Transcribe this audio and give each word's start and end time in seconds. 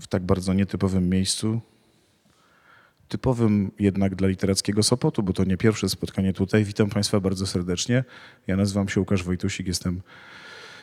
w 0.00 0.06
tak 0.06 0.22
bardzo 0.22 0.54
nietypowym 0.54 1.08
miejscu. 1.08 1.60
Typowym 3.08 3.70
jednak 3.78 4.14
dla 4.14 4.28
literackiego 4.28 4.82
Sopotu, 4.82 5.22
bo 5.22 5.32
to 5.32 5.44
nie 5.44 5.56
pierwsze 5.56 5.88
spotkanie 5.88 6.32
tutaj. 6.32 6.64
Witam 6.64 6.90
Państwa 6.90 7.20
bardzo 7.20 7.46
serdecznie. 7.46 8.04
Ja 8.46 8.56
nazywam 8.56 8.88
się 8.88 9.00
Łukasz 9.00 9.22
Wojtusik, 9.22 9.66
jestem 9.66 10.02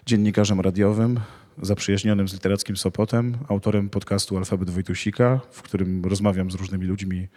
dziennikarzem 0.06 0.60
radiowym, 0.60 1.20
zaprzyjaźnionym 1.62 2.28
z 2.28 2.34
literackim 2.34 2.78
Sopotem, 2.78 3.38
autorem 3.48 3.90
podcastu 3.90 4.38
Alfabet 4.38 4.70
Wojtusika, 4.70 5.40
w 5.52 5.62
którym 5.62 6.06
rozmawiam 6.06 6.52
z 6.52 6.56
różnymi 6.56 6.86
ludźmi 6.86 7.28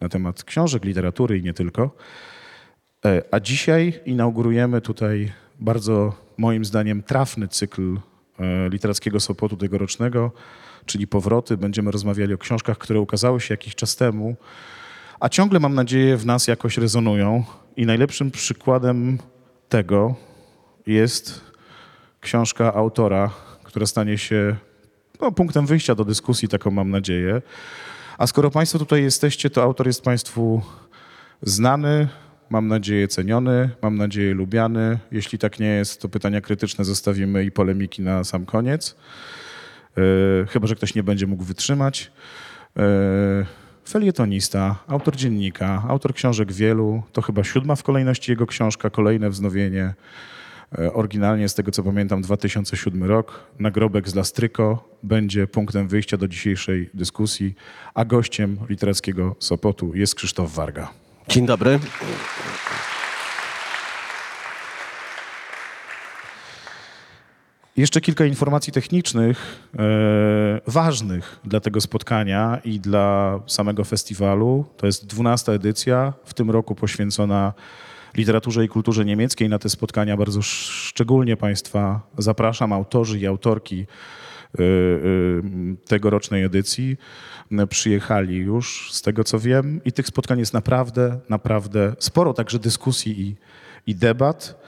na 0.00 0.08
temat 0.08 0.44
książek, 0.44 0.84
literatury 0.84 1.38
i 1.38 1.42
nie 1.42 1.54
tylko. 1.54 1.96
E, 3.04 3.22
A 3.30 3.40
dzisiaj 3.40 4.00
inaugurujemy 4.06 4.80
tutaj 4.80 5.32
bardzo, 5.60 6.14
moim 6.36 6.64
zdaniem, 6.64 7.02
trafny 7.02 7.48
cykl 7.48 7.96
e, 8.38 8.68
literackiego 8.68 9.20
Sopotu 9.20 9.56
tegorocznego, 9.56 10.32
czyli 10.86 11.06
Powroty. 11.06 11.56
Będziemy 11.56 11.90
rozmawiali 11.90 12.34
o 12.34 12.38
książkach, 12.38 12.78
które 12.78 13.00
ukazały 13.00 13.40
się 13.40 13.54
jakiś 13.54 13.74
czas 13.74 13.96
temu, 13.96 14.36
a 15.20 15.28
ciągle, 15.28 15.60
mam 15.60 15.74
nadzieję, 15.74 16.16
w 16.16 16.26
nas 16.26 16.46
jakoś 16.46 16.78
rezonują. 16.78 17.44
I 17.76 17.86
najlepszym 17.86 18.30
przykładem 18.30 19.18
tego 19.68 20.14
jest 20.86 21.40
książka 22.20 22.74
autora, 22.74 23.30
która 23.64 23.86
stanie 23.86 24.18
się 24.18 24.56
no, 25.20 25.32
punktem 25.32 25.66
wyjścia 25.66 25.94
do 25.94 26.04
dyskusji, 26.04 26.48
taką 26.48 26.70
mam 26.70 26.90
nadzieję. 26.90 27.42
A 28.18 28.26
skoro 28.26 28.50
Państwo 28.50 28.78
tutaj 28.78 29.02
jesteście, 29.02 29.50
to 29.50 29.62
autor 29.62 29.86
jest 29.86 30.02
Państwu 30.02 30.62
znany, 31.42 32.08
mam 32.50 32.68
nadzieję 32.68 33.08
ceniony, 33.08 33.70
mam 33.82 33.96
nadzieję 33.96 34.34
lubiany. 34.34 34.98
Jeśli 35.12 35.38
tak 35.38 35.60
nie 35.60 35.66
jest, 35.66 36.02
to 36.02 36.08
pytania 36.08 36.40
krytyczne 36.40 36.84
zostawimy 36.84 37.44
i 37.44 37.50
polemiki 37.50 38.02
na 38.02 38.24
sam 38.24 38.46
koniec. 38.46 38.96
E, 39.98 40.46
chyba, 40.46 40.66
że 40.66 40.74
ktoś 40.74 40.94
nie 40.94 41.02
będzie 41.02 41.26
mógł 41.26 41.44
wytrzymać. 41.44 42.10
E, 42.76 42.82
felietonista, 43.88 44.76
autor 44.88 45.16
dziennika, 45.16 45.82
autor 45.88 46.14
książek 46.14 46.52
wielu. 46.52 47.02
To 47.12 47.22
chyba 47.22 47.44
siódma 47.44 47.76
w 47.76 47.82
kolejności 47.82 48.32
jego 48.32 48.46
książka, 48.46 48.90
kolejne 48.90 49.30
wznowienie. 49.30 49.94
E, 50.78 50.92
Oryginalnie, 50.92 51.48
z 51.48 51.54
tego 51.54 51.70
co 51.70 51.82
pamiętam, 51.82 52.22
2007 52.22 53.04
rok. 53.04 53.44
Nagrobek 53.58 54.08
z 54.08 54.14
Lastryko 54.14 54.88
będzie 55.02 55.46
punktem 55.46 55.88
wyjścia 55.88 56.16
do 56.16 56.28
dzisiejszej 56.28 56.90
dyskusji, 56.94 57.54
a 57.94 58.04
gościem 58.04 58.58
literackiego 58.68 59.36
Sopotu 59.38 59.94
jest 59.94 60.14
Krzysztof 60.14 60.54
Warga. 60.54 60.90
Dzień 61.28 61.46
dobry. 61.46 61.78
Jeszcze 67.76 68.00
kilka 68.00 68.24
informacji 68.24 68.72
technicznych, 68.72 69.68
e, 69.78 70.60
ważnych 70.66 71.40
dla 71.44 71.60
tego 71.60 71.80
spotkania 71.80 72.58
i 72.64 72.80
dla 72.80 73.40
samego 73.46 73.84
festiwalu. 73.84 74.64
To 74.76 74.86
jest 74.86 75.06
12 75.06 75.52
edycja, 75.52 76.12
w 76.24 76.34
tym 76.34 76.50
roku 76.50 76.74
poświęcona 76.74 77.52
literaturze 78.16 78.64
i 78.64 78.68
kulturze 78.68 79.04
niemieckiej. 79.04 79.48
Na 79.48 79.58
te 79.58 79.68
spotkania 79.68 80.16
bardzo 80.16 80.40
sz- 80.40 80.70
szczególnie 80.70 81.36
Państwa 81.36 82.00
zapraszam, 82.18 82.72
autorzy 82.72 83.18
i 83.18 83.26
autorki 83.26 83.80
e, 83.80 84.62
e, 84.62 84.62
tegorocznej 85.86 86.44
edycji 86.44 86.96
przyjechali 87.68 88.36
już, 88.36 88.92
z 88.92 89.02
tego 89.02 89.24
co 89.24 89.38
wiem, 89.38 89.80
i 89.84 89.92
tych 89.92 90.06
spotkań 90.06 90.38
jest 90.38 90.52
naprawdę, 90.54 91.18
naprawdę 91.28 91.94
sporo, 91.98 92.34
także 92.34 92.58
dyskusji 92.58 93.20
i, 93.20 93.36
i 93.86 93.94
debat. 93.94 94.62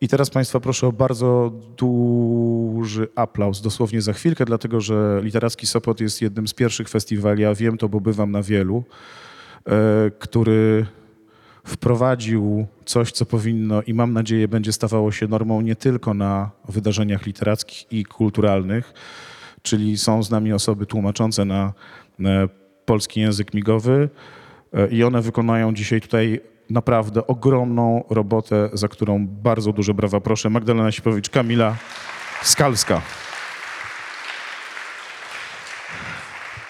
I 0.00 0.08
teraz 0.08 0.30
Państwa 0.30 0.60
proszę 0.60 0.86
o 0.86 0.92
bardzo 0.92 1.52
duży 1.76 3.08
aplauz, 3.14 3.60
dosłownie 3.60 4.02
za 4.02 4.12
chwilkę, 4.12 4.44
dlatego 4.44 4.80
że 4.80 5.20
Literacki 5.22 5.66
Sopot 5.66 6.00
jest 6.00 6.22
jednym 6.22 6.48
z 6.48 6.54
pierwszych 6.54 6.88
festiwali, 6.88 7.44
a 7.44 7.54
wiem 7.54 7.78
to, 7.78 7.88
bo 7.88 8.00
bywam 8.00 8.30
na 8.30 8.42
wielu, 8.42 8.84
e, 9.66 10.10
który 10.18 10.86
wprowadził 11.64 12.66
coś, 12.84 13.12
co 13.12 13.26
powinno 13.26 13.82
i 13.82 13.94
mam 13.94 14.12
nadzieję 14.12 14.48
będzie 14.48 14.72
stawało 14.72 15.12
się 15.12 15.28
normą 15.28 15.60
nie 15.60 15.76
tylko 15.76 16.14
na 16.14 16.50
wydarzeniach 16.68 17.26
literackich 17.26 17.92
i 17.92 18.04
kulturalnych, 18.04 18.92
czyli 19.62 19.98
są 19.98 20.22
z 20.22 20.30
nami 20.30 20.52
osoby 20.52 20.86
tłumaczące 20.86 21.44
na, 21.44 21.72
na 22.18 22.30
polski 22.84 23.20
język 23.20 23.54
migowy 23.54 24.08
e, 24.72 24.88
i 24.88 25.04
one 25.04 25.22
wykonają 25.22 25.74
dzisiaj 25.74 26.00
tutaj 26.00 26.40
naprawdę 26.70 27.26
ogromną 27.26 28.04
robotę, 28.10 28.68
za 28.72 28.88
którą 28.88 29.26
bardzo 29.26 29.72
duże 29.72 29.94
brawa 29.94 30.20
proszę. 30.20 30.50
Magdalena 30.50 30.92
Sipowicz, 30.92 31.30
Kamila 31.30 31.76
Skalska. 32.42 33.00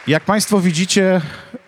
Jak 0.07 0.25
Państwo 0.25 0.61
widzicie, 0.61 1.21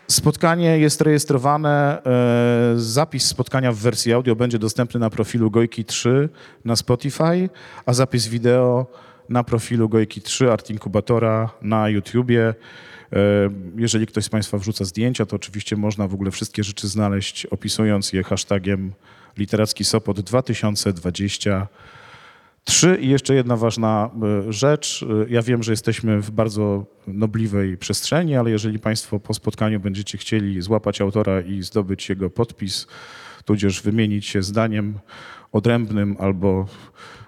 spotkanie 0.08 0.78
jest 0.78 1.00
rejestrowane. 1.00 2.02
e, 2.06 2.72
Zapis 2.76 3.24
spotkania 3.24 3.72
w 3.72 3.76
wersji 3.76 4.12
audio 4.12 4.36
będzie 4.36 4.58
dostępny 4.58 5.00
na 5.00 5.10
profilu 5.10 5.50
Gojki 5.50 5.84
3 5.84 6.28
na 6.64 6.76
Spotify, 6.76 7.48
a 7.86 7.92
zapis 7.92 8.26
wideo 8.26 8.86
na 9.28 9.44
profilu 9.44 9.88
Gojki 9.88 10.20
3 10.22 10.52
Art 10.52 10.70
Inkubatora 10.70 11.50
na 11.62 11.88
YouTubie. 11.88 12.54
E, 13.12 13.16
Jeżeli 13.76 14.06
ktoś 14.06 14.24
z 14.24 14.28
Państwa 14.28 14.58
wrzuca 14.58 14.84
zdjęcia, 14.84 15.26
to 15.26 15.36
oczywiście 15.36 15.76
można 15.76 16.08
w 16.08 16.14
ogóle 16.14 16.30
wszystkie 16.30 16.64
rzeczy 16.64 16.88
znaleźć, 16.88 17.46
opisując 17.46 18.12
je 18.12 18.22
hashtagiem 18.22 18.92
literacki 19.36 19.84
Sopot 19.84 20.20
2020. 20.20 21.68
Trzy 22.64 22.98
i 23.00 23.08
jeszcze 23.08 23.34
jedna 23.34 23.56
ważna 23.56 24.10
e, 24.48 24.52
rzecz. 24.52 25.04
E, 25.26 25.30
Ja 25.30 25.42
wiem, 25.42 25.62
że 25.62 25.72
jesteśmy 25.72 26.20
w 26.20 26.30
bardzo 26.30 26.86
nobliwej 27.06 27.76
przestrzeni, 27.76 28.36
ale 28.36 28.50
jeżeli 28.50 28.78
Państwo 28.78 29.20
po 29.20 29.34
spotkaniu 29.34 29.80
będziecie 29.80 30.18
chcieli 30.18 30.62
złapać 30.62 31.00
autora 31.00 31.40
i 31.40 31.62
zdobyć 31.62 32.08
jego 32.08 32.30
podpis, 32.30 32.86
tudzież 33.44 33.82
wymienić 33.82 34.26
się 34.26 34.42
zdaniem 34.42 34.98
odrębnym 35.52 36.16
albo 36.20 36.66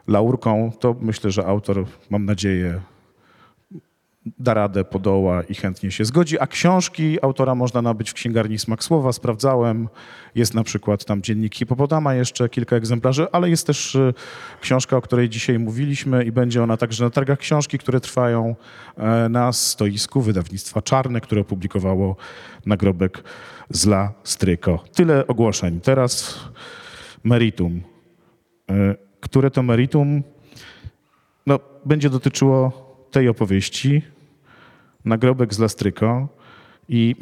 laurką, 0.07 0.73
to 0.81 0.97
myślę, 1.01 1.31
że 1.31 1.47
autor, 1.47 1.85
mam 2.11 2.25
nadzieję, 2.25 2.81
da 4.27 4.55
radę, 4.55 4.85
podoła 4.85 5.43
i 5.43 5.55
chętnie 5.55 5.91
się 5.91 6.05
zgodzi. 6.05 6.39
A 6.39 6.47
książki 6.47 7.19
autora 7.23 7.55
można 7.55 7.83
nabyć 7.83 8.11
w 8.11 8.15
księgarni 8.15 8.59
Smak 8.59 8.85
Słowa, 8.85 9.13
sprawdzałem. 9.13 9.89
Jest 10.35 10.55
na 10.55 10.65
przykład 10.65 11.05
tam 11.05 11.23
dziennik 11.23 11.55
Hipopotama, 11.55 12.15
jeszcze 12.15 12.49
kilka 12.49 12.77
egzemplarzy, 12.77 13.27
ale 13.33 13.51
jest 13.51 13.67
też 13.67 13.95
y, 13.95 14.15
książka, 14.61 14.97
o 14.97 15.03
której 15.03 15.29
dzisiaj 15.29 15.59
mówiliśmy 15.59 16.25
i 16.25 16.33
będzie 16.33 16.63
ona 16.63 16.77
także 16.77 17.05
na 17.05 17.11
targach 17.11 17.39
książki, 17.39 17.79
które 17.79 18.01
trwają 18.01 18.57
e, 18.97 19.29
na 19.29 19.53
stoisku 19.53 20.21
wydawnictwa 20.21 20.83
Czarne, 20.83 21.21
które 21.21 21.41
opublikowało 21.41 22.17
nagrobek 22.67 23.25
z 23.71 23.87
La 23.87 24.13
Stryko. 24.25 24.85
Tyle 24.95 25.27
ogłoszeń. 25.27 25.81
Teraz 25.81 26.41
meritum. 27.25 27.83
E, 28.71 28.95
Które 29.21 29.51
to 29.51 29.63
meritum 29.63 30.23
no, 31.47 31.61
będzie 31.85 32.11
dotyczyło 32.11 32.90
tej 33.11 33.29
opowieści, 33.29 34.03
nagrobek 35.05 35.55
z 35.55 35.59
Lastryko 35.59 36.29
i 36.89 37.17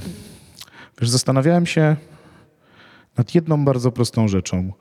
wiesz, 1.00 1.10
zastanawiałem 1.10 1.66
się 1.66 1.96
nad 3.16 3.34
jedną 3.34 3.64
bardzo 3.64 3.92
prostą 3.92 4.28
rzeczą. 4.28 4.72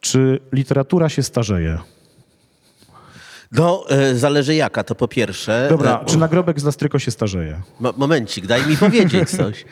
Czy 0.00 0.40
literatura 0.52 1.08
się 1.08 1.22
starzeje? 1.22 1.78
No, 3.52 3.84
e, 3.90 4.14
zależy 4.14 4.54
jaka, 4.54 4.84
to 4.84 4.94
po 4.94 5.08
pierwsze. 5.08 5.66
Dobra, 5.70 6.00
E, 6.02 6.04
czy 6.04 6.18
nagrobek 6.18 6.60
z 6.60 6.64
Lastryko 6.64 6.98
się 6.98 7.10
starzeje? 7.10 7.60
mo- 7.80 7.92
momencik, 7.96 8.46
daj 8.46 8.66
mi 8.66 8.76
powiedzieć 8.76 9.30
coś. 9.40 9.64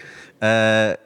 E, 0.42 0.96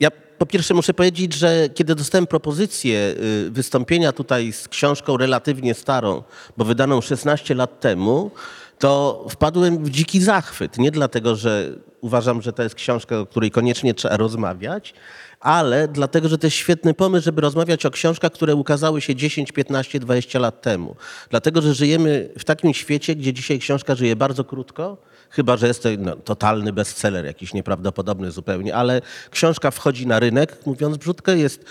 ja 0.00 0.10
po 0.38 0.46
pierwsze 0.46 0.74
muszę 0.74 0.94
powiedzieć, 0.94 1.34
że 1.34 1.68
kiedy 1.74 1.94
dostałem 1.94 2.26
propozycję 2.26 3.14
y, 3.46 3.50
wystąpienia 3.50 4.12
tutaj 4.12 4.52
z 4.52 4.68
książką 4.68 5.16
relatywnie 5.16 5.74
starą, 5.74 6.22
bo 6.56 6.64
wydaną 6.64 7.00
16 7.00 7.54
lat 7.54 7.80
temu, 7.80 8.30
to 8.80 9.26
wpadłem 9.30 9.84
w 9.84 9.90
dziki 9.90 10.20
zachwyt. 10.20 10.78
Nie 10.78 10.90
dlatego, 10.90 11.36
że 11.36 11.72
uważam, 12.00 12.42
że 12.42 12.52
to 12.52 12.62
jest 12.62 12.74
książka, 12.74 13.18
o 13.18 13.26
której 13.26 13.50
koniecznie 13.50 13.94
trzeba 13.94 14.16
rozmawiać, 14.16 14.94
ale 15.40 15.88
dlatego, 15.88 16.28
że 16.28 16.38
to 16.38 16.46
jest 16.46 16.56
świetny 16.56 16.94
pomysł, 16.94 17.24
żeby 17.24 17.40
rozmawiać 17.40 17.86
o 17.86 17.90
książkach, 17.90 18.32
które 18.32 18.54
ukazały 18.54 19.00
się 19.00 19.16
10, 19.16 19.52
15, 19.52 20.00
20 20.00 20.38
lat 20.38 20.62
temu. 20.62 20.96
Dlatego, 21.30 21.62
że 21.62 21.74
żyjemy 21.74 22.30
w 22.38 22.44
takim 22.44 22.74
świecie, 22.74 23.14
gdzie 23.14 23.32
dzisiaj 23.32 23.58
książka 23.58 23.94
żyje 23.94 24.16
bardzo 24.16 24.44
krótko, 24.44 24.96
chyba 25.30 25.56
że 25.56 25.66
jest 25.66 25.82
to 25.82 25.88
no, 25.98 26.16
totalny 26.16 26.72
bestseller, 26.72 27.24
jakiś 27.24 27.54
nieprawdopodobny 27.54 28.30
zupełnie, 28.30 28.74
ale 28.74 29.02
książka 29.30 29.70
wchodzi 29.70 30.06
na 30.06 30.20
rynek, 30.20 30.66
mówiąc 30.66 30.96
brzydko, 30.96 31.32
jest 31.32 31.64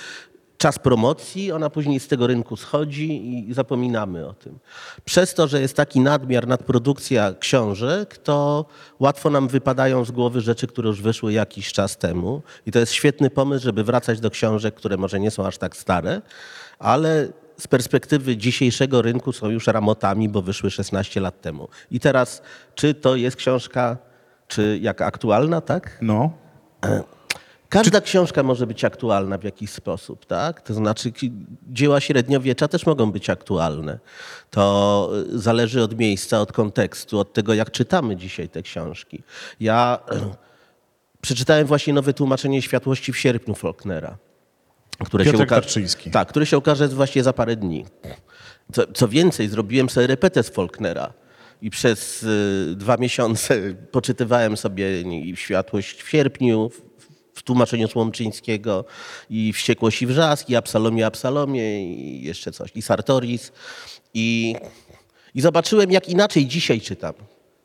czas 0.59 0.79
promocji, 0.79 1.51
ona 1.51 1.69
później 1.69 1.99
z 1.99 2.07
tego 2.07 2.27
rynku 2.27 2.57
schodzi 2.57 3.37
i 3.49 3.53
zapominamy 3.53 4.27
o 4.27 4.33
tym. 4.33 4.59
Przez 5.05 5.33
to, 5.33 5.47
że 5.47 5.61
jest 5.61 5.75
taki 5.75 5.99
nadmiar, 5.99 6.47
nadprodukcja 6.47 7.33
książek, 7.39 8.17
to 8.17 8.65
łatwo 8.99 9.29
nam 9.29 9.47
wypadają 9.47 10.05
z 10.05 10.11
głowy 10.11 10.41
rzeczy, 10.41 10.67
które 10.67 10.87
już 10.87 11.01
wyszły 11.01 11.33
jakiś 11.33 11.73
czas 11.73 11.97
temu. 11.97 12.41
I 12.65 12.71
to 12.71 12.79
jest 12.79 12.91
świetny 12.91 13.29
pomysł, 13.29 13.63
żeby 13.63 13.83
wracać 13.83 14.19
do 14.19 14.29
książek, 14.29 14.75
które 14.75 14.97
może 14.97 15.19
nie 15.19 15.31
są 15.31 15.47
aż 15.47 15.57
tak 15.57 15.77
stare, 15.77 16.21
ale 16.79 17.27
z 17.57 17.67
perspektywy 17.67 18.37
dzisiejszego 18.37 19.01
rynku 19.01 19.33
są 19.33 19.49
już 19.49 19.67
ramotami, 19.67 20.29
bo 20.29 20.41
wyszły 20.41 20.71
16 20.71 21.21
lat 21.21 21.41
temu. 21.41 21.67
I 21.91 21.99
teraz, 21.99 22.41
czy 22.75 22.93
to 22.93 23.15
jest 23.15 23.35
książka 23.35 23.97
Czy 24.47 24.79
jak 24.81 25.01
aktualna, 25.01 25.61
tak? 25.61 25.97
No. 26.01 26.31
Każda 27.69 28.01
książka 28.01 28.43
może 28.43 28.67
być 28.67 28.85
aktualna 28.85 29.37
w 29.37 29.43
jakiś 29.43 29.69
sposób, 29.69 30.25
tak? 30.25 30.61
To 30.61 30.73
znaczy 30.73 31.11
dzieła 31.67 31.99
średniowiecza 31.99 32.67
też 32.67 32.85
mogą 32.85 33.11
być 33.11 33.29
aktualne. 33.29 33.99
To 34.49 35.11
y, 35.33 35.39
zależy 35.39 35.83
od 35.83 35.99
miejsca, 35.99 36.41
od 36.41 36.51
kontekstu, 36.51 37.19
od 37.19 37.33
tego, 37.33 37.53
jak 37.53 37.71
czytamy 37.71 38.15
dzisiaj 38.15 38.49
te 38.49 38.61
książki. 38.61 39.23
Ja 39.59 39.99
przeczytałem 41.21 41.67
właśnie 41.67 41.93
nowe 41.93 42.13
tłumaczenie 42.13 42.61
Światłości 42.61 43.13
w 43.13 43.17
sierpniu 43.17 43.55
Faulknera. 43.55 44.17
Które 45.05 45.25
Piotrek 45.25 45.49
uka- 45.49 45.55
Tarczyński. 45.55 46.11
Tak, 46.11 46.27
który 46.27 46.45
się 46.45 46.57
ukaże 46.57 46.87
właśnie 46.87 47.23
za 47.23 47.33
parę 47.33 47.55
dni. 47.55 47.85
Co, 48.73 48.93
co 48.93 49.07
więcej, 49.07 49.49
zrobiłem 49.49 49.89
sobie 49.89 50.07
repetę 50.07 50.43
z 50.43 50.49
Faulknera 50.49 51.13
i 51.61 51.69
przez 51.69 52.23
y, 52.23 52.73
dwa 52.75 52.97
miesiące 52.97 53.61
poczytywałem 53.91 54.57
sobie 54.57 55.01
i 55.01 55.35
Światłość 55.35 56.03
w 56.03 56.09
sierpniu 56.09 56.71
w, 57.39 57.43
tłumaczeniu 57.43 57.87
Słomczyńskiego 57.87 58.85
i 59.29 59.53
Wściekłość 59.53 60.01
i 60.01 60.07
Wrzask 60.07 60.49
i 60.49 60.55
Absalomie, 60.55 61.05
Absalomie 61.05 61.93
i 61.95 62.23
jeszcze 62.23 62.51
coś, 62.51 62.71
i 62.75 62.81
Sartoris. 62.81 63.51
I, 64.13 64.55
I 65.35 65.41
zobaczyłem, 65.41 65.91
jak 65.91 66.09
inaczej 66.09 66.47
dzisiaj 66.47 66.81
czytam 66.81 67.13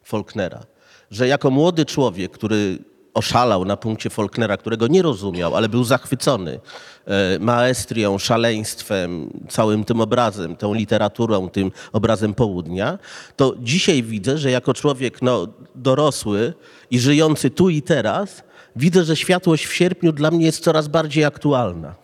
Faulknera. 0.05 0.67
Że 1.11 1.29
jako 1.29 1.51
młody 1.51 1.85
człowiek, 1.85 2.33
który 2.33 2.79
oszalał 3.15 3.65
na 3.65 3.77
punkcie 3.77 4.11
Faulknera, 4.11 4.57
którego 4.57 4.87
nie 4.87 5.03
rozumiał, 5.03 5.57
ale 5.57 5.69
był 5.69 5.85
zachwycony 5.85 6.61
e, 7.07 7.39
maestrią, 7.39 8.19
szaleństwem, 8.19 9.31
całym 9.49 9.85
tym 9.85 10.01
obrazem, 10.01 10.57
tą 10.57 10.75
literaturą, 10.75 11.49
tym 11.49 11.73
obrazem 11.93 12.35
południa, 12.35 12.99
to 13.37 13.55
dzisiaj 13.59 14.03
widzę, 14.03 14.39
że 14.39 14.51
jako 14.51 14.75
człowiek 14.75 15.23
no, 15.23 15.47
dorosły 15.75 16.55
i 16.91 16.99
żyjący 16.99 17.51
tu 17.51 17.71
i 17.71 17.83
teraz, 17.83 18.43
widzę, 18.77 19.05
że 19.05 19.17
światłość 19.17 19.67
w 19.67 19.75
sierpniu 19.75 20.13
dla 20.13 20.31
mnie 20.31 20.47
jest 20.47 20.65
coraz 20.65 20.89
bardziej 20.89 21.25
aktualna 21.25 21.95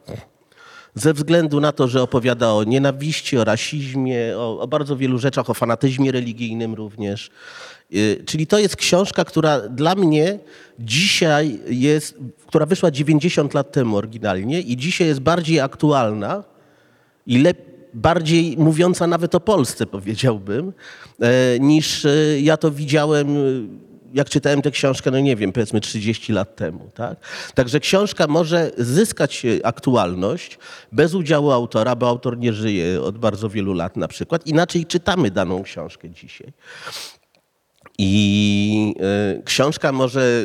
ze 0.95 1.15
względu 1.15 1.61
na 1.61 1.73
to, 1.73 1.89
że 1.89 2.03
opowiada 2.03 2.53
o 2.53 2.65
nienawiści, 2.65 3.39
o 3.39 3.45
rasizmie, 3.45 4.37
o, 4.37 4.61
o 4.61 4.69
bardzo 4.69 4.97
wielu 4.97 5.19
rzeczach, 5.19 5.51
o 5.51 5.55
fanatyzmie 5.55 6.13
religijnym 6.13 6.75
również. 6.75 7.31
Y, 7.95 8.23
Czyli 8.27 8.47
to 8.47 8.59
jest 8.59 8.77
książka, 8.77 9.25
która 9.25 9.61
dla 9.61 9.95
mnie 9.95 10.39
dzisiaj 10.79 11.61
jest, 11.69 12.15
która 12.47 12.67
wyszła 12.67 12.91
90 12.91 13.55
lat 13.55 13.73
temu 13.73 13.97
oryginalnie 13.97 14.61
i 14.61 14.77
dzisiaj 14.77 15.07
jest 15.07 15.21
bardziej 15.21 15.61
aktualna 15.61 16.45
i 17.27 17.39
lep, 17.39 17.59
bardziej 17.95 18.57
mówiąca 18.59 19.07
nawet 19.07 19.35
o 19.35 19.41
Polsce, 19.41 19.87
powiedziałbym, 19.87 20.73
e, 21.21 21.59
niż 21.59 22.05
e, 22.05 22.41
ja 22.41 22.57
to 22.57 22.71
widziałem, 22.71 23.29
jak 24.15 24.31
czytałem 24.31 24.63
tę 24.63 24.71
książkę, 24.71 25.11
no 25.11 25.21
nie 25.21 25.37
wiem, 25.37 25.53
powiedzmy 25.53 25.81
30 25.81 26.33
lat 26.33 26.57
temu. 26.57 26.91
Tak? 26.95 27.19
Także 27.55 27.81
książka 27.81 28.27
może 28.27 28.71
zyskać 28.79 29.45
e, 29.45 29.67
aktualność 29.67 30.59
bez 30.93 31.15
udziału 31.15 31.51
autora, 31.51 31.97
bo 31.97 32.09
autor 32.09 32.39
nie 32.39 32.53
żyje 32.53 33.03
od 33.03 33.19
bardzo 33.19 33.49
wielu 33.49 33.75
lat 33.75 33.97
na 33.97 34.09
przykład. 34.09 34.47
Inaczej 34.47 34.87
czytamy 34.87 35.31
daną 35.31 35.63
książkę 35.63 36.11
dzisiaj. 36.11 36.53
I 37.99 38.95
e, 39.01 39.43
książka 39.43 39.93
może, 39.93 40.45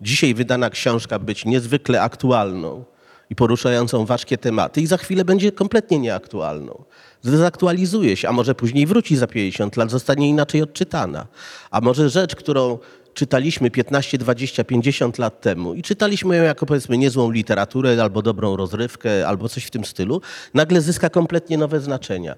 dzisiaj 0.00 0.34
wydana 0.34 0.70
książka 0.70 1.18
być 1.18 1.44
niezwykle 1.44 2.02
aktualną 2.02 2.84
i 3.30 3.34
poruszającą 3.34 4.06
ważkie 4.06 4.38
tematy 4.38 4.80
i 4.80 4.86
za 4.86 4.96
chwilę 4.96 5.24
będzie 5.24 5.52
kompletnie 5.52 5.98
nieaktualną. 5.98 6.84
Zdezaktualizuje 7.26 8.16
się, 8.16 8.28
a 8.28 8.32
może 8.32 8.54
później 8.54 8.86
wróci 8.86 9.16
za 9.16 9.26
50 9.26 9.76
lat, 9.76 9.90
zostanie 9.90 10.28
inaczej 10.28 10.62
odczytana. 10.62 11.26
A 11.70 11.80
może 11.80 12.10
rzecz, 12.10 12.36
którą 12.36 12.78
czytaliśmy 13.14 13.70
15, 13.70 14.18
20, 14.18 14.64
50 14.64 15.18
lat 15.18 15.40
temu 15.40 15.74
i 15.74 15.82
czytaliśmy 15.82 16.36
ją 16.36 16.42
jako 16.42 16.66
powiedzmy 16.66 16.98
niezłą 16.98 17.30
literaturę 17.30 18.02
albo 18.02 18.22
dobrą 18.22 18.56
rozrywkę 18.56 19.28
albo 19.28 19.48
coś 19.48 19.64
w 19.64 19.70
tym 19.70 19.84
stylu, 19.84 20.20
nagle 20.54 20.80
zyska 20.80 21.10
kompletnie 21.10 21.58
nowe 21.58 21.80
znaczenia 21.80 22.36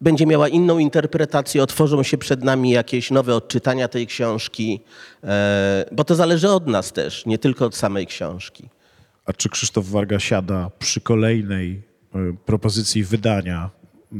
będzie 0.00 0.26
miała 0.26 0.48
inną 0.48 0.78
interpretację, 0.78 1.62
otworzą 1.62 2.02
się 2.02 2.18
przed 2.18 2.44
nami 2.44 2.70
jakieś 2.70 3.10
nowe 3.10 3.34
odczytania 3.34 3.88
tej 3.88 4.06
książki, 4.06 4.80
e, 5.24 5.84
bo 5.92 6.04
to 6.04 6.14
zależy 6.14 6.48
od 6.48 6.66
nas 6.66 6.92
też, 6.92 7.26
nie 7.26 7.38
tylko 7.38 7.64
od 7.64 7.76
samej 7.76 8.06
książki. 8.06 8.68
A 9.24 9.32
czy 9.32 9.48
Krzysztof 9.48 9.86
Warga 9.86 10.18
siada 10.18 10.70
przy 10.78 11.00
kolejnej 11.00 11.87
propozycji 12.46 13.04
wydania 13.04 13.70
y, 14.12 14.16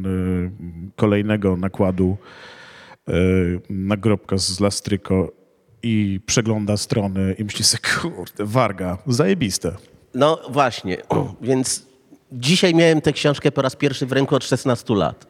kolejnego 0.96 1.56
nakładu 1.56 2.16
y, 3.08 3.12
nagrobka 3.70 4.38
z 4.38 4.60
Lastryko 4.60 5.32
i 5.82 6.20
przegląda 6.26 6.76
strony 6.76 7.34
i 7.38 7.44
myśli 7.44 7.64
sobie, 7.64 7.82
kurde, 8.00 8.44
Warga, 8.44 8.98
zajebiste. 9.06 9.72
No 10.14 10.40
właśnie, 10.50 10.96
więc 11.42 11.86
dzisiaj 12.32 12.74
miałem 12.74 13.00
tę 13.00 13.12
książkę 13.12 13.52
po 13.52 13.62
raz 13.62 13.76
pierwszy 13.76 14.06
w 14.06 14.12
ręku 14.12 14.36
od 14.36 14.44
16 14.44 14.94
lat. 14.94 15.26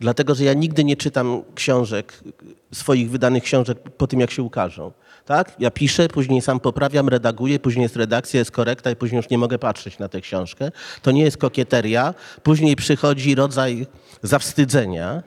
Dlatego, 0.00 0.34
że 0.34 0.44
ja 0.44 0.54
nigdy 0.54 0.84
nie 0.84 0.96
czytam 0.96 1.42
książek, 1.54 2.24
swoich 2.72 3.10
wydanych 3.10 3.42
książek 3.42 3.78
po 3.78 4.06
tym, 4.06 4.20
jak 4.20 4.30
się 4.30 4.42
ukażą. 4.42 4.92
Tak? 5.30 5.54
Ja 5.58 5.70
piszę, 5.70 6.08
później 6.08 6.40
sam 6.42 6.60
poprawiam, 6.60 7.08
redaguję, 7.08 7.58
później 7.58 7.82
jest 7.82 7.96
redakcja, 7.96 8.38
jest 8.38 8.50
korekta 8.50 8.90
i 8.90 8.96
później 8.96 9.16
już 9.16 9.30
nie 9.30 9.38
mogę 9.38 9.58
patrzeć 9.58 9.98
na 9.98 10.08
tę 10.08 10.20
książkę. 10.20 10.70
To 11.02 11.10
nie 11.10 11.22
jest 11.22 11.36
kokieteria. 11.36 12.14
Później 12.42 12.76
przychodzi 12.76 13.34
rodzaj 13.34 13.86
zawstydzenia, 14.22 15.22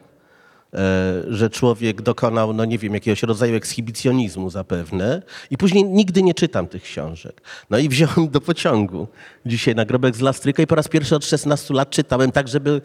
e, 0.74 1.24
że 1.28 1.50
człowiek 1.50 2.02
dokonał, 2.02 2.54
no 2.54 2.66
nie 2.66 2.78
wiem, 2.78 2.94
jakiegoś 2.94 3.24
rodzaju 3.24 3.56
ekshibicjonizmu 3.56 4.50
zapewne 4.50 5.22
i 5.52 5.58
później 5.58 5.86
nigdy 5.86 6.24
nie 6.24 6.34
czytam 6.34 6.68
tych 6.68 6.84
książek. 6.84 7.42
No 7.70 7.78
i 7.78 7.90
wziąłem 7.90 8.30
do 8.30 8.42
pociągu 8.42 9.08
dzisiaj 9.46 9.76
nagrobek 9.76 10.16
z 10.16 10.22
Lastryka 10.22 10.64
i 10.64 10.68
po 10.68 10.76
raz 10.76 10.88
pierwszy 10.88 11.16
od 11.16 11.26
16 11.26 11.74
lat 11.74 11.90
czytałem 11.90 12.32
tak, 12.32 12.48
żeby, 12.48 12.82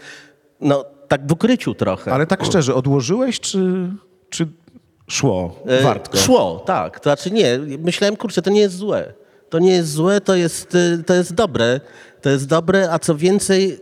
no 0.61 0.85
tak 1.09 1.27
w 1.27 1.33
ukryciu 1.33 1.75
trochę. 1.75 2.13
Ale 2.13 2.27
tak 2.27 2.45
szczerze, 2.45 2.75
odłożyłeś, 2.75 3.41
czy, 3.41 3.91
czy 4.31 4.49
szło 5.09 5.63
E, 5.67 5.83
wartko? 5.83 6.19
Szło, 6.19 6.63
tak. 6.67 7.01
To 7.01 7.03
znaczy 7.11 7.31
nie, 7.31 7.59
myślałem, 7.79 8.17
kurczę, 8.17 8.43
to 8.43 8.51
nie 8.51 8.61
jest 8.61 8.77
złe. 8.77 9.13
To 9.51 9.59
nie 9.59 9.71
jest 9.71 9.93
złe, 9.93 10.21
to 10.21 10.35
jest, 10.37 10.75
y, 10.75 11.05
to 11.07 11.15
jest 11.15 11.35
dobre. 11.35 11.81
To 12.23 12.31
jest 12.31 12.47
dobre, 12.47 12.93
a 12.93 12.99
co 12.99 13.17
więcej, 13.17 13.79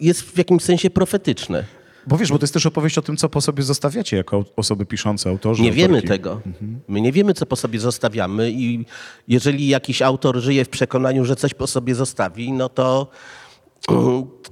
jest 0.00 0.20
w 0.22 0.38
jakimś 0.38 0.62
sensie 0.62 0.90
profetyczne. 0.90 1.64
Bo 2.06 2.16
wiesz, 2.16 2.30
bo 2.32 2.38
to 2.38 2.42
jest 2.44 2.54
też 2.54 2.66
opowieść 2.66 2.98
o 2.98 3.02
tym, 3.02 3.16
co 3.16 3.28
po 3.28 3.40
sobie 3.40 3.62
zostawiacie 3.62 4.16
jako 4.16 4.44
osoby 4.56 4.86
piszące, 4.86 5.30
autorzy, 5.30 5.62
Nie 5.62 5.72
wiemy 5.72 5.94
autorki. 5.94 6.08
tego. 6.08 6.40
My 6.88 7.00
nie 7.00 7.12
wiemy, 7.12 7.34
co 7.34 7.46
po 7.46 7.56
sobie 7.56 7.80
zostawiamy 7.80 8.50
i 8.50 8.84
jeżeli 9.28 9.68
jakiś 9.68 10.02
autor 10.02 10.36
żyje 10.40 10.64
w 10.64 10.68
przekonaniu, 10.68 11.24
że 11.24 11.36
coś 11.36 11.54
po 11.54 11.66
sobie 11.66 11.94
zostawi, 11.94 12.52
no 12.52 12.68
to, 12.68 13.06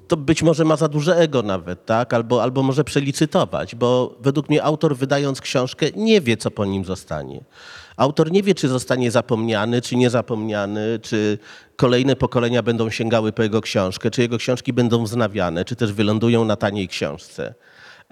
to 0.08 0.16
być 0.16 0.42
może 0.42 0.64
ma 0.64 0.76
za 0.76 0.88
duże 0.88 1.16
ego 1.16 1.42
nawet, 1.42 1.86
tak? 1.86 2.14
Albo, 2.14 2.42
albo 2.42 2.62
może 2.62 2.84
przelicytować, 2.84 3.74
bo 3.74 4.16
według 4.20 4.48
mnie 4.48 4.62
autor 4.62 4.96
wydając 4.96 5.40
książkę 5.40 5.86
nie 5.96 6.20
wie, 6.20 6.36
co 6.36 6.50
po 6.50 6.64
nim 6.64 6.84
zostanie. 6.84 7.44
Autor 7.96 8.32
nie 8.32 8.42
wie, 8.42 8.54
czy 8.54 8.68
zostanie 8.68 9.10
zapomniany, 9.10 9.82
czy 9.82 9.96
niezapomniany, 9.96 10.98
czy 11.02 11.38
kolejne 11.76 12.16
pokolenia 12.16 12.62
będą 12.62 12.90
sięgały 12.90 13.32
po 13.32 13.42
jego 13.42 13.60
książkę, 13.60 14.10
czy 14.10 14.22
jego 14.22 14.38
książki 14.38 14.72
będą 14.72 15.04
wznawiane, 15.04 15.64
czy 15.64 15.76
też 15.76 15.92
wylądują 15.92 16.44
na 16.44 16.56
taniej 16.56 16.88
książce. 16.88 17.54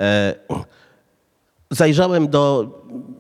E, 0.00 0.34
zajrzałem 1.70 2.28
do. 2.28 2.70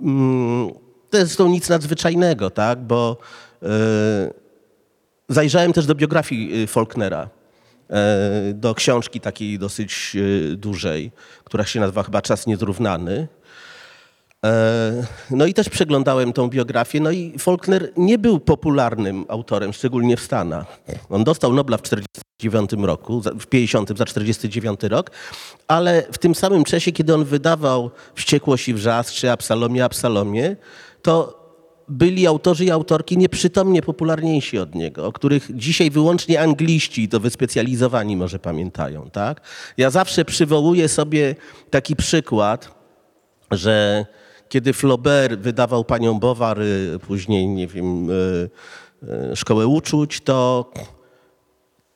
Mm, 0.00 0.70
to 1.10 1.18
jest 1.18 1.38
to 1.38 1.48
nic 1.48 1.68
nadzwyczajnego, 1.68 2.50
tak? 2.50 2.82
Bo 2.82 3.16
e, 3.62 4.42
zajrzałem 5.28 5.72
też 5.72 5.86
do 5.86 5.94
biografii 5.94 6.62
y, 6.62 6.66
Faulknera, 6.66 7.28
do 8.54 8.74
książki 8.74 9.20
takiej 9.20 9.58
dosyć 9.58 10.16
e, 10.16 10.56
dużej, 10.56 11.12
która 11.44 11.64
się 11.64 11.80
nazywa 11.80 12.02
chyba 12.02 12.22
Czas 12.22 12.46
Niezrównany. 12.46 13.28
E, 14.44 15.06
No 15.30 15.46
i 15.46 15.54
też 15.54 15.68
przeglądałem 15.68 16.32
tą 16.32 16.48
biografię. 16.48 17.00
No 17.00 17.10
i 17.10 17.38
Faulkner 17.38 17.92
nie 17.96 18.18
był 18.18 18.40
popularnym 18.40 19.24
autorem, 19.28 19.72
szczególnie 19.72 20.16
w 20.16 20.20
Stanach. 20.20 20.66
On 21.10 21.24
dostał 21.24 21.52
Nobla 21.52 21.76
w 21.76 21.82
1949 21.82 22.86
roku, 22.86 23.22
w 23.40 23.46
50 23.46 23.98
za 23.98 24.04
49 24.04 24.80
rok, 24.82 25.10
ale 25.68 26.02
w 26.12 26.18
tym 26.18 26.34
samym 26.34 26.64
czasie, 26.64 26.92
kiedy 26.92 27.14
on 27.14 27.24
wydawał 27.24 27.90
Wściekłość 28.14 28.68
i 28.68 28.74
Wrzask 28.74 29.12
czy 29.14 29.30
Absalomie, 29.30 29.84
Absalomie, 29.84 30.56
to 31.02 31.41
byli 31.92 32.26
autorzy 32.26 32.64
i 32.64 32.70
autorki 32.70 33.18
nieprzytomnie 33.18 33.82
popularniejsi 33.82 34.58
od 34.58 34.74
niego, 34.74 35.06
o 35.06 35.12
których 35.12 35.48
dzisiaj 35.54 35.90
wyłącznie 35.90 36.40
angliści, 36.40 37.08
to 37.08 37.20
wyspecjalizowani 37.20 38.16
może 38.16 38.38
pamiętają. 38.38 39.10
Tak? 39.10 39.40
Ja 39.76 39.90
zawsze 39.90 40.24
przywołuję 40.24 40.88
sobie 40.88 41.34
taki 41.70 41.96
przykład, 41.96 42.74
że 43.50 44.06
kiedy 44.48 44.72
Flaubert 44.72 45.40
wydawał 45.40 45.84
Panią 45.84 46.18
Bowary, 46.18 46.98
później, 47.06 47.48
nie 47.48 47.66
wiem, 47.66 48.08
e, 48.10 48.14
e, 49.30 49.36
Szkołę 49.36 49.66
Uczuć, 49.66 50.20
to, 50.20 50.70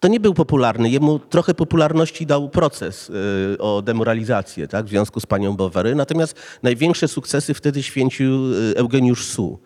to 0.01 0.09
nie 0.09 0.21
był 0.21 0.35
popularny. 0.35 0.91
Jemu 0.91 1.19
trochę 1.19 1.55
popularności 1.55 2.27
dał 2.27 2.49
proces 2.49 3.11
e, 3.55 3.59
o 3.59 3.83
demoralizację 3.83 4.69
tak, 4.69 4.87
w 4.87 4.89
związku 4.89 5.21
z 5.21 5.27
Panią 5.27 5.57
Bowary. 5.57 5.95
Natomiast 5.95 6.37
największe 6.63 7.09
sukcesy 7.09 7.55
wtedy 7.55 7.83
święcił 7.83 8.33
Eugeniusz 8.77 9.27
Su. 9.27 9.59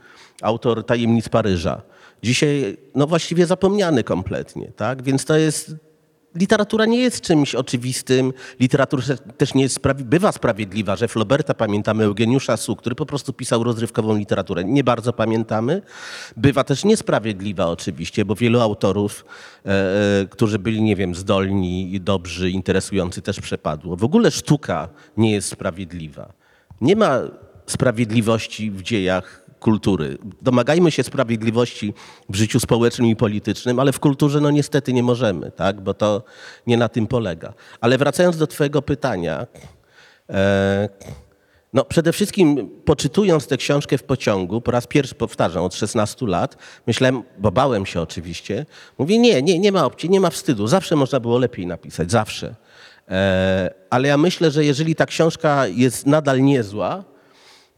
Autor 0.42 0.86
Tajemnic 0.86 1.28
Paryża. 1.28 1.82
Dzisiaj, 2.22 2.76
no 2.94 3.06
właściwie 3.06 3.46
zapomniany 3.46 4.04
kompletnie, 4.04 4.72
tak? 4.76 5.02
Więc 5.02 5.24
to 5.24 5.36
jest 5.36 5.74
literatura 6.34 6.86
nie 6.86 6.98
jest 6.98 7.20
czymś 7.20 7.54
oczywistym. 7.54 8.32
Literatura 8.60 9.02
też 9.36 9.54
nie 9.54 9.62
jest 9.62 9.80
sprawi- 9.80 10.04
bywa 10.04 10.32
sprawiedliwa, 10.32 10.96
że 10.96 11.08
Flauberta 11.08 11.54
pamiętamy, 11.54 12.04
Eugeniusza 12.04 12.56
Su, 12.56 12.76
który 12.76 12.94
po 12.94 13.06
prostu 13.06 13.32
pisał 13.32 13.64
rozrywkową 13.64 14.16
literaturę. 14.16 14.64
Nie 14.64 14.84
bardzo 14.84 15.12
pamiętamy. 15.12 15.82
Bywa 16.36 16.64
też 16.64 16.84
niesprawiedliwa 16.84 17.66
oczywiście, 17.66 18.24
bo 18.24 18.34
wielu 18.34 18.60
autorów, 18.60 19.24
e, 19.66 19.70
e, 20.22 20.26
którzy 20.30 20.58
byli, 20.58 20.82
nie 20.82 20.96
wiem, 20.96 21.14
zdolni, 21.14 22.00
dobrzy, 22.00 22.50
interesujący 22.50 23.22
też 23.22 23.40
przepadło. 23.40 23.96
W 23.96 24.04
ogóle 24.04 24.30
sztuka 24.30 24.88
nie 25.16 25.32
jest 25.32 25.48
sprawiedliwa. 25.48 26.32
Nie 26.80 26.96
ma 26.96 27.18
sprawiedliwości 27.66 28.70
w 28.70 28.82
dziejach 28.82 29.49
kultury. 29.60 30.18
Domagajmy 30.42 30.90
się 30.90 31.02
sprawiedliwości 31.02 31.94
w 32.28 32.36
życiu 32.36 32.60
społecznym 32.60 33.08
i 33.08 33.16
politycznym, 33.16 33.78
ale 33.78 33.92
w 33.92 34.00
kulturze 34.00 34.40
no 34.40 34.50
niestety 34.50 34.92
nie 34.92 35.02
możemy, 35.02 35.50
tak? 35.50 35.80
bo 35.80 35.94
to 35.94 36.22
nie 36.66 36.76
na 36.76 36.88
tym 36.88 37.06
polega. 37.06 37.52
Ale 37.80 37.98
wracając 37.98 38.36
do 38.36 38.46
twojego 38.46 38.82
pytania, 38.82 39.46
e, 40.30 40.88
no 41.72 41.84
przede 41.84 42.12
wszystkim 42.12 42.70
poczytując 42.84 43.46
tę 43.46 43.56
książkę 43.56 43.98
w 43.98 44.02
pociągu, 44.02 44.60
po 44.60 44.70
raz 44.70 44.86
pierwszy 44.86 45.14
powtarzam, 45.14 45.64
od 45.64 45.74
16 45.74 46.26
lat, 46.26 46.56
myślałem, 46.86 47.22
bo 47.38 47.52
bałem 47.52 47.86
się 47.86 48.00
oczywiście, 48.00 48.66
mówię 48.98 49.18
nie, 49.18 49.42
nie, 49.42 49.58
nie 49.58 49.72
ma 49.72 49.84
opcji, 49.84 50.10
nie 50.10 50.20
ma 50.20 50.30
wstydu, 50.30 50.66
zawsze 50.66 50.96
można 50.96 51.20
było 51.20 51.38
lepiej 51.38 51.66
napisać, 51.66 52.10
zawsze. 52.10 52.54
E, 53.08 53.74
ale 53.90 54.08
ja 54.08 54.16
myślę, 54.16 54.50
że 54.50 54.64
jeżeli 54.64 54.94
ta 54.94 55.06
książka 55.06 55.66
jest 55.66 56.06
nadal 56.06 56.42
niezła, 56.42 57.04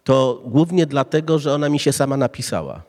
to 0.05 0.43
głównie 0.47 0.87
dlatego, 0.87 1.39
że 1.39 1.55
ona 1.55 1.69
mi 1.69 1.79
się 1.79 1.93
sama 1.93 2.17
napisała. 2.17 2.83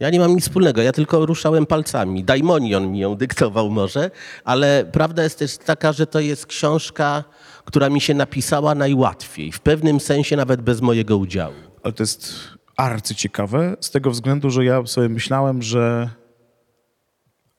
Ja 0.00 0.10
nie 0.10 0.18
mam 0.18 0.34
nic 0.34 0.44
wspólnego, 0.44 0.82
ja 0.82 0.92
tylko 0.92 1.26
ruszałem 1.26 1.66
palcami. 1.66 2.24
Daimonion 2.24 2.92
mi 2.92 2.98
ją 2.98 3.16
dyktował 3.16 3.70
może, 3.70 4.10
ale 4.44 4.84
prawda 4.92 5.22
jest 5.22 5.38
też 5.38 5.58
taka, 5.58 5.92
że 5.92 6.06
to 6.06 6.20
jest 6.20 6.46
książka, 6.46 7.24
która 7.64 7.90
mi 7.90 8.00
się 8.00 8.14
napisała 8.14 8.74
najłatwiej, 8.74 9.52
w 9.52 9.60
pewnym 9.60 10.00
sensie 10.00 10.36
nawet 10.36 10.62
bez 10.62 10.80
mojego 10.80 11.16
udziału. 11.16 11.54
Ale 11.82 11.92
to 11.92 12.02
jest 12.02 12.34
arcyciekawe 12.76 13.76
z 13.80 13.90
tego 13.90 14.10
względu, 14.10 14.50
że 14.50 14.64
ja 14.64 14.86
sobie 14.86 15.08
myślałem, 15.08 15.62
że 15.62 16.10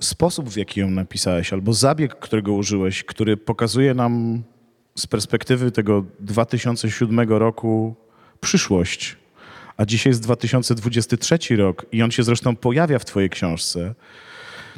sposób, 0.02 0.50
w 0.50 0.58
jaki 0.58 0.80
ją 0.80 0.90
napisałeś, 0.90 1.54
albo 1.54 1.74
zabieg, 1.74 2.16
którego 2.20 2.54
użyłeś, 2.54 3.04
który 3.04 3.38
pokazuje 3.38 3.94
nam 3.94 4.44
z 4.96 5.08
perspektywy 5.08 5.72
tego 5.72 6.04
2007 6.20 7.30
roku 7.30 7.96
przyszłość, 8.42 9.18
a 9.78 9.86
dzisiaj 9.86 10.12
jest 10.12 10.22
2023 10.22 11.38
rok 11.58 11.86
i 11.92 12.04
on 12.04 12.12
się 12.12 12.24
zresztą 12.24 12.56
pojawia 12.56 13.00
w 13.00 13.06
twojej 13.06 13.30
książce, 13.30 13.96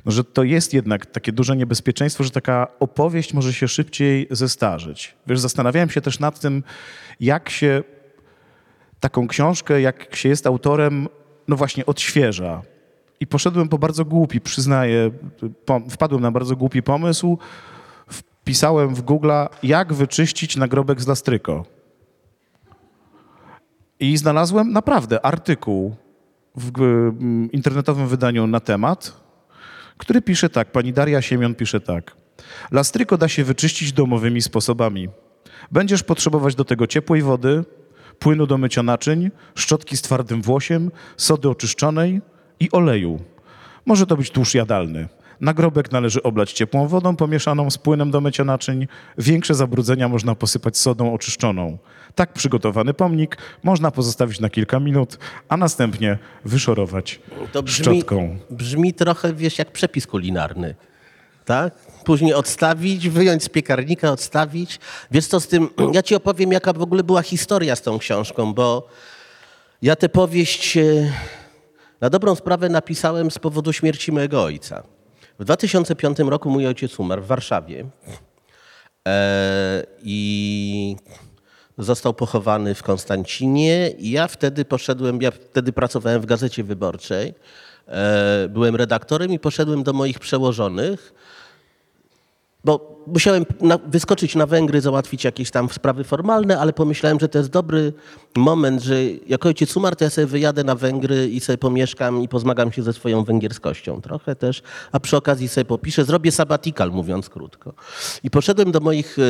no, 0.05 0.11
że 0.11 0.23
to 0.23 0.43
jest 0.43 0.73
jednak 0.73 1.05
takie 1.05 1.31
duże 1.31 1.57
niebezpieczeństwo, 1.57 2.23
że 2.23 2.29
taka 2.29 2.67
opowieść 2.79 3.33
może 3.33 3.53
się 3.53 3.67
szybciej 3.67 4.27
zestarzeć. 4.31 5.15
Wiesz, 5.27 5.39
zastanawiałem 5.39 5.89
się 5.89 6.01
też 6.01 6.19
nad 6.19 6.39
tym, 6.39 6.63
jak 7.19 7.49
się 7.49 7.83
taką 8.99 9.27
książkę, 9.27 9.81
jak 9.81 10.15
się 10.15 10.29
jest 10.29 10.47
autorem, 10.47 11.07
no 11.47 11.55
właśnie 11.55 11.85
odświeża. 11.85 12.61
I 13.19 13.27
poszedłem 13.27 13.69
po 13.69 13.77
bardzo 13.77 14.05
głupi, 14.05 14.41
przyznaję, 14.41 15.11
wpadłem 15.89 16.21
na 16.21 16.31
bardzo 16.31 16.55
głupi 16.55 16.83
pomysł. 16.83 17.37
Wpisałem 18.09 18.95
w 18.95 19.03
Google'a, 19.03 19.47
jak 19.63 19.93
wyczyścić 19.93 20.57
nagrobek 20.57 21.01
z 21.01 21.07
lastryko. 21.07 21.76
I 23.99 24.17
znalazłem 24.17 24.71
naprawdę 24.71 25.25
artykuł 25.25 25.95
w 26.55 26.71
g- 26.71 26.85
m, 26.85 27.49
internetowym 27.51 28.07
wydaniu 28.07 28.47
na 28.47 28.59
temat, 28.59 29.21
który 29.97 30.21
pisze 30.21 30.49
tak, 30.49 30.71
pani 30.71 30.93
Daria 30.93 31.21
Siemion 31.21 31.55
pisze 31.55 31.79
tak. 31.81 32.15
Lastryko 32.71 33.17
da 33.17 33.27
się 33.27 33.43
wyczyścić 33.43 33.93
domowymi 33.93 34.41
sposobami. 34.41 35.09
Będziesz 35.71 36.03
potrzebować 36.03 36.55
do 36.55 36.65
tego 36.65 36.87
ciepłej 36.87 37.21
wody, 37.21 37.63
płynu 38.19 38.47
do 38.47 38.57
mycia 38.57 38.83
naczyń, 38.83 39.31
szczotki 39.55 39.97
z 39.97 40.01
twardym 40.01 40.41
włosiem, 40.41 40.91
sody 41.17 41.49
oczyszczonej 41.49 42.21
i 42.59 42.71
oleju. 42.71 43.19
Może 43.85 44.05
to 44.05 44.17
być 44.17 44.31
tłuszcz 44.31 44.53
jadalny. 44.55 45.07
Nagrobek 45.41 45.91
należy 45.91 46.23
oblać 46.23 46.53
ciepłą 46.53 46.87
wodą 46.87 47.15
pomieszaną 47.15 47.69
z 47.71 47.77
płynem 47.77 48.11
do 48.11 48.21
mycia 48.21 48.43
naczyń. 48.43 48.87
Większe 49.17 49.55
zabrudzenia 49.55 50.07
można 50.09 50.35
posypać 50.35 50.77
sodą 50.77 51.13
oczyszczoną. 51.13 51.77
Tak 52.17 52.33
przygotowany 52.33 52.93
pomnik 52.93 53.37
można 53.63 53.91
pozostawić 53.91 54.39
na 54.39 54.49
kilka 54.49 54.79
minut, 54.79 55.17
a 55.49 55.57
następnie 55.57 56.17
wyszorować 56.45 57.19
To 57.51 57.63
brzmi, 57.63 57.83
szczotką. 57.83 58.37
brzmi 58.49 58.93
trochę, 58.93 59.33
wiesz, 59.33 59.59
jak 59.59 59.71
przepis 59.71 60.07
kulinarny. 60.07 60.75
Tak? 61.45 61.73
Później 62.03 62.33
odstawić, 62.33 63.09
wyjąć 63.09 63.43
z 63.43 63.49
piekarnika, 63.49 64.11
odstawić. 64.11 64.79
Wiesz 65.11 65.27
co 65.27 65.39
z 65.39 65.47
tym, 65.47 65.69
ja 65.93 66.03
ci 66.03 66.15
opowiem, 66.15 66.51
jaka 66.51 66.73
w 66.73 66.81
ogóle 66.81 67.03
była 67.03 67.21
historia 67.21 67.75
z 67.75 67.81
tą 67.81 67.99
książką, 67.99 68.53
bo 68.53 68.87
ja 69.81 69.95
tę 69.95 70.09
powieść 70.09 70.77
e, 70.77 70.83
na 72.01 72.09
dobrą 72.09 72.35
sprawę 72.35 72.69
napisałem 72.69 73.31
z 73.31 73.39
powodu 73.39 73.73
śmierci 73.73 74.11
mojego 74.11 74.43
ojca. 74.43 74.83
W 75.39 75.43
2005 75.43 76.19
roku 76.19 76.49
mój 76.49 76.67
ojciec 76.67 76.99
umarł 76.99 77.21
w 77.21 77.27
Warszawie 77.27 77.85
e, 79.07 79.83
i 80.03 80.95
został 81.77 82.13
pochowany 82.13 82.75
w 82.75 82.83
Konstancinie. 82.83 83.91
Ja 83.99 84.27
wtedy 84.27 84.65
poszedłem, 84.65 85.21
ja 85.21 85.31
wtedy 85.31 85.73
pracowałem 85.73 86.21
w 86.21 86.25
Gazecie 86.25 86.63
Wyborczej, 86.63 87.33
e, 87.87 88.47
byłem 88.49 88.75
redaktorem 88.75 89.31
i 89.31 89.39
poszedłem 89.39 89.83
do 89.83 89.93
moich 89.93 90.19
przełożonych, 90.19 91.13
bo 92.67 93.03
musiałem 93.07 93.45
na, 93.61 93.77
wyskoczyć 93.77 94.35
na 94.35 94.45
Węgry, 94.45 94.81
załatwić 94.81 95.23
jakieś 95.23 95.51
tam 95.51 95.69
sprawy 95.69 96.03
formalne, 96.03 96.59
ale 96.59 96.73
pomyślałem, 96.73 97.19
że 97.19 97.29
to 97.29 97.37
jest 97.37 97.49
dobry 97.49 97.93
moment, 98.35 98.81
że 98.81 98.95
jak 99.27 99.45
ojciec 99.45 99.77
umarł, 99.77 99.95
to 99.95 100.03
ja 100.03 100.09
sobie 100.09 100.27
wyjadę 100.27 100.63
na 100.63 100.75
Węgry 100.75 101.27
i 101.27 101.39
sobie 101.39 101.57
pomieszkam 101.57 102.21
i 102.21 102.27
pozmagam 102.27 102.71
się 102.71 102.83
ze 102.83 102.93
swoją 102.93 103.23
węgierskością 103.23 104.01
trochę 104.01 104.35
też, 104.35 104.61
a 104.91 104.99
przy 104.99 105.17
okazji 105.17 105.47
sobie 105.47 105.65
popiszę, 105.65 106.05
zrobię 106.05 106.31
sabatikal, 106.31 106.91
mówiąc 106.91 107.29
krótko. 107.29 107.73
I 108.23 108.29
poszedłem 108.29 108.71
do 108.71 108.79
moich 108.79 109.19
y, 109.19 109.21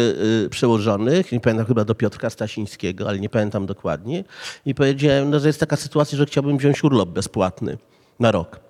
y, 0.45 0.49
przełożonych, 0.49 1.31
nie 1.31 1.39
pamiętam 1.39 1.65
chyba 1.65 1.85
do 1.85 1.95
Piotrka 1.95 2.29
Stasińskiego, 2.29 3.09
ale 3.09 3.19
nie 3.19 3.29
pamiętam 3.29 3.65
dokładnie, 3.65 4.23
i 4.65 4.75
powiedziałem, 4.75 5.29
no, 5.29 5.39
że 5.39 5.47
jest 5.47 5.59
taka 5.59 5.75
sytuacja, 5.75 6.17
że 6.17 6.25
chciałbym 6.25 6.57
wziąć 6.57 6.83
urlop 6.83 7.09
bezpłatny 7.09 7.77
na 8.19 8.31
rok. 8.31 8.66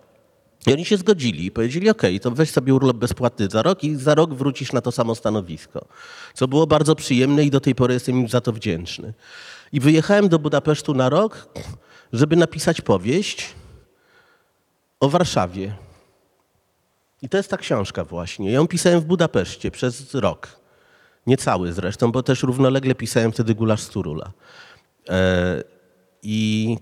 I 0.68 0.74
oni 0.74 0.86
się 0.86 0.98
zgodzili 0.98 1.46
i 1.46 1.52
powiedzieli, 1.52 1.90
okej, 1.90 2.20
to 2.20 2.32
weź 2.32 2.52
sobie 2.52 2.74
urlop 2.74 2.98
bezpłatny 2.98 3.48
za 3.48 3.62
rok 3.62 3.84
i 3.84 3.96
za 3.96 4.16
rok 4.16 4.34
wrócisz 4.34 4.74
na 4.74 4.82
to 4.82 4.92
samo 4.92 5.16
stanowisko. 5.16 5.88
Co 6.34 6.48
było 6.48 6.68
bardzo 6.68 6.96
przyjemne 6.96 7.44
i 7.44 7.52
do 7.52 7.60
tej 7.60 7.76
pory 7.76 7.94
jestem 7.94 8.20
im 8.20 8.28
za 8.28 8.42
to 8.42 8.52
wdzięczny. 8.52 9.14
I 9.72 9.80
wyjechałem 9.80 10.30
do 10.30 10.40
Budapesztu 10.40 10.94
na 10.94 11.10
rok, 11.10 11.50
żeby 12.14 12.36
napisać 12.36 12.82
powieść 12.82 13.56
o 15.00 15.10
Warszawie. 15.10 15.76
I 17.22 17.30
to 17.30 17.38
jest 17.38 17.50
ta 17.50 17.58
książka 17.58 18.04
właśnie. 18.04 18.52
Ja 18.52 18.56
ją 18.56 18.68
pisałem 18.68 19.00
w 19.00 19.06
Budapeszcie 19.06 19.72
przez 19.72 20.14
rok. 20.14 20.48
Niecały 21.28 21.74
zresztą, 21.74 22.12
bo 22.12 22.24
też 22.24 22.44
równolegle 22.44 22.96
pisałem 22.96 23.32
wtedy 23.32 23.56
Gulasz 23.56 23.82
z 23.82 23.90
Turula. 23.90 24.32
E, 25.10 25.64
I 26.24 26.78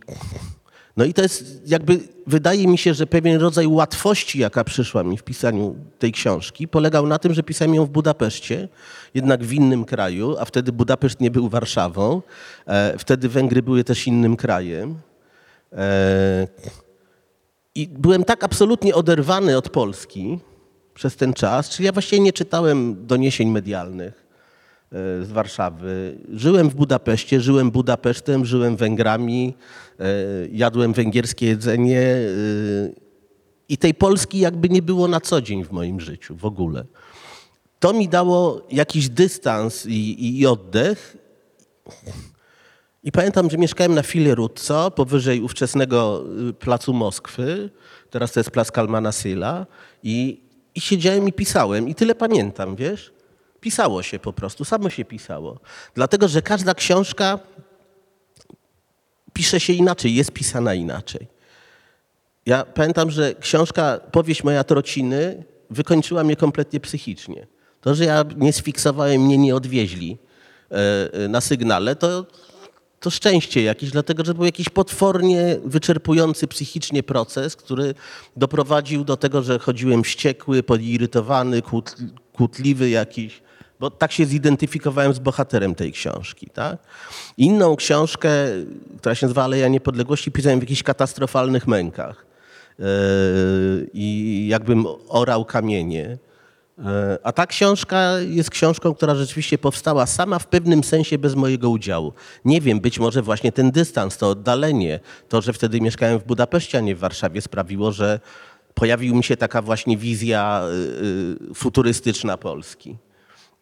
no 0.97 1.05
i 1.05 1.13
to 1.13 1.21
jest 1.21 1.61
jakby, 1.69 1.99
wydaje 2.27 2.67
mi 2.67 2.77
się, 2.77 2.93
że 2.93 3.07
pewien 3.07 3.41
rodzaj 3.41 3.67
łatwości, 3.67 4.39
jaka 4.39 4.63
przyszła 4.63 5.03
mi 5.03 5.17
w 5.17 5.23
pisaniu 5.23 5.75
tej 5.99 6.11
książki, 6.11 6.67
polegał 6.67 7.07
na 7.07 7.19
tym, 7.19 7.33
że 7.33 7.43
pisałem 7.43 7.75
ją 7.75 7.85
w 7.85 7.89
Budapeszcie, 7.89 8.67
jednak 9.13 9.43
w 9.43 9.53
innym 9.53 9.85
kraju, 9.85 10.35
a 10.39 10.45
wtedy 10.45 10.71
Budapeszt 10.71 11.19
nie 11.19 11.31
był 11.31 11.49
Warszawą, 11.49 12.21
e, 12.67 12.97
wtedy 12.97 13.29
Węgry 13.29 13.61
były 13.61 13.83
też 13.83 14.07
innym 14.07 14.35
krajem. 14.35 14.95
E, 15.73 16.47
I 17.75 17.87
byłem 17.87 18.23
tak 18.23 18.43
absolutnie 18.43 18.95
oderwany 18.95 19.57
od 19.57 19.69
Polski 19.69 20.39
przez 20.93 21.15
ten 21.15 21.33
czas, 21.33 21.69
czyli 21.69 21.85
ja 21.85 21.91
właściwie 21.91 22.21
nie 22.21 22.33
czytałem 22.33 23.07
doniesień 23.07 23.49
medialnych 23.49 24.24
z 24.91 25.31
Warszawy. 25.31 26.17
Żyłem 26.33 26.69
w 26.69 26.75
Budapeszcie, 26.75 27.41
żyłem 27.41 27.71
Budapesztem, 27.71 28.45
żyłem 28.45 28.75
Węgrami, 28.75 29.53
e, 29.99 30.05
jadłem 30.51 30.93
węgierskie 30.93 31.45
jedzenie 31.45 32.01
e, 32.01 32.25
i 33.69 33.77
tej 33.77 33.93
Polski 33.93 34.39
jakby 34.39 34.69
nie 34.69 34.81
było 34.81 35.07
na 35.07 35.21
co 35.21 35.41
dzień 35.41 35.63
w 35.63 35.71
moim 35.71 36.01
życiu 36.01 36.35
w 36.35 36.45
ogóle. 36.45 36.85
To 37.79 37.93
mi 37.93 38.09
dało 38.09 38.61
jakiś 38.71 39.09
dystans 39.09 39.85
i, 39.85 40.39
i 40.39 40.47
oddech. 40.47 41.17
I 43.03 43.11
pamiętam, 43.11 43.49
że 43.49 43.57
mieszkałem 43.57 43.93
na 43.93 44.03
Filerutco, 44.03 44.91
powyżej 44.91 45.41
ówczesnego 45.41 46.23
y, 46.49 46.53
placu 46.53 46.93
Moskwy. 46.93 47.69
Teraz 48.09 48.31
to 48.31 48.39
jest 48.39 48.51
plac 48.51 48.71
Kalmana 48.71 49.11
Syla. 49.11 49.65
I, 50.03 50.41
I 50.75 50.81
siedziałem 50.81 51.27
i 51.27 51.33
pisałem. 51.33 51.89
I 51.89 51.95
tyle 51.95 52.15
pamiętam, 52.15 52.75
wiesz? 52.75 53.14
Pisało 53.65 54.03
się 54.03 54.19
po 54.19 54.33
prostu, 54.33 54.65
samo 54.65 54.89
się 54.89 55.05
pisało. 55.05 55.59
Dlatego, 55.95 56.27
że 56.27 56.41
każda 56.41 56.73
książka 56.73 57.39
pisze 59.33 59.59
się 59.59 59.73
inaczej, 59.73 60.15
jest 60.15 60.31
pisana 60.31 60.73
inaczej. 60.73 61.27
Ja 62.45 62.65
pamiętam, 62.65 63.11
że 63.11 63.35
książka 63.35 63.99
Powieść 64.11 64.43
moja 64.43 64.63
Trociny 64.63 65.43
wykończyła 65.69 66.23
mnie 66.23 66.35
kompletnie 66.35 66.79
psychicznie. 66.79 67.47
To, 67.81 67.95
że 67.95 68.05
ja 68.05 68.25
nie 68.37 68.53
sfiksowałem, 68.53 69.21
mnie 69.21 69.37
nie 69.37 69.55
odwieźli 69.55 70.17
e, 70.71 70.75
e, 71.13 71.27
na 71.27 71.41
sygnale, 71.41 71.95
to, 71.95 72.25
to 72.99 73.09
szczęście 73.09 73.63
jakieś, 73.63 73.91
dlatego 73.91 74.25
że 74.25 74.33
był 74.33 74.45
jakiś 74.45 74.69
potwornie 74.69 75.57
wyczerpujący 75.63 76.47
psychicznie 76.47 77.03
proces, 77.03 77.55
który 77.55 77.93
doprowadził 78.35 79.03
do 79.03 79.17
tego, 79.17 79.43
że 79.43 79.59
chodziłem 79.59 80.03
wściekły, 80.03 80.63
podirytowany, 80.63 81.61
kłót, 81.61 81.95
kłótliwy 82.33 82.89
jakiś, 82.89 83.44
bo 83.85 83.91
tak 83.91 84.11
się 84.11 84.25
zidentyfikowałem 84.25 85.13
z 85.13 85.19
bohaterem 85.19 85.75
tej 85.75 85.91
książki. 85.91 86.49
Tak? 86.53 86.77
Inną 87.37 87.75
książkę, 87.75 88.29
która 88.97 89.15
się 89.15 89.25
nazywa 89.25 89.43
Aleja 89.43 89.67
Niepodległości, 89.67 90.31
pisałem 90.31 90.59
w 90.59 90.63
jakichś 90.63 90.83
katastrofalnych 90.83 91.67
mękach 91.67 92.25
Yy, 92.79 93.89
i 93.93 94.47
jakbym 94.49 94.85
orał 95.09 95.45
kamienie. 95.45 96.17
Yy, 96.77 96.83
A 97.23 97.31
ta 97.31 97.47
książka 97.47 98.19
jest 98.19 98.49
książką, 98.49 98.93
która 98.93 99.15
rzeczywiście 99.15 99.57
powstała 99.57 100.05
sama 100.05 100.39
w 100.39 100.47
pewnym 100.47 100.83
sensie 100.83 101.17
bez 101.17 101.35
mojego 101.35 101.69
udziału. 101.69 102.13
Nie 102.45 102.61
wiem, 102.61 102.79
być 102.79 102.99
może 102.99 103.21
właśnie 103.21 103.51
ten 103.51 103.71
dystans, 103.71 104.17
to 104.17 104.29
oddalenie, 104.29 104.99
to, 105.29 105.41
że 105.41 105.53
wtedy 105.53 105.81
mieszkałem 105.81 106.19
w 106.19 106.23
Budapeszcie, 106.23 106.77
a 106.77 106.81
nie 106.81 106.95
w 106.95 106.99
Warszawie, 106.99 107.41
sprawiło, 107.41 107.91
że 107.91 108.19
pojawiła 108.73 109.17
mi 109.17 109.23
się 109.23 109.37
taka 109.37 109.61
właśnie 109.61 109.97
wizja 109.97 110.61
yy, 111.47 111.53
futurystyczna 111.53 112.37
Polski. 112.37 112.97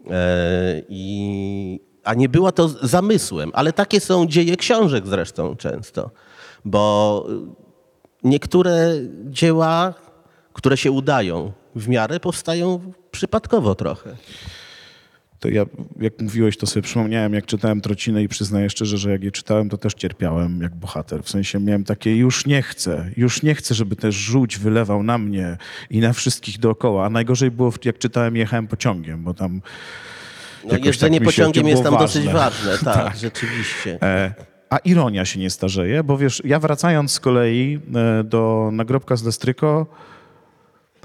E, 0.10 0.82
I, 0.90 1.80
a 2.04 2.14
nie 2.14 2.30
była 2.30 2.52
to 2.52 2.68
zamysłem, 2.68 3.52
ale 3.54 3.74
takie 3.74 4.00
są 4.00 4.26
dzieje 4.26 4.58
książek 4.58 5.08
zresztą 5.08 5.56
często, 5.56 6.12
bo 6.66 7.28
niektóre 8.24 8.92
dzieła, 9.26 9.94
które 10.54 10.78
się 10.78 10.92
udają 10.92 11.52
w 11.76 11.88
miarę, 11.88 12.20
powstają 12.20 12.94
przypadkowo 13.12 13.76
trochę. 13.76 14.16
To 15.44 15.50
ja, 15.50 15.66
jak 16.00 16.22
mówiłeś, 16.22 16.58
to 16.58 16.68
sobie 16.68 16.84
przypomniałem, 16.84 17.34
jak 17.34 17.46
czytałem 17.46 17.82
Trocinę 17.82 18.24
i 18.24 18.28
przyznaję 18.28 18.70
szczerze, 18.70 18.98
że 18.98 19.12
jak 19.12 19.24
je 19.24 19.32
czytałem, 19.32 19.70
to 19.70 19.78
też 19.78 19.94
cierpiałem 19.94 20.62
jak 20.62 20.76
bohater. 20.76 21.24
W 21.24 21.30
sensie 21.30 21.60
miałem 21.60 21.84
takie, 21.84 22.16
już 22.16 22.46
nie 22.46 22.62
chcę, 22.62 23.12
już 23.18 23.44
nie 23.44 23.56
chcę, 23.56 23.76
żeby 23.76 23.96
też 23.96 24.16
żółć 24.16 24.58
wylewał 24.58 25.04
na 25.04 25.18
mnie 25.18 25.58
i 25.90 26.00
na 26.00 26.14
wszystkich 26.14 26.60
dookoła. 26.60 27.06
A 27.06 27.10
najgorzej 27.10 27.52
było, 27.52 27.74
jak 27.86 27.98
czytałem, 27.98 28.36
jechałem 28.36 28.68
pociągiem, 28.68 29.24
bo 29.24 29.34
tam 29.34 29.62
No, 30.72 30.78
jeżdżenie 30.84 31.18
tak 31.20 31.26
pociągiem 31.26 31.68
jest 31.68 31.84
tam 31.84 31.98
dosyć 31.98 32.26
ważne. 32.26 32.72
ważne, 32.72 32.78
tak, 32.94 33.18
rzeczywiście. 33.18 33.98
E, 34.02 34.34
A 34.70 34.78
ironia 34.78 35.26
się 35.26 35.40
nie 35.40 35.50
starzeje, 35.50 36.04
bo 36.04 36.18
wiesz, 36.18 36.42
ja 36.46 36.60
wracając 36.60 37.12
z 37.12 37.20
kolei 37.20 37.80
e, 37.96 38.24
do 38.24 38.70
nagrobka 38.74 39.16
z 39.16 39.24
Lestryko, 39.24 39.88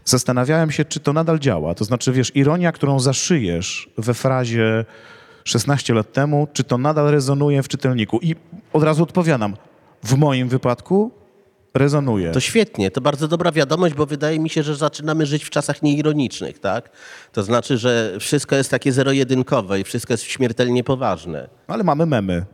zastanawiałem 0.09 0.71
się, 0.71 0.85
czy 0.85 1.01
to 1.01 1.13
nadal 1.13 1.39
działa. 1.39 1.75
To 1.75 1.85
znaczy, 1.85 2.13
wiesz, 2.13 2.37
ironia, 2.37 2.73
którą 2.73 3.01
zaszyjesz 3.01 3.91
we 3.99 4.15
frazie 4.15 4.85
16 5.45 5.95
lat 5.95 6.13
temu, 6.13 6.49
czy 6.53 6.65
to 6.65 6.79
nadal 6.79 7.11
rezonuje 7.11 7.63
w 7.63 7.69
czytelniku? 7.69 8.19
I 8.23 8.37
od 8.73 8.83
razu 8.83 9.03
odpowiadam, 9.03 9.57
w 10.03 10.15
moim 10.17 10.49
wypadku 10.49 11.11
rezonuje. 11.75 12.31
To 12.31 12.41
świetnie, 12.41 12.91
to 12.91 13.01
bardzo 13.01 13.29
dobra 13.29 13.53
wiadomość, 13.53 13.95
bo 13.95 14.07
wydaje 14.07 14.39
mi 14.39 14.51
się, 14.51 14.63
że 14.63 14.77
zaczynamy 14.77 15.27
żyć 15.27 15.45
w 15.45 15.51
czasach 15.51 15.83
nieironicznych, 15.83 16.59
tak? 16.59 16.91
To 17.33 17.43
znaczy, 17.43 17.79
że 17.79 18.17
wszystko 18.21 18.57
jest 18.57 18.71
takie 18.71 18.93
zero-jedynkowe 18.93 19.81
i 19.81 19.85
wszystko 19.85 20.13
jest 20.13 20.25
śmiertelnie 20.25 20.85
poważne. 20.85 21.49
Ale 21.67 21.85
mamy 21.85 22.07
memy. 22.07 22.45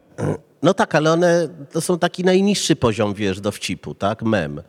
No 0.63 0.75
tak, 0.75 0.95
ale 0.95 1.13
one 1.13 1.49
to 1.73 1.81
są 1.81 1.99
taki 1.99 2.25
najniższy 2.25 2.77
poziom, 2.77 3.15
wiesz, 3.15 3.41
dowcipu, 3.41 3.95
tak? 3.95 4.23
Mem. 4.23 4.63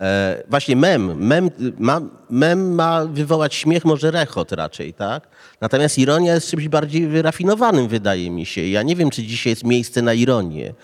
E, 0.00 0.42
właśnie 0.48 0.76
mem. 0.76 1.26
Mem 1.26 1.50
ma, 1.78 2.00
mem 2.30 2.74
ma 2.74 3.06
wywołać 3.06 3.54
śmiech, 3.54 3.84
może 3.84 4.10
rechot 4.10 4.52
raczej, 4.52 4.94
tak? 4.94 5.28
Natomiast 5.60 5.98
ironia 5.98 6.34
jest 6.34 6.50
czymś 6.50 6.68
bardziej 6.68 7.06
wyrafinowanym, 7.06 7.88
wydaje 7.88 8.30
mi 8.30 8.46
się. 8.46 8.66
Ja 8.66 8.82
nie 8.82 8.96
wiem, 8.96 9.10
czy 9.10 9.22
dzisiaj 9.22 9.50
jest 9.50 9.64
miejsce 9.64 10.02
na 10.02 10.14
ironię. 10.14 10.74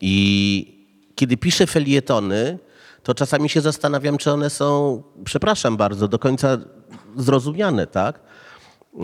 I 0.00 0.80
kiedy 1.14 1.36
piszę 1.36 1.66
felietony, 1.66 2.58
to 3.02 3.14
czasami 3.14 3.48
się 3.48 3.60
zastanawiam, 3.60 4.18
czy 4.18 4.32
one 4.32 4.50
są, 4.50 5.02
przepraszam 5.24 5.76
bardzo, 5.76 6.08
do 6.08 6.18
końca 6.18 6.58
zrozumiane, 7.16 7.86
tak? 7.86 8.20
Yy, 8.94 9.00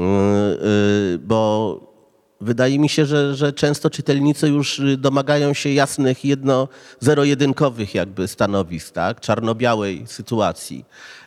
yy, 1.12 1.18
bo 1.18 1.95
wydaje 2.40 2.78
mi 2.78 2.88
się, 2.88 3.06
że, 3.06 3.34
że 3.34 3.52
często 3.52 3.90
czytelnicy 3.90 4.48
już 4.48 4.78
y, 4.78 4.96
domagają 4.96 5.54
się 5.54 5.70
jasnych, 5.70 6.24
jedno, 6.24 6.68
zero-jedynkowych 7.00 7.94
jakby 7.94 8.28
stanowisk, 8.28 8.94
tak? 8.94 9.20
czarno-białej 9.20 10.04
sytuacji. 10.06 10.84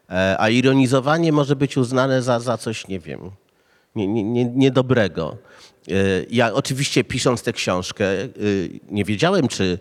E, 0.09 0.35
A 0.39 0.49
ironizowanie 0.49 1.31
może 1.31 1.55
być 1.55 1.77
uznane 1.77 2.21
za, 2.21 2.39
za 2.39 2.57
coś, 2.57 2.87
nie 2.87 2.99
wiem, 2.99 3.31
nie, 3.95 4.07
nie, 4.07 4.23
nie, 4.23 4.45
niedobrego. 4.45 5.37
E, 5.87 5.91
Ja 6.29 6.53
oczywiście 6.53 7.03
pisząc 7.03 7.43
tę 7.43 7.53
książkę 7.53 8.05
y, 8.11 8.79
nie 8.91 9.05
wiedziałem, 9.05 9.47
czy 9.47 9.79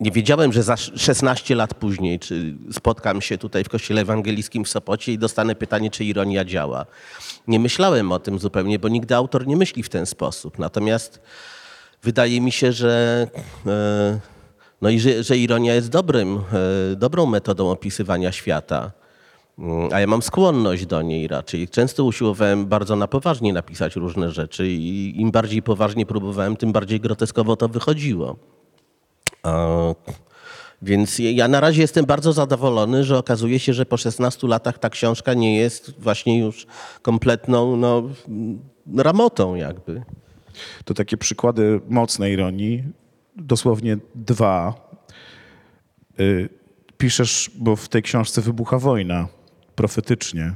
nie 0.00 0.10
wiedziałem, 0.10 0.52
że 0.52 0.62
za 0.62 0.76
16 0.76 1.54
lat 1.54 1.74
później 1.74 2.18
czy 2.18 2.54
spotkam 2.72 3.20
się 3.20 3.38
tutaj 3.38 3.64
w 3.64 3.68
Kościele 3.68 4.00
Ewangelickim 4.00 4.64
w 4.64 4.68
Sopocie 4.68 5.12
i 5.12 5.18
dostanę 5.18 5.54
pytanie, 5.54 5.90
czy 5.90 6.04
ironia 6.04 6.44
działa. 6.44 6.86
Nie 7.46 7.58
myślałem 7.58 8.12
o 8.12 8.18
tym 8.18 8.38
zupełnie, 8.38 8.78
bo 8.78 8.88
nigdy 8.88 9.14
autor 9.14 9.46
nie 9.46 9.56
myśli 9.56 9.82
w 9.82 9.88
ten 9.88 10.06
sposób. 10.06 10.58
Natomiast 10.58 11.20
wydaje 12.02 12.40
mi 12.40 12.52
się, 12.52 12.72
że, 12.72 13.26
e, 13.66 14.20
no 14.82 14.90
i 14.90 15.00
że, 15.00 15.22
że 15.22 15.38
ironia 15.38 15.74
jest 15.74 15.88
dobrym, 15.88 16.36
e, 16.92 16.96
dobrą 16.96 17.26
metodą 17.26 17.70
opisywania 17.70 18.32
świata. 18.32 18.92
Mm, 19.58 19.88
A 19.92 20.00
ja 20.00 20.06
mam 20.06 20.22
skłonność 20.22 20.86
do 20.86 21.02
niej 21.02 21.28
raczej. 21.28 21.68
Często 21.68 22.04
usiłowałem 22.04 22.66
bardzo 22.66 22.96
na 22.96 23.08
poważnie 23.08 23.52
napisać 23.52 23.96
różne 23.96 24.30
rzeczy 24.30 24.68
i 24.68 25.20
im 25.20 25.30
bardziej 25.30 25.62
poważnie 25.62 26.06
próbowałem, 26.06 26.56
tym 26.56 26.72
bardziej 26.72 27.00
groteskowo 27.00 27.56
to 27.56 27.68
wychodziło. 27.68 28.57
Więc 30.82 31.18
ja 31.18 31.48
na 31.48 31.60
razie 31.60 31.82
jestem 31.82 32.06
bardzo 32.06 32.32
zadowolony, 32.32 33.04
że 33.04 33.18
okazuje 33.18 33.58
się, 33.58 33.72
że 33.72 33.86
po 33.86 33.96
16 33.96 34.46
latach 34.46 34.78
ta 34.78 34.90
książka 34.90 35.34
nie 35.34 35.56
jest 35.56 36.00
właśnie 36.00 36.38
już 36.38 36.66
kompletną 37.02 37.76
no, 37.76 38.02
ramotą 38.96 39.54
jakby. 39.54 40.02
To 40.84 40.94
takie 40.94 41.16
przykłady 41.16 41.80
mocnej 41.88 42.32
ironii, 42.32 42.84
dosłownie 43.36 43.98
dwa. 44.14 44.74
Y, 46.20 46.48
Piszesz, 46.98 47.50
bo 47.54 47.76
w 47.76 47.88
tej 47.88 48.02
książce 48.02 48.40
wybucha 48.40 48.78
wojna, 48.78 49.28
profetycznie. 49.74 50.54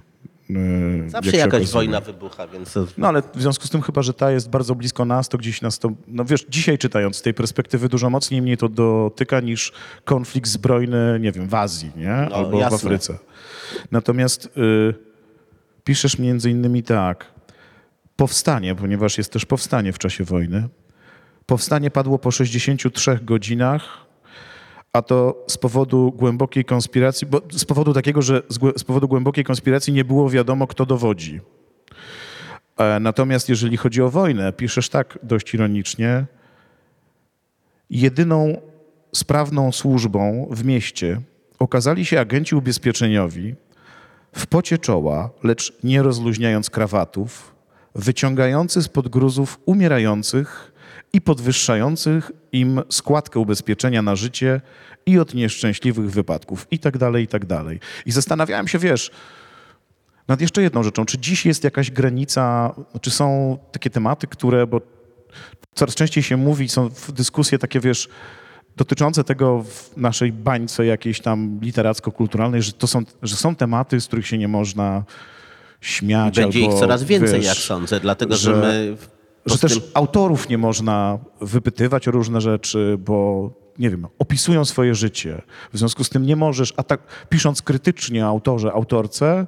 Y, 0.56 1.10
Zawsze 1.10 1.36
jakaś 1.36 1.48
okazuje. 1.60 1.72
wojna 1.72 2.00
wybucha, 2.00 2.46
więc 2.46 2.78
No 2.98 3.08
ale 3.08 3.22
w 3.34 3.42
związku 3.42 3.66
z 3.66 3.70
tym 3.70 3.82
chyba, 3.82 4.02
że 4.02 4.14
ta 4.14 4.30
jest 4.30 4.50
bardzo 4.50 4.74
blisko 4.74 5.04
nas, 5.04 5.28
to 5.28 5.38
gdzieś 5.38 5.62
nas 5.62 5.78
to, 5.78 5.92
no 6.08 6.24
wiesz, 6.24 6.46
dzisiaj 6.48 6.78
czytając 6.78 7.16
z 7.16 7.22
tej 7.22 7.34
perspektywy 7.34 7.88
dużo 7.88 8.10
mocniej 8.10 8.42
mnie 8.42 8.56
to 8.56 8.68
dotyka 8.68 9.40
niż 9.40 9.72
konflikt 10.04 10.48
zbrojny, 10.48 11.18
nie 11.20 11.32
wiem, 11.32 11.48
w 11.48 11.54
Azji, 11.54 11.90
nie? 11.96 12.14
Albo 12.14 12.58
jasne. 12.58 12.78
w 12.78 12.80
Afryce. 12.80 13.18
Natomiast 13.90 14.46
y, 14.56 14.94
piszesz 15.84 16.18
między 16.18 16.50
innymi 16.50 16.82
tak, 16.82 17.32
powstanie, 18.16 18.74
ponieważ 18.74 19.18
jest 19.18 19.32
też 19.32 19.44
powstanie 19.46 19.92
w 19.92 19.98
czasie 19.98 20.24
wojny. 20.24 20.68
Powstanie 21.46 21.90
padło 21.90 22.18
po 22.18 22.30
63 22.30 23.18
godzinach, 23.22 23.82
a 24.92 25.02
to 25.02 25.44
z 25.48 25.58
powodu 25.58 26.12
głębokiej 26.16 26.64
konspiracji, 26.64 27.26
bo 27.26 27.40
z 27.52 27.64
powodu 27.64 27.92
takiego, 27.92 28.22
że 28.22 28.42
z, 28.76 28.84
powodu 28.84 29.08
głębokiej 29.08 29.44
konspiracji 29.44 29.92
nie 29.92 30.04
było 30.04 30.30
wiadomo, 30.30 30.66
kto 30.66 30.86
dowodzi. 30.86 31.40
E, 32.78 33.00
Natomiast 33.00 33.48
jeżeli 33.48 33.76
chodzi 33.76 34.02
o 34.02 34.10
wojnę, 34.10 34.52
piszesz 34.52 34.88
tak 34.88 35.18
dość 35.22 35.54
ironicznie, 35.54 36.26
jedyną 37.90 38.60
sprawną 39.14 39.72
służbą 39.72 40.48
w 40.50 40.64
mieście 40.64 41.20
okazali 41.58 42.04
się 42.04 42.20
agenci 42.20 42.54
ubezpieczeniowi 42.54 43.54
w 44.32 44.46
pocie 44.46 44.78
czoła, 44.78 45.30
lecz 45.42 45.72
nie 45.84 46.02
rozluźniając 46.02 46.70
krawatów, 46.70 47.54
wyciągający 47.94 48.82
spod 48.82 49.08
gruzów 49.08 49.60
umierających 49.66 50.72
i 51.12 51.20
podwyższających 51.20 52.32
im 52.52 52.80
składkę 52.88 53.40
ubezpieczenia 53.40 54.02
na 54.02 54.16
życie 54.16 54.60
i 55.06 55.18
od 55.18 55.34
nieszczęśliwych 55.34 56.10
wypadków 56.10 56.66
i 56.70 56.78
tak 56.78 56.98
dalej, 56.98 57.24
i 57.24 57.28
tak 57.28 57.46
dalej. 57.46 57.80
I 58.06 58.12
zastanawiałem 58.12 58.68
się, 58.68 58.78
wiesz, 58.78 59.10
nad 60.28 60.40
jeszcze 60.40 60.62
jedną 60.62 60.82
rzeczą. 60.82 61.04
Czy 61.04 61.18
dziś 61.18 61.46
jest 61.46 61.64
jakaś 61.64 61.90
granica, 61.90 62.74
czy 63.00 63.10
są 63.10 63.58
takie 63.72 63.90
tematy, 63.90 64.26
które, 64.26 64.66
bo 64.66 64.80
coraz 65.74 65.94
częściej 65.94 66.22
się 66.22 66.36
mówi, 66.36 66.68
są 66.68 66.90
dyskusje 67.08 67.58
takie, 67.58 67.80
wiesz, 67.80 68.08
dotyczące 68.76 69.24
tego 69.24 69.62
w 69.62 69.96
naszej 69.96 70.32
bańce 70.32 70.86
jakiejś 70.86 71.20
tam 71.20 71.58
literacko-kulturalnej, 71.60 72.62
że 72.62 72.72
to 72.72 72.86
są, 72.86 73.02
że 73.22 73.36
są 73.36 73.56
tematy, 73.56 74.00
z 74.00 74.06
których 74.06 74.26
się 74.26 74.38
nie 74.38 74.48
można 74.48 75.04
śmiać. 75.80 76.36
będzie 76.36 76.60
albo, 76.60 76.74
ich 76.74 76.80
coraz 76.80 77.04
więcej, 77.04 77.40
wiesz, 77.40 77.46
jak 77.46 77.56
sądzę, 77.56 78.00
dlatego 78.00 78.36
że, 78.36 78.54
że- 78.54 78.60
my... 78.60 78.96
Że 79.46 79.58
też 79.58 79.80
autorów 79.94 80.48
nie 80.48 80.58
można 80.58 81.18
wypytywać 81.40 82.08
o 82.08 82.10
różne 82.10 82.40
rzeczy, 82.40 82.96
bo 82.98 83.50
nie 83.78 83.90
wiem, 83.90 84.06
opisują 84.18 84.64
swoje 84.64 84.94
życie. 84.94 85.42
W 85.72 85.78
związku 85.78 86.04
z 86.04 86.08
tym 86.08 86.26
nie 86.26 86.36
możesz, 86.36 86.74
atak- 86.74 86.98
pisząc 87.28 87.62
krytycznie 87.62 88.24
o 88.26 88.28
autorze, 88.28 88.72
autorce, 88.72 89.46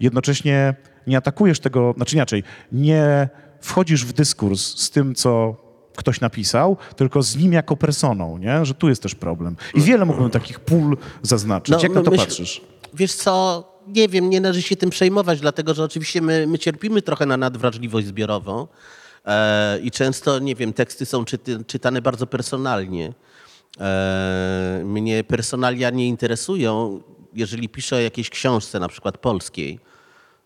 jednocześnie 0.00 0.74
nie 1.06 1.16
atakujesz 1.16 1.60
tego, 1.60 1.94
znaczy 1.96 2.16
inaczej, 2.16 2.42
nie 2.72 3.28
wchodzisz 3.60 4.04
w 4.04 4.12
dyskurs 4.12 4.60
z 4.78 4.90
tym, 4.90 5.14
co 5.14 5.56
ktoś 5.96 6.20
napisał, 6.20 6.76
tylko 6.96 7.22
z 7.22 7.36
nim 7.36 7.52
jako 7.52 7.76
personą, 7.76 8.38
nie? 8.38 8.64
Że 8.64 8.74
tu 8.74 8.88
jest 8.88 9.02
też 9.02 9.14
problem. 9.14 9.56
I 9.74 9.80
wiele 9.80 10.04
mógłbym 10.04 10.30
takich 10.30 10.60
pól 10.60 10.96
zaznaczyć. 11.22 11.82
Jak 11.82 11.92
na 11.94 12.02
to 12.02 12.10
No, 12.10 12.16
myśl- 12.16 12.24
patrzysz? 12.24 12.60
Wiesz 12.94 13.14
co, 13.14 13.64
nie 13.86 14.08
wiem, 14.08 14.30
nie 14.30 14.40
należy 14.40 14.62
się 14.62 14.76
tym 14.76 14.90
przejmować, 14.90 15.40
dlatego 15.40 15.74
że 15.74 15.84
oczywiście 15.84 16.22
my, 16.22 16.46
my 16.46 16.58
cierpimy 16.58 17.02
trochę 17.02 17.26
na 17.26 17.36
nadwrażliwość 17.36 18.06
zbiorową 18.06 18.66
i 19.82 19.90
często, 19.90 20.38
nie 20.38 20.54
wiem, 20.54 20.72
teksty 20.72 21.06
są 21.06 21.24
czyty, 21.24 21.64
czytane 21.66 22.02
bardzo 22.02 22.26
personalnie. 22.26 23.12
E, 23.80 24.82
mnie 24.84 25.24
personalia 25.24 25.90
nie 25.90 26.08
interesują, 26.08 27.02
jeżeli 27.34 27.68
piszę 27.68 27.96
o 27.96 28.00
jakiejś 28.00 28.30
książce, 28.30 28.80
na 28.80 28.88
przykład 28.88 29.18
polskiej, 29.18 29.80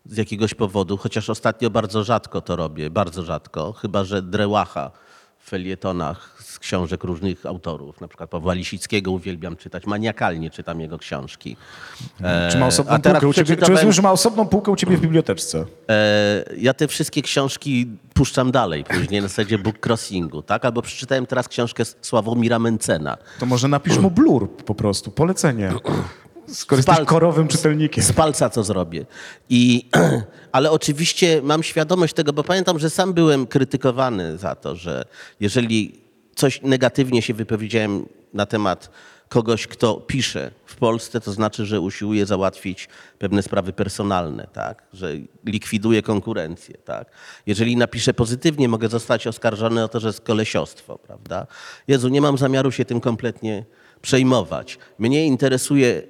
z 0.05 0.17
jakiegoś 0.17 0.53
powodu, 0.53 0.97
chociaż 0.97 1.29
ostatnio 1.29 1.69
bardzo 1.69 2.03
rzadko 2.03 2.41
to 2.41 2.55
robię, 2.55 2.89
bardzo 2.89 3.23
rzadko, 3.23 3.73
chyba 3.73 4.03
że 4.03 4.21
Drełacha 4.21 4.91
w 5.37 5.49
felietonach 5.49 6.35
z 6.49 6.59
książek 6.59 7.03
różnych 7.03 7.45
autorów, 7.45 8.01
na 8.01 8.07
przykład 8.07 8.29
Pawła 8.29 8.53
Lisickiego 8.53 9.11
uwielbiam 9.11 9.55
czytać, 9.55 9.85
maniakalnie 9.85 10.49
czytam 10.49 10.81
jego 10.81 10.97
książki. 10.97 11.57
Czy 12.51 12.57
ma 12.57 12.67
osobną 12.67 12.93
a 12.93 12.99
półkę 12.99 13.27
u 13.27 13.33
ciebie? 13.33 13.57
Czy 13.57 13.71
rozumiem, 13.71 13.93
że 13.93 14.01
ma 14.01 14.11
osobną 14.11 14.47
półkę 14.47 14.71
u 14.71 14.75
ciebie 14.75 14.97
w 14.97 15.01
biblioteczce? 15.01 15.65
E, 15.89 16.45
ja 16.57 16.73
te 16.73 16.87
wszystkie 16.87 17.21
książki 17.21 17.87
puszczam 18.13 18.51
dalej 18.51 18.83
później 18.83 19.21
na 19.21 19.27
zasadzie 19.27 19.57
book 19.57 19.85
crossingu, 19.85 20.41
tak? 20.41 20.65
Albo 20.65 20.81
przeczytałem 20.81 21.25
teraz 21.25 21.47
książkę 21.47 21.83
Sławomira 22.01 22.59
Mencena. 22.59 23.17
To 23.39 23.45
może 23.45 23.67
napisz 23.67 23.97
mu 23.97 24.11
blur 24.11 24.49
po 24.49 24.75
prostu, 24.75 25.11
polecenie. 25.11 25.73
Skoro 26.47 26.79
jesteś 26.79 26.99
korowym 27.05 27.47
czytelnikiem. 27.47 28.03
Z 28.03 28.11
palca 28.11 28.49
co 28.49 28.63
zrobię. 28.63 29.05
I, 29.49 29.89
ale 30.51 30.71
oczywiście 30.71 31.41
mam 31.43 31.63
świadomość 31.63 32.13
tego, 32.13 32.33
bo 32.33 32.43
pamiętam, 32.43 32.79
że 32.79 32.89
sam 32.89 33.13
byłem 33.13 33.47
krytykowany 33.47 34.37
za 34.37 34.55
to, 34.55 34.75
że 34.75 35.05
jeżeli 35.39 36.08
coś 36.39 36.61
negatywnie 36.61 37.21
się 37.21 37.33
wypowiedziałem 37.33 38.05
na 38.33 38.45
temat 38.45 38.89
kogoś, 39.29 39.67
kto 39.67 39.95
pisze 39.95 40.51
w 40.65 40.75
Polsce, 40.75 41.21
to 41.21 41.31
znaczy, 41.31 41.65
że 41.65 41.81
usiłuje 41.81 42.25
załatwić 42.25 42.87
pewne 43.19 43.43
sprawy 43.43 43.73
personalne, 43.73 44.47
tak? 44.53 44.83
że 44.93 45.13
likwiduje 45.45 46.01
konkurencję. 46.01 46.77
Tak? 46.85 47.11
Jeżeli 47.45 47.77
napiszę 47.77 48.13
pozytywnie, 48.13 48.69
mogę 48.69 48.89
zostać 48.89 49.27
oskarżony 49.27 49.83
o 49.83 49.87
to, 49.87 49.99
że 49.99 50.07
jest 50.07 50.21
kolesiostwo. 50.21 50.97
Prawda? 50.97 51.47
Jezu, 51.87 52.09
nie 52.09 52.21
mam 52.21 52.37
zamiaru 52.37 52.71
się 52.71 52.85
tym 52.85 53.01
kompletnie 53.01 53.65
przejmować. 54.01 54.77
Mnie 54.99 55.25
interesuje 55.25 56.01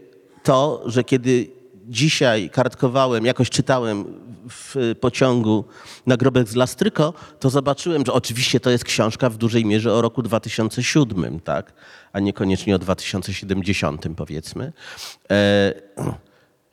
to, 0.43 0.83
że 0.85 1.03
kiedy 1.03 1.58
dzisiaj 1.89 2.49
kartkowałem, 2.49 3.25
jakoś 3.25 3.49
czytałem 3.49 4.05
w 4.49 4.95
pociągu 4.99 5.65
Nagrobek 6.05 6.47
z 6.47 6.55
Lastryko, 6.55 7.13
to 7.39 7.49
zobaczyłem, 7.49 8.05
że 8.05 8.13
oczywiście 8.13 8.59
to 8.59 8.69
jest 8.69 8.83
książka 8.83 9.29
w 9.29 9.37
dużej 9.37 9.65
mierze 9.65 9.93
o 9.93 10.01
roku 10.01 10.21
2007, 10.21 11.39
tak? 11.39 11.73
a 12.13 12.19
niekoniecznie 12.19 12.75
o 12.75 12.79
2070 12.79 14.05
powiedzmy. 14.15 14.73
E, 15.31 15.73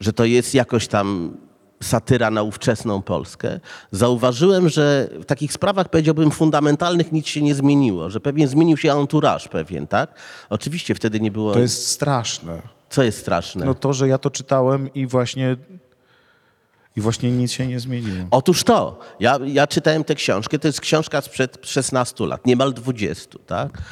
że 0.01 0.13
to 0.13 0.25
jest 0.25 0.55
jakoś 0.55 0.89
tam 0.89 1.37
satyra 1.83 2.31
na 2.31 2.43
ówczesną 2.43 3.03
Polskę, 3.03 3.61
zauważyłem, 3.93 4.69
że 4.69 5.09
w 5.21 5.25
takich 5.25 5.53
sprawach, 5.53 5.89
powiedziałbym, 5.89 6.31
fundamentalnych 6.31 7.13
nic 7.13 7.27
się 7.27 7.43
nie 7.43 7.55
zmieniło, 7.55 8.11
że 8.11 8.21
pewnie 8.21 8.49
zmienił 8.49 8.77
się 8.77 8.93
anturaż 8.93 9.49
pewien, 9.49 9.87
tak? 9.87 10.15
Oczywiście 10.51 10.95
wtedy 10.95 11.21
nie 11.21 11.31
było... 11.31 11.53
To 11.53 11.61
jest 11.61 11.87
straszne. 11.87 12.76
Co 12.91 13.03
jest 13.03 13.19
straszne? 13.19 13.67
No 13.67 13.75
to, 13.75 13.93
że 13.93 14.09
ja 14.09 14.19
to 14.19 14.31
czytałem 14.31 14.95
i 14.95 15.07
właśnie, 15.07 15.57
i 16.97 17.01
właśnie 17.01 17.31
nic 17.31 17.53
się 17.53 17.67
nie 17.67 17.81
zmieniło. 17.81 18.27
Otóż 18.31 18.65
to. 18.65 18.99
Ja, 19.21 19.39
ja 19.47 19.67
czytałem 19.67 20.05
tę 20.05 20.15
książkę, 20.15 20.59
to 20.59 20.69
jest 20.69 20.81
książka 20.81 21.21
sprzed 21.21 21.59
16 21.63 22.27
lat, 22.27 22.47
niemal 22.47 22.73
20, 22.73 23.39
tak? 23.47 23.83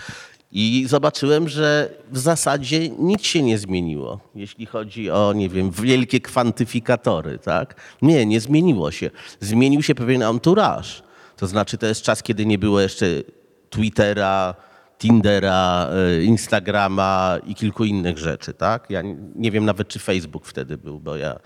I 0.56 0.86
zobaczyłem, 0.88 1.48
że 1.48 1.94
w 2.10 2.18
zasadzie 2.18 2.88
nic 2.88 3.22
się 3.22 3.42
nie 3.42 3.58
zmieniło, 3.58 4.20
jeśli 4.34 4.66
chodzi 4.66 5.10
o, 5.10 5.32
nie 5.32 5.48
wiem, 5.48 5.70
wielkie 5.70 6.20
kwantyfikatory, 6.20 7.38
tak? 7.38 7.80
Nie, 8.02 8.26
nie 8.26 8.40
zmieniło 8.40 8.90
się. 8.90 9.10
Zmienił 9.40 9.82
się 9.82 9.94
pewien 9.94 10.22
anturaż. 10.22 11.02
To 11.36 11.46
znaczy, 11.46 11.78
to 11.78 11.86
jest 11.86 12.02
czas, 12.02 12.22
kiedy 12.22 12.46
nie 12.46 12.58
było 12.58 12.80
jeszcze 12.80 13.06
Twittera, 13.70 14.54
Tindera, 14.98 15.88
y, 16.18 16.24
Instagrama 16.24 17.36
i 17.46 17.54
kilku 17.54 17.84
innych 17.84 18.18
rzeczy, 18.18 18.54
tak? 18.54 18.90
Ja 18.90 19.02
nie 19.34 19.50
wiem 19.50 19.64
nawet, 19.64 19.88
czy 19.88 19.98
Facebook 19.98 20.46
wtedy 20.46 20.76
był, 20.76 21.00
bo 21.00 21.16
ja 21.16 21.38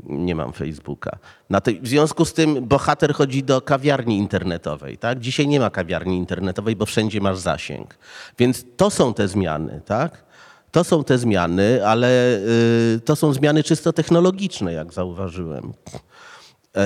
nie 0.00 0.34
mam 0.34 0.52
Facebooka. 0.52 1.18
Na 1.50 1.60
w 1.82 1.88
związku 1.88 2.24
z 2.24 2.32
tym 2.32 2.66
bohater 2.66 3.14
chodzi 3.14 3.42
do 3.42 3.60
kawiarni 3.60 4.18
internetowej. 4.18 4.98
Tak? 4.98 5.20
Dzisiaj 5.20 5.46
nie 5.46 5.60
ma 5.60 5.70
kawiarni 5.70 6.16
internetowej, 6.16 6.76
bo 6.76 6.86
wszędzie 6.86 7.20
masz 7.20 7.38
zasięg. 7.38 7.98
Więc 8.38 8.64
to 8.76 8.90
są 8.90 9.14
te 9.14 9.28
zmiany. 9.28 9.80
Tak? 9.84 10.24
To 10.70 10.84
są 10.84 11.04
te 11.04 11.18
zmiany, 11.18 11.86
ale 11.86 12.38
y, 12.96 13.00
to 13.04 13.16
są 13.16 13.32
zmiany 13.32 13.62
czysto 13.62 13.92
technologiczne, 13.92 14.72
jak 14.72 14.92
zauważyłem. 14.92 15.72
E, 16.76 16.84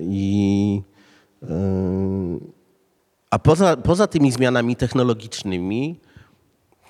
I, 0.00 0.82
y, 1.42 1.46
a 3.30 3.38
poza, 3.38 3.76
poza 3.76 4.06
tymi 4.06 4.32
zmianami 4.32 4.76
technologicznymi 4.76 6.00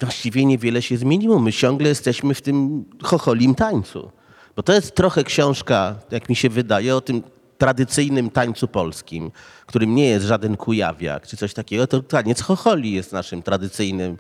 właściwie 0.01 0.45
niewiele 0.45 0.83
się 0.83 0.97
zmieniło. 0.97 1.39
My 1.39 1.53
ciągle 1.53 1.89
jesteśmy 1.89 2.35
w 2.35 2.43
tym 2.43 2.85
chocholim 3.03 3.55
tańcu. 3.55 4.11
Bo 4.57 4.63
to 4.63 4.73
jest 4.73 4.95
trochę 4.95 5.25
książka, 5.25 5.97
jak 6.11 6.29
mi 6.29 6.37
się 6.37 6.49
wydaje, 6.49 6.97
o 6.97 7.01
tym 7.01 7.23
tradycyjnym 7.59 8.31
tańcu 8.31 8.69
polskim, 8.69 9.31
którym 9.67 9.95
nie 9.95 10.07
jest 10.07 10.27
żaden 10.27 10.57
kujawiak 10.57 11.27
czy 11.27 11.37
coś 11.37 11.55
takiego. 11.55 11.87
To 11.87 12.03
taniec 12.03 12.41
chocholi 12.41 12.93
jest 12.93 13.13
naszym 13.13 13.43
tradycyjnym, 13.43 14.19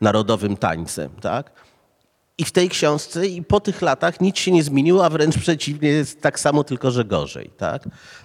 narodowym 0.00 0.56
tańcem. 0.56 1.10
Tak? 1.20 1.50
I 2.40 2.44
w 2.44 2.52
tej 2.52 2.68
książce 2.68 3.26
i 3.26 3.42
po 3.42 3.60
tych 3.60 3.82
latach 3.82 4.20
nic 4.20 4.38
się 4.38 4.52
nie 4.52 4.62
zmieniło, 4.62 5.04
a 5.04 5.10
wręcz 5.10 5.38
przeciwnie, 5.38 5.88
jest 5.88 6.20
tak 6.20 6.40
samo, 6.40 6.64
tylko 6.64 6.90
że 6.90 7.04
gorzej. 7.04 7.50
Tak? 7.56 7.82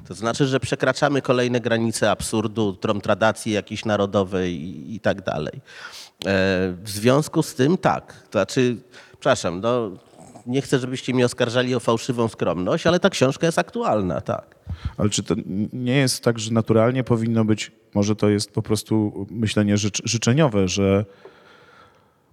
To 0.07 0.13
znaczy, 0.13 0.45
że 0.45 0.59
przekraczamy 0.59 1.21
kolejne 1.21 1.59
granice 1.59 2.11
absurdu, 2.11 2.73
tromtradacji 2.73 3.51
jakiejś 3.51 3.85
narodowej 3.85 4.61
i, 4.61 4.95
i 4.95 4.99
tak 4.99 5.21
dalej. 5.21 5.53
E, 5.53 5.61
w 6.83 6.89
związku 6.89 7.43
z 7.43 7.55
tym 7.55 7.77
tak, 7.77 8.13
to 8.23 8.39
znaczy, 8.39 8.77
przepraszam, 9.11 9.61
no, 9.61 9.91
nie 10.45 10.61
chcę, 10.61 10.79
żebyście 10.79 11.13
mnie 11.13 11.25
oskarżali 11.25 11.75
o 11.75 11.79
fałszywą 11.79 12.27
skromność, 12.27 12.87
ale 12.87 12.99
ta 12.99 13.09
książka 13.09 13.45
jest 13.45 13.59
aktualna, 13.59 14.21
tak. 14.21 14.55
Ale 14.97 15.09
czy 15.09 15.23
to 15.23 15.35
nie 15.73 15.95
jest 15.95 16.23
tak, 16.23 16.39
że 16.39 16.51
naturalnie 16.51 17.03
powinno 17.03 17.45
być, 17.45 17.71
może 17.93 18.15
to 18.15 18.29
jest 18.29 18.51
po 18.51 18.61
prostu 18.61 19.27
myślenie 19.31 19.77
życz, 19.77 20.01
życzeniowe, 20.05 20.67
że, 20.67 21.05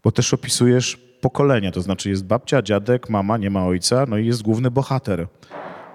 bo 0.05 0.13
też 0.13 0.35
opisujesz 0.35 1.12
pokolenia, 1.23 1.71
to 1.73 1.83
znaczy 1.83 2.11
jest 2.11 2.25
babcia, 2.25 2.63
dziadek, 2.63 3.11
mama, 3.11 3.37
nie 3.37 3.51
ma 3.51 3.67
ojca, 3.67 4.05
no 4.09 4.19
i 4.19 4.27
jest 4.27 4.43
główny 4.43 4.71
bohater. 4.71 5.27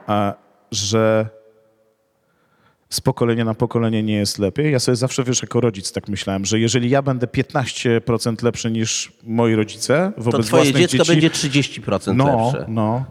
A 0.08 0.34
że 0.72 1.30
z 2.90 3.02
pokolenia 3.02 3.46
na 3.46 3.54
pokolenie 3.54 4.04
nie 4.04 4.16
jest 4.16 4.40
lepiej. 4.40 4.72
Ja 4.72 4.80
sobie 4.80 4.96
zawsze, 4.96 5.24
wiesz, 5.24 5.42
jako 5.42 5.62
rodzic 5.62 5.92
tak 5.92 6.08
myślałem, 6.08 6.46
że 6.46 6.60
jeżeli 6.60 6.90
ja 6.90 7.02
będę 7.02 7.28
15% 7.28 8.44
lepszy 8.44 8.72
niż 8.72 9.12
moi 9.24 9.56
rodzice 9.56 10.12
To 10.16 10.22
wobec 10.24 10.48
twoje 10.48 10.64
własnych 10.64 10.82
dziecko 10.82 10.98
dzieci, 10.98 11.12
będzie 11.12 11.30
30% 11.30 12.16
no, 12.16 12.52
lepsze. 12.52 12.66
no, 12.68 13.06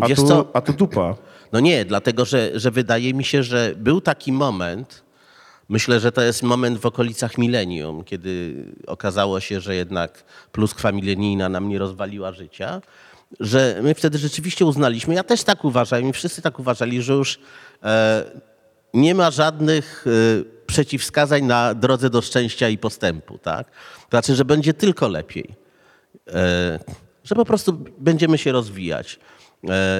a 0.00 0.06
Wiesz 0.06 0.18
tu, 0.18 0.26
co? 0.26 0.50
a 0.52 0.60
tu 0.60 0.72
dupa. 0.72 1.14
No 1.52 1.60
nie, 1.60 1.84
dlatego 1.84 2.24
że, 2.24 2.50
że 2.54 2.70
wydaje 2.70 3.14
mi 3.14 3.24
się, 3.24 3.42
że 3.42 3.74
był 3.76 4.00
taki 4.00 4.32
moment, 4.32 5.04
myślę, 5.68 6.00
że 6.00 6.12
to 6.12 6.22
jest 6.22 6.42
moment 6.42 6.78
w 6.78 6.86
okolicach 6.86 7.38
milenium, 7.38 8.04
kiedy 8.04 8.64
okazało 8.86 9.40
się, 9.40 9.60
że 9.60 9.74
jednak 9.74 10.24
pluskwa 10.52 10.92
milenijna 10.92 11.48
nam 11.48 11.68
nie 11.68 11.78
rozwaliła 11.78 12.32
życia, 12.32 12.80
że 13.40 13.80
my 13.82 13.94
wtedy 13.94 14.18
rzeczywiście 14.18 14.66
uznaliśmy, 14.66 15.14
ja 15.14 15.24
też 15.24 15.42
tak 15.44 15.64
uważam 15.64 16.08
i 16.08 16.12
wszyscy 16.12 16.42
tak 16.42 16.58
uważali, 16.58 17.02
że 17.02 17.12
już 17.12 17.38
e, 17.82 18.24
nie 18.94 19.14
ma 19.14 19.30
żadnych 19.30 20.04
e, 20.06 20.10
przeciwwskazań 20.66 21.44
na 21.44 21.74
drodze 21.74 22.10
do 22.10 22.22
szczęścia 22.22 22.68
i 22.68 22.78
postępu, 22.78 23.38
tak? 23.38 23.70
To 23.70 24.10
znaczy, 24.10 24.34
że 24.34 24.44
będzie 24.44 24.74
tylko 24.74 25.08
lepiej. 25.08 25.54
E, 26.28 26.78
że 27.24 27.34
po 27.34 27.44
prostu 27.44 27.84
będziemy 27.98 28.38
się 28.38 28.52
rozwijać 28.52 29.18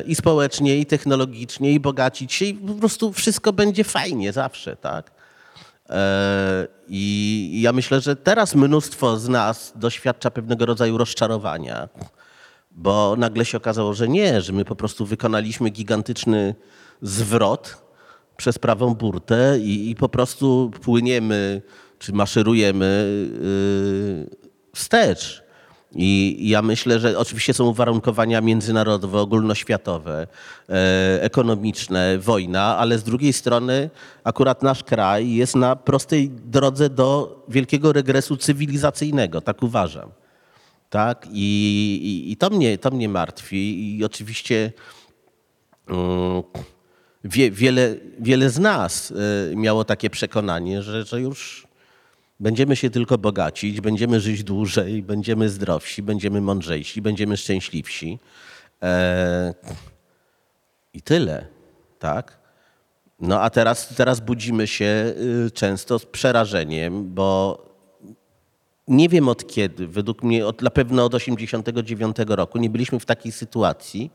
i 0.07 0.15
społecznie, 0.15 0.79
i 0.79 0.87
technologicznie, 0.87 1.73
i 1.73 1.81
bogacić 1.81 2.33
się, 2.33 2.45
i 2.45 2.55
po 2.55 2.75
prostu 2.75 3.13
wszystko 3.13 3.53
będzie 3.53 3.85
fajnie 3.85 4.33
zawsze, 4.33 4.77
tak? 4.77 5.11
E, 5.93 6.69
I 6.89 7.61
ja 7.63 7.73
myślę, 7.73 8.01
że 8.01 8.17
teraz 8.17 8.55
mnóstwo 8.55 9.19
z 9.19 9.29
nas 9.29 9.73
doświadcza 9.77 10.31
pewnego 10.31 10.67
rodzaju 10.67 10.99
rozczarowania, 10.99 11.89
bo 12.71 13.15
nagle 13.19 13.45
się 13.45 13.57
okazało, 13.57 13.95
że 13.95 14.09
nie, 14.09 14.41
że 14.41 14.53
my 14.53 14.65
po 14.65 14.77
prostu 14.77 15.07
wykonaliśmy 15.07 15.71
gigantyczny 15.71 16.55
zwrot 17.03 17.83
przez 18.37 18.59
prawą 18.59 18.95
burtę 18.95 19.59
i, 19.61 19.91
i 19.91 19.95
po 19.95 20.09
prostu 20.09 20.71
płyniemy, 20.83 21.63
czy 21.99 22.13
maszerujemy 22.13 23.09
yy, 24.31 24.37
wstecz. 24.75 25.42
I 25.95 26.39
ja 26.49 26.63
myślę, 26.63 27.01
że 27.01 27.19
oczywiście 27.19 27.55
są 27.55 27.65
uwarunkowania 27.65 28.41
międzynarodowe, 28.41 29.21
ogólnoświatowe, 29.21 30.27
e, 30.69 31.23
ekonomiczne, 31.23 32.19
wojna, 32.19 32.79
ale 32.79 32.99
z 32.99 33.03
drugiej 33.03 33.33
strony 33.33 33.91
akurat 34.25 34.63
nasz 34.63 34.85
kraj 34.85 35.31
jest 35.31 35.57
na 35.57 35.77
prostej 35.77 36.31
drodze 36.31 36.91
do 36.91 37.41
wielkiego 37.49 37.93
regresu 37.93 38.37
cywilizacyjnego, 38.37 39.41
tak 39.41 39.63
uważam. 39.63 40.11
Tak? 40.91 41.27
I, 41.33 42.01
i, 42.03 42.33
i 42.33 42.37
to, 42.37 42.51
mnie, 42.51 42.79
to 42.79 42.91
mnie 42.91 43.09
martwi. 43.09 43.97
I 43.99 44.05
oczywiście 44.05 44.73
mm, 45.89 46.43
wie, 47.25 47.51
wiele, 47.51 47.95
wiele 48.21 48.51
z 48.51 48.59
nas 48.59 49.13
e, 49.53 49.57
miało 49.57 49.85
takie 49.85 50.11
przekonanie, 50.11 50.83
że, 50.83 51.05
że 51.05 51.21
już 51.21 51.67
będziemy 52.43 52.77
się 52.77 52.91
tylko 52.91 53.19
bogacić, 53.19 53.81
będziemy 53.81 54.21
żyć 54.21 54.45
dłużej, 54.45 55.03
będziemy 55.03 55.49
zdrowsi, 55.49 56.03
będziemy 56.03 56.41
mądrzejsi, 56.41 57.03
będziemy 57.03 57.37
szczęśliwsi. 57.37 58.19
E, 58.83 59.55
I 60.95 61.03
tyle, 61.03 61.47
tak? 61.99 62.39
No 63.21 63.41
a 63.41 63.51
teraz, 63.51 63.95
teraz 63.97 64.21
budzimy 64.21 64.67
się 64.67 65.15
y, 65.47 65.51
często 65.51 65.99
z 65.99 66.07
przerażeniem, 66.07 67.15
bo 67.15 67.59
nie 68.89 69.09
wiem 69.09 69.29
od 69.29 69.47
kiedy, 69.47 69.87
według 69.87 70.23
mnie 70.23 70.47
od, 70.47 70.63
na 70.63 70.71
pewno 70.71 71.05
od 71.05 71.15
89 71.15 72.17
roku 72.27 72.59
nie 72.59 72.71
byliśmy 72.71 73.01
w 73.01 73.07
takiej 73.07 73.33
sytuacji, 73.33 74.11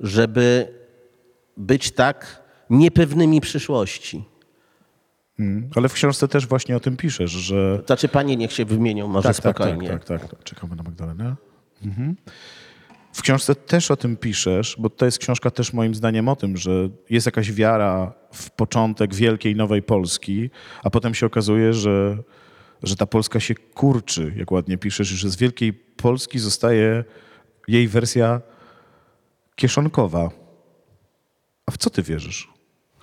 żeby 0.00 0.74
być 1.56 1.90
tak 1.90 2.42
niepewnymi 2.70 3.40
przyszłości. 3.40 4.31
Ale 5.76 5.88
w 5.88 5.92
książce 5.92 6.28
też 6.28 6.46
właśnie 6.46 6.76
o 6.76 6.80
tym 6.80 6.96
piszesz, 6.96 7.30
że... 7.30 7.82
Znaczy 7.86 8.08
panie 8.08 8.36
niech 8.36 8.52
się 8.52 8.64
wymienią 8.64 9.08
może 9.08 9.28
tak, 9.28 9.36
spokojnie. 9.36 9.88
Tak, 9.88 10.04
tak, 10.04 10.20
tak, 10.20 10.30
tak. 10.30 10.44
Czekamy 10.44 10.76
na 10.76 10.82
Magdalenę. 10.82 11.36
Mhm. 11.84 12.16
W 13.12 13.22
książce 13.22 13.54
też 13.54 13.90
o 13.90 13.96
tym 13.96 14.16
piszesz, 14.16 14.76
bo 14.78 14.90
to 14.90 15.04
jest 15.04 15.18
książka 15.18 15.50
też 15.50 15.72
moim 15.72 15.94
zdaniem 15.94 16.28
o 16.28 16.36
tym, 16.36 16.56
że 16.56 16.88
jest 17.10 17.26
jakaś 17.26 17.52
wiara 17.52 18.12
w 18.32 18.50
początek 18.50 19.14
wielkiej 19.14 19.56
nowej 19.56 19.82
Polski, 19.82 20.50
a 20.82 20.90
potem 20.90 21.14
się 21.14 21.26
okazuje, 21.26 21.72
że, 21.72 22.18
że 22.82 22.96
ta 22.96 23.06
Polska 23.06 23.40
się 23.40 23.54
kurczy, 23.54 24.32
jak 24.36 24.50
ładnie 24.50 24.78
piszesz, 24.78 25.12
i 25.12 25.16
że 25.16 25.30
z 25.30 25.36
wielkiej 25.36 25.72
Polski 25.72 26.38
zostaje 26.38 27.04
jej 27.68 27.88
wersja 27.88 28.40
kieszonkowa. 29.56 30.30
A 31.66 31.70
w 31.70 31.78
co 31.78 31.90
ty 31.90 32.02
wierzysz? 32.02 32.48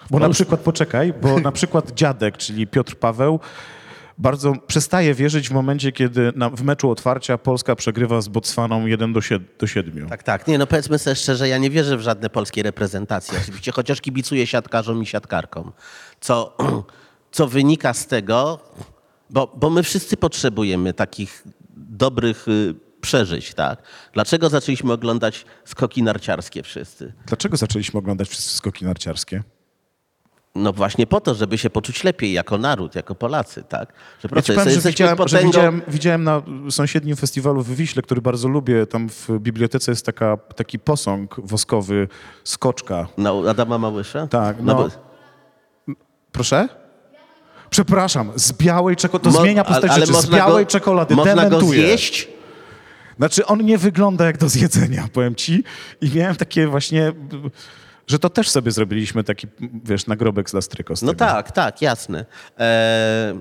Bo 0.09 0.19
na 0.19 0.29
przykład, 0.29 0.59
poczekaj, 0.59 1.13
bo 1.21 1.39
na 1.39 1.51
przykład 1.51 1.91
dziadek, 1.91 2.37
czyli 2.37 2.67
Piotr 2.67 2.95
Paweł, 2.95 3.39
bardzo 4.19 4.53
przestaje 4.67 5.13
wierzyć 5.13 5.49
w 5.49 5.51
momencie, 5.51 5.91
kiedy 5.91 6.33
na, 6.35 6.49
w 6.49 6.63
meczu 6.63 6.91
otwarcia 6.91 7.37
Polska 7.37 7.75
przegrywa 7.75 8.21
z 8.21 8.27
Botswaną 8.27 8.85
1 8.85 9.13
do 9.13 9.21
7. 9.21 9.47
Do 9.59 9.67
7. 9.67 10.09
Tak, 10.09 10.23
tak. 10.23 10.47
Nie, 10.47 10.57
no 10.57 10.67
powiedzmy 10.67 10.99
sobie 10.99 11.15
szczerze, 11.15 11.49
ja 11.49 11.57
nie 11.57 11.69
wierzę 11.69 11.97
w 11.97 12.01
żadne 12.01 12.29
polskie 12.29 12.63
reprezentacje. 12.63 13.39
Oczywiście, 13.41 13.71
chociaż 13.71 14.01
kibicuję 14.01 14.47
siatkarzom 14.47 15.03
i 15.03 15.05
siatkarkom. 15.05 15.71
Co, 16.19 16.57
co 17.31 17.47
wynika 17.47 17.93
z 17.93 18.07
tego, 18.07 18.59
bo, 19.29 19.53
bo 19.55 19.69
my 19.69 19.83
wszyscy 19.83 20.17
potrzebujemy 20.17 20.93
takich 20.93 21.43
dobrych 21.77 22.47
y, 22.47 22.75
przeżyć, 23.01 23.53
tak? 23.53 23.81
Dlaczego 24.13 24.49
zaczęliśmy 24.49 24.93
oglądać 24.93 25.45
skoki 25.65 26.03
narciarskie 26.03 26.63
wszyscy? 26.63 27.13
Dlaczego 27.25 27.57
zaczęliśmy 27.57 27.99
oglądać 27.99 28.29
wszyscy 28.29 28.55
skoki 28.55 28.85
narciarskie? 28.85 29.43
No 30.55 30.73
właśnie 30.73 31.07
po 31.07 31.21
to, 31.21 31.35
żeby 31.35 31.57
się 31.57 31.69
poczuć 31.69 32.03
lepiej 32.03 32.33
jako 32.33 32.57
naród, 32.57 32.95
jako 32.95 33.15
Polacy, 33.15 33.63
tak? 33.63 33.89
Że 33.89 33.93
Ja 34.23 34.29
prosto 34.29 34.53
ci 34.53 34.59
powiem, 34.59 34.81
że, 34.81 34.89
widziałem, 34.89 35.17
że 35.17 35.23
potęgą- 35.37 35.45
widziałem, 35.45 35.81
widziałem 35.87 36.23
na 36.23 36.41
sąsiednim 36.69 37.15
festiwalu 37.15 37.63
w 37.63 37.75
Wiśle, 37.75 38.01
który 38.01 38.21
bardzo 38.21 38.47
lubię, 38.47 38.85
tam 38.85 39.09
w 39.09 39.29
bibliotece 39.39 39.91
jest 39.91 40.05
taka, 40.05 40.37
taki 40.37 40.79
posąg 40.79 41.35
woskowy, 41.43 42.07
skoczka. 42.43 43.07
Na 43.17 43.31
Adama 43.49 43.77
Małysza? 43.77 44.27
Tak, 44.27 44.57
no. 44.59 44.73
no. 44.73 44.75
bo, 44.83 44.89
Proszę? 46.31 46.69
Przepraszam, 47.69 48.31
z 48.35 48.53
białej 48.53 48.95
czekolady, 48.95 49.23
to 49.23 49.31
mo- 49.31 49.41
zmienia 49.41 49.63
postać 49.63 49.95
rzeczy, 49.95 50.13
z 50.13 50.29
białej 50.29 50.65
go, 50.65 50.71
czekolady, 50.71 51.15
Można 51.15 51.35
go 51.35 51.41
dementuję. 51.41 51.81
zjeść? 51.87 52.27
Znaczy, 53.17 53.45
on 53.45 53.65
nie 53.65 53.77
wygląda 53.77 54.25
jak 54.25 54.37
do 54.37 54.49
zjedzenia, 54.49 55.07
powiem 55.13 55.35
ci. 55.35 55.63
I 56.01 56.11
miałem 56.15 56.35
takie 56.35 56.67
właśnie, 56.67 57.11
że 58.09 58.19
to 58.19 58.29
też 58.29 58.49
sobie 58.49 58.71
zrobiliśmy 58.71 59.23
taki, 59.23 59.47
wiesz, 59.83 60.07
nagrobek 60.07 60.49
z 60.49 60.53
Lastryko. 60.53 60.95
Z 60.95 61.01
No 61.01 61.13
tak, 61.13 61.51
tak, 61.51 61.81
jasne. 61.81 62.25
E, 62.59 63.39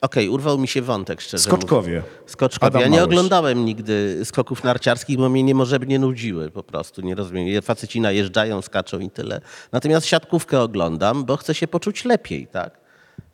Okej, 0.00 0.28
urwał 0.28 0.58
mi 0.58 0.68
się 0.68 0.82
wątek, 0.82 1.20
szczerze 1.20 1.42
Skoczkowie. 1.44 1.88
mówiąc. 1.88 2.06
Skoczkowie. 2.26 2.66
Adam 2.66 2.80
Ja 2.82 2.88
nie 2.88 2.96
Małysz. 2.96 3.04
oglądałem 3.04 3.64
nigdy 3.64 4.20
skoków 4.24 4.64
narciarskich, 4.64 5.16
bo 5.18 5.28
mnie 5.28 5.42
niemożebnie 5.42 5.98
nudziły 5.98 6.50
po 6.50 6.62
prostu, 6.62 7.00
nie 7.02 7.14
rozumiem. 7.14 7.62
Faceci 7.62 8.00
najeżdżają, 8.00 8.62
skaczą 8.62 8.98
i 8.98 9.10
tyle. 9.10 9.40
Natomiast 9.72 10.06
siatkówkę 10.06 10.60
oglądam, 10.60 11.24
bo 11.24 11.36
chcę 11.36 11.54
się 11.54 11.68
poczuć 11.68 12.04
lepiej, 12.04 12.46
tak? 12.46 12.79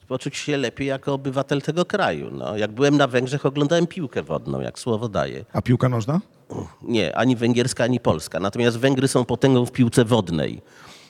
Poczuć 0.09 0.37
się 0.37 0.57
lepiej 0.57 0.89
jako 0.89 1.15
obywatel 1.15 1.63
tego 1.63 1.85
kraju. 1.85 2.31
No, 2.33 2.57
jak 2.57 2.73
byłem 2.73 2.97
na 2.97 3.07
Węgrzech, 3.07 3.47
oglądałem 3.47 3.87
piłkę 3.87 4.23
wodną, 4.23 4.61
jak 4.61 4.79
słowo 4.79 5.09
daje. 5.09 5.45
A 5.53 5.63
piłka 5.63 5.89
nożna? 5.89 6.21
Nie, 6.83 7.17
ani 7.17 7.37
węgierska, 7.37 7.85
ani 7.85 8.01
polska. 8.01 8.41
Natomiast 8.41 8.79
Węgry 8.79 9.09
są 9.09 9.25
potęgą 9.25 9.67
w 9.67 9.73
piłce 9.73 10.05
wodnej. 10.05 10.63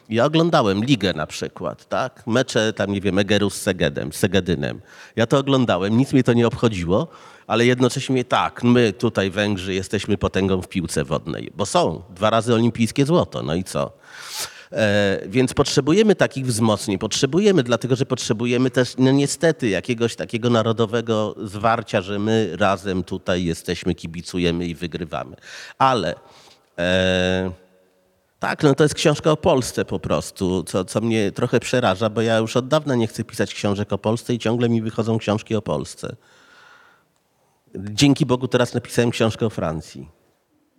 Ja 0.09 0.25
oglądałem 0.25 0.85
ligę 0.85 1.13
na 1.13 1.27
przykład, 1.27 1.89
tak? 1.89 2.27
Mecze 2.27 2.73
tam, 2.73 2.93
nie 2.93 3.01
wiem, 3.01 3.19
Egeru 3.19 3.51
z 3.51 3.55
Segedem, 3.55 4.13
z 4.13 4.17
Segedynem. 4.17 4.81
Ja 5.17 5.27
to 5.27 5.39
oglądałem, 5.39 5.97
nic 5.97 6.13
mnie 6.13 6.23
to 6.23 6.33
nie 6.33 6.47
obchodziło, 6.47 7.09
ale 7.47 7.67
jednocześnie 7.67 8.25
tak, 8.25 8.63
my 8.65 8.93
tutaj 8.93 9.31
Węgrzy 9.31 9.75
jesteśmy 9.75 10.19
potęgą 10.19 10.63
w 10.63 10.69
piłce 10.69 11.05
wodnej, 11.05 11.53
bo 11.57 11.67
są 11.67 12.03
dwa 12.11 12.31
razy 12.31 12.55
olimpijskie 12.55 13.07
złoto, 13.07 13.43
no 13.43 13.55
i 13.55 13.65
co? 13.65 13.93
E, 14.73 15.21
więc 15.29 15.55
potrzebujemy 15.55 16.15
takich 16.15 16.47
wzmocnień, 16.47 16.99
potrzebujemy, 16.99 17.63
dlatego 17.63 17.97
że 17.97 18.07
potrzebujemy 18.07 18.71
też, 18.71 18.95
no 18.99 19.11
niestety, 19.11 19.69
jakiegoś 19.69 20.17
takiego 20.17 20.51
narodowego 20.51 21.35
zwarcia, 21.43 22.01
że 22.01 22.19
my 22.19 22.57
razem 22.57 23.05
tutaj 23.05 23.45
jesteśmy, 23.45 23.95
kibicujemy 23.95 24.67
i 24.67 24.75
wygrywamy. 24.75 25.37
Ale 25.79 26.15
e, 26.79 27.51
tak, 28.39 28.63
no 28.63 28.75
to 28.75 28.83
jest 28.83 28.95
książka 28.95 29.31
o 29.31 29.37
Polsce 29.37 29.85
po 29.85 29.99
prostu, 29.99 30.63
co, 30.63 30.85
co 30.85 31.01
mnie 31.01 31.33
trochę 31.33 31.61
przeraża, 31.61 32.11
bo 32.11 32.21
ja 32.21 32.37
już 32.37 32.57
od 32.57 32.69
dawna 32.69 32.95
nie 32.95 33.07
chcę 33.07 33.25
pisać 33.25 33.55
książek 33.55 33.93
o 33.93 33.99
Polsce 33.99 34.35
i 34.35 34.39
ciągle 34.39 34.69
mi 34.69 34.83
wychodzą 34.83 35.19
książki 35.19 35.55
o 35.55 35.63
Polsce. 35.63 36.17
Dzięki 37.75 38.27
Bogu 38.27 38.49
teraz 38.49 38.75
napisałem 38.75 39.11
książkę 39.11 39.47
o 39.47 39.51
Francji, 39.51 40.09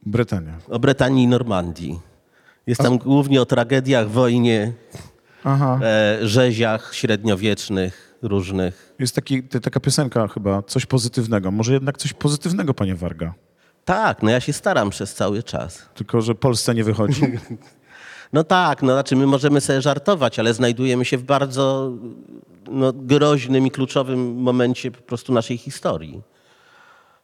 Brytania. 0.05 0.59
o 0.69 0.79
Brytanii 0.79 1.23
i 1.23 1.27
Normandii. 1.27 1.99
Jest 2.67 2.81
tam 2.81 2.97
głównie 2.97 3.41
o 3.41 3.45
tragediach, 3.45 4.09
wojnie, 4.09 4.73
Aha. 5.43 5.79
e, 5.83 6.17
rzeziach 6.21 6.95
średniowiecznych 6.95 8.17
różnych. 8.21 8.95
Jest 8.99 9.15
taki, 9.15 9.43
taka 9.43 9.79
piosenka 9.79 10.27
chyba, 10.27 10.61
coś 10.61 10.85
pozytywnego. 10.85 11.51
Może 11.51 11.73
jednak 11.73 11.97
coś 11.97 12.13
pozytywnego, 12.13 12.73
panie 12.73 12.95
Warga. 12.95 13.33
Tak, 13.85 14.23
no 14.23 14.31
ja 14.31 14.39
się 14.39 14.53
staram 14.53 14.89
przez 14.89 15.13
cały 15.13 15.43
czas. 15.43 15.89
Tylko, 15.95 16.21
że 16.21 16.35
Polsce 16.35 16.75
nie 16.75 16.83
wychodzi. 16.83 17.21
No 18.33 18.43
tak, 18.43 18.83
no 18.83 18.93
znaczy 18.93 19.15
my 19.15 19.27
możemy 19.27 19.61
sobie 19.61 19.81
żartować, 19.81 20.39
ale 20.39 20.53
znajdujemy 20.53 21.05
się 21.05 21.17
w 21.17 21.23
bardzo 21.23 21.91
no, 22.71 22.93
groźnym 22.93 23.67
i 23.67 23.71
kluczowym 23.71 24.35
momencie 24.35 24.91
po 24.91 25.01
prostu 25.01 25.33
naszej 25.33 25.57
historii. 25.57 26.21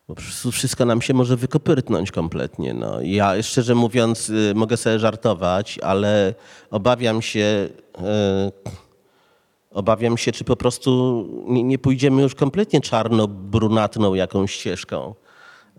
Bo 0.07 0.15
wszystko 0.51 0.85
nam 0.85 1.01
się 1.01 1.13
może 1.13 1.37
wykopyrtnąć 1.37 2.11
kompletnie. 2.11 2.73
No. 2.73 3.01
Ja 3.01 3.43
szczerze 3.43 3.75
mówiąc 3.75 4.29
y, 4.29 4.53
mogę 4.55 4.77
sobie 4.77 4.99
żartować, 4.99 5.79
ale 5.83 6.33
obawiam 6.71 7.21
się, 7.21 7.69
e, 7.97 8.51
obawiam 9.71 10.17
się, 10.17 10.31
czy 10.31 10.43
po 10.43 10.55
prostu 10.55 11.25
nie, 11.47 11.63
nie 11.63 11.79
pójdziemy 11.79 12.21
już 12.21 12.35
kompletnie 12.35 12.81
czarno-brunatną 12.81 14.13
jakąś 14.13 14.53
ścieżką. 14.53 15.15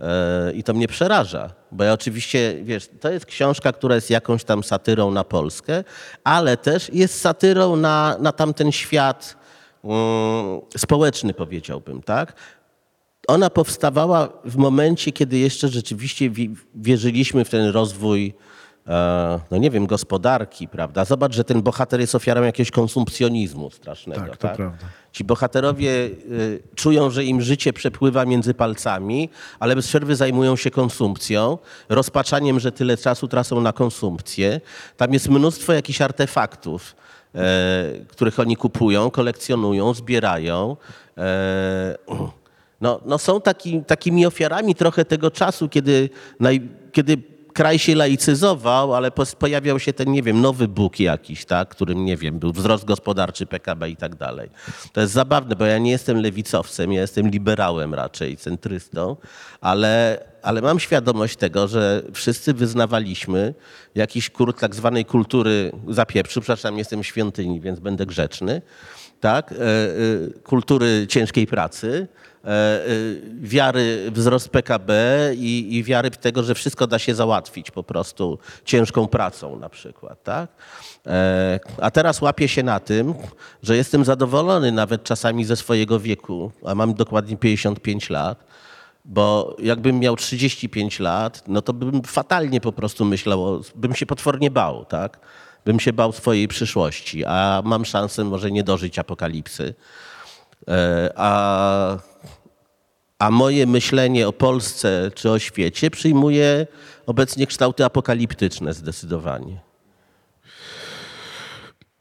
E, 0.01 0.53
I 0.53 0.63
to 0.63 0.75
mnie 0.75 0.89
przeraża, 0.89 1.51
bo 1.73 1.85
ja 1.85 1.93
oczywiście, 1.93 2.55
wiesz, 2.63 2.89
to 3.01 3.11
jest 3.11 3.27
książka, 3.27 3.73
która 3.73 3.95
jest 3.95 4.11
jakąś 4.11 4.45
tam 4.45 4.63
satyrą 4.63 5.11
na 5.11 5.25
Polskę, 5.25 5.85
ale 6.25 6.57
też 6.57 6.91
jest 6.93 7.21
satyrą 7.21 7.77
na, 7.77 8.17
na 8.21 8.33
tamten 8.33 8.73
świat 8.73 9.37
mm, 9.85 10.61
społeczny, 10.77 11.35
powiedziałbym, 11.35 12.03
tak? 12.03 12.37
Ona 13.29 13.51
powstawała 13.51 14.29
w 14.45 14.57
momencie, 14.57 15.13
kiedy 15.13 15.39
jeszcze 15.39 15.69
rzeczywiście 15.69 16.31
wi- 16.31 16.55
wierzyliśmy 16.75 17.45
w 17.45 17.51
ten 17.51 17.67
rozwój, 17.69 18.35
e, 18.87 19.41
no 19.51 19.57
nie 19.57 19.71
wiem, 19.71 19.87
gospodarki, 19.87 20.69
prawda? 20.69 21.05
Zobacz, 21.05 21.35
że 21.35 21.45
ten 21.45 21.63
bohater 21.63 22.01
jest 22.01 22.15
ofiarą 22.15 22.43
jakiegoś 22.43 22.71
konsumpcjonizmu 22.71 23.71
strasznego. 23.71 24.21
Tak, 24.21 24.31
to 24.37 24.37
prawda. 24.49 24.87
Ci 25.13 25.25
bohaterowie 25.25 25.91
y, 25.91 26.63
czują, 26.75 27.11
że 27.11 27.25
im 27.25 27.43
życie 27.43 27.73
przepływa 27.73 28.25
między 28.25 28.55
palcami, 28.55 29.29
ale 29.61 29.77
bez 29.77 29.87
przerwy 29.87 30.17
zajmują 30.17 30.57
się 30.57 30.71
konsumpcją, 30.71 31.59
rozpaczaniem, 31.89 32.61
że 32.61 32.73
tyle 32.73 32.97
czasu 32.97 33.29
tracą 33.29 33.61
na 33.61 33.73
konsumpcję. 33.73 34.61
Tam 34.97 35.13
jest 35.13 35.29
mnóstwo 35.29 35.73
jakichś 35.73 36.01
artefaktów, 36.01 36.97
e, 37.35 37.85
których 38.09 38.41
oni 38.41 38.57
kupują, 38.57 39.11
kolekcjonują, 39.11 39.95
zbierają. 39.95 40.77
No, 42.85 43.01
no 43.07 43.19
są 43.19 43.41
taki, 43.41 43.83
takimi 43.83 44.27
ofiarami 44.27 44.75
trochę 44.75 45.05
tego 45.05 45.31
czasu, 45.31 45.69
kiedy, 45.69 46.11
naj, 46.41 46.69
kiedy 46.93 47.17
kraj 47.53 47.79
się 47.79 47.95
laicyzował, 47.95 48.95
ale 48.95 49.11
pojawiał 49.39 49.79
się 49.79 49.93
ten, 49.93 50.13
nie 50.13 50.23
wiem, 50.23 50.41
nowy 50.41 50.69
Bóg 50.69 51.01
jakiś, 51.01 51.45
tak, 51.45 51.69
którym, 51.69 52.05
nie 52.05 52.17
wiem, 52.17 52.39
był 52.39 52.53
wzrost 52.53 52.85
gospodarczy 52.85 53.47
PKB 53.47 53.91
i 53.91 53.97
tak 53.97 54.15
dalej. 54.15 54.51
To 54.93 55.01
jest 55.01 55.13
zabawne, 55.13 55.57
bo 55.57 55.65
ja 55.65 55.79
nie 55.79 55.91
jestem 55.91 56.21
lewicowcem, 56.21 56.93
ja 56.93 57.01
jestem 57.01 57.29
liberałem 57.29 57.95
raczej, 57.95 58.37
centrystą, 58.37 59.17
ale, 59.61 60.25
ale 60.43 60.63
mam 60.63 60.81
świadomość 60.81 61.37
tego, 61.37 61.69
że 61.69 62.03
wszyscy 62.13 62.55
wyznawaliśmy 62.55 63.55
jakiś 63.95 64.31
kurt 64.31 64.61
tak 64.61 64.75
zwanej 64.75 65.05
kultury 65.05 65.73
zapieprzu, 65.89 66.41
przepraszam, 66.41 66.79
jestem 66.79 67.05
świątyni, 67.05 67.61
więc 67.61 67.81
będę 67.81 68.07
grzeczny, 68.07 68.63
tak, 69.21 69.53
e, 69.53 69.57
e, 69.57 69.59
kultury 70.43 71.07
ciężkiej 71.09 71.47
pracy, 71.47 72.09
wiary 73.41 74.11
w 74.11 74.15
wzrost 74.15 74.49
PKB 74.49 74.93
i, 75.37 75.77
i 75.77 75.85
wiary 75.85 76.11
tego, 76.11 76.43
że 76.43 76.55
wszystko 76.55 76.87
da 76.87 76.99
się 76.99 77.15
załatwić 77.15 77.71
po 77.71 77.83
prostu 77.83 78.39
ciężką 78.65 79.07
pracą 79.09 79.59
na 79.59 79.69
przykład, 79.69 80.23
tak? 80.23 80.51
E, 81.07 81.61
A 81.79 81.91
teraz 81.91 82.21
łapię 82.21 82.49
się 82.49 82.63
na 82.63 82.81
tym, 82.81 83.15
że 83.63 83.77
jestem 83.77 84.05
zadowolony 84.05 84.73
nawet 84.73 85.05
czasami 85.05 85.45
ze 85.45 85.57
swojego 85.57 86.01
wieku, 86.01 86.53
a 86.65 86.75
mam 86.75 86.95
dokładnie 86.95 87.37
55 87.37 88.11
lat, 88.11 88.45
bo 89.05 89.57
jakbym 89.59 89.99
miał 89.99 90.17
35 90.17 91.01
lat, 91.01 91.43
no 91.49 91.63
to 91.63 91.73
bym 91.73 92.03
fatalnie 92.03 92.61
po 92.61 92.73
prostu 92.73 93.05
myślał, 93.05 93.63
bym 93.75 93.95
się 93.95 94.07
potwornie 94.07 94.51
bał, 94.51 94.85
tak? 94.85 95.21
Bym 95.65 95.81
się 95.81 95.93
bał 95.93 96.13
swojej 96.13 96.49
przyszłości, 96.49 97.25
a 97.25 97.63
mam 97.65 97.85
szansę 97.85 98.25
może 98.25 98.51
nie 98.51 98.63
dożyć 98.63 98.99
apokalipsy. 98.99 99.75
E, 100.69 101.13
A, 101.17 101.99
a 103.25 103.31
moje 103.31 103.67
myślenie 103.67 104.29
o 104.29 104.33
Polsce 104.33 105.11
czy 105.15 105.31
o 105.31 105.39
świecie 105.39 105.91
przyjmuje 105.91 106.67
obecnie 107.07 107.47
kształty 107.47 107.85
apokaliptyczne 107.85 108.75
zdecydowanie. 108.75 109.61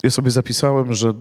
Ja 0.04 0.10
sobie 0.10 0.32
zapisałem, 0.32 0.94
że, 0.94 1.14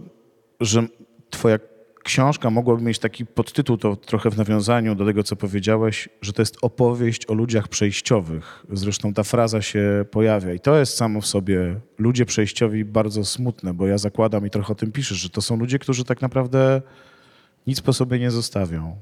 że 0.61 0.87
twoja 1.31 1.59
książka 2.05 2.51
mogłaby 2.51 2.83
mieć 2.83 2.99
taki 2.99 3.27
podtytuł, 3.27 3.77
to 3.77 3.97
trochę 3.97 4.31
w 4.31 4.39
nawiązaniu 4.39 4.95
do 4.95 5.07
tego, 5.07 5.23
co 5.23 5.37
powiedziałeś, 5.37 6.09
że 6.23 6.33
to 6.33 6.43
jest 6.43 6.57
opowieść 6.63 7.27
o 7.27 7.35
ludziach 7.35 7.69
przejściowych. 7.69 8.67
Zresztą 8.73 9.15
ta 9.15 9.23
fraza 9.23 9.63
się 9.63 10.05
pojawia 10.11 10.53
i 10.53 10.61
to 10.61 10.79
jest 10.79 10.97
samo 10.97 11.21
w 11.21 11.27
sobie 11.27 11.81
ludzie 11.99 12.27
przejściowi 12.27 12.85
bardzo 12.85 13.25
smutne, 13.25 13.75
bo 13.75 13.87
ja 13.87 13.99
zakładam 13.99 14.47
i 14.47 14.51
trochę 14.51 14.73
o 14.73 14.77
tym 14.77 14.93
piszesz, 14.93 15.19
że 15.19 15.31
to 15.31 15.43
są 15.43 15.57
ludzie, 15.57 15.79
którzy 15.79 16.05
tak 16.05 16.23
naprawdę 16.23 16.83
nic 17.67 17.81
po 17.81 17.93
sobie 17.93 18.19
nie 18.19 18.31
zostawią. 18.31 18.97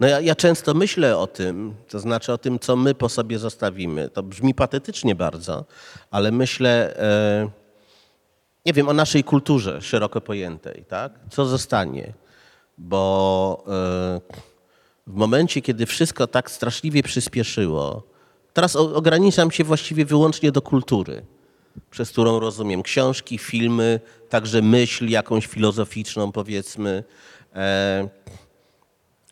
No 0.00 0.08
ja, 0.08 0.20
ja 0.20 0.34
często 0.34 0.74
myślę 0.74 1.18
o 1.18 1.26
tym, 1.26 1.74
to 1.88 1.98
znaczy 1.98 2.32
o 2.32 2.38
tym, 2.38 2.58
co 2.58 2.76
my 2.76 2.94
po 2.94 3.08
sobie 3.08 3.38
zostawimy. 3.38 4.08
To 4.08 4.22
brzmi 4.22 4.54
patetycznie 4.54 5.14
bardzo, 5.14 5.64
ale 6.10 6.32
myślę, 6.32 6.96
e, 6.96 7.48
nie 8.66 8.72
wiem, 8.72 8.88
o 8.88 8.92
naszej 8.92 9.24
kulturze 9.24 9.82
szeroko 9.82 10.20
pojętej, 10.20 10.84
tak? 10.88 11.12
Co 11.30 11.46
zostanie? 11.46 12.12
Bo 12.78 13.64
e, 13.66 14.20
w 15.06 15.14
momencie, 15.14 15.62
kiedy 15.62 15.86
wszystko 15.86 16.26
tak 16.26 16.50
straszliwie 16.50 17.02
przyspieszyło, 17.02 18.02
teraz 18.52 18.76
o, 18.76 18.94
ograniczam 18.94 19.50
się 19.50 19.64
właściwie 19.64 20.04
wyłącznie 20.04 20.52
do 20.52 20.62
kultury, 20.62 21.26
przez 21.90 22.10
którą 22.10 22.40
rozumiem 22.40 22.82
książki, 22.82 23.38
filmy, 23.38 24.00
także 24.28 24.62
myśl 24.62 25.08
jakąś 25.08 25.46
filozoficzną, 25.46 26.32
powiedzmy. 26.32 27.04
E, 27.54 28.08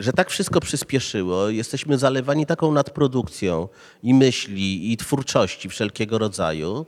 że 0.00 0.12
tak 0.12 0.30
wszystko 0.30 0.60
przyspieszyło, 0.60 1.48
jesteśmy 1.48 1.98
zalewani 1.98 2.46
taką 2.46 2.72
nadprodukcją 2.72 3.68
i 4.02 4.14
myśli, 4.14 4.92
i 4.92 4.96
twórczości 4.96 5.68
wszelkiego 5.68 6.18
rodzaju, 6.18 6.86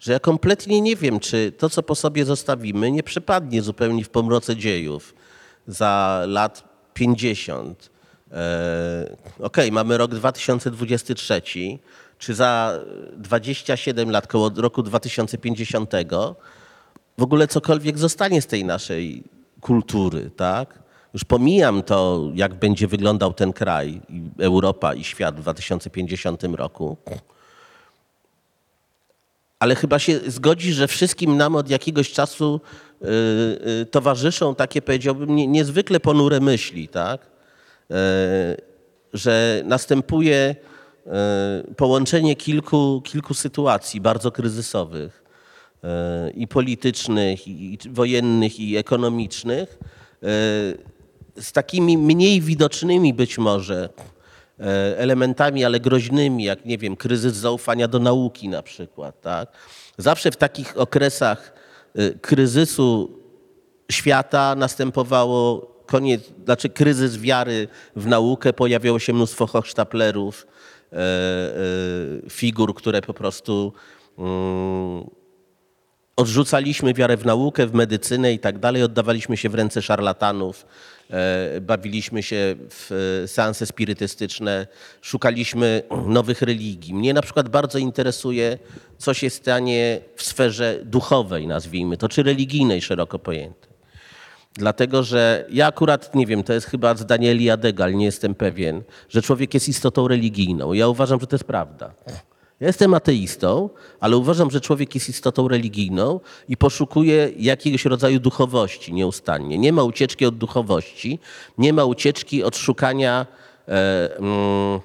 że 0.00 0.12
ja 0.12 0.20
kompletnie 0.20 0.80
nie 0.80 0.96
wiem, 0.96 1.20
czy 1.20 1.52
to, 1.58 1.70
co 1.70 1.82
po 1.82 1.94
sobie 1.94 2.24
zostawimy, 2.24 2.90
nie 2.90 3.02
przepadnie 3.02 3.62
zupełnie 3.62 4.04
w 4.04 4.08
pomroce 4.08 4.56
dziejów 4.56 5.14
za 5.66 6.22
lat 6.26 6.64
50. 6.94 7.90
E, 8.32 9.16
Okej, 9.38 9.72
mamy 9.72 9.98
rok 9.98 10.14
2023, 10.14 11.42
czy 12.18 12.34
za 12.34 12.80
27 13.16 14.10
lat, 14.10 14.26
koło 14.26 14.50
roku 14.56 14.82
2050, 14.82 15.90
w 17.18 17.22
ogóle 17.22 17.48
cokolwiek 17.48 17.98
zostanie 17.98 18.42
z 18.42 18.46
tej 18.46 18.64
naszej 18.64 19.22
kultury, 19.60 20.30
tak? 20.36 20.83
Już 21.14 21.24
pomijam 21.24 21.82
to, 21.82 22.30
jak 22.34 22.54
będzie 22.54 22.86
wyglądał 22.86 23.32
ten 23.32 23.52
kraj, 23.52 24.00
i 24.08 24.22
Europa 24.38 24.94
i 24.94 25.04
świat 25.04 25.36
w 25.36 25.40
2050 25.40 26.44
roku. 26.44 26.96
Ale 29.58 29.74
chyba 29.74 29.98
się 29.98 30.20
zgodzi, 30.26 30.72
że 30.72 30.88
wszystkim 30.88 31.36
nam 31.36 31.56
od 31.56 31.70
jakiegoś 31.70 32.12
czasu 32.12 32.60
y, 33.02 33.06
y, 33.82 33.86
towarzyszą 33.86 34.54
takie, 34.54 34.82
powiedziałbym, 34.82 35.36
nie, 35.36 35.46
niezwykle 35.46 36.00
ponure 36.00 36.40
myśli, 36.40 36.88
tak? 36.88 37.26
Y, 37.90 37.94
że 39.12 39.62
następuje 39.64 40.56
y, 41.70 41.74
połączenie 41.74 42.36
kilku, 42.36 43.02
kilku 43.04 43.34
sytuacji 43.34 44.00
bardzo 44.00 44.32
kryzysowych 44.32 45.24
e, 45.84 46.30
i 46.30 46.48
politycznych, 46.48 47.48
i 47.48 47.78
wojennych, 47.90 48.60
i 48.60 48.76
ekonomicznych, 48.76 49.78
e, 50.22 50.93
z 51.36 51.52
takimi 51.52 51.98
mniej 51.98 52.40
widocznymi 52.40 53.14
być 53.14 53.38
może 53.38 53.88
e, 54.60 54.98
elementami, 54.98 55.64
ale 55.64 55.80
groźnymi, 55.80 56.44
jak 56.44 56.64
nie 56.64 56.78
wiem, 56.78 56.96
kryzys 56.96 57.34
zaufania 57.34 57.88
do 57.88 57.98
nauki 57.98 58.48
na 58.48 58.62
przykład. 58.62 59.20
Tak? 59.20 59.52
Zawsze 59.98 60.30
w 60.30 60.36
takich 60.36 60.78
okresach 60.78 61.52
e, 61.94 62.10
kryzysu 62.10 63.18
świata 63.92 64.54
następowało 64.54 65.74
koniec, 65.86 66.22
znaczy 66.44 66.68
kryzys 66.68 67.18
wiary 67.18 67.68
w 67.96 68.06
naukę, 68.06 68.52
pojawiało 68.52 68.98
się 68.98 69.12
mnóstwo 69.12 69.46
hochsztaplerów, 69.46 70.46
e, 70.92 70.96
figur, 72.30 72.74
które 72.74 73.02
po 73.02 73.14
prostu 73.14 73.72
mm, 74.18 75.10
odrzucaliśmy 76.16 76.94
wiarę 76.94 77.16
w 77.16 77.26
naukę, 77.26 77.66
w 77.66 77.74
medycynę 77.74 78.32
i 78.32 78.38
tak 78.38 78.58
dalej, 78.58 78.82
oddawaliśmy 78.82 79.36
się 79.36 79.48
w 79.48 79.54
ręce 79.54 79.82
szarlatanów, 79.82 80.66
bawiliśmy 81.60 82.22
się 82.22 82.54
w 82.70 82.92
e, 83.24 83.28
seanse 83.28 83.66
spirytystyczne, 83.66 84.66
szukaliśmy 85.02 85.82
nowych 86.06 86.42
religii. 86.42 86.94
Mnie 86.94 87.14
na 87.14 87.22
przykład 87.22 87.48
bardzo 87.48 87.78
interesuje, 87.78 88.58
co 88.98 89.14
się 89.14 89.30
stanie 89.30 90.00
w 90.16 90.22
sferze 90.22 90.78
duchowej, 90.84 91.46
nazwijmy 91.46 91.96
to, 91.96 92.08
czy 92.08 92.22
religijnej 92.22 92.82
szeroko 92.82 93.18
pojętej. 93.18 93.74
Dlatego, 94.54 95.02
że 95.02 95.46
ja 95.50 95.66
akurat 95.66 96.14
nie 96.14 96.26
wiem, 96.26 96.42
to 96.42 96.52
jest 96.52 96.66
chyba 96.66 96.94
zdanie 96.94 97.30
Eliadego, 97.30 97.84
ale 97.84 97.94
nie 97.94 98.04
jestem 98.04 98.34
pewien, 98.34 98.82
że 99.08 99.22
człowiek 99.22 99.54
jest 99.54 99.68
istotą 99.68 100.08
religijną. 100.08 100.72
Ja 100.72 100.88
uważam, 100.88 101.20
że 101.20 101.26
to 101.26 101.36
jest 101.36 101.44
prawda. 101.44 101.94
Ja 102.60 102.66
jestem 102.66 102.94
ateistą, 102.94 103.70
ale 104.00 104.16
uważam, 104.16 104.50
że 104.50 104.60
człowiek 104.60 104.94
jest 104.94 105.08
istotą 105.08 105.48
religijną 105.48 106.20
i 106.48 106.56
poszukuje 106.56 107.32
jakiegoś 107.36 107.84
rodzaju 107.84 108.20
duchowości 108.20 108.92
nieustannie. 108.92 109.58
Nie 109.58 109.72
ma 109.72 109.82
ucieczki 109.82 110.26
od 110.26 110.36
duchowości, 110.36 111.18
nie 111.58 111.72
ma 111.72 111.84
ucieczki 111.84 112.44
od 112.44 112.56
szukania 112.56 113.26
e, 113.68 114.16
mm, 114.16 114.80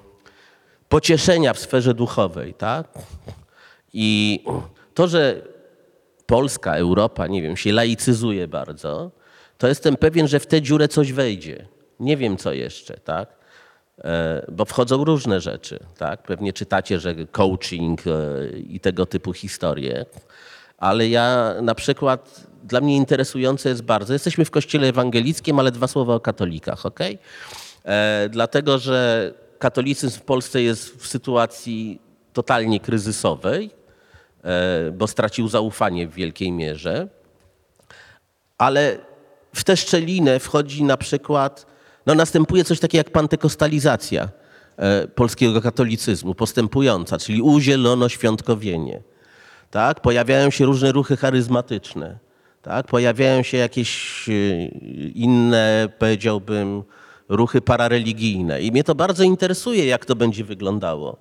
pocieszenia 0.90 1.54
w 1.54 1.60
sferze 1.60 1.94
duchowej. 1.94 2.54
Tak? 2.54 2.88
I 3.94 4.40
to, 4.94 5.08
że 5.08 5.42
Polska, 6.26 6.76
Europa, 6.76 7.28
nie 7.28 7.42
wiem, 7.42 7.58
się 7.58 7.72
laicyzuje 7.72 8.48
bardzo, 8.48 9.12
to 9.58 9.68
jestem 9.68 9.96
pewien, 9.96 10.28
że 10.28 10.40
w 10.40 10.48
tę 10.48 10.62
dziurę 10.62 10.88
coś 10.88 11.14
wejdzie. 11.14 11.68
Nie 12.00 12.18
wiem 12.18 12.38
co 12.38 12.54
jeszcze, 12.54 12.98
tak? 12.98 13.39
E, 14.04 14.46
Bo 14.52 14.66
wchodzą 14.66 15.04
różne 15.04 15.42
rzeczy, 15.42 15.80
tak? 15.98 16.24
Pewnie 16.24 16.54
czytacie, 16.54 17.00
że 17.00 17.16
coaching 17.32 18.02
e, 18.08 18.12
i 18.58 18.80
tego 18.80 19.06
typu 19.06 19.34
historie. 19.34 20.06
Ale 20.78 21.08
ja 21.10 21.54
na 21.62 21.76
przykład, 21.76 22.44
dla 22.64 22.82
mnie 22.82 22.96
interesujące 22.96 23.70
jest 23.70 23.82
bardzo, 23.82 24.14
jesteśmy 24.14 24.46
w 24.46 24.52
kościele 24.52 24.88
ewangelickim, 24.88 25.60
ale 25.60 25.72
dwa 25.72 25.88
słowa 25.88 26.16
o 26.16 26.20
katolikach, 26.20 26.86
ok? 26.86 27.00
E, 27.86 28.30
Dlatego, 28.30 28.80
że 28.80 29.34
katolicyzm 29.60 30.20
w 30.20 30.22
Polsce 30.22 30.62
jest 30.62 30.96
w 30.98 31.08
sytuacji 31.08 32.02
totalnie 32.34 32.80
kryzysowej, 32.80 33.80
bo 34.94 35.08
stracił 35.08 35.48
zaufanie 35.48 36.08
w 36.08 36.14
wielkiej 36.14 36.52
mierze 36.52 37.08
ale 38.60 38.98
w 39.56 39.64
tę 39.64 39.78
szczelinę 39.78 40.40
wchodzi 40.40 40.84
na 40.84 40.98
przykład, 40.98 41.66
no 42.10 42.16
następuje 42.16 42.64
coś 42.64 42.80
takiego 42.80 43.00
jak 43.00 43.10
pantekostalizacja 43.10 44.30
e, 44.78 45.08
polskiego 45.08 45.62
katolicyzmu, 45.62 46.36
postępująca, 46.36 47.18
czyli 47.18 47.42
uzielono 47.42 48.10
świątkowienie. 48.10 49.02
Tak? 49.72 50.02
Pojawiają 50.02 50.50
się 50.50 50.66
różne 50.66 50.92
ruchy 50.92 51.18
charyzmatyczne. 51.18 52.18
Tak? 52.62 52.88
Pojawiają 52.88 53.44
się 53.44 53.58
jakieś 53.58 54.26
e, 54.30 54.32
inne, 55.16 55.90
powiedziałbym, 56.00 56.84
ruchy 57.30 57.62
parareligijne. 57.62 58.62
I 58.62 58.72
mnie 58.72 58.84
to 58.84 58.96
bardzo 58.96 59.24
interesuje, 59.24 59.86
jak 59.86 60.06
to 60.06 60.16
będzie 60.16 60.44
wyglądało. 60.44 61.18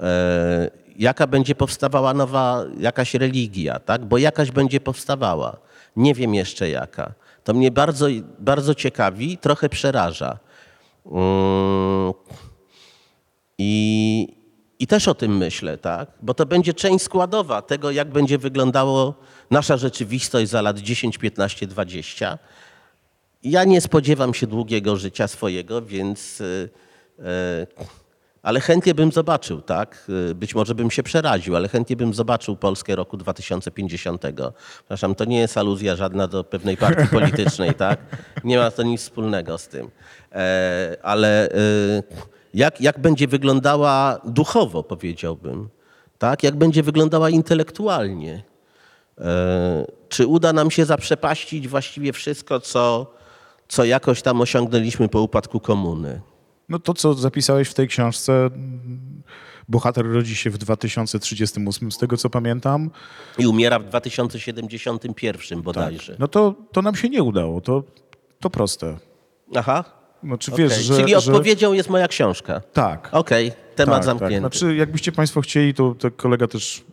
E, 0.00 0.70
jaka 0.96 1.26
będzie 1.26 1.54
powstawała 1.54 2.14
nowa 2.14 2.64
jakaś 2.78 3.14
religia, 3.14 3.78
tak? 3.78 4.04
Bo 4.04 4.18
jakaś 4.18 4.50
będzie 4.50 4.80
powstawała. 4.80 5.56
Nie 5.96 6.14
wiem 6.14 6.34
jeszcze 6.34 6.70
jaka. 6.70 7.14
To 7.44 7.54
mnie 7.54 7.70
bardzo, 7.70 8.06
bardzo 8.38 8.74
ciekawi, 8.74 9.38
trochę 9.38 9.68
przeraża. 9.68 10.38
Mm. 11.06 12.12
I, 13.58 14.28
I 14.78 14.86
też 14.86 15.08
o 15.08 15.14
tym 15.14 15.36
myślę, 15.36 15.78
tak? 15.78 16.08
Bo 16.22 16.34
to 16.34 16.46
będzie 16.46 16.74
część 16.74 17.04
składowa 17.04 17.62
tego, 17.62 17.90
jak 17.90 18.10
będzie 18.10 18.38
wyglądało 18.38 19.14
nasza 19.50 19.76
rzeczywistość 19.76 20.50
za 20.50 20.62
lat 20.62 20.78
10, 20.78 21.18
15, 21.18 21.66
20. 21.66 22.38
Ja 23.42 23.64
nie 23.64 23.80
spodziewam 23.80 24.34
się 24.34 24.46
długiego 24.46 24.96
życia 24.96 25.28
swojego, 25.28 25.82
więc. 25.82 26.40
y, 26.40 26.70
y, 27.18 28.03
ale 28.44 28.60
chętnie 28.60 28.94
bym 28.94 29.12
zobaczył, 29.12 29.60
tak? 29.60 30.06
Y, 30.30 30.34
Być 30.34 30.54
może 30.54 30.74
bym 30.74 30.90
się 30.90 31.02
przeraził, 31.02 31.56
ale 31.56 31.68
chętnie 31.68 31.96
bym 31.96 32.14
zobaczył 32.14 32.56
Polskę 32.56 32.96
roku 32.96 33.16
2050. 33.16 34.22
Przepraszam, 34.76 35.14
to 35.14 35.24
nie 35.24 35.38
jest 35.38 35.58
aluzja 35.58 35.96
żadna 35.96 36.26
do 36.28 36.44
pewnej 36.44 36.76
partii 36.76 37.08
politycznej, 37.18 37.74
tak? 37.74 37.98
Nie 38.44 38.58
ma 38.58 38.70
to 38.70 38.82
nic 38.82 39.00
wspólnego 39.00 39.58
z 39.58 39.68
tym. 39.68 39.90
E, 40.32 40.96
Ale 41.02 41.48
y, 41.48 42.02
jak, 42.54 42.80
jak 42.80 42.98
będzie 42.98 43.28
wyglądała 43.28 44.20
duchowo, 44.24 44.82
powiedziałbym, 44.82 45.68
tak? 46.18 46.42
Jak 46.42 46.56
będzie 46.56 46.82
wyglądała 46.82 47.30
intelektualnie? 47.30 48.42
E, 49.20 49.84
Czy 50.08 50.26
uda 50.26 50.52
nam 50.52 50.70
się 50.70 50.84
zaprzepaścić 50.84 51.68
właściwie 51.68 52.12
wszystko, 52.12 52.60
co, 52.60 53.12
co 53.68 53.84
jakoś 53.84 54.22
tam 54.22 54.40
osiągnęliśmy 54.40 55.08
po 55.08 55.20
upadku 55.20 55.60
komuny? 55.60 56.20
No 56.68 56.78
to, 56.78 56.94
co 56.94 57.14
zapisałeś 57.14 57.68
w 57.68 57.74
tej 57.74 57.88
książce, 57.88 58.50
bohater 59.68 60.06
rodzi 60.06 60.36
się 60.36 60.50
w 60.50 60.58
2038, 60.58 61.92
z 61.92 61.98
tego 61.98 62.16
co 62.16 62.30
pamiętam. 62.30 62.90
I 63.38 63.46
umiera 63.46 63.78
w 63.78 63.84
2071 63.84 65.62
bodajże. 65.62 66.16
No 66.18 66.28
to, 66.28 66.54
to 66.72 66.82
nam 66.82 66.94
się 66.96 67.08
nie 67.08 67.22
udało, 67.22 67.60
to, 67.60 67.82
to 68.40 68.50
proste. 68.50 68.96
Aha. 69.54 69.84
Znaczy 70.24 70.52
okej. 70.52 70.68
wiesz, 70.68 70.78
że... 70.84 70.96
Czyli 70.96 71.10
że... 71.10 71.16
odpowiedzią 71.18 71.72
jest 71.72 71.90
moja 71.90 72.08
książka. 72.08 72.60
Tak. 72.72 73.08
Okej, 73.12 73.52
temat 73.76 73.96
tak, 73.96 74.04
zamknięty. 74.04 74.42
Tak. 74.42 74.54
Znaczy, 74.54 74.76
jakbyście 74.76 75.12
Państwo 75.12 75.40
chcieli, 75.40 75.74
to, 75.74 75.94
to 75.98 76.10
kolega 76.10 76.46
też 76.48 76.84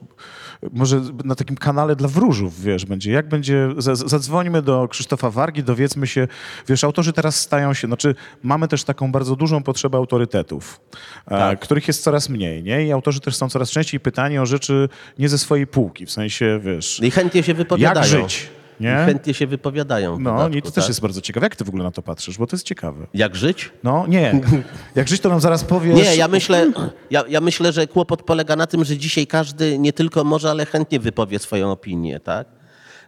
może 0.71 1.01
na 1.23 1.35
takim 1.35 1.57
kanale 1.57 1.95
dla 1.95 2.07
wróżów, 2.07 2.61
wiesz, 2.61 2.85
będzie. 2.85 3.11
Jak 3.11 3.29
będzie, 3.29 3.69
zadzwońmy 3.93 4.61
do 4.61 4.87
Krzysztofa 4.87 5.29
Wargi, 5.29 5.63
dowiedzmy 5.63 6.07
się, 6.07 6.27
wiesz, 6.67 6.83
autorzy 6.83 7.13
teraz 7.13 7.39
stają 7.39 7.73
się, 7.73 7.87
znaczy 7.87 8.15
mamy 8.43 8.67
też 8.67 8.83
taką 8.83 9.11
bardzo 9.11 9.35
dużą 9.35 9.63
potrzebę 9.63 9.97
autorytetów, 9.97 10.81
e, 11.27 11.29
Tak. 11.29 11.59
których 11.59 11.87
jest 11.87 12.03
coraz 12.03 12.29
mniej, 12.29 12.63
nie? 12.63 12.85
I 12.85 12.91
autorzy 12.91 13.19
też 13.19 13.35
są 13.35 13.49
coraz 13.49 13.71
częściej 13.71 13.99
pytani 13.99 14.39
o 14.39 14.45
rzeczy 14.45 14.89
nie 15.19 15.29
ze 15.29 15.37
swojej 15.37 15.67
półki, 15.67 16.05
w 16.05 16.11
sensie, 16.11 16.59
wiesz, 16.63 16.99
I 17.03 17.11
chętnie 17.11 17.43
się 17.43 17.53
wypowiadają. 17.53 18.17
jak 18.17 18.29
żyć, 18.29 18.49
I 18.79 18.83
nie? 18.83 18.95
chętnie 19.05 19.33
się 19.33 19.47
wypowiadają. 19.47 20.19
No, 20.19 20.31
dodatku, 20.31 20.57
i 20.57 20.61
to 20.61 20.71
też 20.71 20.83
tak? 20.83 20.87
jest 20.89 21.01
bardzo 21.01 21.21
ciekawe. 21.21 21.45
Jak 21.45 21.55
ty 21.55 21.63
w 21.63 21.69
ogóle 21.69 21.83
na 21.83 21.91
to 21.91 22.01
patrzysz? 22.01 22.37
Bo 22.37 22.47
to 22.47 22.55
jest 22.55 22.65
ciekawe. 22.65 23.07
Jak 23.13 23.35
żyć? 23.35 23.71
No, 23.83 24.07
nie. 24.07 24.41
Jak 24.95 25.07
żyć, 25.07 25.21
to 25.21 25.29
nam 25.29 25.39
zaraz 25.39 25.63
powiesz. 25.63 25.95
Nie, 25.95 26.15
ja 26.15 26.27
myślę, 26.27 26.71
ja, 27.11 27.23
ja 27.29 27.41
myślę, 27.41 27.71
że 27.71 27.87
kłopot 27.87 28.23
polega 28.23 28.55
na 28.55 28.67
tym, 28.67 28.85
że 28.85 28.97
dzisiaj 28.97 29.27
każdy 29.27 29.79
nie 29.79 29.93
tylko 29.93 30.23
może, 30.23 30.49
ale 30.49 30.65
chętnie 30.65 30.99
wypowie 30.99 31.39
swoją 31.39 31.71
opinię, 31.71 32.19
tak? 32.19 32.47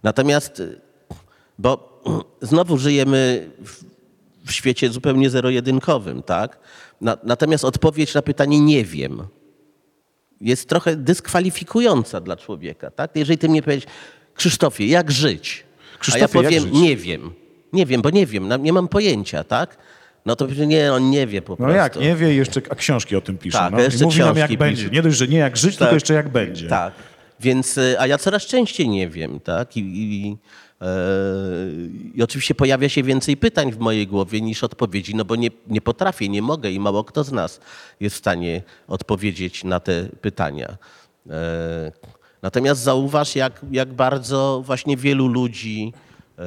Natomiast, 0.03 0.61
bo 1.59 2.01
znowu 2.41 2.78
żyjemy 2.78 3.49
w, 3.66 3.84
w 4.49 4.51
świecie 4.51 4.89
zupełnie 4.89 5.30
zero-jedynkowym, 5.30 6.24
tak? 6.24 6.59
Na, 7.01 7.18
natomiast 7.24 7.66
odpowiedź 7.66 8.14
na 8.14 8.22
pytanie 8.22 8.59
nie 8.59 8.86
wiem 8.86 9.24
jest 10.43 10.70
trochę 10.70 10.95
dyskwalifikująca 10.95 12.22
dla 12.22 12.36
człowieka, 12.36 12.91
tak? 12.91 13.11
Jeżeli 13.16 13.38
ty 13.38 13.49
mnie 13.49 13.61
powiesz, 13.64 13.84
Krzysztofie, 14.36 14.88
jak 14.88 15.11
żyć? 15.11 15.63
Krzysztofie, 15.99 16.39
A 16.39 16.41
ja 16.41 16.59
powiem, 16.61 16.71
nie 16.81 16.95
wiem. 16.97 17.31
Nie 17.73 17.86
wiem, 17.86 18.01
bo 18.01 18.09
nie 18.09 18.25
wiem, 18.25 18.49
nie 18.63 18.73
mam 18.73 18.88
pojęcia, 18.88 19.43
tak? 19.43 19.77
No 20.25 20.36
to 20.36 20.47
nie, 20.47 20.93
on 20.93 21.09
nie 21.09 21.27
wie 21.27 21.41
po 21.41 21.53
No 21.53 21.57
prostu. 21.57 21.75
jak, 21.75 21.95
nie 21.99 22.15
wie 22.15 22.34
jeszcze 22.34 22.61
a 22.69 22.75
książki 22.75 23.15
o 23.15 23.21
tym 23.21 23.38
pisze. 23.38 23.57
Tak, 23.57 23.71
no. 23.73 23.79
jeszcze 23.79 24.03
I 24.03 24.05
mówi 24.07 24.19
nam 24.19 24.38
jak 24.38 24.47
pisze. 24.49 24.57
będzie. 24.57 24.89
Nie 24.89 25.01
dość, 25.01 25.17
że 25.17 25.27
nie 25.27 25.38
jak 25.38 25.57
żyć, 25.57 25.71
tylko 25.71 25.86
Tak. 25.86 25.93
jeszcze 25.93 26.13
jak 26.13 26.29
będzie. 26.29 26.67
Tak. 26.67 26.93
Więc, 27.39 27.77
y, 27.77 27.95
a 27.99 28.07
ja 28.07 28.17
coraz 28.17 28.45
częściej 28.45 28.89
nie 28.89 29.09
wiem, 29.09 29.39
tak? 29.39 29.77
I, 29.77 29.79
i, 29.79 30.38
e, 30.81 30.86
I 32.15 32.23
oczywiście 32.23 32.55
pojawia 32.55 32.89
się 32.89 33.03
więcej 33.03 33.38
pytań 33.38 33.71
w 33.71 33.77
mojej 33.79 34.07
głowie 34.07 34.41
niż 34.41 34.63
odpowiedzi, 34.63 35.15
no 35.15 35.25
bo 35.25 35.36
nie, 35.36 35.49
nie 35.67 35.81
potrafię, 35.81 36.29
nie 36.29 36.41
mogę 36.41 36.71
i 36.71 36.79
mało 36.79 37.03
kto 37.03 37.23
z 37.23 37.31
nas 37.31 37.59
jest 37.99 38.15
w 38.15 38.19
stanie 38.19 38.61
odpowiedzieć 38.88 39.63
na 39.63 39.79
te 39.79 40.03
pytania. 40.21 40.77
E, 41.29 41.91
Natomiast 42.43 42.81
zauważ, 42.81 43.35
jak, 43.35 43.61
jak 43.71 43.93
bardzo 43.93 44.61
właśnie 44.65 44.97
wielu 44.97 45.27
ludzi, 45.27 45.93
e, 46.39 46.41
e, 46.41 46.45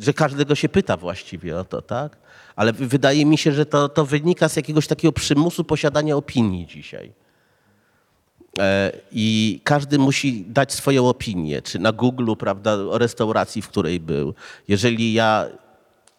że 0.00 0.12
każdego 0.12 0.54
się 0.54 0.68
pyta 0.68 0.96
właściwie 0.96 1.58
o 1.58 1.64
to, 1.64 1.82
tak? 1.82 2.16
Ale 2.56 2.72
wydaje 2.72 3.26
mi 3.26 3.38
się, 3.38 3.52
że 3.52 3.66
to, 3.66 3.88
to 3.88 4.06
wynika 4.06 4.48
z 4.48 4.56
jakiegoś 4.56 4.86
takiego 4.86 5.12
przymusu 5.12 5.64
posiadania 5.64 6.16
opinii 6.16 6.66
dzisiaj. 6.66 7.12
E, 8.58 8.92
I 9.12 9.60
każdy 9.64 9.98
musi 9.98 10.44
dać 10.48 10.72
swoją 10.72 11.08
opinię, 11.08 11.62
czy 11.62 11.78
na 11.78 11.92
Google, 11.92 12.34
prawda, 12.38 12.74
o 12.74 12.98
restauracji, 12.98 13.62
w 13.62 13.68
której 13.68 14.00
był. 14.00 14.34
Jeżeli 14.68 15.12
ja 15.12 15.46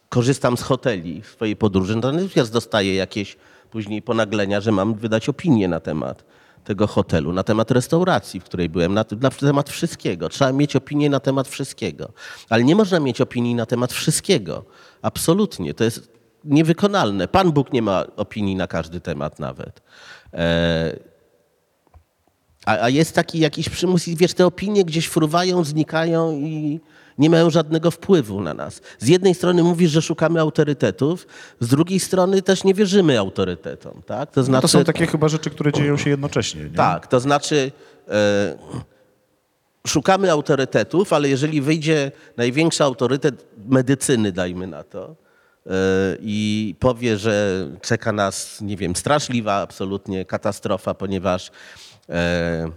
korzystam 0.10 0.58
z 0.58 0.62
hoteli 0.62 1.22
w 1.22 1.28
swojej 1.28 1.56
podróży, 1.56 1.96
no 1.96 2.02
to 2.02 2.12
natychmiast 2.12 2.54
dostaję 2.54 2.96
jakieś 2.96 3.38
później 3.72 4.02
ponaglenia, 4.02 4.62
że 4.62 4.72
mam 4.72 4.94
wydać 4.94 5.30
opinię 5.30 5.68
na 5.68 5.80
temat 5.80 6.24
tego 6.68 6.88
hotelu, 6.88 7.34
na 7.34 7.44
temat 7.44 7.72
restauracji, 7.72 8.40
w 8.40 8.44
której 8.44 8.70
byłem, 8.70 8.94
na, 8.94 9.06
na 9.22 9.30
temat 9.30 9.70
wszystkiego. 9.70 10.30
Trzeba 10.30 10.52
mieć 10.52 10.76
opinię 10.76 11.10
na 11.10 11.20
temat 11.20 11.48
wszystkiego. 11.48 12.12
Ale 12.50 12.64
nie 12.64 12.76
można 12.76 13.00
mieć 13.00 13.22
opinii 13.22 13.56
na 13.56 13.66
temat 13.66 13.94
wszystkiego. 13.94 14.66
Absolutnie. 15.02 15.74
To 15.74 15.84
jest 15.84 16.12
niewykonalne. 16.44 17.28
Pan 17.28 17.52
Bóg 17.52 17.74
nie 17.74 17.82
ma 17.82 18.06
opinii 18.16 18.56
na 18.56 18.68
każdy 18.68 19.00
temat 19.00 19.40
nawet. 19.40 19.82
E, 20.34 21.00
a, 22.66 22.72
a 22.82 22.90
jest 22.90 23.16
taki 23.16 23.40
jakiś 23.40 23.70
przymus 23.70 24.08
i 24.08 24.16
wiesz, 24.16 24.34
te 24.34 24.46
opinie 24.46 24.86
gdzieś 24.86 25.08
fruwają, 25.08 25.64
znikają 25.64 26.32
i 26.32 26.80
nie 27.18 27.30
mają 27.30 27.50
żadnego 27.50 27.92
wpływu 27.92 28.42
na 28.42 28.54
nas. 28.54 28.82
Z 29.00 29.08
jednej 29.08 29.36
strony 29.36 29.64
mówisz, 29.64 29.92
że 29.92 30.02
szukamy 30.02 30.40
autorytetów, 30.40 31.28
z 31.60 31.68
drugiej 31.68 32.00
strony 32.00 32.42
też 32.42 32.64
nie 32.64 32.74
wierzymy 32.74 33.20
autorytetom, 33.20 34.02
tak? 34.06 34.32
To 34.32 34.40
No 34.40 34.46
znaczy, 34.46 34.62
to 34.62 34.68
są 34.68 34.84
takie 34.84 35.08
chyba 35.08 35.28
rzeczy, 35.28 35.50
które 35.50 35.72
dzieją 35.72 35.98
się 35.98 36.10
jednocześnie. 36.10 36.64
Nie? 36.64 36.70
tak, 36.70 37.08
to 37.08 37.20
znaczy 37.20 37.72
e, 38.08 38.58
szukamy 39.88 40.32
autorytetów, 40.32 41.14
ale 41.14 41.30
jeżeli 41.30 41.62
wyjdzie 41.62 42.12
największy 42.38 42.84
autorytet 42.84 43.46
medycyny, 43.68 44.32
dajmy 44.32 44.68
na 44.68 44.84
to, 44.84 45.16
e, 45.66 45.72
i 46.22 46.76
powie, 46.80 47.18
że 47.18 47.68
czeka 47.82 48.12
nas, 48.12 48.62
nie 48.62 48.78
wiem, 48.78 48.96
straszliwa 48.96 49.56
absolutnie 49.56 50.26
katastrofa, 50.26 50.94
ponieważ 50.94 51.52
e, 52.10 52.72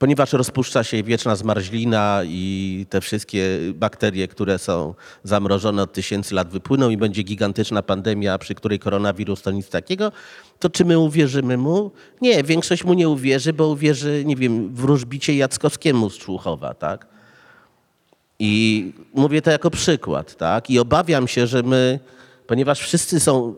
ponieważ 0.00 0.32
rozpuszcza 0.32 0.84
się 0.84 1.02
wieczna 1.02 1.36
zmarzlina 1.36 2.20
i 2.24 2.86
te 2.90 3.00
wszystkie 3.00 3.58
bakterie, 3.74 4.28
które 4.28 4.58
są 4.58 4.94
zamrożone 5.24 5.82
od 5.82 5.92
tysięcy 5.92 6.34
lat 6.34 6.48
wypłyną 6.48 6.90
i 6.90 6.96
będzie 6.96 7.22
gigantyczna 7.22 7.82
pandemia, 7.82 8.38
przy 8.38 8.54
której 8.54 8.78
koronawirus 8.78 9.42
to 9.42 9.50
nic 9.50 9.68
takiego, 9.68 10.12
to 10.58 10.70
czy 10.70 10.84
my 10.84 10.98
uwierzymy 10.98 11.56
mu? 11.56 11.90
Nie, 12.20 12.42
większość 12.42 12.84
mu 12.84 12.94
nie 12.94 13.08
uwierzy, 13.08 13.52
bo 13.52 13.66
uwierzy, 13.66 14.22
nie 14.26 14.36
wiem, 14.36 14.74
wróżbicie 14.74 15.36
Jackowskiemu 15.36 16.10
z 16.10 16.18
Człuchowa, 16.18 16.74
tak? 16.74 17.06
I 18.38 18.92
mówię 19.14 19.42
to 19.42 19.50
jako 19.50 19.70
przykład, 19.70 20.36
tak? 20.36 20.70
I 20.70 20.78
obawiam 20.78 21.28
się, 21.28 21.46
że 21.46 21.62
my, 21.62 22.00
ponieważ 22.46 22.80
wszyscy 22.80 23.20
są 23.20 23.54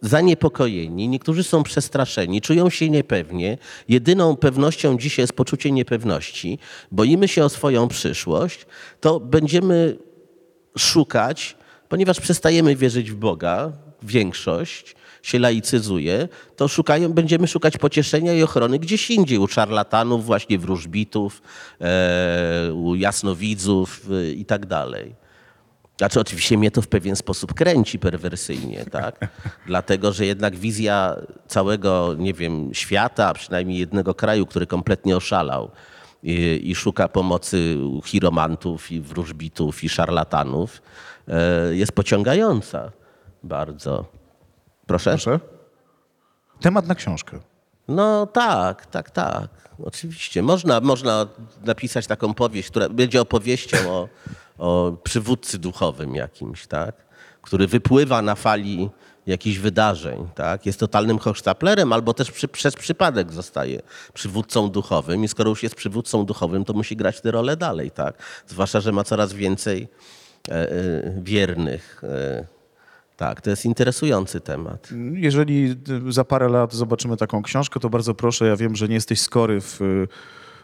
zaniepokojeni, 0.00 1.08
niektórzy 1.08 1.44
są 1.44 1.62
przestraszeni, 1.62 2.40
czują 2.40 2.70
się 2.70 2.90
niepewnie. 2.90 3.58
Jedyną 3.88 4.36
pewnością 4.36 4.98
dzisiaj 4.98 5.22
jest 5.22 5.32
poczucie 5.32 5.70
niepewności. 5.70 6.58
Boimy 6.92 7.28
się 7.28 7.44
o 7.44 7.48
swoją 7.48 7.88
przyszłość, 7.88 8.66
to 9.00 9.20
będziemy 9.20 9.96
szukać, 10.78 11.56
ponieważ 11.88 12.20
przestajemy 12.20 12.76
wierzyć 12.76 13.10
w 13.10 13.16
Boga, 13.16 13.72
większość 14.02 14.96
się 15.22 15.38
laicyzuje, 15.38 16.28
to 16.56 16.68
szukają, 16.68 17.12
będziemy 17.12 17.46
szukać 17.46 17.78
pocieszenia 17.78 18.34
i 18.34 18.42
ochrony 18.42 18.78
gdzieś 18.78 19.10
indziej, 19.10 19.38
u 19.38 19.48
szarlatanów, 19.48 20.24
właśnie 20.24 20.58
wróżbitów, 20.58 21.42
e, 21.80 22.72
u 22.72 22.94
jasnowidzów 22.94 24.06
e, 24.10 24.30
i 24.30 24.44
tak 24.44 24.66
dalej. 24.66 25.14
Znaczy 25.98 26.20
oczywiście 26.20 26.58
mnie 26.58 26.70
to 26.70 26.82
w 26.82 26.88
pewien 26.88 27.16
sposób 27.16 27.54
kręci 27.54 27.98
perwersyjnie, 27.98 28.84
tak? 28.90 29.28
Dlatego, 29.66 30.12
że 30.12 30.26
jednak 30.26 30.56
wizja 30.56 31.16
całego, 31.46 32.14
nie 32.18 32.34
wiem, 32.34 32.74
świata, 32.74 33.28
a 33.28 33.34
przynajmniej 33.34 33.78
jednego 33.78 34.14
kraju, 34.14 34.46
który 34.46 34.66
kompletnie 34.66 35.16
oszalał 35.16 35.70
i, 36.22 36.60
i 36.64 36.74
szuka 36.74 37.08
pomocy 37.08 37.76
chiromantów 38.04 38.92
i 38.92 39.00
wróżbitów 39.00 39.84
i 39.84 39.88
szarlatanów, 39.88 40.82
e, 41.28 41.74
jest 41.74 41.92
pociągająca. 41.92 42.92
bardzo. 43.42 44.04
Proszę? 44.86 45.10
Proszę. 45.10 45.40
Temat 46.60 46.86
na 46.86 46.94
książkę. 46.94 47.38
No 47.88 48.26
tak, 48.26 48.86
tak, 48.86 49.10
tak. 49.10 49.48
Oczywiście. 49.84 50.42
Można, 50.42 50.80
można 50.80 51.26
napisać 51.64 52.06
taką 52.06 52.34
powieść, 52.34 52.70
która 52.70 52.88
będzie 52.88 53.20
opowieścią 53.20 53.76
o, 53.90 54.08
o 54.58 54.92
przywódcy 55.02 55.58
duchowym 55.58 56.14
jakimś, 56.14 56.66
tak? 56.66 56.94
Który 57.42 57.66
wypływa 57.66 58.22
na 58.22 58.34
fali 58.34 58.90
jakichś 59.26 59.58
wydarzeń, 59.58 60.28
tak? 60.34 60.66
Jest 60.66 60.80
totalnym 60.80 61.18
hochsztaplerem 61.18 61.92
albo 61.92 62.14
też 62.14 62.30
przy, 62.30 62.48
przez 62.48 62.76
przypadek 62.76 63.32
zostaje 63.32 63.82
przywódcą 64.14 64.70
duchowym 64.70 65.24
i 65.24 65.28
skoro 65.28 65.50
już 65.50 65.62
jest 65.62 65.74
przywódcą 65.74 66.24
duchowym, 66.24 66.64
to 66.64 66.72
musi 66.72 66.96
grać 66.96 67.20
tę 67.20 67.30
rolę 67.30 67.56
dalej, 67.56 67.90
tak? 67.90 68.14
Zwłaszcza, 68.46 68.80
że 68.80 68.92
ma 68.92 69.04
coraz 69.04 69.32
więcej 69.32 69.88
e, 70.48 70.52
e, 70.52 71.14
wiernych. 71.22 72.02
E, 72.04 72.46
tak, 73.16 73.40
to 73.40 73.50
jest 73.50 73.64
interesujący 73.64 74.40
temat. 74.40 74.88
Jeżeli 75.12 75.76
za 76.08 76.24
parę 76.24 76.48
lat 76.48 76.74
zobaczymy 76.74 77.16
taką 77.16 77.42
książkę, 77.42 77.80
to 77.80 77.90
bardzo 77.90 78.14
proszę, 78.14 78.46
ja 78.46 78.56
wiem, 78.56 78.76
że 78.76 78.88
nie 78.88 78.94
jesteś 78.94 79.20
skory 79.20 79.60
w 79.60 79.80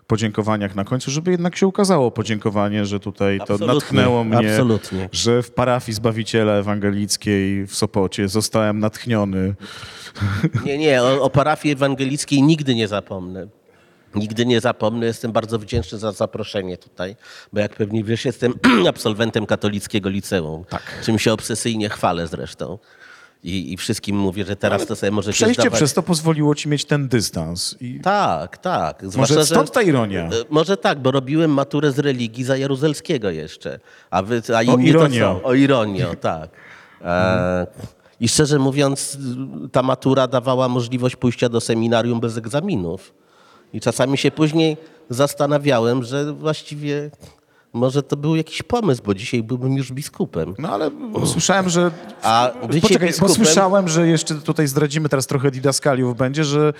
podziękowaniach 0.07 0.75
na 0.75 0.85
końcu, 0.85 1.11
żeby 1.11 1.31
jednak 1.31 1.57
się 1.57 1.67
ukazało 1.67 2.11
podziękowanie, 2.11 2.87
że 2.87 3.01
tutaj 3.01 3.39
to 3.39 3.43
Absolutnie, 3.43 3.67
natchnęło 3.75 4.25
mnie, 4.25 4.53
absolutnie. 4.53 5.09
że 5.13 5.43
w 5.43 5.51
parafii 5.51 5.95
Zbawiciela 5.97 6.53
Ewangelickiej 6.53 7.67
w 7.67 7.75
Sopocie 7.75 8.29
zostałem 8.29 8.79
natchniony. 8.79 9.55
Nie, 10.65 10.79
nie, 10.79 11.03
o, 11.03 11.23
o 11.23 11.31
parafii 11.31 11.73
ewangelickiej 11.75 12.43
nigdy 12.43 12.75
nie 12.75 12.89
zapomnę. 12.89 13.47
Nigdy 14.15 14.47
nie 14.47 14.61
zapomnę, 14.61 15.07
jestem 15.07 15.33
bardzo 15.33 15.59
wdzięczny 15.59 15.99
za 15.99 16.13
zaproszenie 16.13 16.77
tutaj, 16.79 17.17
bo 17.53 17.61
jak 17.61 17.77
pewnie 17.77 18.05
wiesz, 18.05 18.25
jestem 18.25 18.55
absolwentem 18.89 19.47
katolickiego 19.47 20.09
liceum, 20.09 20.65
Tak. 20.65 20.83
czym 21.05 21.19
się 21.19 21.33
obsesyjnie 21.33 21.89
chwalę 21.89 22.27
zresztą. 22.27 22.79
I, 23.45 23.73
I 23.73 23.77
wszystkim 23.77 24.17
mówię, 24.17 24.45
że 24.45 24.57
teraz 24.57 24.87
to 24.87 24.97
sobie 24.97 25.11
możecie 25.11 25.33
Przejście 25.37 25.63
zdawać... 25.63 25.79
przez 25.79 25.95
to 25.95 26.03
pozwoliło 26.03 26.55
ci 26.55 26.69
mieć 26.69 26.85
ten 26.85 27.09
dystans. 27.09 27.77
I 27.81 28.01
Tak, 28.01 28.59
tak. 28.59 29.03
może 29.03 29.13
Zwłaszcza, 29.13 29.45
stąd 29.45 29.69
że... 29.69 29.73
ta 29.73 29.83
ironia. 29.83 30.23
E, 30.25 30.31
Może 30.51 30.77
tak, 30.77 30.99
bo 31.03 31.11
robiłem 31.11 31.51
maturę 31.51 31.93
z 31.93 31.99
religii 31.99 32.45
za 32.45 32.57
Jaruzelskiego 32.57 33.31
jeszcze. 33.31 33.81
A, 34.11 34.23
wy, 34.23 34.37
a 34.37 34.65
to 34.65 35.09
co? 35.19 35.43
O 35.43 35.55
ironio, 35.55 36.15
tak. 36.21 36.51
E, 37.03 37.67
I 38.21 38.29
szczerze 38.29 38.59
mówiąc, 38.59 39.19
ta 39.73 39.83
matura 39.83 40.27
dawała 40.27 40.69
możliwość 40.69 41.17
pójścia 41.17 41.49
do 41.49 41.61
seminarium 41.61 42.21
bez 42.21 42.37
egzaminów. 42.37 43.15
I 43.73 43.81
czasami 43.81 44.19
się 44.19 44.31
później 44.31 44.77
zastanawiałem, 45.11 46.03
że 46.05 46.33
właściwie 46.33 47.11
może 47.75 48.03
to 48.03 48.17
był 48.17 48.37
jakiś 48.37 48.63
pomysł, 48.63 49.03
bo 49.05 49.15
dzisiaj 49.15 49.43
byłbym 49.43 49.77
już 49.77 49.93
biskupem. 49.93 50.55
No 50.59 50.69
ale 50.69 50.91
słyszałem, 51.27 51.69
że... 51.69 51.91
A 52.23 52.51
Poczekaj, 52.61 53.09
bo 53.21 53.27
biskupem- 53.27 53.35
słyszałem, 53.35 53.89
że 53.89 54.09
jeszcze 54.09 54.35
tutaj 54.35 54.67
zdradzimy 54.67 55.09
teraz 55.09 55.27
trochę 55.27 55.51
didaskaliów 55.51 56.17
będzie, 56.17 56.45
że, 56.45 56.73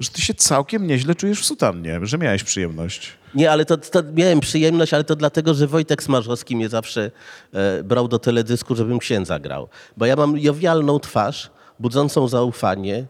że 0.00 0.10
ty 0.10 0.22
się 0.22 0.34
całkiem 0.34 0.86
nieźle 0.86 1.14
czujesz 1.14 1.40
w 1.40 1.44
sutannie, 1.44 2.00
że 2.02 2.18
miałeś 2.18 2.44
przyjemność. 2.44 3.12
Nie, 3.34 3.50
ale 3.50 3.64
to, 3.64 3.76
to 3.76 4.02
miałem 4.14 4.40
przyjemność, 4.40 4.94
ale 4.94 5.04
to 5.04 5.16
dlatego, 5.16 5.54
że 5.54 5.66
Wojtek 5.66 6.02
Smarzowski 6.02 6.56
mnie 6.56 6.68
zawsze 6.68 7.10
e, 7.52 7.82
brał 7.82 8.08
do 8.08 8.18
teledysku, 8.18 8.74
żebym 8.74 8.98
księdza 8.98 9.38
grał. 9.38 9.68
Bo 9.96 10.06
ja 10.06 10.16
mam 10.16 10.38
jowialną 10.38 10.98
twarz, 11.00 11.50
budzącą 11.80 12.28
zaufanie, 12.28 13.06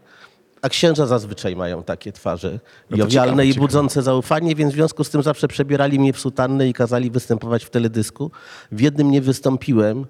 a 0.63 0.69
księża 0.69 1.05
zazwyczaj 1.05 1.55
mają 1.55 1.83
takie 1.83 2.11
twarze. 2.11 2.59
No 2.89 2.97
jowialne 2.97 3.31
ciekawe, 3.31 3.45
i 3.45 3.49
ciekawe. 3.49 3.67
budzące 3.67 4.01
zaufanie, 4.01 4.55
więc 4.55 4.71
w 4.71 4.75
związku 4.75 5.03
z 5.03 5.09
tym 5.09 5.23
zawsze 5.23 5.47
przebierali 5.47 5.99
mnie 5.99 6.13
w 6.13 6.19
sutannę 6.19 6.67
i 6.67 6.73
kazali 6.73 7.11
występować 7.11 7.65
w 7.65 7.69
teledysku. 7.69 8.31
W 8.71 8.81
jednym 8.81 9.11
nie 9.11 9.21
wystąpiłem. 9.21 10.05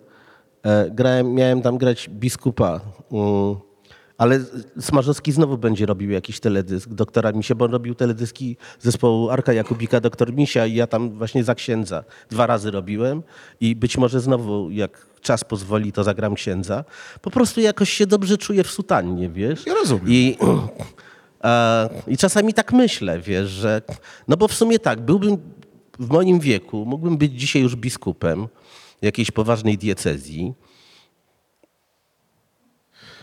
E, 0.64 0.90
grałem, 0.92 1.34
miałem 1.34 1.62
tam 1.62 1.78
grać 1.78 2.10
biskupa. 2.10 2.80
Mm. 3.12 3.56
Ale 4.24 4.40
Smarzowski 4.80 5.32
znowu 5.32 5.58
będzie 5.58 5.86
robił 5.86 6.12
jakiś 6.12 6.40
teledysk 6.40 6.90
doktora 6.90 7.32
Misia, 7.32 7.56
bo 7.56 7.66
on 7.66 7.72
robił 7.72 7.96
teledyski 7.96 8.58
zespołu 8.80 9.30
Arka 9.30 9.54
Jakubika, 9.54 10.00
doktor 10.00 10.34
Misia 10.34 10.66
i 10.66 10.74
ja 10.74 10.88
tam 10.88 11.10
właśnie 11.10 11.44
za 11.44 11.56
księdza 11.56 12.04
dwa 12.30 12.48
razy 12.48 12.72
robiłem 12.72 13.24
i 13.62 13.76
być 13.76 13.98
może 13.98 14.20
znowu, 14.20 14.72
jak 14.72 15.08
czas 15.22 15.44
pozwoli, 15.44 15.92
to 15.92 16.04
zagram 16.04 16.36
księdza. 16.36 16.84
Po 17.22 17.32
prostu 17.32 17.62
jakoś 17.62 17.90
się 17.90 18.08
dobrze 18.08 18.38
czuję 18.38 18.64
w 18.64 18.72
sutannie, 18.72 19.30
wiesz? 19.30 19.66
Ja 19.66 19.74
rozumiem. 19.74 20.06
I, 20.08 20.38
e, 21.44 21.90
I 22.08 22.18
czasami 22.18 22.54
tak 22.54 22.74
myślę, 22.74 23.20
wiesz, 23.20 23.50
że... 23.50 23.82
No 24.28 24.38
bo 24.38 24.48
w 24.48 24.54
sumie 24.54 24.80
tak, 24.80 25.02
byłbym 25.02 25.38
w 26.00 26.10
moim 26.10 26.40
wieku, 26.40 26.86
mógłbym 26.86 27.18
być 27.18 27.40
dzisiaj 27.40 27.62
już 27.62 27.76
biskupem 27.76 28.48
jakiejś 29.02 29.32
poważnej 29.32 29.78
diecezji, 29.78 30.54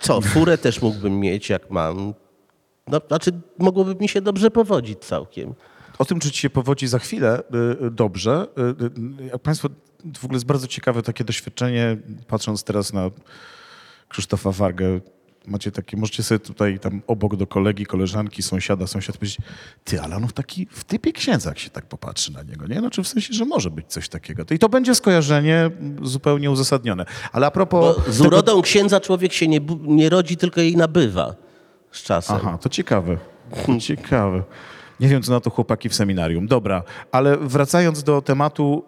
co, 0.00 0.20
furę 0.20 0.58
też 0.58 0.82
mógłbym 0.82 1.20
mieć, 1.20 1.48
jak 1.48 1.70
mam. 1.70 2.14
No, 2.86 3.00
znaczy, 3.08 3.30
mogłoby 3.58 3.94
mi 3.94 4.08
się 4.08 4.20
dobrze 4.20 4.50
powodzić 4.50 4.98
całkiem. 4.98 5.54
O 5.98 6.04
tym, 6.04 6.20
czy 6.20 6.30
ci 6.30 6.40
się 6.40 6.50
powodzi 6.50 6.86
za 6.86 6.98
chwilę 6.98 7.42
y, 7.80 7.86
y, 7.86 7.90
dobrze. 7.90 8.46
Y, 9.22 9.26
Jak 9.26 9.42
Państwo, 9.42 9.68
w 10.18 10.24
ogóle 10.24 10.36
jest 10.36 10.46
bardzo 10.46 10.66
ciekawe 10.66 11.02
takie 11.02 11.24
doświadczenie, 11.24 11.96
patrząc 12.26 12.64
teraz 12.64 12.92
na 12.92 13.10
Krzysztofa 14.08 14.52
Wargę. 14.52 15.00
Macie 15.46 15.72
takie, 15.72 15.96
możecie 15.96 16.22
sobie 16.22 16.38
tutaj 16.38 16.78
tam 16.78 17.02
obok 17.06 17.36
do 17.36 17.46
kolegi, 17.46 17.86
koleżanki, 17.86 18.42
sąsiada, 18.42 18.86
sąsiad 18.86 19.16
powiedzieć, 19.16 19.38
ty, 19.84 20.00
ale 20.00 20.16
on 20.16 20.28
w 20.28 20.32
taki, 20.32 20.66
w 20.70 20.84
typie 20.84 21.12
księdza, 21.12 21.48
jak 21.50 21.58
się 21.58 21.70
tak 21.70 21.86
popatrzy 21.86 22.32
na 22.32 22.42
niego, 22.42 22.66
nie? 22.66 22.78
Znaczy 22.78 23.02
w 23.02 23.08
sensie, 23.08 23.34
że 23.34 23.44
może 23.44 23.70
być 23.70 23.86
coś 23.86 24.08
takiego. 24.08 24.44
I 24.50 24.58
to 24.58 24.68
będzie 24.68 24.94
skojarzenie 24.94 25.70
zupełnie 26.02 26.50
uzasadnione. 26.50 27.04
Ale 27.32 27.46
a 27.46 27.50
propos... 27.50 27.96
Bo 27.96 28.12
z 28.12 28.16
tego- 28.16 28.28
urodą 28.28 28.62
księdza 28.62 29.00
człowiek 29.00 29.32
się 29.32 29.48
nie, 29.48 29.60
nie 29.80 30.08
rodzi, 30.08 30.36
tylko 30.36 30.60
jej 30.60 30.76
nabywa 30.76 31.34
z 31.90 32.02
czasem. 32.02 32.36
Aha, 32.36 32.58
to 32.58 32.68
ciekawe. 32.68 33.18
Ciekawe. 33.80 34.42
Nie 35.00 35.08
wiem, 35.08 35.22
co 35.22 35.32
na 35.32 35.40
to 35.40 35.50
chłopaki 35.50 35.88
w 35.88 35.94
seminarium. 35.94 36.46
Dobra, 36.46 36.82
ale 37.12 37.36
wracając 37.36 38.02
do 38.02 38.22
tematu, 38.22 38.84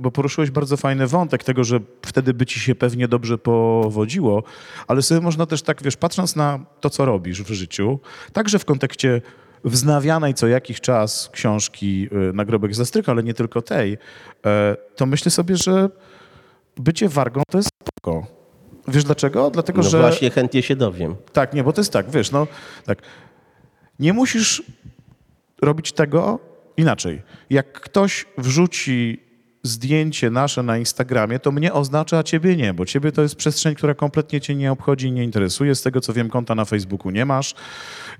bo 0.00 0.10
poruszyłeś 0.10 0.50
bardzo 0.50 0.76
fajny 0.76 1.06
wątek 1.06 1.44
tego, 1.44 1.64
że 1.64 1.80
wtedy 2.06 2.34
by 2.34 2.46
ci 2.46 2.60
się 2.60 2.74
pewnie 2.74 3.08
dobrze 3.08 3.38
powodziło, 3.38 4.42
ale 4.86 5.02
sobie 5.02 5.20
można 5.20 5.46
też 5.46 5.62
tak, 5.62 5.82
wiesz, 5.82 5.96
patrząc 5.96 6.36
na 6.36 6.58
to, 6.80 6.90
co 6.90 7.04
robisz 7.04 7.42
w 7.42 7.50
życiu, 7.52 7.98
także 8.32 8.58
w 8.58 8.64
kontekście 8.64 9.20
wznawianej 9.64 10.34
co 10.34 10.46
jakiś 10.46 10.80
czas 10.80 11.30
książki 11.32 12.08
yy, 12.12 12.32
Nagrobek 12.34 12.74
Zastryka, 12.74 13.12
ale 13.12 13.22
nie 13.22 13.34
tylko 13.34 13.62
tej, 13.62 13.90
yy, 13.90 13.98
to 14.96 15.06
myślę 15.06 15.30
sobie, 15.30 15.56
że 15.56 15.90
bycie 16.76 17.08
wargą 17.08 17.42
to 17.50 17.58
jest 17.58 17.70
spoko. 17.88 18.26
Wiesz 18.88 19.04
dlaczego? 19.04 19.50
Dlatego, 19.50 19.82
No 19.82 19.88
że... 19.88 20.00
właśnie, 20.00 20.30
chętnie 20.30 20.62
się 20.62 20.76
dowiem. 20.76 21.16
Tak, 21.32 21.54
nie, 21.54 21.64
bo 21.64 21.72
to 21.72 21.80
jest 21.80 21.92
tak, 21.92 22.10
wiesz, 22.10 22.30
no 22.30 22.46
tak. 22.86 23.02
Nie 23.98 24.12
musisz 24.12 24.62
robić 25.62 25.92
tego 25.92 26.38
inaczej. 26.76 27.22
Jak 27.50 27.80
ktoś 27.80 28.26
wrzuci 28.38 29.22
zdjęcie 29.62 30.30
nasze 30.30 30.62
na 30.62 30.78
Instagramie, 30.78 31.38
to 31.38 31.52
mnie 31.52 31.72
oznacza, 31.72 32.18
a 32.18 32.22
ciebie 32.22 32.56
nie, 32.56 32.74
bo 32.74 32.86
ciebie 32.86 33.12
to 33.12 33.22
jest 33.22 33.36
przestrzeń, 33.36 33.74
która 33.74 33.94
kompletnie 33.94 34.40
cię 34.40 34.54
nie 34.54 34.72
obchodzi 34.72 35.06
i 35.06 35.12
nie 35.12 35.24
interesuje. 35.24 35.74
Z 35.74 35.82
tego, 35.82 36.00
co 36.00 36.12
wiem, 36.12 36.30
konta 36.30 36.54
na 36.54 36.64
Facebooku 36.64 37.10
nie 37.10 37.26
masz. 37.26 37.54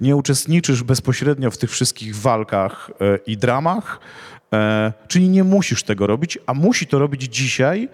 Nie 0.00 0.16
uczestniczysz 0.16 0.82
bezpośrednio 0.82 1.50
w 1.50 1.58
tych 1.58 1.70
wszystkich 1.70 2.16
walkach 2.16 2.90
e, 3.00 3.18
i 3.26 3.36
dramach, 3.36 4.00
e, 4.52 4.92
czyli 5.08 5.28
nie 5.28 5.44
musisz 5.44 5.82
tego 5.82 6.06
robić, 6.06 6.38
a 6.46 6.54
musi 6.54 6.86
to 6.86 6.98
robić 6.98 7.22
dzisiaj 7.22 7.88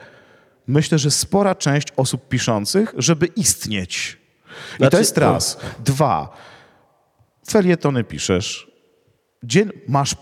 myślę, 0.68 0.98
że 0.98 1.10
spora 1.10 1.54
część 1.54 1.88
osób 1.96 2.28
piszących, 2.28 2.94
żeby 2.96 3.26
istnieć. 3.26 4.18
I 4.74 4.76
Znaczy- 4.76 4.90
to 4.90 4.98
jest 4.98 5.18
raz. 5.18 5.60
Dwa. 5.84 6.36
Felietony 7.50 8.04
piszesz. 8.04 8.67
Dzien, 9.44 9.72
masz, 9.88 10.16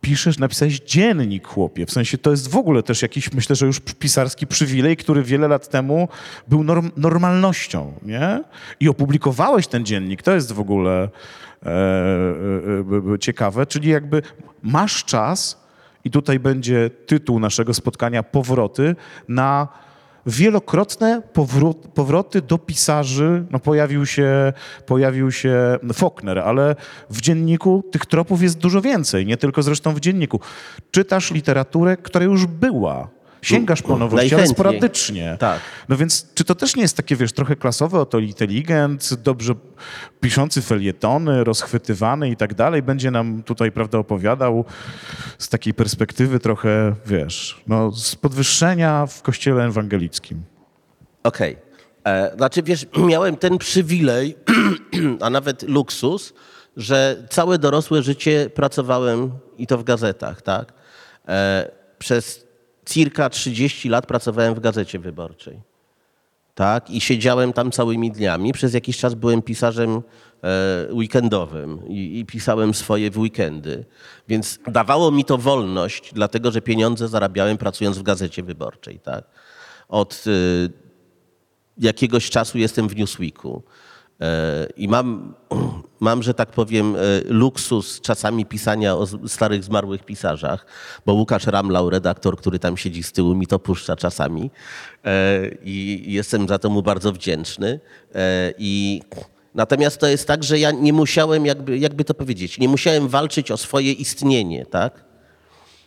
piszesz, 0.00 0.38
napisałeś 0.38 0.80
dziennik, 0.80 1.46
chłopie. 1.46 1.86
W 1.86 1.90
sensie 1.90 2.18
to 2.18 2.30
jest 2.30 2.50
w 2.50 2.56
ogóle 2.56 2.82
też 2.82 3.02
jakiś, 3.02 3.32
myślę, 3.32 3.56
że 3.56 3.66
już 3.66 3.80
pisarski 3.80 4.46
przywilej, 4.46 4.96
który 4.96 5.22
wiele 5.22 5.48
lat 5.48 5.68
temu 5.68 6.08
był 6.48 6.64
norm, 6.64 6.90
normalnością, 6.96 7.92
nie? 8.02 8.44
I 8.80 8.88
opublikowałeś 8.88 9.66
ten 9.66 9.84
dziennik. 9.84 10.22
To 10.22 10.32
jest 10.32 10.52
w 10.52 10.60
ogóle 10.60 11.02
e, 11.02 11.68
e, 11.68 13.14
e, 13.14 13.18
ciekawe. 13.18 13.66
Czyli 13.66 13.88
jakby 13.88 14.22
masz 14.62 15.04
czas 15.04 15.66
i 16.04 16.10
tutaj 16.10 16.38
będzie 16.38 16.90
tytuł 17.06 17.40
naszego 17.40 17.74
spotkania 17.74 18.22
Powroty 18.22 18.96
na 19.28 19.68
wielokrotne 20.26 21.22
powró- 21.34 21.74
powroty 21.74 22.42
do 22.42 22.58
pisarzy. 22.58 23.44
No 23.50 23.58
pojawił 23.58 24.06
się, 24.06 24.52
pojawił 24.86 25.32
się 25.32 25.78
Faulkner, 25.92 26.38
ale 26.38 26.76
w 27.10 27.20
dzienniku 27.20 27.84
tych 27.92 28.06
tropów 28.06 28.42
jest 28.42 28.58
dużo 28.58 28.80
więcej, 28.80 29.26
nie 29.26 29.36
tylko 29.36 29.62
zresztą 29.62 29.94
w 29.94 30.00
dzienniku. 30.00 30.40
Czytasz 30.90 31.30
literaturę, 31.30 31.96
która 31.96 32.24
już 32.24 32.46
była. 32.46 33.15
Sięgasz 33.46 33.82
po 33.82 33.96
nowości, 33.96 34.34
ale 34.34 34.46
sporadycznie. 34.46 35.36
Tak. 35.40 35.60
No 35.88 35.96
więc 35.96 36.26
czy 36.34 36.44
to 36.44 36.54
też 36.54 36.76
nie 36.76 36.82
jest 36.82 36.96
takie, 36.96 37.16
wiesz, 37.16 37.32
trochę 37.32 37.56
klasowe, 37.56 38.00
oto 38.00 38.18
inteligent, 38.18 39.14
dobrze 39.14 39.54
piszący 40.20 40.62
felietony, 40.62 41.44
rozchwytywany 41.44 42.30
i 42.30 42.36
tak 42.36 42.54
dalej, 42.54 42.82
będzie 42.82 43.10
nam 43.10 43.42
tutaj, 43.42 43.72
prawda, 43.72 43.98
opowiadał 43.98 44.64
z 45.38 45.48
takiej 45.48 45.74
perspektywy 45.74 46.38
trochę, 46.38 46.94
wiesz, 47.06 47.60
no, 47.66 47.92
z 47.92 48.16
podwyższenia 48.16 49.06
w 49.06 49.22
kościele 49.22 49.64
ewangelickim. 49.64 50.42
Okej. 51.22 51.56
E, 52.06 52.36
znaczy, 52.36 52.62
wiesz, 52.62 52.86
miałem 52.98 53.36
ten 53.36 53.58
przywilej, 53.58 54.36
a 55.24 55.30
nawet 55.30 55.62
luksus, 55.62 56.32
że 56.76 57.26
całe 57.30 57.58
dorosłe 57.58 58.02
życie 58.02 58.50
pracowałem 58.54 59.30
i 59.58 59.66
to 59.66 59.78
w 59.78 59.84
gazetach, 59.84 60.42
tak? 60.42 60.72
E, 61.28 61.70
przez 61.98 62.45
circa 62.86 63.30
30 63.30 63.88
lat 63.88 64.06
pracowałem 64.06 64.54
w 64.54 64.60
Gazecie 64.60 64.98
Wyborczej. 64.98 65.60
Tak, 66.54 66.90
i 66.90 67.00
siedziałem 67.00 67.52
tam 67.52 67.70
całymi 67.70 68.12
dniami. 68.12 68.52
Przez 68.52 68.74
jakiś 68.74 68.98
czas 68.98 69.14
byłem 69.14 69.42
pisarzem 69.42 70.02
e, 70.42 70.88
weekendowym 70.92 71.88
i, 71.88 72.18
i 72.18 72.26
pisałem 72.26 72.74
swoje 72.74 73.10
w 73.10 73.18
weekendy. 73.18 73.84
Więc 74.28 74.58
dawało 74.68 75.10
mi 75.10 75.24
to 75.24 75.38
wolność, 75.38 76.10
dlatego 76.14 76.50
że 76.50 76.60
pieniądze 76.60 77.08
zarabiałem 77.08 77.58
pracując 77.58 77.98
w 77.98 78.02
gazecie 78.02 78.42
wyborczej. 78.42 79.00
Tak? 79.00 79.24
Od 79.88 80.24
e, 80.26 80.30
jakiegoś 81.78 82.30
czasu 82.30 82.58
jestem 82.58 82.88
w 82.88 82.96
Newsweeku. 82.96 83.62
E, 84.20 84.66
I 84.76 84.88
mam, 84.88 85.34
mam, 86.00 86.22
że 86.22 86.34
tak 86.34 86.50
powiem, 86.50 86.96
e, 86.96 86.98
luksus 87.24 88.00
czasami 88.00 88.46
pisania 88.46 88.96
o 88.96 89.06
starych, 89.28 89.64
zmarłych 89.64 90.04
pisarzach, 90.04 90.66
bo 91.06 91.12
Łukasz 91.12 91.46
Ramlał, 91.46 91.90
redaktor, 91.90 92.36
który 92.36 92.58
tam 92.58 92.76
siedzi 92.76 93.02
z 93.02 93.12
tyłu, 93.12 93.34
mi 93.34 93.46
to 93.46 93.58
puszcza 93.58 93.96
czasami 93.96 94.50
E, 95.04 95.50
i 95.62 96.04
jestem 96.06 96.48
za 96.48 96.58
to 96.58 96.70
mu 96.70 96.82
bardzo 96.82 97.12
wdzięczny. 97.12 97.80
I 98.58 99.02
natomiast 99.54 99.98
to 100.00 100.06
jest 100.06 100.26
tak, 100.26 100.44
że 100.44 100.58
ja 100.58 100.70
nie 100.70 100.92
musiałem, 100.92 101.46
jakby, 101.46 101.78
jakby 101.78 102.04
to 102.04 102.14
powiedzieć, 102.14 102.58
nie 102.58 102.68
musiałem 102.68 103.08
walczyć 103.08 103.50
o 103.50 103.56
swoje 103.56 103.92
istnienie, 103.92 104.66
tak? 104.66 105.04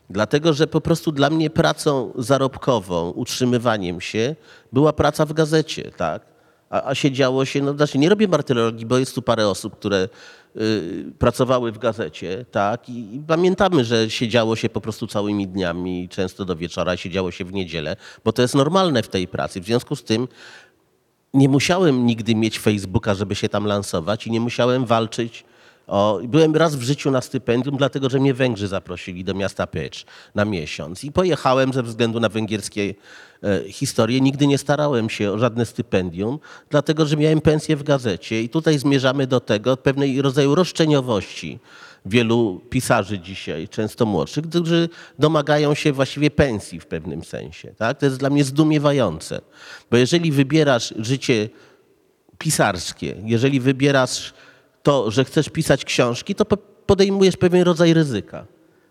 Dlatego, 0.10 0.54
że 0.54 0.68
po 0.68 0.82
prostu 0.82 1.12
dla 1.12 1.30
mnie 1.30 1.50
pracą 1.50 2.12
zarobkową, 2.16 3.10
utrzymywaniem 3.10 4.02
się 4.02 4.36
była 4.74 4.94
praca 4.94 5.26
w 5.26 5.34
gazecie, 5.34 5.92
tak? 5.98 6.29
A, 6.70 6.84
a 6.84 6.96
siedziało 6.96 7.46
się, 7.46 7.62
no 7.62 7.74
znaczy 7.74 7.98
nie 7.98 8.10
robię 8.10 8.28
martyrologii, 8.28 8.86
bo 8.86 8.98
jest 8.98 9.16
tu 9.16 9.22
parę 9.22 9.48
osób, 9.48 9.76
które 9.80 10.10
y, 10.56 11.14
pracowały 11.20 11.72
w 11.72 11.78
gazecie, 11.78 12.46
tak? 12.52 12.90
I, 12.90 13.16
I 13.16 13.20
pamiętamy, 13.28 13.86
że 13.86 14.10
siedziało 14.10 14.56
się 14.56 14.70
po 14.70 14.82
prostu 14.82 15.08
całymi 15.08 15.48
dniami, 15.48 16.10
często 16.10 16.46
do 16.46 16.56
wieczora, 16.56 16.98
siedziało 16.98 17.32
się 17.32 17.46
w 17.46 17.54
niedzielę, 17.54 17.96
bo 18.26 18.32
to 18.32 18.42
jest 18.42 18.56
normalne 18.56 19.04
w 19.04 19.08
tej 19.08 19.28
pracy. 19.28 19.62
W 19.62 19.66
związku 19.66 19.96
z 19.96 20.04
tym 20.04 20.28
nie 21.34 21.50
musiałem 21.50 22.06
nigdy 22.06 22.36
mieć 22.36 22.60
Facebooka, 22.60 23.16
żeby 23.16 23.36
się 23.36 23.50
tam 23.50 23.66
lansować 23.66 24.28
i 24.28 24.32
nie 24.32 24.40
musiałem 24.40 24.86
walczyć. 24.86 25.46
O, 25.90 26.20
byłem 26.24 26.56
raz 26.56 26.76
w 26.76 26.82
życiu 26.82 27.12
na 27.12 27.22
stypendium, 27.22 27.78
dlatego 27.78 28.10
że 28.10 28.20
mnie 28.20 28.34
Węgrzy 28.34 28.68
zaprosili 28.68 29.24
do 29.24 29.34
miasta 29.34 29.68
Pecz 29.68 30.06
na 30.36 30.46
miesiąc. 30.46 31.04
I 31.04 31.12
pojechałem 31.12 31.74
ze 31.74 31.84
względu 31.84 32.20
na 32.20 32.30
węgierskie 32.30 32.94
e, 33.44 33.72
historie. 33.72 34.22
Nigdy 34.22 34.48
nie 34.48 34.58
starałem 34.58 35.10
się 35.10 35.32
o 35.32 35.40
żadne 35.40 35.66
stypendium, 35.66 36.40
dlatego 36.70 37.06
że 37.06 37.18
miałem 37.18 37.42
pensję 37.42 37.76
w 37.76 37.84
gazecie. 37.84 38.42
I 38.42 38.50
tutaj 38.50 38.80
zmierzamy 38.80 39.28
do 39.28 39.40
tego 39.40 39.78
pewnej 39.78 40.22
rodzaju 40.22 40.56
roszczeniowości 40.56 41.60
wielu 42.06 42.62
pisarzy 42.70 43.20
dzisiaj, 43.20 43.68
często 43.68 44.06
młodszych, 44.06 44.50
którzy 44.50 44.90
domagają 45.20 45.74
się 45.74 45.92
właściwie 45.92 46.32
pensji 46.32 46.80
w 46.80 46.86
pewnym 46.86 47.24
sensie. 47.24 47.74
Tak? 47.78 48.00
To 48.00 48.06
jest 48.06 48.18
dla 48.18 48.30
mnie 48.30 48.44
zdumiewające. 48.44 49.42
Bo 49.92 49.98
jeżeli 49.98 50.32
wybierasz 50.32 50.94
życie 51.00 51.50
pisarskie, 52.38 53.16
jeżeli 53.26 53.60
wybierasz 53.60 54.34
to, 54.84 55.12
że 55.12 55.26
chcesz 55.26 55.50
pisać 55.50 55.86
książki, 55.86 56.36
to 56.36 56.46
po- 56.46 56.58
podejmujesz 56.86 57.38
pewien 57.38 57.64
rodzaj 57.64 57.94
ryzyka. 57.94 58.46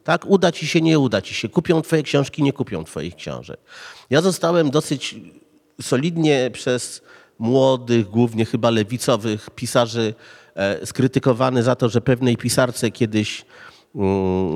Tak? 0.04 0.26
Uda 0.26 0.52
ci 0.52 0.66
się, 0.66 0.80
nie 0.80 0.98
uda 0.98 1.22
ci 1.22 1.34
się. 1.34 1.48
Kupią 1.48 1.82
twoje 1.82 2.02
książki, 2.02 2.42
nie 2.42 2.52
kupią 2.52 2.84
twoich 2.84 3.16
książek. 3.16 3.60
Ja 4.10 4.20
zostałem 4.20 4.70
dosyć 4.70 5.16
solidnie 5.82 6.50
przez 6.52 7.02
młodych, 7.38 8.10
głównie 8.10 8.44
chyba 8.44 8.70
lewicowych 8.70 9.50
pisarzy 9.50 10.14
e, 10.54 10.86
skrytykowany 10.86 11.62
za 11.62 11.76
to, 11.76 11.88
że 11.88 12.00
pewnej 12.00 12.36
pisarce 12.36 12.90
kiedyś 12.90 13.44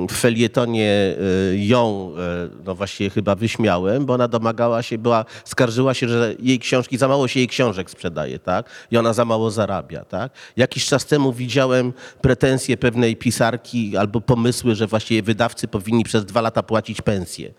w 0.09 0.13
felietonie 0.13 0.89
e, 0.91 1.55
ją, 1.55 2.13
e, 2.17 2.49
no 2.65 2.75
właściwie 2.75 3.09
chyba 3.09 3.35
wyśmiałem, 3.35 4.05
bo 4.05 4.13
ona 4.13 4.27
domagała 4.27 4.83
się, 4.83 4.97
była, 4.97 5.25
skarżyła 5.45 5.93
się, 5.93 6.07
że 6.07 6.35
jej 6.39 6.59
książki, 6.59 6.97
za 6.97 7.07
mało 7.07 7.27
się 7.27 7.39
jej 7.39 7.47
książek 7.47 7.89
sprzedaje, 7.89 8.39
tak? 8.39 8.69
I 8.91 8.97
ona 8.97 9.13
za 9.13 9.25
mało 9.25 9.51
zarabia, 9.51 10.05
tak? 10.05 10.31
Jakiś 10.57 10.85
czas 10.85 11.05
temu 11.05 11.33
widziałem 11.33 11.93
pretensje 12.21 12.77
pewnej 12.77 13.15
pisarki 13.15 13.97
albo 13.97 14.21
pomysły, 14.21 14.75
że 14.75 14.87
właściwie 14.87 15.21
wydawcy 15.21 15.67
powinni 15.67 16.03
przez 16.03 16.25
dwa 16.25 16.41
lata 16.41 16.63
płacić 16.63 17.01
pensję 17.01 17.53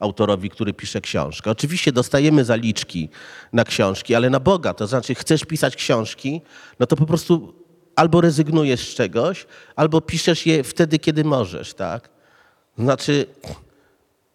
autorowi, 0.00 0.50
który 0.50 0.72
pisze 0.72 1.00
książkę. 1.00 1.50
Oczywiście 1.50 1.92
dostajemy 1.92 2.44
zaliczki 2.44 3.08
na 3.52 3.64
książki, 3.64 4.14
ale 4.14 4.30
na 4.30 4.40
Boga, 4.40 4.74
to 4.74 4.86
znaczy 4.86 5.14
chcesz 5.14 5.44
pisać 5.44 5.76
książki, 5.76 6.40
no 6.80 6.86
to 6.86 6.96
po 6.96 7.06
prostu 7.06 7.57
albo 7.98 8.20
rezygnujesz 8.20 8.88
z 8.88 8.94
czegoś, 8.94 9.46
albo 9.76 10.00
piszesz 10.00 10.46
je 10.46 10.64
wtedy, 10.64 10.98
kiedy 10.98 11.24
możesz, 11.24 11.74
tak? 11.74 12.08
Znaczy, 12.78 13.26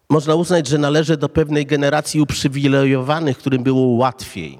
można 0.08 0.34
uznać, 0.34 0.66
że 0.66 0.78
należę 0.78 1.16
do 1.16 1.28
pewnej 1.28 1.66
generacji 1.66 2.20
uprzywilejowanych, 2.20 3.38
którym 3.38 3.62
było 3.62 3.86
łatwiej 3.86 4.58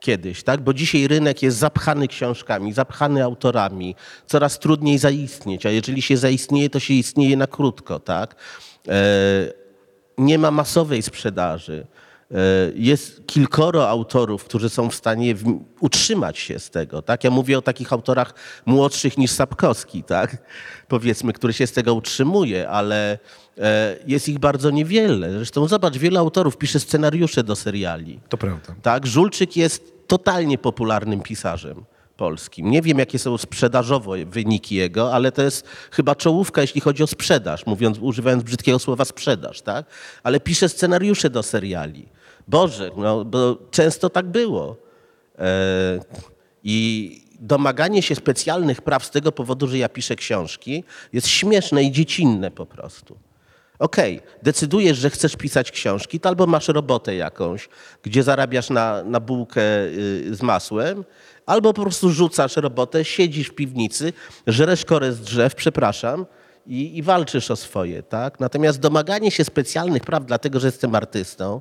kiedyś, 0.00 0.42
tak? 0.42 0.60
Bo 0.60 0.74
dzisiaj 0.74 1.08
rynek 1.08 1.42
jest 1.42 1.56
zapchany 1.56 2.08
książkami, 2.08 2.72
zapchany 2.72 3.24
autorami, 3.24 3.94
coraz 4.26 4.58
trudniej 4.58 4.98
zaistnieć, 4.98 5.66
a 5.66 5.70
jeżeli 5.70 6.02
się 6.02 6.16
zaistnieje, 6.16 6.70
to 6.70 6.80
się 6.80 6.94
istnieje 6.94 7.36
na 7.36 7.46
krótko, 7.46 8.00
tak? 8.00 8.34
E, 8.88 9.52
nie 10.18 10.38
ma 10.38 10.50
masowej 10.50 11.02
sprzedaży. 11.02 11.86
E, 12.30 12.36
Jest 12.74 13.26
kilkoro 13.26 13.88
autorów, 13.88 14.44
którzy 14.44 14.68
są 14.68 14.90
w 14.90 14.94
stanie 14.94 15.34
utrzymać 15.80 16.38
się 16.38 16.58
z 16.58 16.70
tego. 16.70 17.02
Tak? 17.02 17.24
Ja 17.24 17.30
mówię 17.30 17.58
o 17.58 17.62
takich 17.62 17.92
autorach 17.92 18.34
młodszych 18.66 19.18
niż 19.18 19.30
Sapkowski, 19.30 20.02
tak? 20.02 20.36
powiedzmy, 20.88 21.32
który 21.32 21.52
się 21.52 21.66
z 21.66 21.72
tego 21.72 21.94
utrzymuje, 21.94 22.68
ale 22.68 23.18
e, 23.58 23.96
jest 24.06 24.28
ich 24.28 24.38
bardzo 24.38 24.70
niewiele. 24.70 25.32
Zresztą 25.32 25.68
zobacz, 25.68 25.96
wielu 25.96 26.18
autorów 26.18 26.56
pisze 26.56 26.80
scenariusze 26.80 27.44
do 27.44 27.56
seriali. 27.56 28.20
To 28.28 28.36
prawda. 28.36 28.74
Tak, 28.82 29.06
Żulczyk 29.06 29.56
jest 29.56 29.92
totalnie 30.06 30.58
popularnym 30.58 31.20
pisarzem 31.20 31.84
polskim. 32.16 32.70
Nie 32.70 32.82
wiem, 32.82 32.98
jakie 32.98 33.18
są 33.18 33.38
sprzedażowo 33.38 34.12
wyniki 34.26 34.74
jego, 34.74 35.14
ale 35.14 35.32
to 35.32 35.42
jest 35.42 35.66
chyba 35.90 36.14
czołówka, 36.14 36.60
jeśli 36.60 36.80
chodzi 36.80 37.02
o 37.02 37.06
sprzedaż, 37.06 37.66
mówiąc, 37.66 37.98
używając 37.98 38.42
brzydkiego 38.42 38.78
słowa 38.78 39.04
sprzedaż, 39.04 39.62
tak? 39.62 39.86
Ale 40.22 40.40
pisze 40.40 40.68
scenariusze 40.68 41.30
do 41.30 41.42
seriali. 41.42 42.08
Boże, 42.48 42.90
no, 42.96 43.24
bo 43.24 43.58
często 43.70 44.10
tak 44.10 44.26
było. 44.26 44.76
E, 45.38 46.00
I 46.64 47.10
domaganie 47.40 48.02
się 48.02 48.14
specjalnych 48.14 48.82
praw 48.82 49.04
z 49.04 49.10
tego 49.10 49.32
powodu, 49.32 49.68
że 49.68 49.78
ja 49.78 49.88
piszę 49.88 50.16
książki, 50.16 50.84
jest 51.12 51.28
śmieszne 51.28 51.82
i 51.82 51.92
dziecinne 51.92 52.50
po 52.50 52.66
prostu. 52.66 53.18
Okej, 53.78 54.20
decydujesz, 54.42 54.98
że 54.98 55.10
chcesz 55.10 55.36
pisać 55.36 55.70
książki, 55.70 56.20
to 56.20 56.28
albo 56.28 56.46
masz 56.46 56.68
robotę 56.68 57.16
jakąś, 57.16 57.68
gdzie 58.02 58.22
zarabiasz 58.22 58.70
na, 58.70 59.02
na 59.04 59.20
bułkę 59.20 59.62
y, 59.86 60.34
z 60.34 60.42
masłem, 60.42 61.04
albo 61.46 61.74
po 61.74 61.82
prostu 61.82 62.10
rzucasz 62.10 62.56
robotę, 62.56 63.04
siedzisz 63.04 63.48
w 63.48 63.54
piwnicy, 63.54 64.12
żresz 64.46 64.84
korę 64.84 65.12
z 65.12 65.20
drzew, 65.20 65.54
przepraszam, 65.54 66.26
i, 66.66 66.98
i 66.98 67.02
walczysz 67.02 67.50
o 67.50 67.56
swoje, 67.56 68.02
tak? 68.02 68.40
Natomiast 68.40 68.80
domaganie 68.80 69.30
się 69.30 69.44
specjalnych 69.44 70.02
praw, 70.02 70.26
dlatego 70.26 70.60
że 70.60 70.68
jestem 70.68 70.94
artystą, 70.94 71.60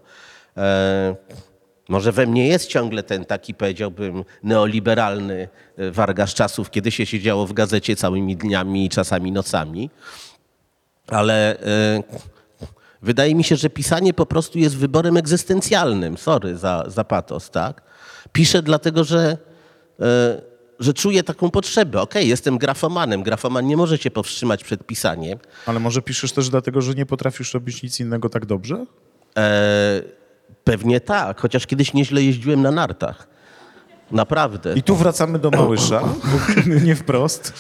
może 1.90 2.12
we 2.12 2.26
mnie 2.26 2.48
jest 2.48 2.68
ciągle 2.68 3.04
ten 3.04 3.26
taki, 3.26 3.54
powiedziałbym, 3.54 4.24
neoliberalny 4.44 5.48
e, 5.78 5.92
warga 5.92 6.28
z 6.28 6.34
czasów, 6.34 6.72
kiedy 6.72 6.92
się 6.92 7.06
siedziało 7.06 7.48
w 7.48 7.54
gazecie 7.54 7.96
całymi 7.96 8.38
dniami 8.38 8.86
i 8.86 8.90
czasami 8.90 9.32
nocami, 9.32 9.90
ale 11.08 11.60
e, 11.60 12.04
wydaje 13.02 13.36
mi 13.36 13.44
się, 13.44 13.56
że 13.56 13.70
pisanie 13.70 14.14
po 14.14 14.26
prostu 14.26 14.60
jest 14.60 14.78
wyborem 14.78 15.18
egzystencjalnym. 15.18 16.18
Sorry 16.18 16.58
za, 16.58 16.84
za 16.88 17.04
patos, 17.04 17.50
tak? 17.50 17.82
Piszę 18.32 18.62
dlatego, 18.62 19.04
że, 19.04 19.38
e, 20.00 20.42
że 20.80 20.94
czuję 20.94 21.24
taką 21.24 21.52
potrzebę. 21.52 22.02
Okej, 22.02 22.28
jestem 22.28 22.58
grafomanem. 22.58 23.24
Grafoman 23.24 23.68
nie 23.68 23.78
może 23.78 24.00
cię 24.00 24.12
powstrzymać 24.12 24.64
przed 24.64 24.86
pisaniem. 24.86 25.40
Ale 25.66 25.80
może 25.80 26.02
piszesz 26.02 26.32
też 26.32 26.50
dlatego, 26.50 26.82
że 26.82 26.94
nie 26.94 27.06
potrafisz 27.06 27.54
robić 27.54 27.84
nic 27.84 28.00
innego 28.00 28.30
tak 28.30 28.46
dobrze? 28.46 28.86
E, 29.38 30.25
pewnie 30.66 31.00
tak, 31.00 31.42
chociaż 31.42 31.68
kiedyś 31.68 31.94
nieźle 31.94 32.24
jeździłem 32.24 32.62
na 32.62 32.72
nartach. 32.72 33.28
Naprawdę. 34.12 34.74
I 34.76 34.84
tu 34.84 34.96
wracamy 34.96 35.40
do 35.40 35.50
Małysza, 35.50 36.02
nie 36.86 36.96
wprost. 36.96 37.54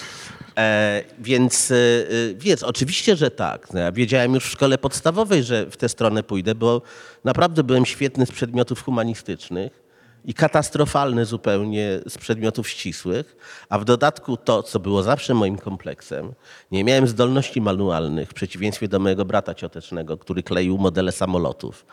E, 0.58 1.04
więc 1.20 1.72
e, 1.72 1.76
e, 1.76 2.34
wiedz, 2.36 2.64
oczywiście, 2.64 3.16
że 3.16 3.32
tak. 3.32 3.74
No, 3.74 3.80
ja 3.80 3.92
wiedziałem 3.92 4.34
już 4.34 4.46
w 4.46 4.52
szkole 4.52 4.78
podstawowej, 4.78 5.44
że 5.44 5.66
w 5.66 5.78
tę 5.78 5.90
stronę 5.90 6.24
pójdę, 6.24 6.56
bo 6.56 6.82
naprawdę 7.24 7.64
byłem 7.64 7.86
świetny 7.86 8.26
z 8.26 8.32
przedmiotów 8.32 8.84
humanistycznych 8.84 9.86
i 10.26 10.34
katastrofalny 10.34 11.26
zupełnie 11.26 12.00
z 12.08 12.18
przedmiotów 12.18 12.70
ścisłych, 12.70 13.36
a 13.70 13.80
w 13.80 13.86
dodatku 13.86 14.38
to, 14.38 14.64
co 14.64 14.80
było 14.80 15.04
zawsze 15.04 15.34
moim 15.34 15.58
kompleksem, 15.58 16.34
nie 16.72 16.84
miałem 16.84 17.08
zdolności 17.08 17.62
manualnych, 17.62 18.30
w 18.30 18.34
przeciwieństwie 18.34 18.88
do 18.88 19.00
mojego 19.00 19.26
brata 19.26 19.54
ciotecznego, 19.54 20.18
który 20.18 20.44
kleił 20.44 20.78
modele 20.78 21.12
samolotów. 21.12 21.86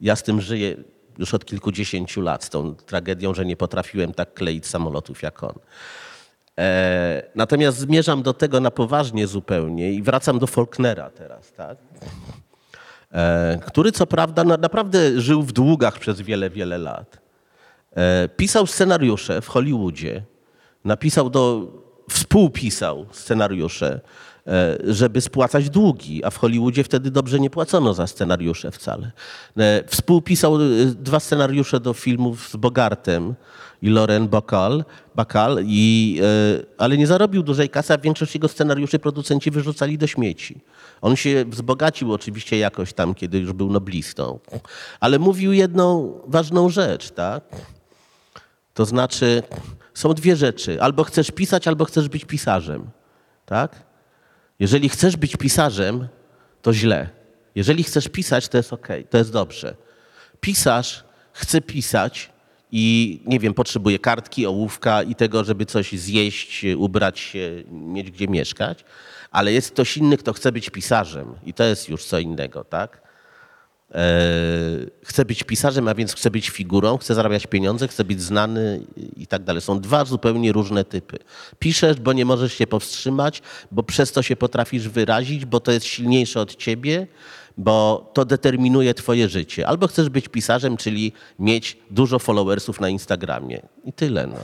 Ja 0.00 0.16
z 0.16 0.22
tym 0.22 0.40
żyję 0.40 0.76
już 1.18 1.34
od 1.34 1.44
kilkudziesięciu 1.44 2.20
lat 2.20 2.44
z 2.44 2.50
tą 2.50 2.74
tragedią, 2.74 3.34
że 3.34 3.44
nie 3.44 3.56
potrafiłem 3.56 4.14
tak 4.14 4.34
kleić 4.34 4.66
samolotów 4.66 5.22
jak 5.22 5.42
on. 5.42 5.54
E, 6.58 7.22
natomiast 7.34 7.78
zmierzam 7.78 8.22
do 8.22 8.32
tego 8.32 8.60
na 8.60 8.70
poważnie 8.70 9.26
zupełnie 9.26 9.92
i 9.92 10.02
wracam 10.02 10.38
do 10.38 10.46
Faulknera 10.46 11.10
teraz, 11.10 11.52
tak? 11.52 11.78
E, 13.12 13.58
który 13.66 13.92
co 13.92 14.06
prawda 14.06 14.44
na, 14.44 14.56
naprawdę 14.56 15.20
żył 15.20 15.42
w 15.42 15.52
długach 15.52 15.98
przez 15.98 16.20
wiele, 16.20 16.50
wiele 16.50 16.78
lat. 16.78 17.18
E, 17.96 18.28
pisał 18.28 18.66
scenariusze 18.66 19.40
w 19.40 19.48
Hollywoodzie, 19.48 20.22
napisał 20.84 21.30
do, 21.30 21.72
współpisał 22.10 23.06
scenariusze, 23.10 24.00
żeby 24.84 25.20
spłacać 25.20 25.70
długi, 25.70 26.24
a 26.24 26.30
w 26.30 26.38
Hollywoodzie 26.38 26.84
wtedy 26.84 27.10
dobrze 27.10 27.40
nie 27.40 27.50
płacono 27.50 27.94
za 27.94 28.06
scenariusze 28.06 28.70
wcale. 28.70 29.12
E, 29.56 29.84
Współpisał 29.86 30.56
e, 30.56 30.58
dwa 30.84 31.20
scenariusze 31.20 31.80
do 31.80 31.92
filmów 31.92 32.48
z 32.48 32.56
Bogartem 32.56 33.34
i 33.82 33.90
Lauren 33.90 34.28
Bacall, 34.28 34.84
Bacall 35.14 35.58
i, 35.64 36.20
e, 36.22 36.66
ale 36.78 36.96
nie 36.96 37.06
zarobił 37.06 37.42
dużej 37.42 37.68
kasy, 37.68 37.94
a 37.94 37.98
większość 37.98 38.34
jego 38.34 38.48
scenariuszy 38.48 38.98
producenci 38.98 39.50
wyrzucali 39.50 39.98
do 39.98 40.06
śmieci. 40.06 40.60
On 41.00 41.16
się 41.16 41.44
wzbogacił 41.48 42.12
oczywiście 42.12 42.58
jakoś 42.58 42.92
tam, 42.92 43.14
kiedy 43.14 43.38
już 43.38 43.52
był 43.52 43.70
noblistą, 43.70 44.38
ale 45.00 45.18
mówił 45.18 45.52
jedną 45.52 46.20
ważną 46.26 46.68
rzecz, 46.68 47.10
tak? 47.10 47.44
To 48.74 48.84
znaczy, 48.84 49.42
są 49.94 50.14
dwie 50.14 50.36
rzeczy. 50.36 50.82
Albo 50.82 51.04
chcesz 51.04 51.30
pisać, 51.30 51.68
albo 51.68 51.84
chcesz 51.84 52.08
być 52.08 52.24
pisarzem. 52.24 52.90
Tak? 53.46 53.85
Jeżeli 54.60 54.88
chcesz 54.88 55.16
być 55.16 55.36
pisarzem, 55.36 56.08
to 56.62 56.74
źle. 56.74 57.08
Jeżeli 57.54 57.84
chcesz 57.84 58.08
pisać, 58.08 58.48
to 58.48 58.56
jest 58.56 58.72
ok, 58.72 58.88
to 59.10 59.18
jest 59.18 59.32
dobrze. 59.32 59.76
Pisarz 60.40 61.04
chce 61.32 61.60
pisać 61.60 62.30
i 62.72 63.20
nie 63.26 63.38
wiem, 63.38 63.54
potrzebuje 63.54 63.98
kartki, 63.98 64.46
ołówka 64.46 65.02
i 65.02 65.14
tego, 65.14 65.44
żeby 65.44 65.66
coś 65.66 65.92
zjeść, 65.92 66.64
ubrać 66.76 67.18
się, 67.18 67.64
mieć 67.70 68.10
gdzie 68.10 68.28
mieszkać, 68.28 68.84
ale 69.30 69.52
jest 69.52 69.70
ktoś 69.70 69.96
inny, 69.96 70.16
kto 70.16 70.32
chce 70.32 70.52
być 70.52 70.70
pisarzem 70.70 71.34
i 71.44 71.54
to 71.54 71.64
jest 71.64 71.88
już 71.88 72.04
co 72.04 72.18
innego, 72.18 72.64
tak? 72.64 73.05
E, 73.94 74.00
chce 75.02 75.24
być 75.24 75.42
pisarzem, 75.44 75.88
a 75.88 75.94
więc 75.94 76.14
chce 76.14 76.30
być 76.30 76.50
figurą, 76.50 76.98
chce 76.98 77.14
zarabiać 77.14 77.46
pieniądze, 77.46 77.88
chce 77.88 78.04
być 78.04 78.22
znany 78.22 78.80
i 79.16 79.26
tak 79.26 79.44
dalej. 79.44 79.62
Są 79.62 79.80
dwa 79.80 80.04
zupełnie 80.04 80.52
różne 80.52 80.84
typy. 80.84 81.18
Piszesz, 81.58 82.00
bo 82.00 82.12
nie 82.12 82.24
możesz 82.24 82.54
się 82.54 82.66
powstrzymać, 82.66 83.42
bo 83.72 83.82
przez 83.82 84.12
to 84.12 84.22
się 84.22 84.36
potrafisz 84.36 84.88
wyrazić, 84.88 85.44
bo 85.44 85.60
to 85.60 85.72
jest 85.72 85.86
silniejsze 85.86 86.40
od 86.40 86.56
ciebie, 86.56 87.06
bo 87.56 88.10
to 88.14 88.24
determinuje 88.24 88.94
twoje 88.94 89.28
życie. 89.28 89.66
Albo 89.66 89.86
chcesz 89.86 90.08
być 90.08 90.28
pisarzem, 90.28 90.76
czyli 90.76 91.12
mieć 91.38 91.76
dużo 91.90 92.18
followersów 92.18 92.80
na 92.80 92.88
Instagramie. 92.88 93.62
I 93.84 93.92
tyle. 93.92 94.26
No. 94.26 94.36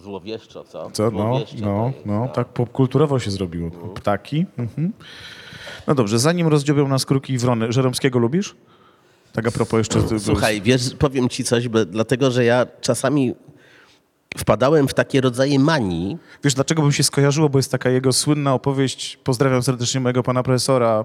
Złowieszczo, 0.00 0.64
co? 0.64 0.90
Co? 0.90 1.10
No, 1.10 1.40
no, 1.60 1.92
no, 2.06 2.28
tak 2.28 2.48
popkulturowo 2.48 3.18
się 3.18 3.30
zrobiło. 3.30 3.70
Ptaki. 3.70 4.46
Mhm. 4.58 4.92
No 5.86 5.94
dobrze, 5.94 6.18
zanim 6.18 6.46
rozdziobią 6.46 6.88
nas 6.88 7.06
kruki 7.06 7.32
i 7.32 7.38
wrony, 7.38 7.72
Żeromskiego 7.72 8.18
lubisz? 8.18 8.56
Tak 9.32 9.46
a 9.46 9.50
propos 9.50 9.78
jeszcze... 9.78 10.18
Słuchaj, 10.18 10.60
wiesz, 10.60 10.94
powiem 10.98 11.28
ci 11.28 11.44
coś, 11.44 11.68
bo, 11.68 11.84
dlatego 11.84 12.30
że 12.30 12.44
ja 12.44 12.66
czasami 12.80 13.34
wpadałem 14.38 14.88
w 14.88 14.94
takie 14.94 15.20
rodzaje 15.20 15.58
manii. 15.58 16.18
Wiesz, 16.44 16.54
dlaczego 16.54 16.82
bym 16.82 16.92
się 16.92 17.02
skojarzyło? 17.02 17.48
Bo 17.48 17.58
jest 17.58 17.70
taka 17.70 17.90
jego 17.90 18.12
słynna 18.12 18.54
opowieść, 18.54 19.18
pozdrawiam 19.24 19.62
serdecznie 19.62 20.00
mojego 20.00 20.22
pana 20.22 20.42
profesora, 20.42 21.04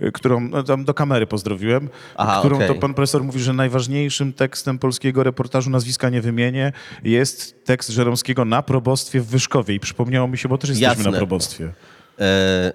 y, 0.00 0.06
y, 0.06 0.12
którą 0.12 0.40
no, 0.40 0.62
tam 0.62 0.84
do 0.84 0.94
kamery 0.94 1.26
pozdrowiłem, 1.26 1.88
Aha, 2.16 2.38
którą 2.38 2.58
to 2.58 2.64
okej. 2.64 2.78
pan 2.78 2.94
profesor 2.94 3.24
mówi, 3.24 3.40
że 3.40 3.52
najważniejszym 3.52 4.32
tekstem 4.32 4.78
polskiego 4.78 5.22
reportażu, 5.22 5.70
nazwiska 5.70 6.10
nie 6.10 6.20
wymienię, 6.20 6.72
jest 7.04 7.64
tekst 7.64 7.90
Żeromskiego 7.90 8.44
na 8.44 8.62
probostwie 8.62 9.20
w 9.20 9.26
Wyszkowie. 9.26 9.74
I 9.74 9.80
przypomniało 9.80 10.28
mi 10.28 10.38
się, 10.38 10.48
bo 10.48 10.58
też 10.58 10.70
jesteśmy 10.70 10.94
Jasne. 10.94 11.10
na 11.10 11.16
probostwie. 11.16 11.72
E, 12.18 12.72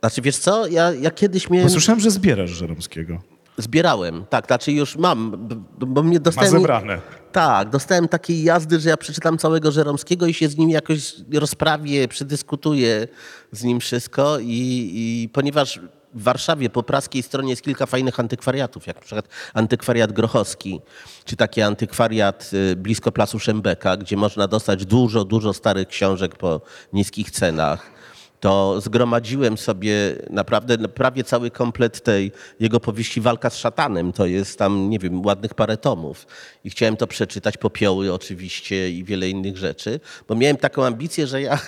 znaczy, 0.00 0.22
wiesz 0.22 0.36
co, 0.36 0.66
ja, 0.66 0.92
ja 0.92 1.10
kiedyś 1.10 1.50
miałem... 1.50 1.66
Bo 1.66 1.72
słyszałem, 1.72 2.00
że 2.00 2.10
zbierasz 2.10 2.50
Żeromskiego. 2.50 3.20
Zbierałem, 3.56 4.24
tak, 4.30 4.46
znaczy 4.46 4.72
już 4.72 4.96
mam, 4.96 5.48
bo 5.78 6.02
mnie 6.02 6.18
Ma 6.18 6.20
dostałem... 6.20 6.50
zebrane. 6.50 7.00
Tak, 7.32 7.70
dostałem 7.70 8.08
takiej 8.08 8.42
jazdy, 8.42 8.80
że 8.80 8.88
ja 8.88 8.96
przeczytam 8.96 9.38
całego 9.38 9.70
Żeromskiego 9.70 10.26
i 10.26 10.34
się 10.34 10.48
z 10.48 10.56
nim 10.56 10.70
jakoś 10.70 11.14
rozprawię, 11.34 12.08
przedyskutuję 12.08 13.08
z 13.52 13.64
nim 13.64 13.80
wszystko 13.80 14.38
i, 14.38 14.90
i 14.94 15.28
ponieważ 15.32 15.80
w 16.14 16.22
Warszawie 16.22 16.70
po 16.70 16.82
praskiej 16.82 17.22
stronie 17.22 17.50
jest 17.50 17.62
kilka 17.62 17.86
fajnych 17.86 18.20
antykwariatów, 18.20 18.86
jak 18.86 18.96
na 18.96 19.02
przykład 19.02 19.28
antykwariat 19.54 20.12
Grochowski, 20.12 20.80
czy 21.24 21.36
taki 21.36 21.62
antykwariat 21.62 22.50
y, 22.72 22.76
blisko 22.76 23.12
Placu 23.12 23.38
Szembeka, 23.38 23.96
gdzie 23.96 24.16
można 24.16 24.48
dostać 24.48 24.86
dużo, 24.86 25.24
dużo 25.24 25.52
starych 25.52 25.88
książek 25.88 26.36
po 26.36 26.60
niskich 26.92 27.30
cenach 27.30 27.99
to 28.40 28.80
zgromadziłem 28.80 29.58
sobie 29.58 30.16
naprawdę 30.30 30.88
prawie 30.88 31.24
cały 31.24 31.50
komplet 31.50 32.00
tej 32.00 32.32
jego 32.60 32.80
powieści 32.80 33.20
Walka 33.20 33.50
z 33.50 33.56
szatanem. 33.56 34.12
To 34.12 34.26
jest 34.26 34.58
tam, 34.58 34.90
nie 34.90 34.98
wiem, 34.98 35.26
ładnych 35.26 35.54
parę 35.54 35.76
tomów. 35.76 36.26
I 36.64 36.70
chciałem 36.70 36.96
to 36.96 37.06
przeczytać, 37.06 37.56
popioły 37.56 38.12
oczywiście 38.12 38.90
i 38.90 39.04
wiele 39.04 39.28
innych 39.28 39.56
rzeczy, 39.56 40.00
bo 40.28 40.34
miałem 40.34 40.56
taką 40.56 40.84
ambicję, 40.84 41.26
że 41.26 41.42
ja, 41.42 41.54
e, 41.58 41.60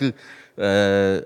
e, 0.59 1.23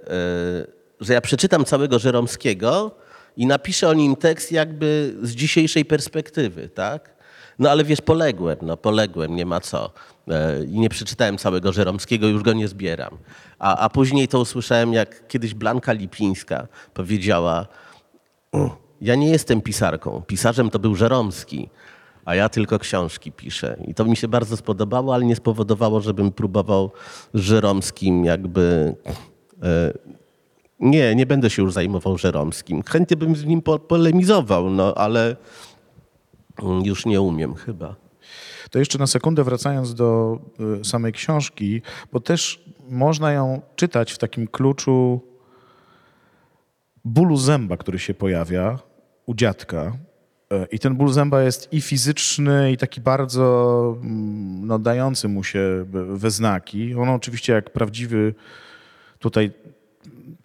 że 1.01 1.12
ja 1.12 1.20
przeczytam 1.20 1.64
całego 1.64 1.99
Żeromskiego 1.99 2.90
i 3.36 3.47
napiszę 3.47 3.88
o 3.88 3.94
nim 3.94 4.16
tekst 4.16 4.53
jakby 4.53 5.16
z 5.22 5.30
dzisiejszej 5.30 5.84
perspektywy, 5.84 6.68
tak? 6.68 7.15
No 7.59 7.70
ale 7.70 7.84
wiesz, 7.84 8.00
poległem, 8.00 8.59
no 8.62 8.76
poległem, 8.76 9.36
nie 9.36 9.46
ma 9.46 9.61
co. 9.61 9.90
E, 10.28 10.64
I 10.64 10.78
nie 10.78 10.88
przeczytałem 10.88 11.38
całego 11.38 11.72
Żeromskiego, 11.72 12.26
już 12.26 12.42
go 12.42 12.52
nie 12.52 12.68
zbieram. 12.68 13.18
A, 13.59 13.76
a 13.76 13.88
później 13.88 14.28
to 14.28 14.40
usłyszałem, 14.40 14.92
jak 14.92 15.28
kiedyś 15.28 15.54
Blanka 15.54 15.92
Lipińska 15.92 16.66
powiedziała, 16.94 17.66
ja 19.00 19.14
nie 19.14 19.30
jestem 19.30 19.61
pisarką, 19.61 20.22
pisarzem 20.26 20.70
to 20.70 20.78
był 20.78 20.94
Żeromski, 20.94 21.68
a 22.24 22.34
ja 22.34 22.48
tylko 22.48 22.78
książki 22.78 23.32
piszę. 23.32 23.76
I 23.88 23.94
to 23.94 24.04
mi 24.04 24.16
się 24.16 24.28
bardzo 24.28 24.57
spodobało, 24.57 25.14
ale 25.14 25.24
nie 25.24 25.36
spowodowało, 25.36 26.00
żebym 26.00 26.32
próbował 26.32 26.90
Żeromskim 27.34 28.24
jakby... 28.24 28.94
E, 29.62 29.92
nie, 30.80 31.14
nie 31.14 31.26
będę 31.26 31.50
się 31.50 31.62
już 31.62 31.72
zajmował 31.72 32.18
Żeromskim. 32.18 32.82
Chętnie 32.82 33.16
bym 33.16 33.36
z 33.36 33.44
nim 33.44 33.62
po, 33.62 33.78
polemizował, 33.78 34.70
no 34.70 34.94
ale 34.94 35.26
mm, 35.26 35.36
już 36.84 37.07
nie 37.07 37.20
umiem 37.20 37.54
chyba. 37.54 37.96
To 38.70 38.78
jeszcze 38.78 38.98
na 38.98 39.07
sekundę 39.07 39.44
wracając 39.44 39.94
do 39.94 40.38
y, 40.80 40.84
samej 40.84 41.12
książki, 41.12 41.82
bo 42.12 42.20
też 42.20 42.64
można 42.88 43.32
ją 43.32 43.61
czytać 43.76 44.12
w 44.12 44.18
takim 44.18 44.46
kluczu 44.46 45.20
bólu 47.04 47.36
zęba, 47.36 47.76
który 47.76 47.98
się 47.98 48.14
pojawia 48.14 48.78
u 49.26 49.34
dziadka. 49.34 49.96
Y, 50.52 50.66
I 50.72 50.78
ten 50.78 50.94
ból 50.94 51.12
zęba 51.12 51.42
jest 51.42 51.72
i 51.72 51.80
fizyczny, 51.80 52.72
i 52.72 52.76
taki 52.76 53.00
bardzo 53.00 53.96
mm, 54.02 54.66
no, 54.66 54.78
dający 54.78 55.28
mu 55.28 55.44
się 55.44 55.84
we- 55.88 56.16
we 56.16 56.30
znaki. 56.30 56.94
On 56.94 57.09
oczywiście 57.09 57.52
jak 57.52 57.72
prawdziwy 57.72 58.34
tutaj 59.18 59.50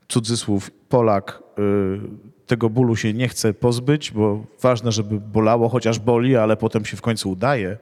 cudzysłów 0.08 0.72
Polak 0.90 1.44
y, 1.60 2.41
tego 2.52 2.70
bólu 2.70 2.96
się 2.96 3.14
nie 3.14 3.28
chce 3.28 3.54
pozbyć, 3.54 4.12
bo 4.12 4.46
ważne, 4.62 4.92
żeby 4.92 5.20
bolało, 5.20 5.70
chociaż 5.70 6.00
boli, 6.00 6.36
ale 6.36 6.58
potem 6.58 6.86
się 6.86 6.98
w 6.98 7.02
końcu 7.02 7.32
udaje 7.32 7.78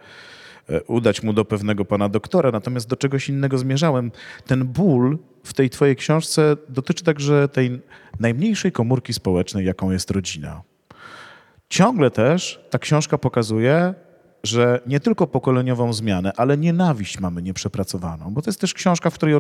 y, 0.69 0.83
udać 0.83 1.23
mu 1.23 1.33
do 1.33 1.45
pewnego 1.45 1.85
pana 1.85 2.09
doktora. 2.09 2.51
Natomiast 2.51 2.87
do 2.87 2.95
czegoś 2.95 3.29
innego 3.29 3.57
zmierzałem. 3.57 4.11
Ten 4.47 4.65
ból 4.65 5.17
w 5.43 5.53
tej 5.53 5.69
twojej 5.69 5.95
książce 5.95 6.57
dotyczy 6.69 7.03
także 7.03 7.47
tej 7.47 7.81
najmniejszej 8.19 8.71
komórki 8.71 9.13
społecznej, 9.13 9.65
jaką 9.65 9.91
jest 9.91 10.11
rodzina. 10.11 10.61
Ciągle 11.69 12.11
też 12.11 12.59
ta 12.69 12.79
książka 12.79 13.17
pokazuje, 13.17 13.93
że 14.43 14.79
nie 14.87 14.99
tylko 14.99 15.27
pokoleniową 15.27 15.93
zmianę, 15.93 16.31
ale 16.37 16.57
nienawiść 16.57 17.19
mamy 17.19 17.41
nieprzepracowaną. 17.41 18.33
Bo 18.33 18.41
to 18.41 18.49
jest 18.49 18.61
też 18.61 18.73
książka, 18.73 19.09
w 19.09 19.13
której 19.13 19.35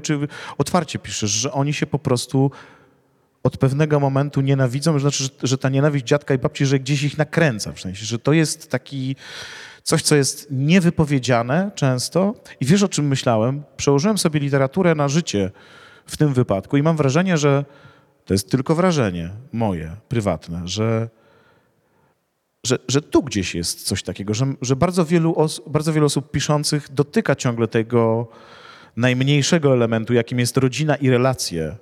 otwarcie 0.57 0.99
piszesz, 0.99 1.31
że 1.31 1.51
oni 1.51 1.73
się 1.73 1.87
po 1.87 1.99
prostu 1.99 2.51
od 3.49 3.57
pewnego 3.57 3.99
momentu 3.99 4.41
nienawidzą, 4.41 4.99
znaczy, 4.99 5.23
że, 5.23 5.29
że 5.43 5.57
ta 5.57 5.69
nienawiść 5.69 6.05
dziadka 6.05 6.33
i 6.33 6.37
babci, 6.37 6.65
że 6.65 6.79
gdzieś 6.79 7.03
ich 7.03 7.17
nakręca, 7.17 7.71
w 7.71 7.79
sensie, 7.79 8.05
że 8.05 8.19
to 8.19 8.33
jest 8.33 8.71
taki 8.71 9.15
coś, 9.83 10.01
co 10.01 10.15
jest 10.15 10.47
niewypowiedziane 10.51 11.71
często. 11.75 12.33
I 12.59 12.65
wiesz, 12.65 12.83
o 12.83 12.89
czym 12.89 13.07
myślałem? 13.07 13.63
Przełożyłem 13.77 14.17
sobie 14.17 14.39
literaturę 14.39 14.95
na 14.95 15.07
życie 15.07 15.51
w 16.05 16.17
tym 16.17 16.33
wypadku 16.33 16.77
i 16.77 16.83
mam 16.83 16.97
wrażenie, 16.97 17.37
że 17.37 17.65
to 18.25 18.33
jest 18.33 18.51
tylko 18.51 18.75
wrażenie 18.75 19.29
moje, 19.51 19.95
prywatne, 20.07 20.61
że 20.67 21.09
że, 22.63 22.77
że 22.87 23.01
tu 23.01 23.23
gdzieś 23.23 23.55
jest 23.55 23.87
coś 23.87 24.03
takiego, 24.03 24.33
że, 24.33 24.53
że 24.61 24.75
bardzo, 24.75 25.05
wielu 25.05 25.33
os- 25.39 25.61
bardzo 25.67 25.93
wiele 25.93 26.05
osób 26.05 26.31
piszących 26.31 26.93
dotyka 26.93 27.35
ciągle 27.35 27.67
tego 27.67 28.27
najmniejszego 28.97 29.73
elementu, 29.73 30.13
jakim 30.13 30.39
jest 30.39 30.57
rodzina 30.57 30.95
i 30.95 31.09
relacje. 31.09 31.75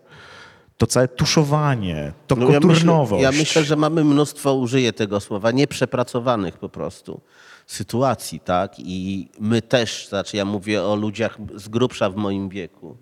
To 0.78 0.88
całe 0.88 1.08
tuszowanie, 1.08 2.14
to 2.28 2.36
No 2.36 2.42
ja, 2.50 2.60
myślę, 2.60 2.70
koturnowość. 2.70 3.24
ja 3.24 3.32
myślę, 3.32 3.64
że 3.64 3.76
mamy 3.76 4.04
mnóstwo, 4.04 4.54
użyję 4.54 4.94
tego 4.94 5.20
słowa, 5.20 5.52
nieprzepracowanych 5.52 6.58
po 6.58 6.70
prostu 6.70 7.22
sytuacji, 7.68 8.40
tak? 8.40 8.74
I 8.78 9.28
my 9.40 9.62
też, 9.62 10.08
znaczy 10.10 10.38
ja 10.38 10.46
mówię 10.46 10.84
o 10.84 10.96
ludziach 10.96 11.38
z 11.56 11.68
grubsza 11.68 12.10
w 12.10 12.16
moim 12.16 12.50
wieku, 12.50 12.98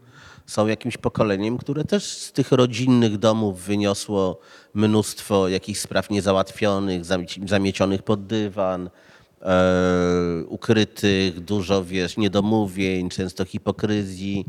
są 0.46 0.68
jakimś 0.68 0.98
pokoleniem, 0.98 1.58
które 1.58 1.84
też 1.84 2.04
z 2.04 2.32
tych 2.32 2.52
rodzinnych 2.52 3.18
domów 3.18 3.62
wyniosło 3.62 4.40
mnóstwo 4.74 5.48
jakichś 5.48 5.80
spraw 5.80 6.10
niezałatwionych, 6.10 7.06
zamieci- 7.06 7.48
zamiecionych 7.48 8.04
pod 8.04 8.26
dywan, 8.26 8.90
e, 9.46 10.44
ukrytych, 10.48 11.40
dużo 11.40 11.84
wiesz, 11.84 12.18
niedomówień, 12.18 13.10
często 13.10 13.46
hipokryzji. 13.46 14.46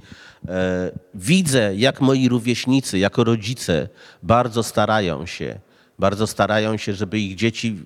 E, 0.49 0.91
widzę, 1.15 1.75
jak 1.77 2.01
moi 2.01 2.29
rówieśnicy, 2.29 2.99
jako 2.99 3.25
rodzice, 3.25 3.89
bardzo 4.23 4.63
starają 4.63 5.27
się, 5.27 5.59
bardzo 5.99 6.27
starają 6.27 6.77
się, 6.77 6.95
żeby 6.95 7.21
ich 7.21 7.35
dzieci 7.35 7.77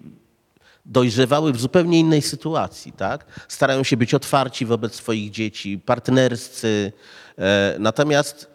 dojrzewały 0.87 1.53
w 1.53 1.61
zupełnie 1.61 1.99
innej 1.99 2.23
sytuacji, 2.23 2.93
tak? 2.93 3.45
Starają 3.49 3.83
się 3.83 3.97
być 3.97 4.15
otwarci 4.15 4.67
wobec 4.67 4.95
swoich 4.95 5.31
dzieci, 5.31 5.79
partnerscy. 5.79 6.93
E, 7.39 7.77
natomiast 7.79 8.51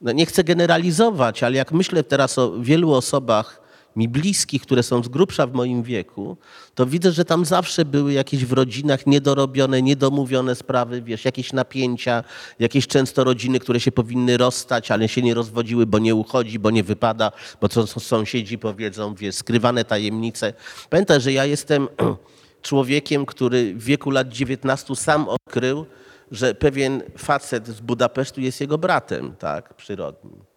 no 0.00 0.12
nie 0.12 0.26
chcę 0.26 0.44
generalizować, 0.44 1.42
ale 1.42 1.56
jak 1.56 1.72
myślę 1.72 2.04
teraz 2.04 2.38
o 2.38 2.60
wielu 2.60 2.92
osobach 2.92 3.65
mi 3.96 4.08
bliskich, 4.08 4.62
które 4.62 4.82
są 4.82 5.02
z 5.02 5.08
grubsza 5.08 5.46
w 5.46 5.52
moim 5.52 5.82
wieku, 5.82 6.36
to 6.74 6.86
widzę, 6.86 7.12
że 7.12 7.24
tam 7.24 7.44
zawsze 7.44 7.84
były 7.84 8.12
jakieś 8.12 8.44
w 8.44 8.52
rodzinach 8.52 9.06
niedorobione, 9.06 9.82
niedomówione 9.82 10.54
sprawy, 10.54 11.02
wiesz, 11.02 11.24
jakieś 11.24 11.52
napięcia, 11.52 12.24
jakieś 12.58 12.86
często 12.86 13.24
rodziny, 13.24 13.60
które 13.60 13.80
się 13.80 13.92
powinny 13.92 14.36
rozstać, 14.36 14.90
ale 14.90 15.08
się 15.08 15.22
nie 15.22 15.34
rozwodziły, 15.34 15.86
bo 15.86 15.98
nie 15.98 16.14
uchodzi, 16.14 16.58
bo 16.58 16.70
nie 16.70 16.82
wypada, 16.82 17.32
bo 17.60 17.68
co 17.68 17.86
sąsiedzi 17.86 18.58
powiedzą, 18.58 19.14
wiesz, 19.14 19.34
skrywane 19.34 19.84
tajemnice. 19.84 20.52
Pamiętaj, 20.90 21.20
że 21.20 21.32
ja 21.32 21.44
jestem 21.44 21.88
człowiekiem, 22.62 23.26
który 23.26 23.74
w 23.74 23.84
wieku 23.84 24.10
lat 24.10 24.28
19 24.28 24.96
sam 24.96 25.28
odkrył, 25.28 25.86
że 26.30 26.54
pewien 26.54 27.02
facet 27.18 27.66
z 27.66 27.80
Budapesztu 27.80 28.40
jest 28.40 28.60
jego 28.60 28.78
bratem, 28.78 29.36
tak, 29.36 29.74
przyrodnim. 29.74 30.55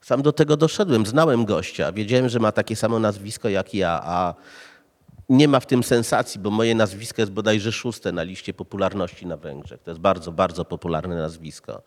Sam 0.00 0.22
do 0.22 0.32
tego 0.32 0.56
doszedłem, 0.56 1.06
znałem 1.06 1.44
gościa, 1.44 1.92
wiedziałem, 1.92 2.28
że 2.28 2.38
ma 2.38 2.52
takie 2.52 2.76
samo 2.76 2.98
nazwisko 2.98 3.48
jak 3.48 3.74
ja, 3.74 4.00
a 4.02 4.34
nie 5.28 5.48
ma 5.48 5.60
w 5.60 5.66
tym 5.66 5.82
sensacji, 5.82 6.40
bo 6.40 6.50
moje 6.50 6.74
nazwisko 6.74 7.22
jest 7.22 7.32
bodajże 7.32 7.72
szóste 7.72 8.12
na 8.12 8.22
liście 8.22 8.54
popularności 8.54 9.26
na 9.26 9.36
Węgrzech. 9.36 9.82
To 9.82 9.90
jest 9.90 10.00
bardzo, 10.00 10.32
bardzo 10.32 10.64
popularne 10.64 11.16
nazwisko. 11.16 11.82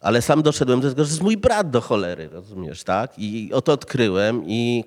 Ale 0.00 0.22
sam 0.22 0.42
doszedłem 0.42 0.80
do 0.80 0.88
tego, 0.88 1.04
że 1.04 1.10
jest 1.10 1.22
mój 1.22 1.36
brat 1.36 1.70
do 1.70 1.80
cholery, 1.80 2.28
rozumiesz, 2.28 2.84
tak? 2.84 3.18
I 3.18 3.50
oto 3.52 3.72
odkryłem 3.72 4.42
i 4.46 4.84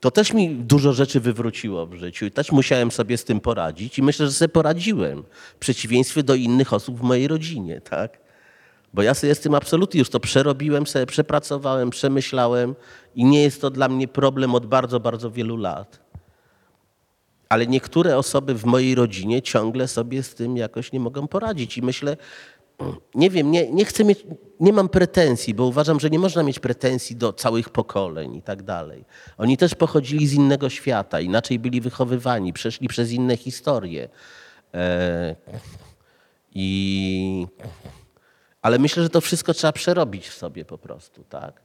to 0.00 0.10
też 0.10 0.32
mi 0.32 0.54
dużo 0.54 0.92
rzeczy 0.92 1.20
wywróciło 1.20 1.86
w 1.86 1.94
życiu 1.94 2.26
i 2.26 2.30
też 2.30 2.52
musiałem 2.52 2.90
sobie 2.90 3.18
z 3.18 3.24
tym 3.24 3.40
poradzić 3.40 3.98
i 3.98 4.02
myślę, 4.02 4.26
że 4.26 4.32
sobie 4.32 4.48
poradziłem 4.48 5.22
w 5.54 5.58
przeciwieństwie 5.58 6.22
do 6.22 6.34
innych 6.34 6.72
osób 6.72 6.98
w 6.98 7.02
mojej 7.02 7.28
rodzinie, 7.28 7.80
tak? 7.80 8.23
Bo 8.94 9.02
ja 9.02 9.14
sobie 9.14 9.34
z 9.34 9.40
tym 9.40 9.54
absolutnie 9.54 9.98
już 9.98 10.10
to 10.10 10.20
przerobiłem, 10.20 10.86
sobie 10.86 11.06
przepracowałem, 11.06 11.90
przemyślałem 11.90 12.74
i 13.14 13.24
nie 13.24 13.42
jest 13.42 13.60
to 13.60 13.70
dla 13.70 13.88
mnie 13.88 14.08
problem 14.08 14.54
od 14.54 14.66
bardzo, 14.66 15.00
bardzo 15.00 15.30
wielu 15.30 15.56
lat. 15.56 16.00
Ale 17.48 17.66
niektóre 17.66 18.18
osoby 18.18 18.54
w 18.54 18.64
mojej 18.64 18.94
rodzinie 18.94 19.42
ciągle 19.42 19.88
sobie 19.88 20.22
z 20.22 20.34
tym 20.34 20.56
jakoś 20.56 20.92
nie 20.92 21.00
mogą 21.00 21.28
poradzić 21.28 21.78
i 21.78 21.82
myślę, 21.82 22.16
nie 23.14 23.30
wiem, 23.30 23.50
nie, 23.50 23.72
nie 23.72 23.84
chcę 23.84 24.04
mieć, 24.04 24.26
nie 24.60 24.72
mam 24.72 24.88
pretensji, 24.88 25.54
bo 25.54 25.66
uważam, 25.66 26.00
że 26.00 26.10
nie 26.10 26.18
można 26.18 26.42
mieć 26.42 26.58
pretensji 26.58 27.16
do 27.16 27.32
całych 27.32 27.70
pokoleń 27.70 28.34
i 28.34 28.42
tak 28.42 28.62
dalej. 28.62 29.04
Oni 29.38 29.56
też 29.56 29.74
pochodzili 29.74 30.26
z 30.26 30.32
innego 30.32 30.70
świata, 30.70 31.20
inaczej 31.20 31.58
byli 31.58 31.80
wychowywani, 31.80 32.52
przeszli 32.52 32.88
przez 32.88 33.10
inne 33.12 33.36
historie. 33.36 34.08
E, 34.74 35.36
I 36.54 37.23
ale 38.64 38.78
myślę, 38.78 39.02
że 39.02 39.10
to 39.10 39.20
wszystko 39.20 39.54
trzeba 39.54 39.72
przerobić 39.72 40.28
w 40.28 40.34
sobie 40.34 40.64
po 40.64 40.78
prostu, 40.78 41.24
tak? 41.28 41.60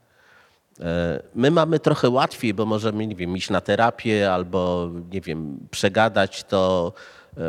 E, 0.79 1.23
My 1.35 1.51
mamy 1.51 1.79
trochę 1.79 2.09
łatwiej, 2.09 2.53
bo 2.53 2.65
możemy, 2.65 3.07
nie 3.07 3.15
wiem, 3.15 3.37
iść 3.37 3.49
na 3.49 3.61
terapię 3.61 4.33
albo, 4.33 4.89
nie 5.11 5.21
wiem, 5.21 5.67
przegadać 5.71 6.43
to, 6.43 6.93
e, 7.37 7.41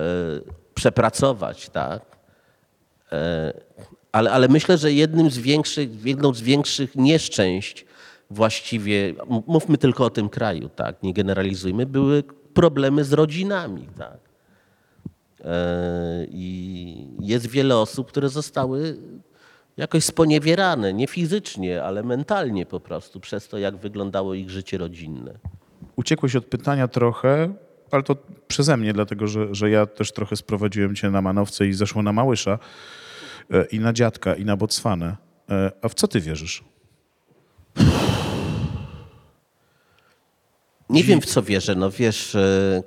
przepracować, 0.75 1.69
tak? 1.69 2.03
E, 3.13 3.53
Ale, 4.13 4.33
ale 4.33 4.49
myślę, 4.49 4.79
że 4.79 4.93
jednym 4.93 5.31
z 5.31 5.39
większych, 5.39 6.05
jedną 6.05 6.35
z 6.35 6.41
większych 6.41 6.97
nieszczęść 6.97 7.87
właściwie, 8.31 9.15
mówmy 9.47 9.79
tylko 9.79 10.05
o 10.05 10.11
tym 10.11 10.29
kraju, 10.29 10.69
tak? 10.69 11.03
Nie 11.03 11.13
generalizujmy, 11.15 11.87
były 11.87 12.23
problemy 12.55 13.05
z 13.05 13.13
rodzinami, 13.13 13.89
tak? 13.99 14.19
I 16.31 17.07
jest 17.21 17.47
wiele 17.47 17.79
osób, 17.79 18.09
które 18.09 18.29
zostały 18.29 18.97
jakoś 19.77 20.05
sponiewierane, 20.05 20.93
nie 20.93 21.07
fizycznie, 21.07 21.83
ale 21.83 22.03
mentalnie 22.03 22.67
po 22.67 22.81
prostu, 22.81 23.21
przez 23.21 23.49
to, 23.49 23.59
jak 23.59 23.77
wyglądało 23.77 24.35
ich 24.35 24.51
życie 24.51 24.79
rodzinne. 24.79 25.39
Uciekłeś 25.97 26.37
od 26.37 26.47
pytania 26.47 26.89
trochę, 26.89 27.55
ale 27.91 28.03
to 28.03 28.17
przeze 28.49 28.77
mnie, 28.77 28.93
dlatego 28.93 29.27
że, 29.27 29.55
że 29.55 29.71
ja 29.71 29.87
też 29.87 30.13
trochę 30.13 30.37
sprowadziłem 30.37 30.95
cię 30.95 31.11
na 31.11 31.23
manowce 31.23 31.67
i 31.67 31.73
zeszło 31.73 32.03
na 32.03 32.13
Małysza 32.13 32.59
e, 33.51 33.65
i 33.65 33.81
na 33.81 33.93
dziadka 33.93 34.35
i 34.35 34.45
na 34.45 34.57
Botswanę. 34.57 35.17
E, 35.51 35.71
A 35.83 35.89
w 35.89 35.95
co 35.95 36.09
ty 36.09 36.21
wierzysz? 36.21 36.65
Nie 40.91 41.05
wiem, 41.05 41.21
w 41.21 41.27
co 41.27 41.43
wierzę. 41.43 41.75
No 41.75 41.91
wiesz, 41.91 42.35
e, 42.35 42.83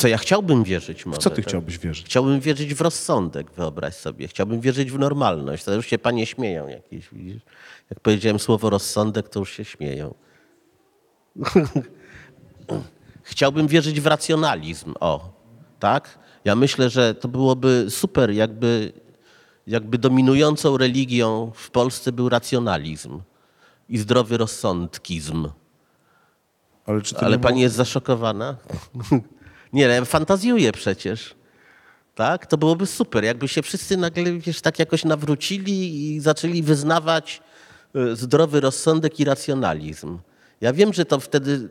co 0.00 0.08
ja 0.08 0.18
chciałbym 0.18 0.64
wierzyć 0.64 1.06
może. 1.06 1.20
W 1.20 1.22
co 1.22 1.30
ty 1.30 1.36
tak? 1.36 1.44
chciałbyś 1.44 1.78
wierzyć? 1.78 2.06
Chciałbym 2.06 2.40
wierzyć 2.40 2.74
w 2.74 2.80
rozsądek, 2.80 3.50
wyobraź 3.50 3.94
sobie. 3.94 4.28
Chciałbym 4.28 4.60
wierzyć 4.60 4.90
w 4.90 4.98
normalność. 4.98 5.64
To 5.64 5.74
już 5.74 5.86
się 5.86 5.98
panie 5.98 6.26
śmieją 6.26 6.68
jakieś, 6.68 7.08
widzisz? 7.12 7.42
Jak 7.90 8.00
powiedziałem 8.00 8.38
słowo 8.38 8.70
rozsądek, 8.70 9.28
to 9.28 9.40
już 9.40 9.52
się 9.52 9.64
śmieją. 9.64 10.14
Chciałbym 13.22 13.68
wierzyć 13.68 14.00
w 14.00 14.06
racjonalizm. 14.06 14.94
O, 15.00 15.32
tak? 15.78 16.18
Ja 16.44 16.56
myślę, 16.56 16.90
że 16.90 17.14
to 17.14 17.28
byłoby 17.28 17.86
super, 17.88 18.30
jakby, 18.30 18.92
jakby 19.66 19.98
dominującą 19.98 20.76
religią 20.76 21.52
w 21.54 21.70
Polsce 21.70 22.12
był 22.12 22.28
racjonalizm 22.28 23.20
i 23.88 23.98
zdrowy 23.98 24.36
rozsądkizm. 24.36 25.48
Ale, 26.86 27.00
Ale 27.16 27.38
pani 27.38 27.60
jest 27.60 27.76
zaszokowana? 27.76 28.56
Nie, 29.72 29.88
no, 29.88 29.94
ja 29.94 30.04
fantazjuję 30.04 30.72
przecież. 30.72 31.34
Tak? 32.14 32.46
To 32.46 32.58
byłoby 32.58 32.86
super, 32.86 33.24
jakby 33.24 33.48
się 33.48 33.62
wszyscy 33.62 33.96
nagle 33.96 34.32
wiesz, 34.32 34.60
tak 34.60 34.78
jakoś 34.78 35.04
nawrócili 35.04 36.06
i 36.14 36.20
zaczęli 36.20 36.62
wyznawać 36.62 37.42
e, 37.94 38.16
zdrowy 38.16 38.60
rozsądek 38.60 39.20
i 39.20 39.24
racjonalizm. 39.24 40.18
Ja 40.60 40.72
wiem, 40.72 40.92
że 40.92 41.04
to 41.04 41.20
wtedy 41.20 41.68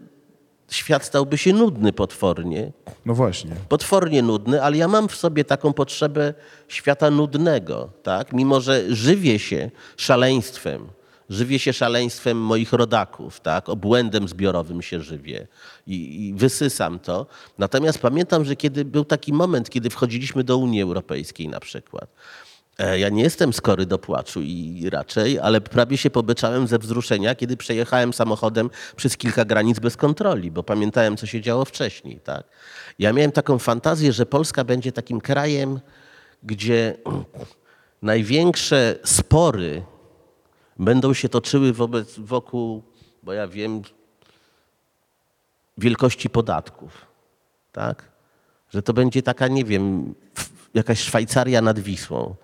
świat 0.72 1.06
stałby 1.06 1.38
się 1.38 1.54
nudny 1.54 1.94
potwornie, 1.94 2.72
No 3.06 3.14
właśnie. 3.14 3.52
potwornie 3.70 4.22
nudny, 4.22 4.64
ale 4.64 4.78
ja 4.78 4.88
mam 4.88 5.08
w 5.10 5.16
sobie 5.16 5.44
taką 5.46 5.74
potrzebę 5.74 6.34
świata 6.68 7.10
nudnego, 7.10 7.90
tak? 8.04 8.34
Mimo, 8.34 8.62
że 8.62 8.96
żywię 8.96 9.40
się 9.40 9.72
szaleństwem, 9.98 10.88
żywię 11.30 11.60
się 11.60 11.74
szaleństwem 11.74 12.38
moich 12.38 12.74
rodaków, 12.74 13.40
tak? 13.40 13.70
Obłędem 13.70 14.28
zbiorowym 14.28 14.82
się 14.82 15.02
żywię 15.02 15.48
i, 15.88 16.28
i 16.28 16.34
wysysam 16.34 17.00
to. 17.00 17.26
Natomiast 17.58 18.00
pamiętam, 18.00 18.46
że 18.46 18.56
kiedy 18.56 18.86
był 18.86 19.06
taki 19.06 19.34
moment, 19.34 19.70
kiedy 19.70 19.90
wchodziliśmy 19.90 20.44
do 20.44 20.58
Unii 20.58 20.82
Europejskiej 20.82 21.48
na 21.48 21.60
przykład, 21.60 22.10
E, 22.80 23.00
Ja 23.00 23.10
nie 23.10 23.24
jestem 23.24 23.54
skory 23.54 23.86
do 23.86 24.00
płaczu 24.00 24.42
i 24.42 24.90
raczej, 24.90 25.40
ale 25.40 25.62
prawie 25.62 25.98
się 25.98 26.10
pobyczałem 26.10 26.68
ze 26.68 26.80
wzruszenia, 26.80 27.36
kiedy 27.36 27.58
przejechałem 27.58 28.14
samochodem 28.14 28.70
przez 28.96 29.18
kilka 29.18 29.46
granic 29.46 29.80
bez 29.80 29.98
kontroli, 29.98 30.52
bo 30.52 30.64
pamiętałem, 30.64 31.18
co 31.18 31.26
się 31.26 31.42
działo 31.42 31.66
wcześniej. 31.66 32.20
Tak? 32.20 32.44
Ja 33.00 33.14
miałem 33.14 33.32
taką 33.32 33.60
fantazję, 33.60 34.14
że 34.14 34.26
Polska 34.26 34.64
będzie 34.64 34.92
takim 34.92 35.22
krajem, 35.22 35.80
gdzie 36.44 36.96
największe 38.02 38.96
spory 39.04 39.84
będą 40.80 41.14
się 41.14 41.30
toczyły 41.30 41.74
wobec, 41.74 42.20
wokół, 42.20 42.84
bo 43.24 43.34
ja 43.34 43.48
wiem, 43.48 43.82
wielkości 45.78 46.30
podatków. 46.30 47.06
Tak? 47.72 48.10
Że 48.70 48.82
to 48.82 48.94
będzie 48.94 49.22
taka, 49.22 49.48
nie 49.48 49.66
wiem, 49.66 50.16
jakaś 50.74 51.00
Szwajcaria 51.00 51.62
nad 51.62 51.80
Wisłą 51.80 52.36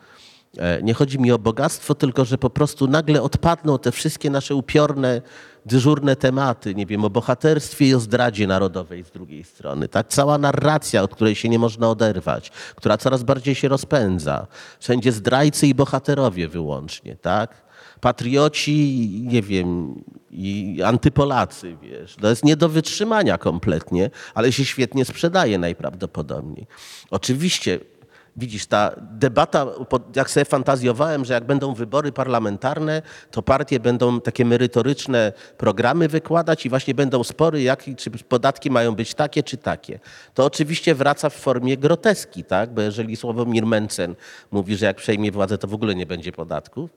E, 0.58 0.82
Nie 0.84 0.94
chodzi 0.94 1.20
mi 1.20 1.32
o 1.32 1.40
bogactwo, 1.40 1.96
tylko 1.96 2.26
że 2.26 2.38
po 2.38 2.50
prostu 2.50 2.88
nagle 2.88 3.22
odpadną 3.22 3.80
te 3.80 3.92
wszystkie 3.92 4.30
nasze 4.30 4.56
upiorne, 4.56 5.22
dyżurne 5.66 6.16
tematy, 6.16 6.76
nie 6.76 6.86
wiem, 6.86 7.06
o 7.06 7.10
bohaterstwie 7.10 7.88
i 7.88 7.96
o 7.96 8.00
zdradzie 8.00 8.48
narodowej 8.48 9.04
z 9.04 9.12
drugiej 9.12 9.44
strony. 9.44 9.88
Tak? 9.88 10.08
Cała 10.08 10.38
narracja, 10.38 11.04
od 11.04 11.16
której 11.16 11.36
się 11.36 11.50
nie 11.50 11.60
można 11.60 11.90
oderwać, 11.90 12.52
która 12.76 12.98
coraz 12.98 13.24
bardziej 13.24 13.56
się 13.56 13.68
rozpędza. 13.68 14.48
Wszędzie 14.80 15.12
zdrajcy 15.12 15.68
i 15.68 15.76
bohaterowie 15.76 16.48
wyłącznie, 16.48 17.16
tak? 17.16 17.65
Patrioci, 18.02 19.10
nie 19.24 19.42
wiem, 19.42 19.96
i 20.32 20.82
antypolacy, 20.86 21.78
wiesz. 21.82 22.16
To 22.16 22.30
jest 22.30 22.46
nie 22.46 22.56
do 22.56 22.70
wytrzymania 22.70 23.38
kompletnie, 23.38 24.10
ale 24.34 24.52
się 24.52 24.66
świetnie 24.66 25.06
sprzedaje 25.06 25.58
najprawdopodobniej. 25.58 26.68
Oczywiście 27.12 27.80
Widzisz, 28.38 28.66
ta 28.66 28.92
debata, 29.02 29.66
jak 30.16 30.30
sobie 30.30 30.46
fantazjowałem, 30.46 31.26
że 31.26 31.34
jak 31.34 31.44
będą 31.44 31.74
wybory 31.74 32.12
parlamentarne, 32.12 33.02
to 33.32 33.42
partie 33.42 33.80
będą 33.80 34.22
takie 34.22 34.46
merytoryczne 34.46 35.34
programy 35.58 36.08
wykładać 36.08 36.66
i 36.66 36.70
właśnie 36.70 36.94
będą 36.94 37.24
spory, 37.24 37.62
jak, 37.62 37.84
czy 37.98 38.12
podatki 38.12 38.72
mają 38.72 38.96
być 38.96 39.14
takie 39.14 39.44
czy 39.44 39.58
takie. 39.58 40.00
To 40.34 40.46
oczywiście 40.46 40.96
wraca 40.96 41.30
w 41.30 41.36
formie 41.36 41.78
groteski, 41.78 42.44
tak? 42.44 42.74
Bo 42.74 42.82
jeżeli 42.82 43.16
Sławomir 43.16 43.66
Mencen 43.66 44.16
mówi, 44.52 44.76
że 44.76 44.86
jak 44.86 44.98
przejmie 44.98 45.32
władzę, 45.32 45.58
to 45.58 45.68
w 45.68 45.74
ogóle 45.74 45.96
nie 45.96 46.06
będzie 46.06 46.32
podatków 46.32 46.90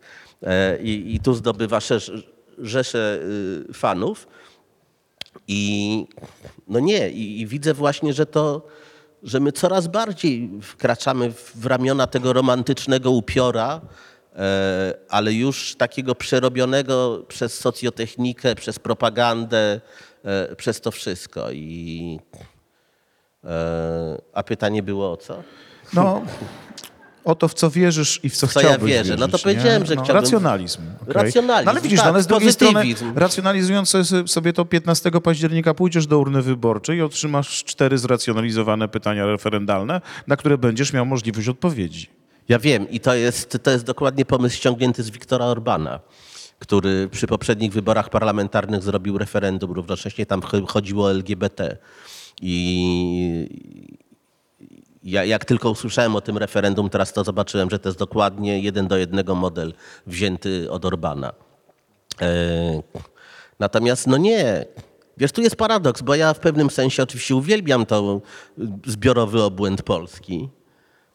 e, 0.43 0.79
i, 0.83 1.15
i 1.15 1.21
tu 1.21 1.35
zdobywa 1.35 1.79
rzesze 2.59 3.21
y, 3.71 3.73
fanów, 3.75 4.29
i 5.49 6.07
no 6.69 6.81
nie, 6.81 7.11
i, 7.11 7.41
i 7.41 7.47
widzę 7.47 7.75
właśnie, 7.75 8.13
że 8.13 8.27
to, 8.27 8.67
że 9.23 9.41
my 9.41 9.53
coraz 9.53 9.87
bardziej 9.87 10.51
wkraczamy 10.63 11.33
w, 11.33 11.67
ramiona 11.67 12.07
tego 12.07 12.33
romantycznego 12.33 13.11
upiora, 13.11 13.81
e, 14.37 14.95
ale 15.09 15.33
już 15.33 15.75
takiego 15.77 16.15
przerobionego 16.15 17.25
przez 17.29 17.55
socjotechnikę, 17.55 18.55
przez 18.55 18.79
propagandę, 18.79 19.81
e, 20.25 20.57
przez 20.57 20.81
to 20.81 20.91
wszystko. 20.91 21.51
I, 21.53 22.21
e, 23.45 24.19
a 24.33 24.43
pytanie 24.43 24.83
było 24.83 25.13
o 25.13 25.17
co? 25.17 25.43
No, 25.95 26.23
o 27.29 27.35
to, 27.35 27.49
w 27.49 27.55
co 27.55 27.71
wierzysz 27.71 28.21
i 28.23 28.29
w 28.31 28.37
co, 28.37 28.47
W 28.47 28.53
co 28.53 28.61
ja 28.61 28.67
chciałbyś 28.69 28.93
wierzę. 28.93 29.17
No 29.17 29.19
to 29.19 29.27
wierzyć, 29.27 29.43
powiedziałem, 29.43 29.83
nie? 29.83 29.89
że 29.89 29.95
no, 29.95 30.03
chciałbym- 30.03 30.23
Racjonalizm. 30.23 30.81
okej. 31.03 31.15
Racjonalizm, 31.15 31.65
No 31.67 31.71
ale 31.73 31.81
widzisz, 31.81 31.99
tak, 31.99 32.07
no, 32.07 32.13
ale 32.13 32.23
z 32.23 32.27
drugiej 32.27 32.53
strony, 32.53 32.85
racjonalizując 33.15 33.93
sobie- 34.27 34.53
to 34.53 34.65
15 34.65 35.21
października 35.21 35.75
pójdziesz 35.75 36.07
do 36.07 36.19
urny 36.19 36.43
wyborczej 36.43 36.99
i 36.99 37.03
otrzymasz 37.03 37.65
cztery 37.65 37.99
zracjonalizowane 37.99 38.89
pytania 38.89 39.27
referendalne, 39.27 40.01
na 40.27 40.37
które 40.37 40.59
będziesz 40.59 40.93
miał 40.93 41.07
możliwość 41.07 41.49
odpowiedzi. 41.49 42.07
Ja 42.49 42.59
wiem 42.59 42.91
i 42.91 43.01
to 43.01 43.15
jest, 43.15 43.59
to 43.63 43.71
jest 43.71 43.85
dokładnie 43.85 44.25
pomysł 44.25 44.57
ściągnięty 44.57 45.03
z 45.03 45.11
Wiktora 45.11 45.45
Orbana, 45.45 46.01
który 46.59 47.09
przy 47.09 47.27
poprzednich 47.27 47.73
wyborach 47.73 48.11
parlamentarnych 48.11 48.83
zrobił 48.83 49.19
referendum, 49.19 49.73
równocześnie 49.73 50.27
tam 50.27 50.43
ch- 50.43 50.69
chodziło 50.69 51.05
o 51.05 51.11
LGBT. 51.11 51.77
I 52.43 53.49
ja, 55.03 55.25
jak 55.25 55.45
tylko 55.45 55.71
usłyszałem 55.71 56.17
o 56.17 56.21
tym 56.21 56.39
referendum, 56.39 56.91
teraz 56.91 57.13
to 57.13 57.25
zobaczyłem, 57.25 57.71
że 57.71 57.79
to 57.79 57.89
jest 57.89 57.99
dokładnie 57.99 58.61
jeden 58.61 58.89
do 58.89 58.97
jednego 58.97 59.35
model 59.35 59.75
wzięty 60.07 60.71
od 60.71 60.85
Orbana. 60.85 61.33
E, 62.21 62.83
Natomiast 63.59 64.07
no 64.07 64.17
nie. 64.17 64.65
Wiesz, 65.17 65.33
tu 65.33 65.43
jest 65.43 65.57
paradoks, 65.57 66.03
bo 66.03 66.15
ja 66.15 66.35
w 66.35 66.39
pewnym 66.39 66.71
sensie 66.71 67.03
oczywiście 67.03 67.37
uwielbiam 67.37 67.87
to 67.87 68.21
y, 68.59 68.63
zbiorowy 68.87 69.43
obłęd 69.43 69.83
Polski. 69.83 70.49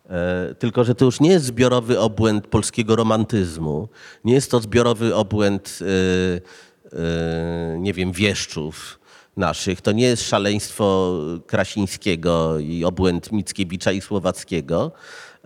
E, 0.10 0.56
Tylko, 0.60 0.84
że 0.84 0.96
to 0.96 1.06
już 1.06 1.20
nie 1.20 1.30
jest 1.30 1.46
zbiorowy 1.46 2.00
obłęd 2.00 2.48
polskiego 2.48 2.96
romantyzmu. 2.96 3.88
Nie 4.26 4.34
jest 4.34 4.52
to 4.52 4.60
zbiorowy 4.60 5.16
obłęd, 5.16 5.80
e, 5.82 6.96
e, 7.00 7.80
nie 7.80 7.94
wiem, 7.94 8.12
wieszczów 8.12 9.00
naszych. 9.38 9.82
To 9.82 9.92
nie 9.92 10.06
jest 10.06 10.24
szaleństwo 10.24 11.18
Krasińskiego 11.48 12.60
i 12.60 12.86
obłęd 12.86 13.32
Mickiewicza 13.32 13.92
i 13.92 14.02
Słowackiego. 14.02 14.92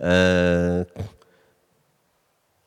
E, 0.00 0.86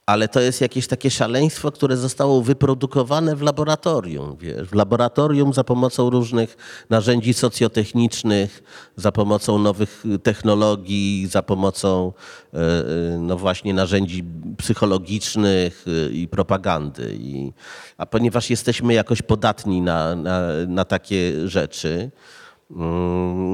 ale 0.06 0.28
to 0.28 0.40
jest 0.40 0.62
jakieś 0.62 0.88
takie 0.88 1.12
szaleństwo, 1.12 1.72
które 1.72 1.98
zostało 1.98 2.42
wyprodukowane 2.42 3.36
w 3.36 3.42
laboratorium, 3.42 4.38
wiesz, 4.40 4.68
w 4.68 4.76
laboratorium 4.76 5.54
za 5.54 5.64
pomocą 5.64 6.10
różnych 6.10 6.58
narzędzi 6.90 7.34
socjotechnicznych, 7.34 8.64
za 8.96 9.12
pomocą 9.12 9.60
nowych 9.60 10.04
y, 10.06 10.20
technologii, 10.20 11.28
za 11.28 11.44
pomocą 11.44 12.14
e, 12.54 12.58
e, 12.58 13.18
no 13.20 13.38
właśnie 13.38 13.74
narzędzi 13.74 14.24
psychologicznych 14.58 15.86
y, 15.88 16.12
i 16.14 16.28
propagandy. 16.28 17.16
I, 17.20 17.54
a 17.98 18.06
ponieważ 18.06 18.50
jesteśmy 18.50 18.94
jakoś 18.94 19.22
podatni 19.22 19.82
na, 19.82 20.16
na, 20.16 20.42
na 20.68 20.86
takie 20.86 21.48
rzeczy, 21.48 22.12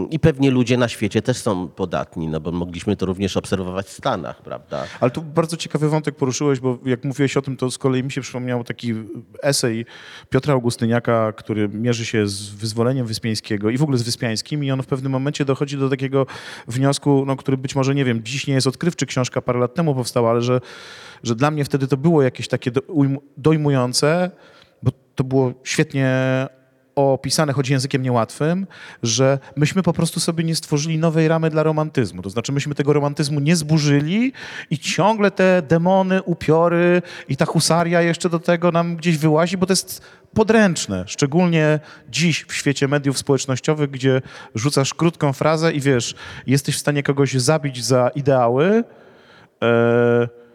i 0.10 0.20
pewnie 0.20 0.52
ludzie 0.52 0.78
na 0.78 0.88
świecie 0.88 1.22
też 1.22 1.38
są 1.38 1.68
podatni, 1.68 2.28
no 2.28 2.40
bo 2.40 2.52
mogliśmy 2.52 2.96
to 2.96 3.06
również 3.06 3.38
obserwować 3.38 3.86
w 3.86 3.92
Stanach, 3.92 4.42
prawda? 4.42 4.84
Ale 5.00 5.12
tu 5.12 5.22
bardzo 5.22 5.58
ciekawy 5.58 5.90
wątek 5.90 6.16
poruszyłeś, 6.16 6.60
bo 6.60 6.78
jak 6.86 7.04
mówiłeś 7.04 7.38
o 7.38 7.42
tym, 7.42 7.58
to 7.58 7.72
z 7.72 7.78
kolei 7.78 8.04
mi 8.04 8.12
się 8.12 8.22
przypomniał 8.22 8.64
taki 8.64 8.94
esej 9.44 9.86
Piotra 10.30 10.54
Augustyniaka, 10.54 11.34
który 11.34 11.70
mierzy 11.70 12.06
się 12.06 12.28
z 12.28 12.50
wyzwoleniem 12.50 13.06
Wyspiańskiego 13.06 13.70
i 13.70 13.78
w 13.78 13.84
ogóle 13.84 13.98
z 13.98 14.02
Wyspiańskim 14.02 14.64
i 14.64 14.72
on 14.72 14.84
w 14.84 14.88
pewnym 14.88 15.12
momencie 15.12 15.46
dochodzi 15.46 15.78
do 15.78 15.90
takiego 15.90 16.26
wniosku, 16.68 17.24
no, 17.28 17.36
który 17.36 17.58
być 17.58 17.76
może, 17.76 17.96
nie 17.96 18.06
wiem, 18.06 18.24
dziś 18.24 18.48
nie 18.48 18.54
jest 18.54 18.68
odkrywczy, 18.68 19.06
książka 19.06 19.42
parę 19.42 19.60
lat 19.60 19.74
temu 19.74 19.96
powstała, 19.96 20.30
ale 20.30 20.42
że, 20.42 20.62
że 21.24 21.36
dla 21.36 21.52
mnie 21.52 21.66
wtedy 21.66 21.88
to 21.88 21.98
było 21.98 22.22
jakieś 22.22 22.48
takie 22.48 22.72
dojmujące, 23.38 24.32
bo 24.84 24.92
to 25.16 25.24
było 25.24 25.54
świetnie 25.64 26.08
opisane, 26.98 27.54
choć 27.54 27.70
językiem 27.70 28.02
niełatwym, 28.02 28.68
że 29.04 29.40
myśmy 29.56 29.84
po 29.84 29.94
prostu 29.94 30.20
sobie 30.20 30.44
nie 30.44 30.56
stworzyli 30.56 30.98
nowej 30.98 31.28
ramy 31.28 31.50
dla 31.50 31.64
romantyzmu. 31.64 32.22
To 32.22 32.30
znaczy 32.30 32.52
myśmy 32.52 32.76
tego 32.76 32.94
romantyzmu 32.94 33.40
nie 33.40 33.56
zburzyli 33.56 34.34
i 34.70 34.80
ciągle 34.80 35.32
te 35.32 35.62
demony, 35.62 36.24
upiory 36.24 37.02
i 37.30 37.38
ta 37.38 37.46
husaria 37.46 38.02
jeszcze 38.02 38.30
do 38.30 38.40
tego 38.40 38.72
nam 38.72 38.96
gdzieś 38.96 39.18
wyłazi, 39.18 39.58
bo 39.58 39.66
to 39.66 39.72
jest 39.72 40.02
podręczne. 40.34 41.04
Szczególnie 41.08 41.80
dziś 42.10 42.46
w 42.48 42.54
świecie 42.54 42.88
mediów 42.88 43.18
społecznościowych, 43.18 43.90
gdzie 43.90 44.22
rzucasz 44.56 44.94
krótką 44.94 45.34
frazę 45.34 45.74
i 45.74 45.82
wiesz, 45.82 46.16
jesteś 46.48 46.76
w 46.76 46.80
stanie 46.80 47.04
kogoś 47.04 47.34
zabić 47.34 47.86
za 47.86 48.10
ideały, 48.16 48.84
e, 49.64 50.47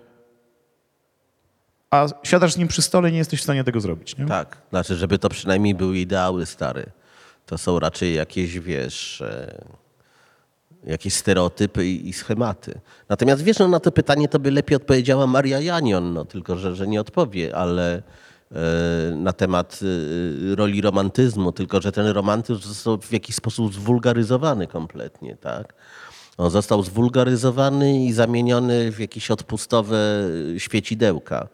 a 1.92 2.06
siadasz 2.22 2.52
z 2.52 2.56
nim 2.56 2.68
przy 2.68 2.82
stole 2.82 3.08
i 3.08 3.12
nie 3.12 3.18
jesteś 3.18 3.40
w 3.40 3.42
stanie 3.42 3.64
tego 3.64 3.80
zrobić. 3.80 4.16
Nie? 4.16 4.26
Tak, 4.26 4.56
znaczy, 4.70 4.96
żeby 4.96 5.18
to 5.18 5.28
przynajmniej 5.28 5.74
były 5.74 5.98
ideały 5.98 6.46
stare. 6.46 6.86
To 7.46 7.58
są 7.58 7.78
raczej 7.78 8.14
jakieś, 8.14 8.58
wiesz, 8.58 9.20
e, 9.20 9.64
jakieś 10.84 11.14
stereotypy 11.14 11.86
i, 11.86 12.08
i 12.08 12.12
schematy. 12.12 12.80
Natomiast 13.08 13.42
wiesz, 13.42 13.58
no, 13.58 13.68
na 13.68 13.80
to 13.80 13.92
pytanie 13.92 14.28
to 14.28 14.38
by 14.38 14.50
lepiej 14.50 14.76
odpowiedziała 14.76 15.26
Maria 15.26 15.60
Janion, 15.60 16.12
no, 16.12 16.24
tylko 16.24 16.56
że, 16.56 16.76
że 16.76 16.86
nie 16.86 17.00
odpowie, 17.00 17.56
ale 17.56 18.02
e, 18.52 18.60
na 19.16 19.32
temat 19.32 19.80
e, 20.52 20.56
roli 20.56 20.80
romantyzmu, 20.80 21.52
tylko 21.52 21.80
że 21.80 21.92
ten 21.92 22.06
romantyzm 22.06 22.60
został 22.60 22.98
w 22.98 23.12
jakiś 23.12 23.36
sposób 23.36 23.74
zwulgaryzowany 23.74 24.66
kompletnie, 24.66 25.36
tak? 25.36 25.74
On 26.38 26.50
został 26.50 26.82
zwulgaryzowany 26.82 28.04
i 28.04 28.12
zamieniony 28.12 28.92
w 28.92 29.00
jakieś 29.00 29.30
odpustowe 29.30 30.28
świecidełka. 30.58 31.48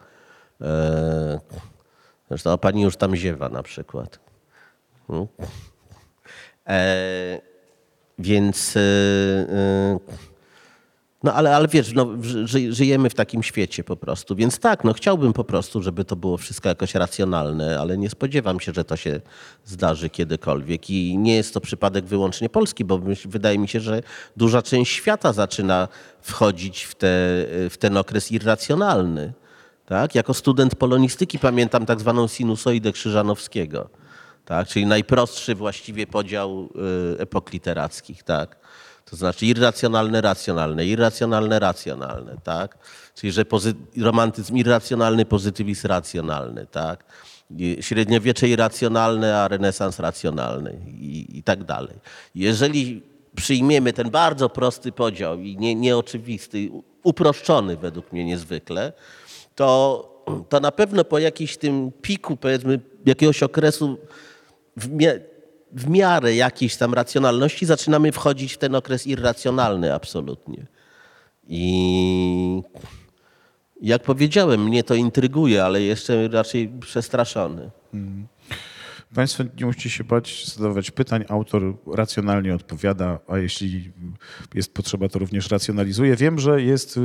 E, 0.60 1.40
Zresztą 2.28 2.50
a 2.50 2.58
pani 2.58 2.82
już 2.82 2.96
tam 2.96 3.16
ziewa 3.16 3.48
na 3.48 3.62
przykład. 3.62 4.18
Hmm? 5.06 5.26
E, 6.66 7.40
więc, 8.18 8.76
e, 8.76 9.98
no 11.22 11.34
ale, 11.34 11.56
ale 11.56 11.68
wiesz, 11.68 11.92
no, 11.92 12.08
ży, 12.22 12.72
żyjemy 12.72 13.10
w 13.10 13.14
takim 13.14 13.42
świecie 13.42 13.84
po 13.84 13.96
prostu. 13.96 14.36
Więc 14.36 14.58
tak, 14.58 14.84
no 14.84 14.92
chciałbym 14.92 15.32
po 15.32 15.44
prostu, 15.44 15.82
żeby 15.82 16.04
to 16.04 16.16
było 16.16 16.36
wszystko 16.36 16.68
jakoś 16.68 16.94
racjonalne, 16.94 17.80
ale 17.80 17.98
nie 17.98 18.10
spodziewam 18.10 18.60
się, 18.60 18.72
że 18.72 18.84
to 18.84 18.96
się 18.96 19.20
zdarzy 19.64 20.10
kiedykolwiek. 20.10 20.90
I 20.90 21.18
nie 21.18 21.36
jest 21.36 21.54
to 21.54 21.60
przypadek 21.60 22.04
wyłącznie 22.04 22.48
Polski, 22.48 22.84
bo 22.84 23.00
wydaje 23.24 23.58
mi 23.58 23.68
się, 23.68 23.80
że 23.80 24.02
duża 24.36 24.62
część 24.62 24.92
świata 24.92 25.32
zaczyna 25.32 25.88
wchodzić 26.20 26.84
w, 26.84 26.94
te, 26.94 27.06
w 27.70 27.74
ten 27.78 27.96
okres 27.96 28.32
irracjonalny. 28.32 29.32
Tak? 29.88 30.14
Jako 30.14 30.34
student 30.34 30.74
polonistyki 30.74 31.38
pamiętam 31.38 31.86
tak 31.86 32.00
zwaną 32.00 32.28
sinusoidę 32.28 32.92
Krzyżanowskiego, 32.92 33.88
tak? 34.44 34.68
czyli 34.68 34.86
najprostszy 34.86 35.54
właściwie 35.54 36.06
podział 36.06 36.68
y, 37.16 37.20
epok 37.20 37.52
literackich. 37.52 38.22
Tak? 38.22 38.56
To 39.04 39.16
znaczy 39.16 39.46
irracjonalne, 39.46 40.20
racjonalne, 40.20 40.86
irracjonalne, 40.86 41.58
racjonalne. 41.58 42.36
Tak? 42.44 42.78
Czyli 43.14 43.32
że 43.32 43.44
romantyzm 43.96 44.56
irracjonalny, 44.56 45.24
pozytywizm 45.24 45.86
racjonalny. 45.86 46.66
Tak? 46.66 47.04
Średniowiecze 47.80 48.48
irracjonalne, 48.48 49.38
a 49.38 49.48
renesans 49.48 49.98
racjonalny 49.98 50.80
i, 50.86 51.38
i 51.38 51.42
tak 51.42 51.64
dalej. 51.64 51.94
Jeżeli 52.34 53.02
przyjmiemy 53.36 53.92
ten 53.92 54.10
bardzo 54.10 54.48
prosty 54.48 54.92
podział 54.92 55.40
i 55.40 55.56
nie, 55.56 55.74
nieoczywisty, 55.74 56.70
uproszczony 57.02 57.76
według 57.76 58.12
mnie 58.12 58.24
niezwykle, 58.24 58.92
to, 59.58 60.04
to 60.48 60.60
na 60.60 60.72
pewno 60.72 61.04
po 61.04 61.18
jakimś 61.18 61.56
tym 61.56 61.92
piku, 62.02 62.36
powiedzmy, 62.36 62.80
jakiegoś 63.06 63.42
okresu 63.42 63.98
w, 64.76 64.88
mia- 64.90 65.20
w 65.72 65.88
miarę 65.88 66.34
jakiejś 66.34 66.76
tam 66.76 66.94
racjonalności 66.94 67.66
zaczynamy 67.66 68.12
wchodzić 68.12 68.52
w 68.52 68.58
ten 68.58 68.74
okres 68.74 69.06
irracjonalny 69.06 69.94
absolutnie. 69.94 70.66
I 71.48 72.62
jak 73.82 74.02
powiedziałem, 74.02 74.64
mnie 74.64 74.84
to 74.84 74.94
intryguje, 74.94 75.64
ale 75.64 75.82
jeszcze 75.82 76.28
raczej 76.28 76.68
przestraszony. 76.80 77.70
Państwo 79.14 79.44
nie 79.60 79.66
musicie 79.66 79.90
się 79.90 80.04
bać 80.04 80.46
zadawać 80.54 80.90
pytań, 80.90 81.24
autor 81.28 81.74
racjonalnie 81.94 82.54
odpowiada, 82.54 83.18
a 83.28 83.38
jeśli 83.38 83.92
jest 84.54 84.74
potrzeba, 84.74 85.08
to 85.08 85.18
również 85.18 85.50
racjonalizuje. 85.50 86.16
Wiem, 86.16 86.38
że 86.38 86.62
jest 86.62 86.96
y, 86.96 87.00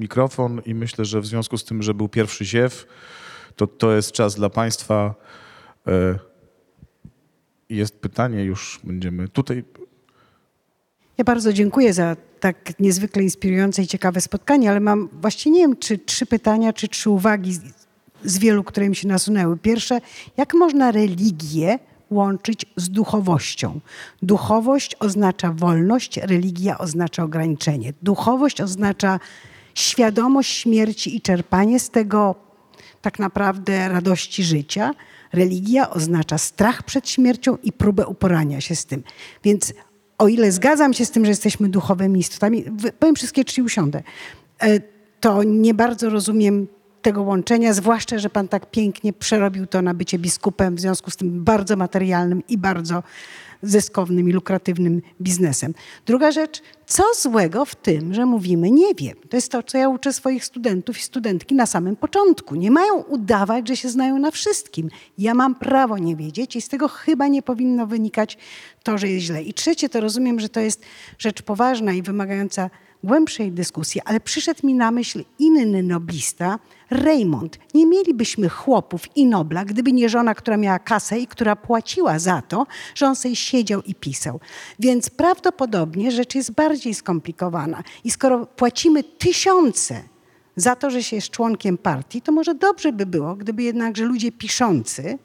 mikrofon 0.00 0.62
i 0.66 0.74
myślę, 0.74 1.04
że 1.04 1.20
w 1.20 1.26
związku 1.26 1.58
z 1.58 1.64
tym, 1.64 1.82
że 1.82 1.94
był 1.94 2.08
pierwszy 2.08 2.44
ziew, 2.44 2.86
to 3.56 3.66
to 3.66 3.92
jest 3.92 4.12
czas 4.12 4.34
dla 4.34 4.50
Państwa. 4.50 5.14
E, 5.86 6.18
Jest 7.68 8.00
pytanie, 8.00 8.44
już 8.44 8.80
będziemy 8.84 9.28
tutaj. 9.28 9.64
Ja 11.18 11.24
bardzo 11.24 11.52
dziękuję 11.52 11.92
za 11.92 12.16
tak 12.40 12.80
niezwykle 12.80 13.22
inspirujące 13.22 13.82
i 13.82 13.86
ciekawe 13.86 14.20
spotkanie, 14.20 14.70
ale 14.70 14.80
mam 14.80 15.08
właściwie 15.12 15.56
nie 15.56 15.60
wiem, 15.60 15.76
czy 15.76 15.98
trzy 15.98 16.26
pytania, 16.26 16.72
czy 16.72 16.88
trzy 16.88 17.10
uwagi 17.10 17.58
z, 18.24 18.38
wielu, 18.38 18.64
które 18.64 18.88
mi 18.88 18.96
się 18.96 19.08
nasunęły. 19.08 19.56
Pierwsze, 19.56 20.00
jak 20.36 20.54
można 20.54 20.90
religię 20.92 21.78
łączyć 22.10 22.66
z 22.76 22.90
duchowością? 22.90 23.80
Duchowość 24.22 24.96
oznacza 25.00 25.52
wolność, 25.52 26.16
religia 26.16 26.78
oznacza 26.78 27.22
ograniczenie. 27.22 27.92
Duchowość 28.02 28.60
oznacza 28.60 29.20
świadomość 29.74 30.58
śmierci 30.58 31.16
i 31.16 31.20
czerpanie 31.20 31.80
z 31.80 31.90
tego 31.90 32.34
tak 33.02 33.18
naprawdę 33.18 33.88
radości 33.88 34.44
życia. 34.44 34.94
Religia 35.32 35.90
oznacza 35.90 36.38
strach 36.38 36.82
przed 36.82 37.08
śmiercią 37.08 37.56
i 37.62 37.72
próbę 37.72 38.06
uporania 38.06 38.60
się 38.60 38.76
z 38.76 38.86
tym. 38.86 39.02
Więc 39.44 39.72
o 40.18 40.28
ile 40.28 40.52
zgadzam 40.52 40.94
się 40.94 41.04
z 41.04 41.10
tym, 41.10 41.24
że 41.24 41.30
jesteśmy 41.30 41.68
duchowymi 41.68 42.20
istotami, 42.20 42.64
powiem 42.98 43.14
wszystkie 43.14 43.44
trzy 43.44 43.62
usiądę, 43.62 44.02
e, 44.62 44.80
to 45.20 45.42
nie 45.42 45.74
bardzo 45.74 46.10
rozumiem 46.10 46.66
tego 47.04 47.22
łączenia, 47.22 47.72
zwłaszcza, 47.72 48.18
że 48.18 48.30
pan 48.30 48.48
tak 48.48 48.70
pięknie 48.70 49.12
przerobił 49.12 49.66
to 49.66 49.82
na 49.82 49.94
bycie 49.94 50.18
biskupem, 50.18 50.76
w 50.76 50.80
związku 50.80 51.10
z 51.10 51.16
tym 51.16 51.44
bardzo 51.44 51.76
materialnym 51.76 52.42
i 52.48 52.58
bardzo 52.58 53.02
zyskownym 53.62 54.28
i 54.28 54.32
lukratywnym 54.32 55.02
biznesem. 55.20 55.74
Druga 56.06 56.30
rzecz, 56.32 56.62
co 56.86 57.02
złego 57.20 57.64
w 57.64 57.74
tym, 57.74 58.14
że 58.14 58.26
mówimy 58.26 58.70
nie 58.70 58.94
wiem. 58.94 59.16
To 59.28 59.36
jest 59.36 59.52
to, 59.52 59.62
co 59.62 59.78
ja 59.78 59.88
uczę 59.88 60.12
swoich 60.12 60.44
studentów 60.44 60.98
i 60.98 61.02
studentki 61.02 61.54
na 61.54 61.66
samym 61.66 61.96
początku. 61.96 62.54
Nie 62.54 62.70
mają 62.70 62.94
udawać, 62.94 63.68
że 63.68 63.76
się 63.76 63.88
znają 63.88 64.18
na 64.18 64.30
wszystkim. 64.30 64.88
Ja 65.18 65.34
mam 65.34 65.54
prawo 65.54 65.98
nie 65.98 66.16
wiedzieć 66.16 66.56
i 66.56 66.60
z 66.60 66.68
tego 66.68 66.88
chyba 66.88 67.28
nie 67.28 67.42
powinno 67.42 67.86
wynikać 67.86 68.38
to, 68.82 68.98
że 68.98 69.08
jest 69.08 69.26
źle. 69.26 69.42
I 69.42 69.54
trzecie, 69.54 69.88
to 69.88 70.00
rozumiem, 70.00 70.40
że 70.40 70.48
to 70.48 70.60
jest 70.60 70.82
rzecz 71.18 71.42
poważna 71.42 71.92
i 71.92 72.02
wymagająca 72.02 72.70
głębszej 73.04 73.52
dyskusji, 73.52 74.00
ale 74.04 74.20
przyszedł 74.20 74.66
mi 74.66 74.74
na 74.74 74.90
myśl 74.90 75.24
inny 75.38 75.82
noblista, 75.82 76.58
Raymond. 76.94 77.58
Nie 77.74 77.86
mielibyśmy 77.86 78.48
chłopów 78.48 79.16
i 79.16 79.26
nobla, 79.26 79.64
gdyby 79.64 79.92
nie 79.92 80.08
żona, 80.08 80.34
która 80.34 80.56
miała 80.56 80.78
kasę 80.78 81.18
i 81.18 81.26
która 81.26 81.56
płaciła 81.56 82.18
za 82.18 82.42
to, 82.42 82.66
że 82.94 83.06
on 83.06 83.16
sobie 83.16 83.36
siedział 83.36 83.82
i 83.82 83.94
pisał. 83.94 84.40
Więc 84.78 85.10
prawdopodobnie 85.10 86.10
rzecz 86.10 86.34
jest 86.34 86.52
bardziej 86.52 86.94
skomplikowana. 86.94 87.82
I 88.04 88.10
skoro 88.10 88.46
płacimy 88.46 89.04
tysiące 89.04 90.02
za 90.56 90.76
to, 90.76 90.90
że 90.90 91.02
się 91.02 91.16
jest 91.16 91.30
członkiem 91.30 91.78
partii, 91.78 92.22
to 92.22 92.32
może 92.32 92.54
dobrze 92.54 92.92
by 92.92 93.06
było, 93.06 93.34
gdyby 93.34 93.62
jednakże 93.62 94.04
ludzie 94.04 94.32
piszący, 94.32 95.18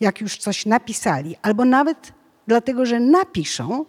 jak 0.00 0.20
już 0.20 0.36
coś 0.36 0.66
napisali, 0.66 1.36
albo 1.42 1.64
nawet 1.64 2.12
dlatego, 2.46 2.86
że 2.86 3.00
napiszą, 3.00 3.84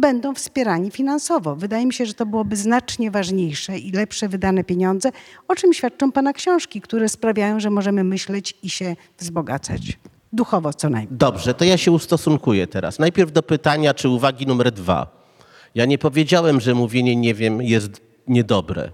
będą 0.00 0.34
wspierani 0.34 0.90
finansowo. 0.90 1.56
Wydaje 1.56 1.86
mi 1.86 1.92
się, 1.92 2.06
że 2.06 2.14
to 2.14 2.26
byłoby 2.26 2.56
znacznie 2.56 3.10
ważniejsze 3.10 3.78
i 3.78 3.92
lepsze 3.92 4.28
wydane 4.28 4.64
pieniądze, 4.64 5.10
o 5.48 5.54
czym 5.54 5.72
świadczą 5.72 6.12
Pana 6.12 6.32
książki, 6.32 6.80
które 6.80 7.08
sprawiają, 7.08 7.60
że 7.60 7.70
możemy 7.70 8.04
myśleć 8.04 8.54
i 8.62 8.70
się 8.70 8.96
wzbogacać. 9.18 9.98
Duchowo 10.32 10.72
co 10.72 10.90
najmniej. 10.90 11.18
Dobrze, 11.18 11.54
to 11.54 11.64
ja 11.64 11.76
się 11.76 11.92
ustosunkuję 11.92 12.66
teraz. 12.66 12.98
Najpierw 12.98 13.32
do 13.32 13.42
pytania, 13.42 13.94
czy 13.94 14.08
uwagi 14.08 14.46
numer 14.46 14.72
dwa. 14.72 15.06
Ja 15.74 15.84
nie 15.84 15.98
powiedziałem, 15.98 16.60
że 16.60 16.74
mówienie 16.74 17.16
nie 17.16 17.34
wiem 17.34 17.62
jest 17.62 18.00
niedobre. 18.28 18.90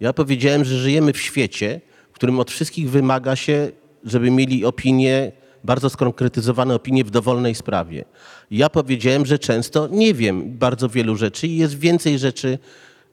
Ja 0.00 0.12
powiedziałem, 0.12 0.64
że 0.64 0.78
żyjemy 0.78 1.12
w 1.12 1.20
świecie, 1.20 1.80
w 2.10 2.14
którym 2.14 2.40
od 2.40 2.50
wszystkich 2.50 2.90
wymaga 2.90 3.36
się, 3.36 3.70
żeby 4.04 4.30
mieli 4.30 4.64
opinie, 4.64 5.32
bardzo 5.66 5.90
skonkretyzowane 5.90 6.74
opinie 6.74 7.04
w 7.04 7.10
dowolnej 7.10 7.54
sprawie. 7.54 8.04
Ja 8.50 8.70
powiedziałem, 8.70 9.26
że 9.26 9.38
często 9.38 9.88
nie 9.88 10.14
wiem 10.14 10.58
bardzo 10.58 10.88
wielu 10.88 11.16
rzeczy 11.16 11.46
i 11.46 11.56
jest 11.56 11.78
więcej 11.78 12.18
rzeczy, 12.18 12.58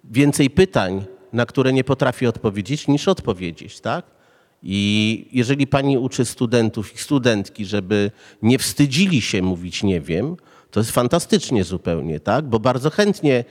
więcej 0.04 0.50
pytań, 0.50 1.06
na 1.34 1.46
które 1.46 1.74
nie 1.74 1.84
potrafię 1.84 2.30
odpowiedzieć, 2.30 2.88
niż 2.88 3.08
odpowiedzieć, 3.08 3.80
tak? 3.80 4.06
I 4.64 5.28
jeżeli 5.32 5.68
pani 5.68 5.98
uczy 5.98 6.26
studentów 6.26 6.96
i 6.96 6.98
studentki, 6.98 7.66
żeby 7.66 8.12
nie 8.42 8.60
wstydzili 8.60 9.22
się 9.22 9.42
mówić 9.42 9.84
nie 9.84 10.02
wiem, 10.02 10.36
to 10.72 10.80
jest 10.80 10.92
fantastycznie 10.92 11.64
zupełnie, 11.64 12.20
tak? 12.20 12.46
Bo 12.46 12.60
bardzo 12.60 12.90
chętnie 12.90 13.46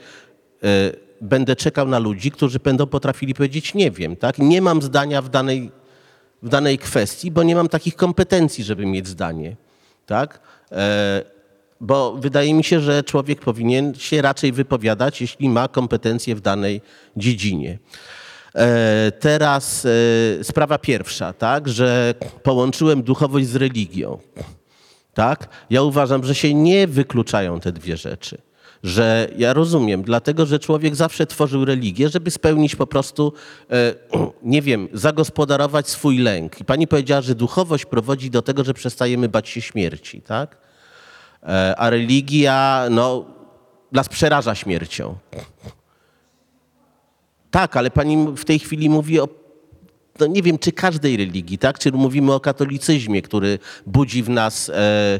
e, 0.63 0.91
będę 1.21 1.55
czekał 1.55 1.87
na 1.87 1.99
ludzi, 1.99 2.31
którzy 2.31 2.59
będą 2.59 2.87
potrafili 2.87 3.33
powiedzieć 3.33 3.73
nie 3.73 3.91
wiem, 3.91 4.15
tak? 4.15 4.39
Nie 4.39 4.61
mam 4.61 4.81
zdania 4.81 5.21
w 5.21 5.29
danej, 5.29 5.71
w 6.43 6.49
danej 6.49 6.77
kwestii, 6.77 7.31
bo 7.31 7.43
nie 7.43 7.55
mam 7.55 7.69
takich 7.69 7.95
kompetencji, 7.95 8.63
żeby 8.63 8.85
mieć 8.85 9.07
zdanie, 9.07 9.55
tak? 10.05 10.39
E, 10.71 11.23
bo 11.81 12.13
wydaje 12.13 12.53
mi 12.53 12.63
się, 12.63 12.79
że 12.79 13.03
człowiek 13.03 13.39
powinien 13.39 13.95
się 13.95 14.21
raczej 14.21 14.51
wypowiadać, 14.51 15.21
jeśli 15.21 15.49
ma 15.49 15.67
kompetencje 15.67 16.35
w 16.35 16.41
danej 16.41 16.81
dziedzinie. 17.17 17.79
E, 18.55 19.11
Teraz 19.19 19.85
e, 19.85 20.43
sprawa 20.43 20.77
pierwsza, 20.77 21.33
tak, 21.33 21.69
że 21.69 22.13
połączyłem 22.43 23.03
duchowość 23.03 23.47
z 23.47 23.55
religią. 23.55 24.17
Tak? 25.13 25.49
Ja 25.69 25.81
uważam, 25.81 26.23
że 26.23 26.35
się 26.35 26.53
nie 26.53 26.87
wykluczają 26.87 27.59
te 27.59 27.71
dwie 27.71 27.97
rzeczy. 27.97 28.37
Że 28.83 29.27
ja 29.37 29.53
rozumiem, 29.53 30.03
dlatego 30.03 30.45
że 30.45 30.59
człowiek 30.59 30.95
zawsze 30.95 31.27
tworzył 31.27 31.65
religię, 31.65 32.09
żeby 32.09 32.31
spełnić 32.31 32.75
po 32.75 32.87
prostu, 32.87 33.33
e, 33.71 33.93
nie 34.53 34.61
wiem, 34.61 34.87
zagospodarować 34.93 35.89
swój 35.89 36.17
lęk. 36.17 36.61
I 36.61 36.65
pani 36.65 36.87
powiedziała, 36.87 37.21
że 37.21 37.35
duchowość 37.35 37.85
prowadzi 37.85 38.29
do 38.29 38.41
tego, 38.41 38.63
że 38.63 38.73
przestajemy 38.73 39.29
bać 39.29 39.49
się 39.49 39.61
śmierci, 39.61 40.21
tak? 40.21 40.57
E, 41.43 41.75
A 41.77 41.89
religia, 41.89 42.87
no, 42.89 43.25
nas 43.91 44.09
przeraża 44.09 44.55
śmiercią. 44.55 45.15
Tak, 47.51 47.77
ale 47.77 47.91
pani 47.91 48.27
w 48.37 48.45
tej 48.45 48.59
chwili 48.59 48.89
mówi 48.89 49.19
o, 49.19 49.27
no 50.19 50.27
nie 50.27 50.41
wiem, 50.41 50.57
czy 50.59 50.71
każdej 50.71 51.17
religii, 51.17 51.57
tak? 51.57 51.79
Czy 51.79 51.91
mówimy 51.91 52.33
o 52.33 52.39
katolicyzmie, 52.39 53.21
który 53.21 53.59
budzi 53.85 54.23
w 54.23 54.29
nas, 54.29 54.69
e, 54.69 55.19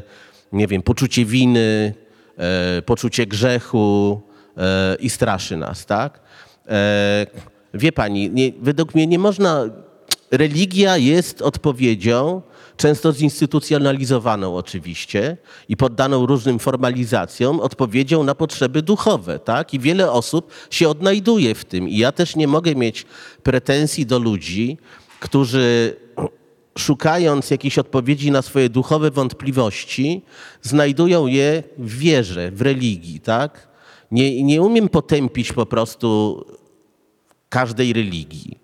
nie 0.52 0.66
wiem, 0.66 0.82
poczucie 0.82 1.24
winy, 1.24 1.94
poczucie 2.86 3.26
grzechu 3.26 4.20
e, 4.56 4.96
i 5.00 5.10
straszy 5.10 5.56
nas, 5.56 5.86
tak? 5.86 6.20
E, 6.68 7.26
wie 7.74 7.92
pani, 7.92 8.30
nie, 8.30 8.52
według 8.60 8.94
mnie 8.94 9.06
nie 9.06 9.18
można, 9.18 9.64
religia 10.30 10.96
jest 10.96 11.42
odpowiedzią, 11.42 12.42
często 12.76 13.12
zinstytucjonalizowaną 13.12 14.56
oczywiście 14.56 15.36
i 15.68 15.76
poddaną 15.76 16.26
różnym 16.26 16.58
formalizacjom, 16.58 17.60
odpowiedzią 17.60 18.24
na 18.24 18.34
potrzeby 18.34 18.82
duchowe, 18.82 19.38
tak? 19.38 19.74
I 19.74 19.78
wiele 19.78 20.12
osób 20.12 20.50
się 20.70 20.88
odnajduje 20.88 21.54
w 21.54 21.64
tym. 21.64 21.88
I 21.88 21.98
ja 21.98 22.12
też 22.12 22.36
nie 22.36 22.48
mogę 22.48 22.74
mieć 22.74 23.06
pretensji 23.42 24.06
do 24.06 24.18
ludzi, 24.18 24.78
którzy 25.20 25.96
szukając 26.78 27.50
jakichś 27.50 27.78
odpowiedzi 27.78 28.30
na 28.30 28.42
swoje 28.42 28.68
duchowe 28.68 29.10
wątpliwości, 29.10 30.22
znajdują 30.62 31.26
je 31.26 31.62
w 31.78 31.98
wierze, 31.98 32.50
w 32.50 32.62
religii, 32.62 33.20
tak? 33.20 33.68
Nie, 34.10 34.42
nie 34.42 34.62
umiem 34.62 34.88
potępić 34.88 35.52
po 35.52 35.66
prostu 35.66 36.44
każdej 37.48 37.92
religii. 37.92 38.58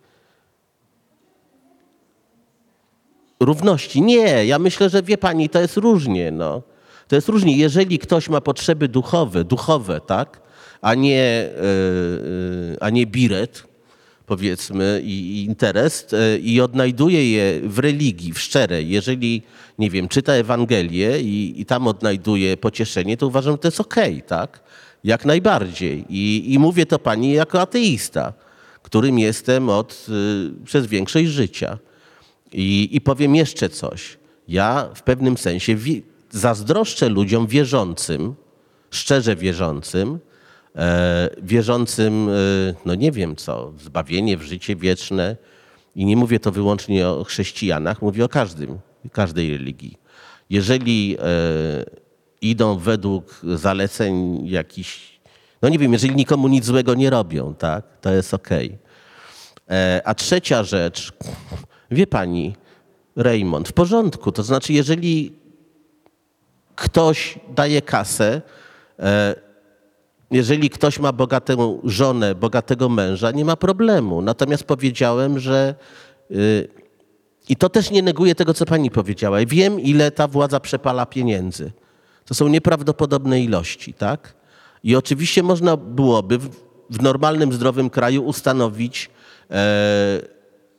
Równości. 3.40 4.02
Nie, 4.02 4.46
ja 4.46 4.58
myślę, 4.58 4.90
że 4.90 5.02
wie 5.02 5.18
pani, 5.18 5.48
to 5.48 5.60
jest 5.60 5.76
różnie. 5.76 6.30
No. 6.30 6.62
To 7.08 7.16
jest 7.16 7.28
różnie. 7.28 7.56
Jeżeli 7.56 7.98
ktoś 7.98 8.28
ma 8.28 8.40
potrzeby 8.40 8.88
duchowe, 8.88 9.44
duchowe, 9.44 10.00
tak, 10.00 10.42
a 10.80 10.94
nie, 10.94 11.50
yy, 12.70 12.76
a 12.80 12.90
nie 12.90 13.06
biret, 13.06 13.69
powiedzmy, 14.30 15.02
i, 15.04 15.44
interes, 15.44 16.06
yy, 16.12 16.38
i 16.38 16.60
odnajduje 16.60 17.30
je 17.30 17.60
w 17.64 17.78
religii, 17.78 18.32
w 18.32 18.40
szczerej, 18.40 18.88
jeżeli, 18.88 19.42
nie 19.78 19.90
wiem, 19.90 20.08
czyta 20.08 20.32
Ewangelię 20.32 21.20
i, 21.20 21.60
i 21.60 21.66
tam 21.66 21.86
odnajduje 21.86 22.56
pocieszenie, 22.56 23.16
to 23.16 23.26
uważam, 23.26 23.54
że 23.54 23.58
to 23.58 23.68
jest 23.68 23.80
okej, 23.80 24.22
tak? 24.22 24.60
Jak 25.04 25.24
najbardziej. 25.24 26.04
I, 26.08 26.54
i 26.54 26.58
mówię 26.58 26.86
to 26.86 26.98
pani 26.98 27.32
jako 27.32 27.60
ateista, 27.60 28.32
którym 28.82 29.18
jestem 29.18 29.68
od, 29.68 30.06
y, 30.08 30.64
przez 30.64 30.86
większość 30.86 31.28
życia. 31.28 31.78
I, 32.52 32.88
I 32.92 33.00
powiem 33.00 33.34
jeszcze 33.34 33.68
coś. 33.68 34.18
Ja 34.48 34.88
w 34.94 35.02
pewnym 35.02 35.36
sensie 35.36 35.76
zazdroszczę 36.30 37.08
ludziom 37.08 37.46
wierzącym, 37.46 38.34
szczerze 38.90 39.36
wierzącym, 39.36 40.14
e, 40.14 40.29
wierzącym, 41.42 42.28
e, 42.28 42.32
no 42.84 42.94
nie 42.94 43.12
wiem 43.12 43.36
co, 43.36 43.72
w 43.72 43.82
zbawienie, 43.82 44.36
w 44.36 44.42
życie 44.42 44.76
wieczne. 44.76 45.36
I 45.96 46.04
nie 46.04 46.16
mówię 46.16 46.40
to 46.40 46.52
wyłącznie 46.52 47.08
o 47.08 47.24
chrześcijanach, 47.24 48.02
mówię 48.02 48.24
o 48.24 48.28
każdym, 48.28 48.78
każdej 49.12 49.56
religii. 49.56 49.98
Jeżeli 50.50 51.16
e, 51.18 51.24
idą 52.40 52.78
według 52.78 53.40
zaleceń 53.42 54.46
jakichś, 54.48 55.20
no 55.62 55.68
nie 55.68 55.78
wiem, 55.78 55.92
jeżeli 55.92 56.14
nikomu 56.14 56.48
nic 56.48 56.64
złego 56.64 56.94
nie 56.94 57.10
robią, 57.10 57.54
tak, 57.54 57.84
to 58.00 58.12
jest 58.12 58.34
okej. 58.34 58.78
E, 59.70 60.02
A 60.04 60.14
trzecia 60.14 60.62
rzecz, 60.64 61.12
wie 61.90 62.06
pani, 62.06 62.56
Raymond, 63.16 63.68
w 63.68 63.72
porządku. 63.72 64.32
To 64.32 64.42
znaczy, 64.42 64.72
jeżeli 64.72 65.32
ktoś 66.74 67.38
daje 67.54 67.82
kasę, 67.82 68.42
e, 68.98 69.49
jeżeli 70.30 70.70
ktoś 70.70 70.98
ma 70.98 71.12
bogatą 71.12 71.80
żonę, 71.84 72.34
bogatego 72.34 72.88
męża, 72.88 73.30
nie 73.30 73.44
ma 73.44 73.56
problemu. 73.56 74.22
Natomiast 74.22 74.64
powiedziałem, 74.64 75.38
że 75.38 75.74
y, 76.30 76.68
i 77.48 77.56
to 77.56 77.68
też 77.68 77.90
nie 77.90 78.02
neguje 78.02 78.34
tego, 78.34 78.54
co 78.54 78.66
pani 78.66 78.90
powiedziała. 78.90 79.38
Wiem, 79.46 79.80
ile 79.80 80.10
ta 80.10 80.28
władza 80.28 80.60
przepala 80.60 81.06
pieniędzy. 81.06 81.72
To 82.24 82.34
są 82.34 82.48
nieprawdopodobne 82.48 83.40
ilości, 83.40 83.94
tak? 83.94 84.34
I 84.84 84.96
oczywiście 84.96 85.42
można 85.42 85.76
byłoby 85.76 86.38
w, 86.38 86.48
w 86.90 87.02
normalnym, 87.02 87.52
zdrowym 87.52 87.90
kraju 87.90 88.24
ustanowić 88.24 89.10
e, 89.50 90.20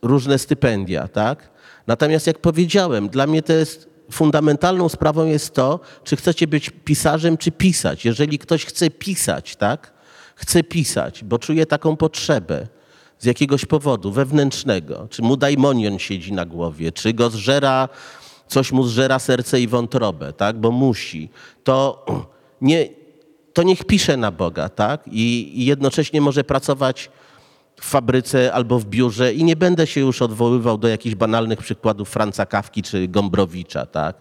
różne 0.02 0.38
stypendia, 0.38 1.08
tak? 1.08 1.50
Natomiast 1.86 2.26
jak 2.26 2.38
powiedziałem, 2.38 3.08
dla 3.08 3.26
mnie 3.26 3.42
to 3.42 3.52
jest 3.52 3.91
fundamentalną 4.12 4.88
sprawą 4.88 5.26
jest 5.26 5.54
to, 5.54 5.80
czy 6.04 6.16
chcecie 6.16 6.46
być 6.46 6.70
pisarzem, 6.70 7.36
czy 7.36 7.52
pisać. 7.52 8.04
Jeżeli 8.04 8.38
ktoś 8.38 8.64
chce 8.64 8.90
pisać, 8.90 9.56
tak? 9.56 9.92
Chce 10.34 10.64
pisać, 10.64 11.24
bo 11.24 11.38
czuje 11.38 11.66
taką 11.66 11.96
potrzebę 11.96 12.66
z 13.18 13.24
jakiegoś 13.24 13.64
powodu 13.64 14.12
wewnętrznego, 14.12 15.08
czy 15.10 15.22
mu 15.22 15.36
daimonion 15.36 15.98
siedzi 15.98 16.32
na 16.32 16.46
głowie, 16.46 16.92
czy 16.92 17.12
go 17.12 17.30
zżera, 17.30 17.88
coś 18.46 18.72
mu 18.72 18.84
zżera 18.84 19.18
serce 19.18 19.60
i 19.60 19.68
wątrobę, 19.68 20.32
tak? 20.32 20.60
Bo 20.60 20.70
musi. 20.70 21.30
To 21.64 22.06
nie, 22.60 22.88
to 23.52 23.62
niech 23.62 23.84
pisze 23.84 24.16
na 24.16 24.30
Boga, 24.30 24.68
tak? 24.68 25.08
I, 25.08 25.52
I 25.60 25.64
jednocześnie 25.64 26.20
może 26.20 26.44
pracować 26.44 27.10
w 27.82 27.86
fabryce 27.86 28.52
albo 28.52 28.78
w 28.78 28.84
biurze 28.84 29.34
i 29.34 29.44
nie 29.44 29.56
będę 29.56 29.86
się 29.86 30.00
już 30.00 30.22
odwoływał 30.22 30.78
do 30.78 30.88
jakichś 30.88 31.14
banalnych 31.14 31.58
przykładów 31.58 32.08
Franca 32.08 32.46
Kawki 32.46 32.82
czy 32.82 33.08
Gombrowicza, 33.08 33.86
tak? 33.86 34.16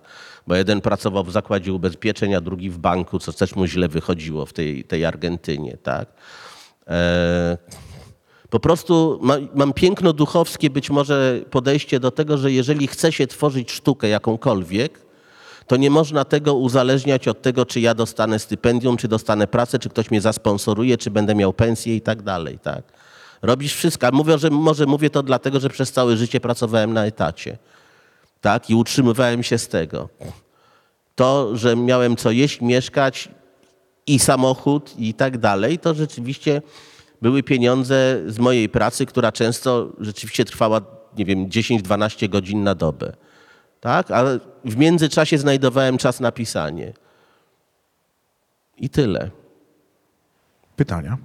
Bo 0.48 0.56
jeden 0.56 0.82
pracował 0.82 1.24
w 1.24 1.32
zakładzie 1.32 1.74
ubezpieczeń, 1.74 2.36
a 2.36 2.42
drugi 2.42 2.70
w 2.70 2.78
banku, 2.78 3.20
co 3.20 3.34
też 3.34 3.56
mu 3.56 3.66
źle 3.66 3.88
wychodziło 3.88 4.46
w 4.46 4.54
tej, 4.54 4.84
tej 4.84 5.06
Argentynie, 5.06 5.78
tak? 5.84 6.08
E, 6.88 7.58
po 8.50 8.60
prostu 8.60 9.20
ma, 9.22 9.36
mam 9.56 9.74
piękno 9.74 10.14
duchowskie, 10.14 10.70
być 10.70 10.90
może 10.90 11.40
podejście 11.52 12.00
do 12.00 12.12
tego, 12.12 12.38
że 12.38 12.52
jeżeli 12.52 12.88
chce 12.88 13.12
się 13.12 13.28
tworzyć 13.28 13.72
sztukę 13.72 14.08
jakąkolwiek, 14.08 15.00
to 15.68 15.78
nie 15.78 15.90
można 15.90 16.26
tego 16.26 16.56
uzależniać 16.56 17.28
od 17.28 17.42
tego, 17.42 17.66
czy 17.66 17.80
ja 17.80 17.94
dostanę 17.94 18.40
stypendium, 18.40 18.98
czy 18.98 19.08
dostanę 19.08 19.48
pracę, 19.48 19.80
czy 19.80 19.90
ktoś 19.90 20.12
mnie 20.12 20.22
zasponsoruje, 20.22 20.98
czy 20.98 21.12
będę 21.12 21.36
miał 21.36 21.54
pensję 21.54 21.96
i 21.96 22.02
tak 22.02 22.22
dalej, 22.22 22.60
tak? 22.60 23.01
Robisz 23.42 23.76
wszystko. 23.76 24.08
A 24.08 24.12
Mówię, 24.12 24.38
że 24.38 24.50
może 24.50 24.86
mówię 24.86 25.10
to 25.10 25.24
dlatego, 25.24 25.60
że 25.60 25.70
przez 25.70 25.92
całe 25.92 26.18
życie 26.18 26.40
pracowałem 26.40 26.94
na 26.94 27.06
etacie, 27.06 27.58
tak? 28.42 28.70
I 28.70 28.76
utrzymywałem 28.76 29.44
się 29.44 29.58
z 29.58 29.68
tego. 29.68 30.10
To, 31.16 31.58
że 31.58 31.76
miałem 31.76 32.16
co 32.16 32.32
jeść, 32.32 32.62
mieszkać 32.62 33.30
i 34.08 34.20
samochód 34.20 34.94
i 34.98 35.14
tak 35.14 35.38
dalej, 35.38 35.80
to 35.80 35.94
rzeczywiście 35.94 36.62
były 37.22 37.44
pieniądze 37.44 38.22
z 38.28 38.40
mojej 38.40 38.70
pracy, 38.70 39.06
która 39.06 39.32
często 39.32 39.90
rzeczywiście 40.00 40.46
trwała, 40.46 40.82
nie 41.18 41.26
wiem, 41.26 41.50
10-12 41.50 42.30
godzin 42.30 42.64
na 42.64 42.76
dobę. 42.76 43.14
Tak? 43.80 44.12
Ale 44.12 44.40
w 44.66 44.78
międzyczasie 44.78 45.38
znajdowałem 45.38 45.98
czas 45.98 46.20
na 46.20 46.32
pisanie. 46.32 46.94
I 48.78 48.90
tyle. 48.90 49.30
Pytania? 50.76 51.18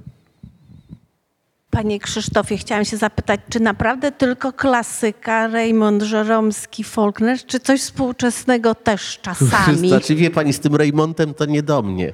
Panie 1.76 2.00
Krzysztofie, 2.00 2.56
chciałam 2.56 2.84
się 2.84 2.96
zapytać, 2.96 3.40
czy 3.50 3.60
naprawdę 3.60 4.12
tylko 4.12 4.52
klasyka, 4.52 5.48
Raymond 5.48 6.02
Żeromski, 6.02 6.84
Faulkner, 6.84 7.38
czy 7.46 7.60
coś 7.60 7.80
współczesnego 7.80 8.74
też 8.74 9.18
czasami? 9.22 9.88
Znaczy, 9.88 10.14
wie 10.14 10.30
pani, 10.30 10.52
z 10.52 10.60
tym 10.60 10.76
Reymontem 10.76 11.34
to 11.34 11.44
nie 11.44 11.62
do 11.62 11.82
mnie. 11.82 12.12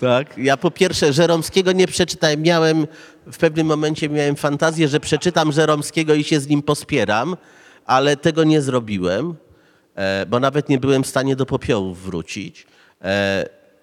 Tak? 0.00 0.38
Ja 0.38 0.56
po 0.56 0.70
pierwsze 0.70 1.12
Żeromskiego 1.12 1.72
nie 1.72 1.86
przeczytałem. 1.86 2.42
Miałem, 2.42 2.86
w 3.32 3.38
pewnym 3.38 3.66
momencie 3.66 4.08
miałem 4.08 4.36
fantazję, 4.36 4.88
że 4.88 5.00
przeczytam 5.00 5.52
Żeromskiego 5.52 6.14
i 6.14 6.24
się 6.24 6.40
z 6.40 6.48
nim 6.48 6.62
pospieram, 6.62 7.36
ale 7.86 8.16
tego 8.16 8.44
nie 8.44 8.62
zrobiłem, 8.62 9.34
e, 9.94 10.26
bo 10.26 10.40
nawet 10.40 10.68
nie 10.68 10.78
byłem 10.78 11.02
w 11.02 11.06
stanie 11.06 11.36
do 11.36 11.46
popiołów 11.46 12.02
wrócić. 12.02 12.66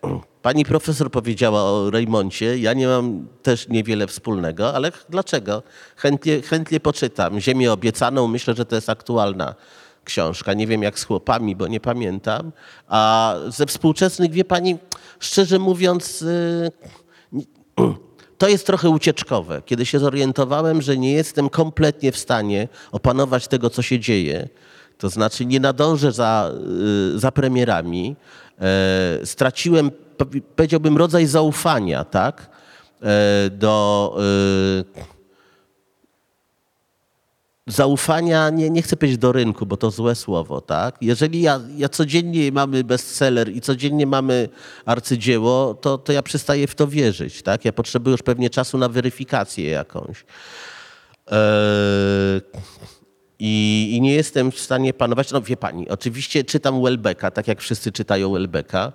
Pani 0.41 0.65
profesor 0.65 1.11
powiedziała 1.11 1.63
o 1.63 1.89
Reymoncie. 1.89 2.57
Ja 2.57 2.73
nie 2.73 2.87
mam 2.87 3.27
też 3.43 3.67
niewiele 3.67 4.07
wspólnego, 4.07 4.75
ale 4.75 4.91
dlaczego? 5.09 5.63
Chętnie, 5.95 6.41
chętnie 6.41 6.79
poczytam. 6.79 7.39
Ziemię 7.39 7.71
obiecaną, 7.71 8.27
myślę, 8.27 8.53
że 8.53 8.65
to 8.65 8.75
jest 8.75 8.89
aktualna 8.89 9.55
książka. 10.03 10.53
Nie 10.53 10.67
wiem 10.67 10.83
jak 10.83 10.99
z 10.99 11.03
chłopami, 11.03 11.55
bo 11.55 11.67
nie 11.67 11.79
pamiętam. 11.79 12.51
A 12.87 13.35
ze 13.47 13.65
współczesnych, 13.65 14.31
wie 14.31 14.45
pani, 14.45 14.77
szczerze 15.19 15.59
mówiąc, 15.59 16.21
y, 16.21 16.71
to 18.37 18.47
jest 18.47 18.65
trochę 18.65 18.89
ucieczkowe. 18.89 19.61
Kiedy 19.65 19.85
się 19.85 19.99
zorientowałem, 19.99 20.81
że 20.81 20.97
nie 20.97 21.13
jestem 21.13 21.49
kompletnie 21.49 22.11
w 22.11 22.17
stanie 22.17 22.67
opanować 22.91 23.47
tego, 23.47 23.69
co 23.69 23.81
się 23.81 23.99
dzieje, 23.99 24.49
to 24.97 25.09
znaczy 25.09 25.45
nie 25.45 25.59
nadążę 25.59 26.11
za, 26.11 26.51
y, 27.15 27.19
za 27.19 27.31
premierami, 27.31 28.15
straciłem, 29.23 29.91
powi- 30.18 30.41
powiedziałbym, 30.56 30.98
rodzaj 30.98 31.26
zaufania, 31.26 32.03
tak, 32.06 32.49
e, 33.02 33.49
do 33.49 34.18
y, 34.80 35.10
zaufania, 37.68 38.49
nie, 38.49 38.69
nie 38.69 38.81
chcę 38.81 38.98
powiedzieć 38.98 39.18
do 39.18 39.31
rynku, 39.31 39.65
bo 39.65 39.77
to 39.77 39.91
złe 39.91 40.15
słowo, 40.15 40.61
tak? 40.61 40.95
Jeżeli 41.02 41.41
ja, 41.41 41.60
ja 41.77 41.90
codziennie 41.90 42.52
mamy 42.52 42.84
bestseller 42.84 43.56
i 43.56 43.61
codziennie 43.61 44.07
mamy 44.07 44.49
arcydzieło, 44.86 45.73
to, 45.73 45.98
to 45.98 46.11
ja 46.14 46.23
przestaję 46.23 46.68
w 46.68 46.76
to 46.76 46.88
wierzyć, 46.88 47.41
tak? 47.41 47.65
Ja 47.65 47.73
potrzebuję 47.73 48.11
już 48.11 48.22
pewnie 48.22 48.49
czasu 48.49 48.77
na 48.77 48.90
weryfikację 48.90 49.69
jakąś. 49.69 50.26
Eee, 51.27 52.41
i, 53.39 53.87
I 53.95 54.01
nie 54.01 54.13
jestem 54.13 54.51
w 54.51 54.59
stanie 54.59 54.93
panować. 54.93 55.31
No 55.31 55.41
wie 55.41 55.57
pani, 55.57 55.89
oczywiście 55.89 56.43
czytam 56.43 56.83
Welbecka, 56.83 57.31
tak 57.31 57.47
jak 57.47 57.61
wszyscy 57.61 57.91
czytają 57.91 58.31
Welbecka, 58.33 58.93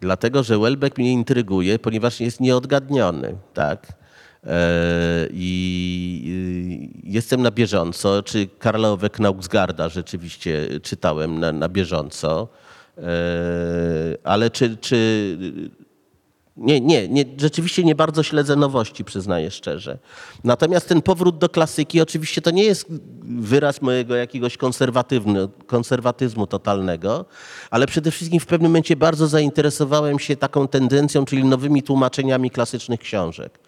dlatego 0.00 0.42
że 0.42 0.58
Welbeck 0.58 0.98
mnie 0.98 1.12
intryguje, 1.12 1.78
ponieważ 1.78 2.20
jest 2.20 2.40
nieodgadniony, 2.40 3.36
tak? 3.54 3.86
E, 4.46 5.26
I 5.32 6.90
jestem 7.04 7.42
na 7.42 7.50
bieżąco, 7.50 8.22
czy 8.22 8.48
Karla 8.58 8.88
Ove 8.88 9.10
Knausgarda 9.10 9.88
rzeczywiście 9.88 10.80
czytałem 10.82 11.40
na, 11.40 11.52
na 11.52 11.68
bieżąco, 11.68 12.48
E, 13.00 14.16
ale 14.24 14.50
czy, 14.50 14.76
czy 14.76 15.38
nie, 16.60 16.80
nie, 16.80 17.08
nie, 17.08 17.24
rzeczywiście 17.40 17.84
nie 17.84 17.94
bardzo 17.94 18.22
śledzę 18.22 18.56
nowości, 18.56 19.04
przyznaję 19.04 19.50
szczerze. 19.50 19.98
Natomiast 20.44 20.88
ten 20.88 21.02
powrót 21.02 21.38
do 21.38 21.48
klasyki 21.48 22.00
oczywiście 22.00 22.42
to 22.42 22.50
nie 22.50 22.64
jest 22.64 22.86
wyraz 23.22 23.82
mojego 23.82 24.16
jakiegoś 24.16 24.58
konserwatyzmu 25.66 26.46
totalnego, 26.46 27.24
ale 27.70 27.86
przede 27.86 28.10
wszystkim 28.10 28.40
w 28.40 28.46
pewnym 28.46 28.70
momencie 28.70 28.96
bardzo 28.96 29.26
zainteresowałem 29.26 30.18
się 30.18 30.36
taką 30.36 30.68
tendencją, 30.68 31.24
czyli 31.24 31.44
nowymi 31.44 31.82
tłumaczeniami 31.82 32.50
klasycznych 32.50 33.00
książek, 33.00 33.58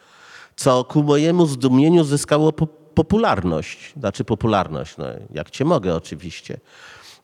co 0.57 0.85
ku 0.85 1.03
mojemu 1.03 1.47
zdumieniu 1.47 2.05
zyskało 2.05 2.53
po, 2.53 2.67
popularność. 2.95 3.93
Znaczy 3.97 4.25
popularność, 4.25 4.97
no, 4.97 5.05
jak 5.35 5.51
cię 5.51 5.65
mogę 5.65 5.95
oczywiście. 5.95 6.61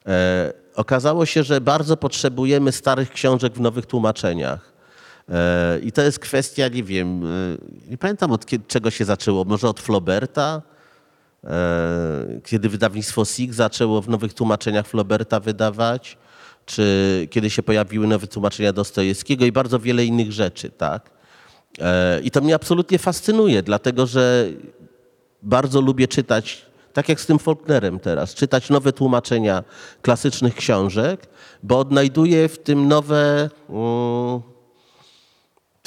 E, 0.07 0.53
okazało 0.75 1.27
się, 1.27 1.43
że 1.43 1.61
bardzo 1.61 1.97
potrzebujemy 1.97 2.73
starych 2.73 3.11
książek 3.11 3.55
w 3.55 3.61
nowych 3.61 3.87
tłumaczeniach. 3.87 4.78
E, 5.31 5.79
I 5.83 5.93
to 5.93 6.03
jest 6.03 6.19
kwestia, 6.19 6.69
nie 6.69 6.83
wiem, 6.83 7.25
e, 7.25 7.29
nie 7.91 7.99
pamiętam 7.99 8.33
od 8.33 8.47
kiedy, 8.47 8.65
czego 8.69 8.91
się 8.91 9.05
zaczęło, 9.05 9.45
może 9.45 9.69
od 9.69 9.81
Flauberta, 9.81 10.63
e, 11.45 12.41
kiedy 12.45 12.69
wydawnictwo 12.69 13.25
SIG 13.25 13.55
zaczęło 13.55 14.03
w 14.03 14.09
nowych 14.09 14.35
tłumaczeniach 14.35 14.87
Flauberta 14.87 15.41
wydawać, 15.41 16.19
czy 16.67 17.29
kiedy 17.31 17.51
się 17.51 17.63
pojawiły 17.63 18.07
nowe 18.07 18.27
tłumaczenia 18.27 18.73
Dostojewskiego 18.73 19.45
i 19.45 19.53
bardzo 19.53 19.79
wiele 19.79 20.05
innych 20.05 20.33
rzeczy, 20.33 20.71
tak? 20.71 21.11
I 22.23 22.31
to 22.31 22.41
mnie 22.41 22.55
absolutnie 22.55 22.99
fascynuje, 22.99 23.63
dlatego 23.63 24.07
że 24.07 24.49
bardzo 25.43 25.81
lubię 25.81 26.09
czytać, 26.09 26.67
tak 26.93 27.09
jak 27.09 27.21
z 27.21 27.27
tym 27.27 27.39
Faulknerem 27.39 27.99
teraz, 27.99 28.35
czytać 28.35 28.71
nowe 28.71 28.93
tłumaczenia 28.93 29.65
klasycznych 30.03 30.55
książek, 30.55 31.27
bo 31.63 31.79
odnajduję 31.79 32.49
w 32.49 32.59
tym 32.59 32.89
nowe. 32.89 33.51
Mm, 33.69 34.58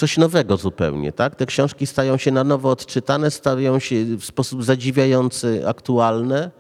coś 0.02 0.18
nowego 0.18 0.58
zupełnie, 0.58 1.12
tak? 1.12 1.36
Te 1.36 1.46
książki 1.46 1.88
stają 1.88 2.18
się 2.18 2.32
na 2.32 2.44
nowo 2.44 2.70
odczytane, 2.70 3.32
stają 3.32 3.80
się 3.80 4.06
w 4.06 4.26
sposób 4.26 4.64
zadziwiający 4.64 5.68
aktualne. 5.68 6.52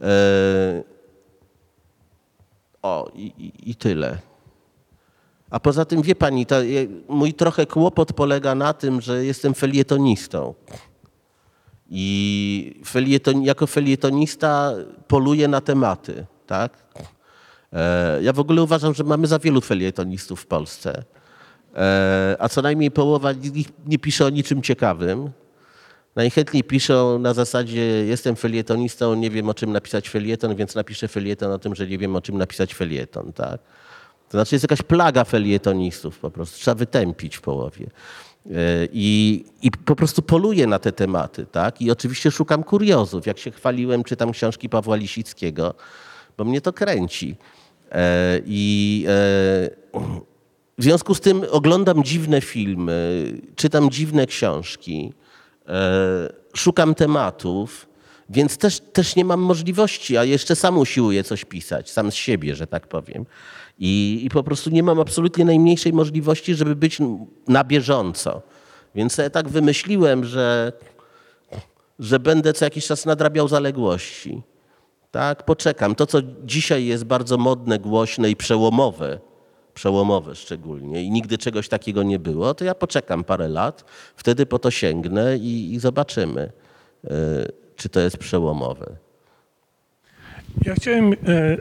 E, 0.00 0.82
o, 2.82 3.10
i, 3.14 3.52
i, 3.70 3.74
tyle. 3.74 4.18
A 5.50 5.60
poza 5.60 5.84
tym, 5.84 6.02
wie 6.02 6.14
pani, 6.14 6.46
to 6.46 6.56
mój 7.08 7.34
trochę 7.34 7.66
kłopot 7.66 8.12
polega 8.12 8.54
na 8.54 8.72
tym, 8.72 9.00
że 9.00 9.24
jestem 9.24 9.54
felietonistą. 9.54 10.54
I 11.90 12.80
felieton, 12.84 13.42
jako 13.42 13.66
felietonista 13.66 14.72
poluję 15.08 15.48
na 15.48 15.60
tematy, 15.60 16.26
tak? 16.46 16.72
E, 17.72 18.22
Ja 18.22 18.32
w 18.32 18.38
ogóle 18.40 18.62
uważam, 18.62 18.94
że 18.94 19.04
mamy 19.04 19.26
za 19.26 19.38
wielu 19.38 19.60
felietonistów 19.60 20.40
w 20.40 20.46
Polsce. 20.46 21.04
E, 21.74 22.36
A 22.38 22.48
co 22.48 22.62
najmniej 22.62 22.90
połowa 22.90 23.32
nich 23.32 23.68
nie 23.86 23.98
pisze 23.98 24.26
o 24.26 24.30
niczym 24.30 24.62
ciekawym. 24.62 25.30
Najchętniej 26.16 26.64
piszą 26.64 27.18
na 27.18 27.34
zasadzie 27.34 27.80
jestem 28.06 28.36
felietonistą, 28.36 29.14
nie 29.14 29.30
wiem 29.30 29.48
o 29.48 29.54
czym 29.54 29.72
napisać 29.72 30.08
felieton, 30.08 30.56
więc 30.56 30.74
napiszę 30.74 31.08
felieton 31.08 31.52
o 31.52 31.58
tym, 31.58 31.74
że 31.74 31.86
nie 31.86 31.98
wiem 31.98 32.16
o 32.16 32.20
czym 32.20 32.38
napisać 32.38 32.74
felieton, 32.74 33.32
tak? 33.32 33.60
To 34.28 34.38
znaczy 34.38 34.54
jest 34.54 34.64
jakaś 34.64 34.82
plaga 34.82 35.24
felietonistów 35.24 36.18
po 36.18 36.30
prostu, 36.30 36.58
trzeba 36.58 36.74
wytępić 36.74 37.36
w 37.36 37.40
połowie. 37.40 37.86
E, 38.46 38.50
I, 38.92 39.44
I 39.62 39.70
po 39.70 39.96
prostu 39.96 40.22
poluję 40.22 40.66
na 40.66 40.78
te 40.78 40.92
tematy, 40.92 41.46
tak? 41.52 41.82
I 41.82 41.90
oczywiście 41.90 42.30
szukam 42.30 42.62
kuriozów. 42.62 43.26
Jak 43.26 43.38
się 43.38 43.50
chwaliłem, 43.50 44.04
czytam 44.04 44.32
książki 44.32 44.68
Pawła 44.68 44.96
Lisickiego, 44.96 45.74
bo 46.36 46.44
mnie 46.44 46.60
to 46.60 46.72
kręci. 46.72 47.36
E, 47.92 48.40
I 48.46 49.06
e, 49.08 49.70
w 50.78 50.82
związku 50.82 51.14
z 51.14 51.20
tym 51.20 51.44
oglądam 51.50 52.04
dziwne 52.04 52.40
filmy, 52.40 53.32
czytam 53.56 53.90
dziwne 53.90 54.26
książki, 54.26 55.12
e, 55.68 56.28
szukam 56.54 56.94
tematów, 56.94 57.88
więc 58.30 58.58
też, 58.58 58.80
też 58.80 59.16
nie 59.16 59.24
mam 59.24 59.40
możliwości, 59.40 60.16
a 60.16 60.24
jeszcze 60.24 60.56
sam 60.56 60.78
usiłuję 60.78 61.24
coś 61.24 61.44
pisać, 61.44 61.90
sam 61.90 62.10
z 62.10 62.14
siebie, 62.14 62.54
że 62.54 62.66
tak 62.66 62.86
powiem. 62.86 63.26
I, 63.78 64.20
I 64.24 64.30
po 64.30 64.42
prostu 64.42 64.70
nie 64.70 64.82
mam 64.82 65.00
absolutnie 65.00 65.44
najmniejszej 65.44 65.92
możliwości, 65.92 66.54
żeby 66.54 66.76
być 66.76 66.98
na 67.48 67.64
bieżąco. 67.64 68.42
Więc 68.94 69.18
ja 69.18 69.30
tak 69.30 69.48
wymyśliłem, 69.48 70.24
że, 70.24 70.72
że 71.98 72.20
będę 72.20 72.52
co 72.52 72.64
jakiś 72.64 72.86
czas 72.86 73.06
nadrabiał 73.06 73.48
zaległości. 73.48 74.42
Tak, 75.10 75.44
poczekam. 75.44 75.94
To, 75.94 76.06
co 76.06 76.18
dzisiaj 76.44 76.86
jest 76.86 77.04
bardzo 77.04 77.38
modne, 77.38 77.78
głośne 77.78 78.30
i 78.30 78.36
przełomowe, 78.36 79.20
przełomowe 79.74 80.34
szczególnie, 80.34 81.02
i 81.02 81.10
nigdy 81.10 81.38
czegoś 81.38 81.68
takiego 81.68 82.02
nie 82.02 82.18
było, 82.18 82.54
to 82.54 82.64
ja 82.64 82.74
poczekam 82.74 83.24
parę 83.24 83.48
lat, 83.48 83.84
wtedy 84.16 84.46
po 84.46 84.58
to 84.58 84.70
sięgnę 84.70 85.36
i, 85.36 85.74
i 85.74 85.78
zobaczymy, 85.78 86.52
y, 87.04 87.08
czy 87.76 87.88
to 87.88 88.00
jest 88.00 88.16
przełomowe. 88.16 88.96
Ja 90.62 90.74
chciałem 90.74 91.12
e, 91.12 91.16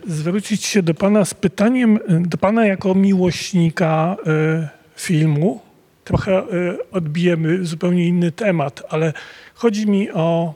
zwrócić 0.07 0.65
się 0.65 0.83
do 0.83 0.93
Pana 0.93 1.25
z 1.25 1.33
pytaniem, 1.33 1.99
e, 2.07 2.19
do 2.27 2.37
Pana 2.37 2.65
jako 2.65 2.95
miłośnika 2.95 4.17
e, 4.27 4.69
filmu. 4.95 5.61
Trochę 6.03 6.37
e, 6.37 6.43
odbijemy 6.91 7.65
zupełnie 7.65 8.07
inny 8.07 8.31
temat, 8.31 8.83
ale 8.89 9.13
chodzi 9.53 9.87
mi 9.87 10.11
o 10.11 10.53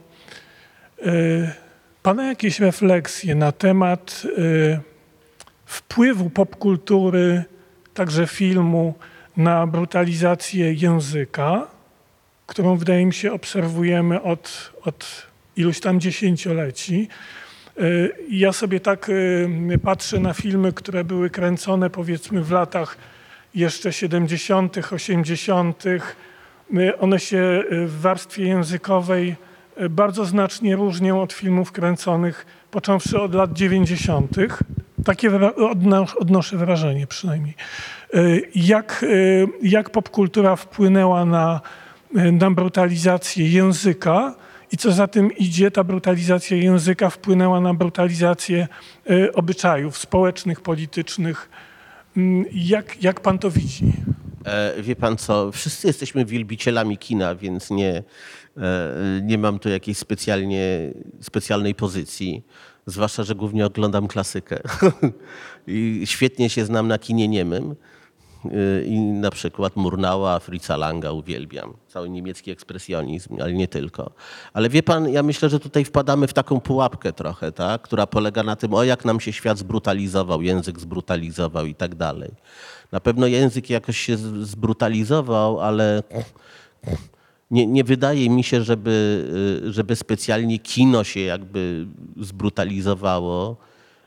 e, 1.06 1.12
Pana 2.04 2.28
jakieś 2.28 2.60
refleksje 2.60 3.36
na 3.36 3.52
temat 3.52 4.24
e, 4.38 4.80
wpływu 5.68 6.30
popkultury, 6.30 7.44
także 7.94 8.28
filmu, 8.28 8.94
na 9.38 9.68
brutalizację 9.68 10.74
języka, 10.74 11.68
którą 12.48 12.78
wydaje 12.78 13.06
mi 13.06 13.14
się 13.14 13.32
obserwujemy 13.32 14.22
od, 14.22 14.72
od 14.84 15.28
iluś 15.56 15.80
tam 15.80 16.00
dziesięcioleci. 16.00 17.08
Y, 17.80 18.14
Ja 18.30 18.54
sobie 18.54 18.80
tak 18.80 19.10
y, 19.10 19.80
patrzę 19.84 20.20
na 20.20 20.34
filmy, 20.34 20.74
które 20.74 21.04
były 21.04 21.30
kręcone 21.30 21.90
powiedzmy 21.90 22.44
w 22.44 22.52
latach 22.52 22.98
jeszcze 23.56 23.94
70., 23.94 24.78
80. 24.92 25.84
Y, 25.86 26.02
One 27.00 27.20
się 27.20 27.64
y, 27.72 27.88
w 27.88 28.02
warstwie 28.02 28.44
językowej 28.44 29.36
bardzo 29.90 30.26
znacznie 30.26 30.76
różnią 30.76 31.22
od 31.22 31.34
filmów 31.34 31.72
kręconych 31.72 32.46
począwszy 32.72 33.22
od 33.22 33.34
lat 33.34 33.54
90. 33.54 34.32
Takie 35.06 35.32
odnoszę 36.20 36.58
wrażenie 36.58 37.08
przynajmniej. 37.08 37.54
Y, 38.16 38.42
Jak, 38.56 39.04
y, 39.04 39.48
jak 39.64 39.90
popkultura 39.90 40.56
wpłynęła 40.56 41.26
na, 41.26 41.62
y, 42.18 42.32
na 42.32 42.52
brutalizację 42.52 43.50
języka 43.50 44.36
i 44.72 44.78
co 44.78 44.92
za 44.92 45.08
tym 45.08 45.32
idzie, 45.38 45.72
ta 45.72 45.84
brutalizacja 45.84 46.58
języka 46.58 47.10
wpłynęła 47.10 47.62
na 47.62 47.74
brutalizację 47.74 48.68
obyczajów 49.34 49.98
społecznych, 49.98 50.62
politycznych. 50.62 51.50
Mm, 52.18 52.46
Jak, 52.52 53.04
jak 53.04 53.20
pan 53.22 53.40
to 53.40 53.52
widzi? 53.52 53.86
E, 54.46 54.82
Wie 54.82 54.96
pan 54.96 55.18
co, 55.18 55.52
wszyscy 55.52 55.88
jesteśmy 55.88 56.26
wielbicielami 56.26 56.98
kina, 56.98 57.36
więc 57.36 57.70
nie, 57.70 58.04
e, 58.58 58.94
nie 59.24 59.38
mam 59.38 59.60
tu 59.60 59.70
jakiejś 59.70 59.98
specjalnie, 59.98 60.94
specjalnej 61.22 61.76
pozycji. 61.76 62.44
Zwłaszcza, 62.88 63.24
że 63.24 63.36
głównie 63.36 63.66
oglądam 63.66 64.08
klasykę. 64.08 64.60
I 65.68 66.02
świetnie 66.06 66.50
się 66.50 66.66
znam 66.66 66.88
na 66.88 67.00
kinie 67.00 67.28
niemym. 67.28 67.76
E, 68.46 68.84
I 68.84 69.00
na 69.00 69.32
przykład 69.32 69.76
Murnała, 69.76 70.40
Fritza 70.40 70.78
Langa 70.78 71.12
uwielbiam. 71.12 71.74
Cały 71.88 72.10
niemiecki 72.10 72.52
ekspresjonizm, 72.52 73.42
ale 73.42 73.54
nie 73.54 73.68
tylko. 73.68 74.12
Ale 74.54 74.70
wie 74.70 74.84
pan, 74.84 75.10
ja 75.10 75.24
myślę, 75.24 75.50
że 75.50 75.60
tutaj 75.60 75.86
wpadamy 75.86 76.28
w 76.28 76.34
taką 76.34 76.60
pułapkę 76.60 77.14
trochę, 77.14 77.52
tak? 77.52 77.82
która 77.82 78.08
polega 78.08 78.44
na 78.44 78.56
tym, 78.56 78.74
o 78.74 78.84
jak 78.84 79.06
nam 79.06 79.20
się 79.20 79.34
świat 79.34 79.58
zbrutalizował, 79.58 80.42
język 80.42 80.80
zbrutalizował 80.80 81.66
i 81.66 81.76
tak 81.76 81.96
dalej. 81.96 82.32
Na 82.92 83.00
pewno 83.00 83.28
język 83.28 83.70
jakoś 83.70 83.98
się 83.98 84.18
zbrutalizował, 84.42 85.60
ale 85.60 86.04
nie, 87.52 87.68
nie 87.68 87.84
wydaje 87.84 88.30
mi 88.30 88.44
się, 88.44 88.64
żeby, 88.64 89.26
y, 89.66 89.74
żeby 89.74 89.96
specjalnie 89.96 90.60
kino 90.60 91.04
się 91.04 91.20
jakby 91.20 91.86
zbrutalizowało. 92.18 93.58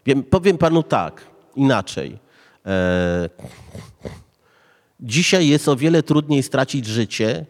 Wiem, 0.06 0.22
powiem 0.22 0.58
panu 0.58 0.82
tak, 0.82 1.26
inaczej. 1.56 2.18
E, 2.66 3.28
dzisiaj 5.00 5.48
jest 5.48 5.68
o 5.68 5.76
wiele 5.76 6.02
trudniej 6.02 6.42
stracić 6.42 6.86
życie, 6.86 7.46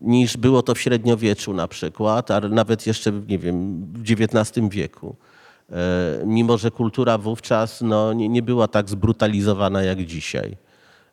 niż 0.00 0.36
było 0.36 0.62
to 0.62 0.74
w 0.74 0.80
średniowieczu 0.80 1.52
na 1.54 1.68
przykład, 1.68 2.30
a 2.30 2.40
nawet 2.40 2.86
jeszcze, 2.86 3.12
nie 3.28 3.38
wiem, 3.38 3.86
w 3.92 4.02
XIX 4.10 4.68
wieku. 4.68 5.16
E, 5.70 6.22
Mimo, 6.26 6.58
że 6.58 6.70
kultura 6.70 7.18
wówczas 7.18 7.80
no, 7.80 8.12
nie, 8.12 8.28
nie 8.28 8.42
była 8.42 8.68
tak 8.68 8.88
zbrutalizowana 8.88 9.82
jak 9.82 10.04
dzisiaj. 10.04 10.56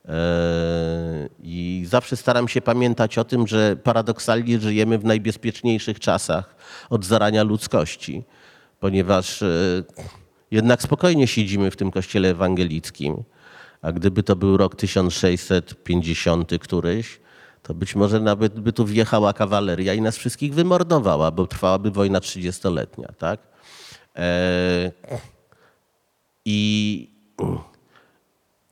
E, 0.09 1.29
I 1.43 1.83
zawsze 1.87 2.17
staram 2.17 2.47
się 2.47 2.61
pamiętać 2.61 3.17
o 3.17 3.23
tym, 3.23 3.47
że 3.47 3.75
paradoksalnie 3.75 4.59
żyjemy 4.59 4.97
w 4.97 5.05
najbezpieczniejszych 5.05 5.99
czasach 5.99 6.55
od 6.89 7.05
zarania 7.05 7.43
ludzkości, 7.43 8.23
ponieważ 8.79 9.41
e, 9.41 9.47
jednak 10.51 10.81
spokojnie 10.81 11.27
siedzimy 11.27 11.71
w 11.71 11.75
tym 11.75 11.91
kościele 11.91 12.29
ewangelickim. 12.29 13.23
A 13.81 13.91
gdyby 13.91 14.23
to 14.23 14.35
był 14.35 14.57
rok 14.57 14.75
1650 14.75 16.51
któryś, 16.61 17.19
to 17.63 17.73
być 17.73 17.95
może 17.95 18.19
nawet 18.19 18.59
by 18.59 18.73
tu 18.73 18.85
wjechała 18.85 19.33
kawaleria 19.33 19.93
i 19.93 20.01
nas 20.01 20.17
wszystkich 20.17 20.53
wymordowała, 20.53 21.31
bo 21.31 21.47
trwałaby 21.47 21.91
wojna 21.91 22.19
30-letnia, 22.19 23.07
tak? 23.17 23.39
E, 24.15 24.91
I 26.45 27.09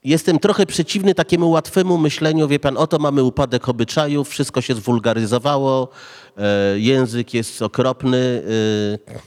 jestem 0.04 0.38
trochę 0.38 0.66
przeciwny 0.66 1.14
takiemu 1.14 1.50
łatwemu 1.50 1.98
myśleniu, 1.98 2.48
wie 2.48 2.58
pan, 2.58 2.76
oto 2.76 2.98
mamy 2.98 3.22
upadek 3.22 3.68
obyczajów, 3.68 4.28
wszystko 4.28 4.60
się 4.60 4.74
zwulgaryzowało, 4.74 5.88
e, 6.36 6.78
język 6.78 7.34
jest 7.34 7.62
okropny 7.62 8.42
e, 8.44 9.18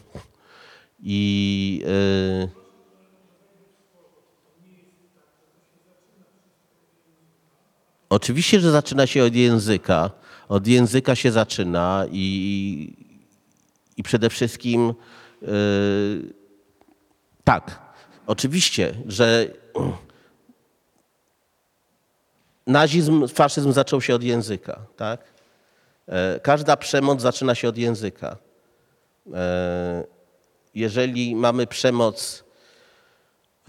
i 0.99 1.83
e, 2.47 2.61
Oczywiście, 8.09 8.59
że 8.59 8.71
zaczyna 8.71 9.07
się 9.07 9.23
od 9.23 9.35
języka. 9.35 10.11
Od 10.49 10.67
języka 10.67 11.15
się 11.15 11.31
zaczyna 11.31 12.05
i, 12.11 12.93
i 13.97 14.03
przede 14.03 14.29
wszystkim 14.29 14.93
tak, 17.43 17.79
oczywiście, 18.27 18.93
że 19.07 19.47
nazizm, 22.67 23.27
faszyzm 23.27 23.71
zaczął 23.71 24.01
się 24.01 24.15
od 24.15 24.23
języka, 24.23 24.79
tak? 24.97 25.23
E, 26.07 26.39
Każda 26.39 26.77
przemoc 26.77 27.21
zaczyna 27.21 27.55
się 27.55 27.69
od 27.69 27.77
języka. 27.77 28.37
E, 29.33 30.03
Jeżeli 30.75 31.35
mamy 31.35 31.67
przemoc 31.67 32.43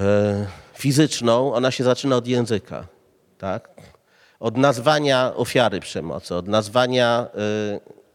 e, 0.01 0.47
fizyczną, 0.74 1.55
ona 1.55 1.70
się 1.70 1.85
zaczyna 1.85 2.16
od 2.16 2.27
języka, 2.27 2.86
tak? 3.39 3.69
Od 4.40 4.56
nazwania 4.56 5.32
ofiary 5.36 5.81
przemocy, 5.81 6.35
od 6.35 6.48
nazwania, 6.48 7.27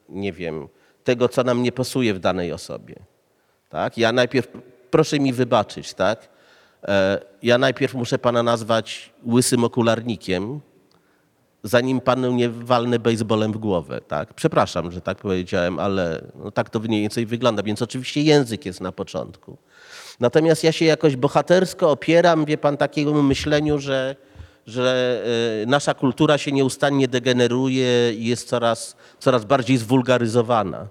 nie 0.10 0.34
wiem, 0.34 0.68
tego, 1.04 1.30
co 1.30 1.44
nam 1.44 1.64
nie 1.64 1.72
pasuje 1.72 2.14
w 2.14 2.20
danej 2.20 2.52
osobie. 2.54 2.95
Tak? 3.70 3.98
Ja 3.98 4.12
najpierw, 4.12 4.48
proszę 4.91 5.20
mi 5.20 5.34
wybaczyć, 5.34 5.94
tak? 5.94 6.30
E, 6.88 7.19
Ja 7.43 7.57
najpierw 7.57 7.93
muszę 7.93 8.19
pana 8.19 8.43
nazwać 8.43 9.14
łysym 9.34 9.64
okularnikiem, 9.64 10.59
zanim 11.64 12.01
panu 12.01 12.31
nie 12.31 12.49
walnę 12.49 12.99
baseballem 12.99 13.51
w 13.53 13.57
głowę, 13.57 14.01
tak? 14.07 14.34
Przepraszam, 14.34 14.91
że 14.91 15.01
tak 15.01 15.18
powiedziałem, 15.18 15.80
ale 15.80 16.22
no 16.43 16.51
tak 16.51 16.69
to 16.69 16.80
mniej 16.80 17.01
więcej 17.01 17.26
wygląda, 17.26 17.64
więc 17.64 17.81
oczywiście 17.81 18.22
język 18.22 18.65
jest 18.65 18.81
na 18.81 18.91
początku. 18.91 19.57
Natomiast 20.19 20.64
ja 20.64 20.72
się 20.72 20.85
jakoś 20.85 21.15
bohatersko 21.15 21.91
opieram, 21.91 22.45
wie 22.45 22.57
pan, 22.57 22.77
takiemu 22.77 23.23
myśleniu, 23.23 23.80
że, 23.80 24.15
że 24.68 25.22
e, 25.64 25.65
nasza 25.65 25.93
kultura 25.93 26.38
się 26.38 26.51
nieustannie 26.51 27.07
degeneruje 27.07 28.14
i 28.14 28.26
jest 28.26 28.47
coraz, 28.47 28.95
coraz 29.19 29.45
bardziej 29.45 29.77
zwulgaryzowana, 29.77 30.88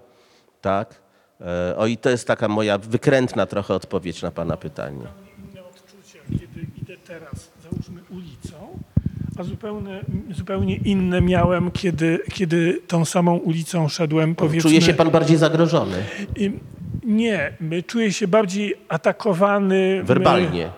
tak? 0.61 0.95
E, 1.41 1.77
O 1.77 1.87
i 1.87 1.97
to 1.97 2.09
jest 2.09 2.27
taka 2.27 2.47
moja 2.47 2.77
wykrętna 2.77 3.45
trochę 3.45 3.73
odpowiedź 3.73 4.21
na 4.21 4.31
pana 4.31 4.57
pytanie. 4.57 5.07
inne 5.37 5.61
odczucia, 5.63 6.19
kiedy 6.39 6.67
idę 6.81 6.97
teraz, 7.19 7.51
załóżmy 7.63 8.01
ulicą, 8.09 8.79
a 9.39 9.43
zupełnie, 9.43 10.01
zupełnie 10.31 10.75
inne 10.75 11.21
miałem, 11.21 11.71
kiedy, 11.71 12.19
kiedy 12.33 12.81
tą 12.87 13.05
samą 13.05 13.37
ulicą 13.37 13.87
szedłem, 13.89 14.35
powiedzmy... 14.35 14.69
Czuje 14.69 14.81
się 14.81 14.93
pan 14.93 15.09
bardziej 15.11 15.37
zagrożony 15.37 16.03
Nie, 17.03 17.53
czuję 17.87 18.13
się 18.13 18.27
bardziej 18.27 18.75
atakowany. 18.89 20.03
werbalnie, 20.03 20.69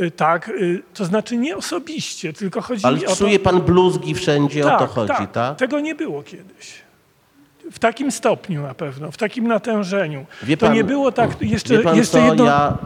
y, 0.00 0.10
Tak, 0.10 0.48
y, 0.48 0.82
to 0.94 1.04
znaczy 1.04 1.36
nie 1.36 1.56
osobiście, 1.56 2.32
tylko 2.32 2.60
chodzi 2.60 2.84
ale 2.84 2.96
mi 2.96 3.06
o 3.06 3.16
czuje 3.16 3.38
to... 3.38 3.44
pan 3.44 3.60
bluzgi 3.60 4.14
wszędzie, 4.14 4.74
o 4.74 4.78
to 4.78 4.86
chodzi, 4.86 5.26
tak? 5.32 5.58
Tego 5.58 5.80
nie 5.80 5.94
było 5.94 6.22
kiedyś. 6.22 6.81
W 7.70 7.78
takim 7.78 8.10
stopniu 8.12 8.62
na 8.62 8.74
pewno, 8.74 9.10
w 9.10 9.16
takim 9.16 9.48
natężeniu. 9.48 10.26
Wie 10.42 10.56
to 10.56 10.66
pan- 10.66 10.74
nie 10.74 10.84
było 10.84 11.12
tak. 11.12 11.42
Jeszcze, 11.42 11.78
pan 11.78 11.96
jeszcze, 11.96 12.20
jedno, 12.20 12.44
ja 12.44 12.78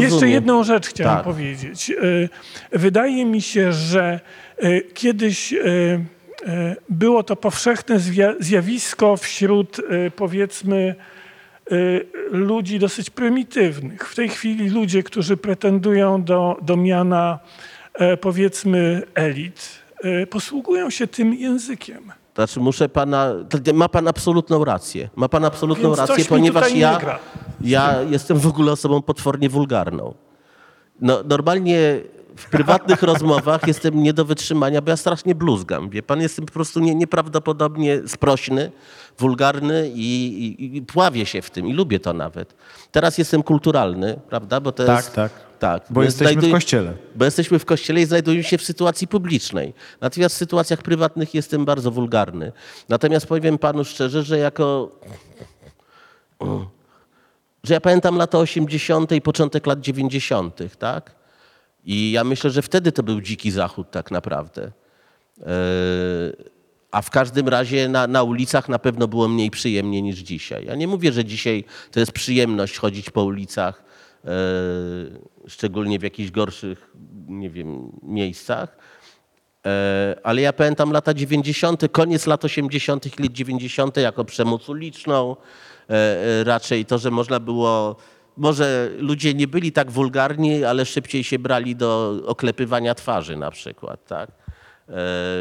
jeszcze 0.00 0.28
jedną 0.28 0.64
rzecz 0.64 0.86
chciałem 0.86 1.16
Tak. 1.16 1.24
powiedzieć. 1.24 1.90
Y, 1.90 2.28
Wydaje 2.72 3.24
mi 3.26 3.42
się, 3.42 3.72
że 3.72 4.20
y, 4.64 4.86
kiedyś 4.94 5.52
y, 5.52 6.00
było 6.88 7.22
to 7.22 7.36
powszechne 7.36 7.96
zjawisko 8.40 9.16
wśród 9.16 9.80
powiedzmy 10.16 10.94
ludzi 12.30 12.78
dosyć 12.78 13.10
prymitywnych. 13.10 14.08
W 14.08 14.14
tej 14.14 14.28
chwili 14.28 14.70
ludzie, 14.70 15.02
którzy 15.02 15.36
pretendują 15.36 16.22
do, 16.24 16.56
do 16.62 16.76
miana 16.76 17.38
e, 17.94 18.16
powiedzmy 18.16 19.02
elit, 19.14 19.82
posługują 20.30 20.90
się 20.90 21.06
tym 21.06 21.34
językiem. 21.34 22.12
Znaczy 22.34 22.60
muszę 22.60 22.88
pana, 22.88 23.32
ma 23.74 23.88
pan 23.88 24.08
absolutną 24.08 24.64
rację. 24.64 25.08
Ma 25.16 25.28
pan 25.28 25.44
absolutną 25.44 25.84
Więc 25.88 25.98
coś 25.98 26.08
rację, 26.08 26.24
mi 26.24 26.28
ponieważ 26.28 26.74
ja, 26.74 26.98
gra. 26.98 27.18
ja 27.60 28.02
jestem 28.02 28.38
w 28.38 28.46
ogóle 28.46 28.72
osobą 28.72 29.02
potwornie 29.02 29.48
wulgarną. 29.48 30.14
No, 31.00 31.22
normalnie 31.28 32.00
w 32.36 32.50
prywatnych 32.50 33.02
rozmowach 33.12 33.66
jestem 33.66 34.02
nie 34.02 34.12
do 34.12 34.24
wytrzymania, 34.24 34.82
bo 34.82 34.90
ja 34.90 34.96
strasznie 34.96 35.34
bluzgam. 35.34 35.90
Wie 35.90 36.02
pan, 36.02 36.20
jestem 36.20 36.46
po 36.46 36.52
prostu 36.52 36.80
nie, 36.80 36.94
nieprawdopodobnie 36.94 38.00
sprośny, 38.06 38.72
wulgarny 39.18 39.90
i, 39.94 40.26
i, 40.44 40.76
i 40.76 40.82
pławię 40.82 41.26
się 41.26 41.42
w 41.42 41.50
tym 41.50 41.66
i 41.66 41.72
lubię 41.72 42.00
to 42.00 42.12
nawet. 42.12 42.54
Teraz 42.92 43.18
jestem 43.18 43.42
kulturalny, 43.42 44.20
prawda? 44.28 44.60
Bo 44.60 44.72
to 44.72 44.84
Tak, 44.86 44.96
jest, 44.96 45.14
tak. 45.14 45.32
Tak. 45.62 45.84
Bo 45.90 46.02
jesteśmy 46.02 46.26
w 46.26 46.32
znajduję- 46.32 46.52
kościele. 46.52 46.92
bo 47.14 47.24
jesteśmy 47.24 47.58
w 47.58 47.64
kościele 47.64 48.00
i 48.00 48.04
znajdujemy 48.04 48.44
się 48.44 48.58
w 48.58 48.62
sytuacji 48.62 49.08
publicznej. 49.08 49.74
Natomiast 50.00 50.34
w 50.34 50.38
sytuacjach 50.38 50.82
prywatnych 50.82 51.34
jestem 51.34 51.64
bardzo 51.64 51.90
wulgarny. 51.90 52.52
Natomiast 52.88 53.26
powiem 53.26 53.58
panu 53.58 53.84
szczerze, 53.84 54.22
że 54.22 54.38
jako. 54.38 54.90
że 57.64 57.74
ja 57.74 57.80
pamiętam 57.80 58.16
lata 58.16 58.38
80. 58.38 59.12
i 59.12 59.20
początek 59.20 59.66
lat 59.66 59.80
90., 59.80 60.60
tak? 60.78 61.14
I 61.84 62.12
ja 62.12 62.24
myślę, 62.24 62.50
że 62.50 62.62
wtedy 62.62 62.92
to 62.92 63.02
był 63.02 63.20
dziki 63.20 63.50
zachód 63.50 63.90
tak 63.90 64.10
naprawdę. 64.10 64.62
Eee, 65.40 65.46
A 66.92 67.02
w 67.02 67.10
każdym 67.10 67.48
razie 67.48 67.88
na, 67.88 68.06
na 68.06 68.22
ulicach 68.22 68.68
na 68.68 68.78
pewno 68.78 69.08
było 69.08 69.28
mniej 69.28 69.50
przyjemnie 69.50 70.02
niż 70.02 70.18
dzisiaj. 70.18 70.64
Ja 70.66 70.74
nie 70.74 70.88
mówię, 70.88 71.12
że 71.12 71.24
dzisiaj 71.24 71.64
to 71.90 72.00
jest 72.00 72.12
przyjemność 72.12 72.78
chodzić 72.78 73.10
po 73.10 73.24
ulicach, 73.24 73.82
e, 74.24 74.28
szczególnie 75.46 75.98
w 75.98 76.02
jakichś 76.02 76.30
gorszych, 76.30 76.90
nie 77.28 77.50
wiem, 77.50 77.92
miejscach. 78.02 78.76
E, 79.66 80.16
Ale 80.22 80.40
ja 80.40 80.52
pamiętam 80.52 80.92
lata 80.92 81.14
90., 81.14 81.82
koniec 81.92 82.26
lat 82.26 82.44
80. 82.44 83.06
i 83.06 83.22
lat 83.22 83.32
90. 83.32 83.96
jako 83.96 84.24
przemoc 84.24 84.68
uliczną. 84.68 85.36
E, 85.90 85.94
e, 85.94 86.44
Raczej 86.44 86.84
to, 86.84 86.98
że 86.98 87.10
można 87.10 87.40
było. 87.40 87.96
Może 88.36 88.90
ludzie 88.98 89.34
nie 89.34 89.48
byli 89.48 89.72
tak 89.72 89.90
wulgarni, 89.90 90.64
ale 90.64 90.86
szybciej 90.86 91.24
się 91.24 91.38
brali 91.38 91.76
do 91.76 92.20
oklepywania 92.26 92.94
twarzy 92.94 93.36
na 93.36 93.50
przykład, 93.50 94.06
tak? 94.06 94.30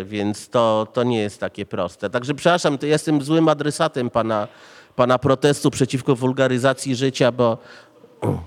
Więc 0.05 0.49
to, 0.49 0.87
to 0.93 1.03
nie 1.03 1.19
jest 1.19 1.39
takie 1.39 1.65
proste. 1.65 2.09
Także 2.09 2.33
przepraszam, 2.33 2.77
to 2.77 2.85
jestem 2.85 3.21
złym 3.21 3.47
adresatem 3.47 4.09
pana, 4.09 4.47
pana 4.95 5.19
protestu 5.19 5.71
przeciwko 5.71 6.15
wulgaryzacji 6.15 6.95
życia, 6.95 7.31
bo, 7.31 7.57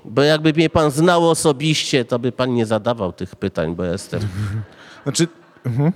bo 0.04 0.22
jakby 0.22 0.52
mnie 0.52 0.70
pan 0.70 0.90
znał 0.90 1.30
osobiście, 1.30 2.04
to 2.04 2.18
by 2.18 2.32
pan 2.32 2.54
nie 2.54 2.66
zadawał 2.66 3.12
tych 3.12 3.36
pytań, 3.36 3.74
bo 3.74 3.84
jestem 3.84 4.20
Znaczy, 5.04 5.28
mhm. 5.66 5.92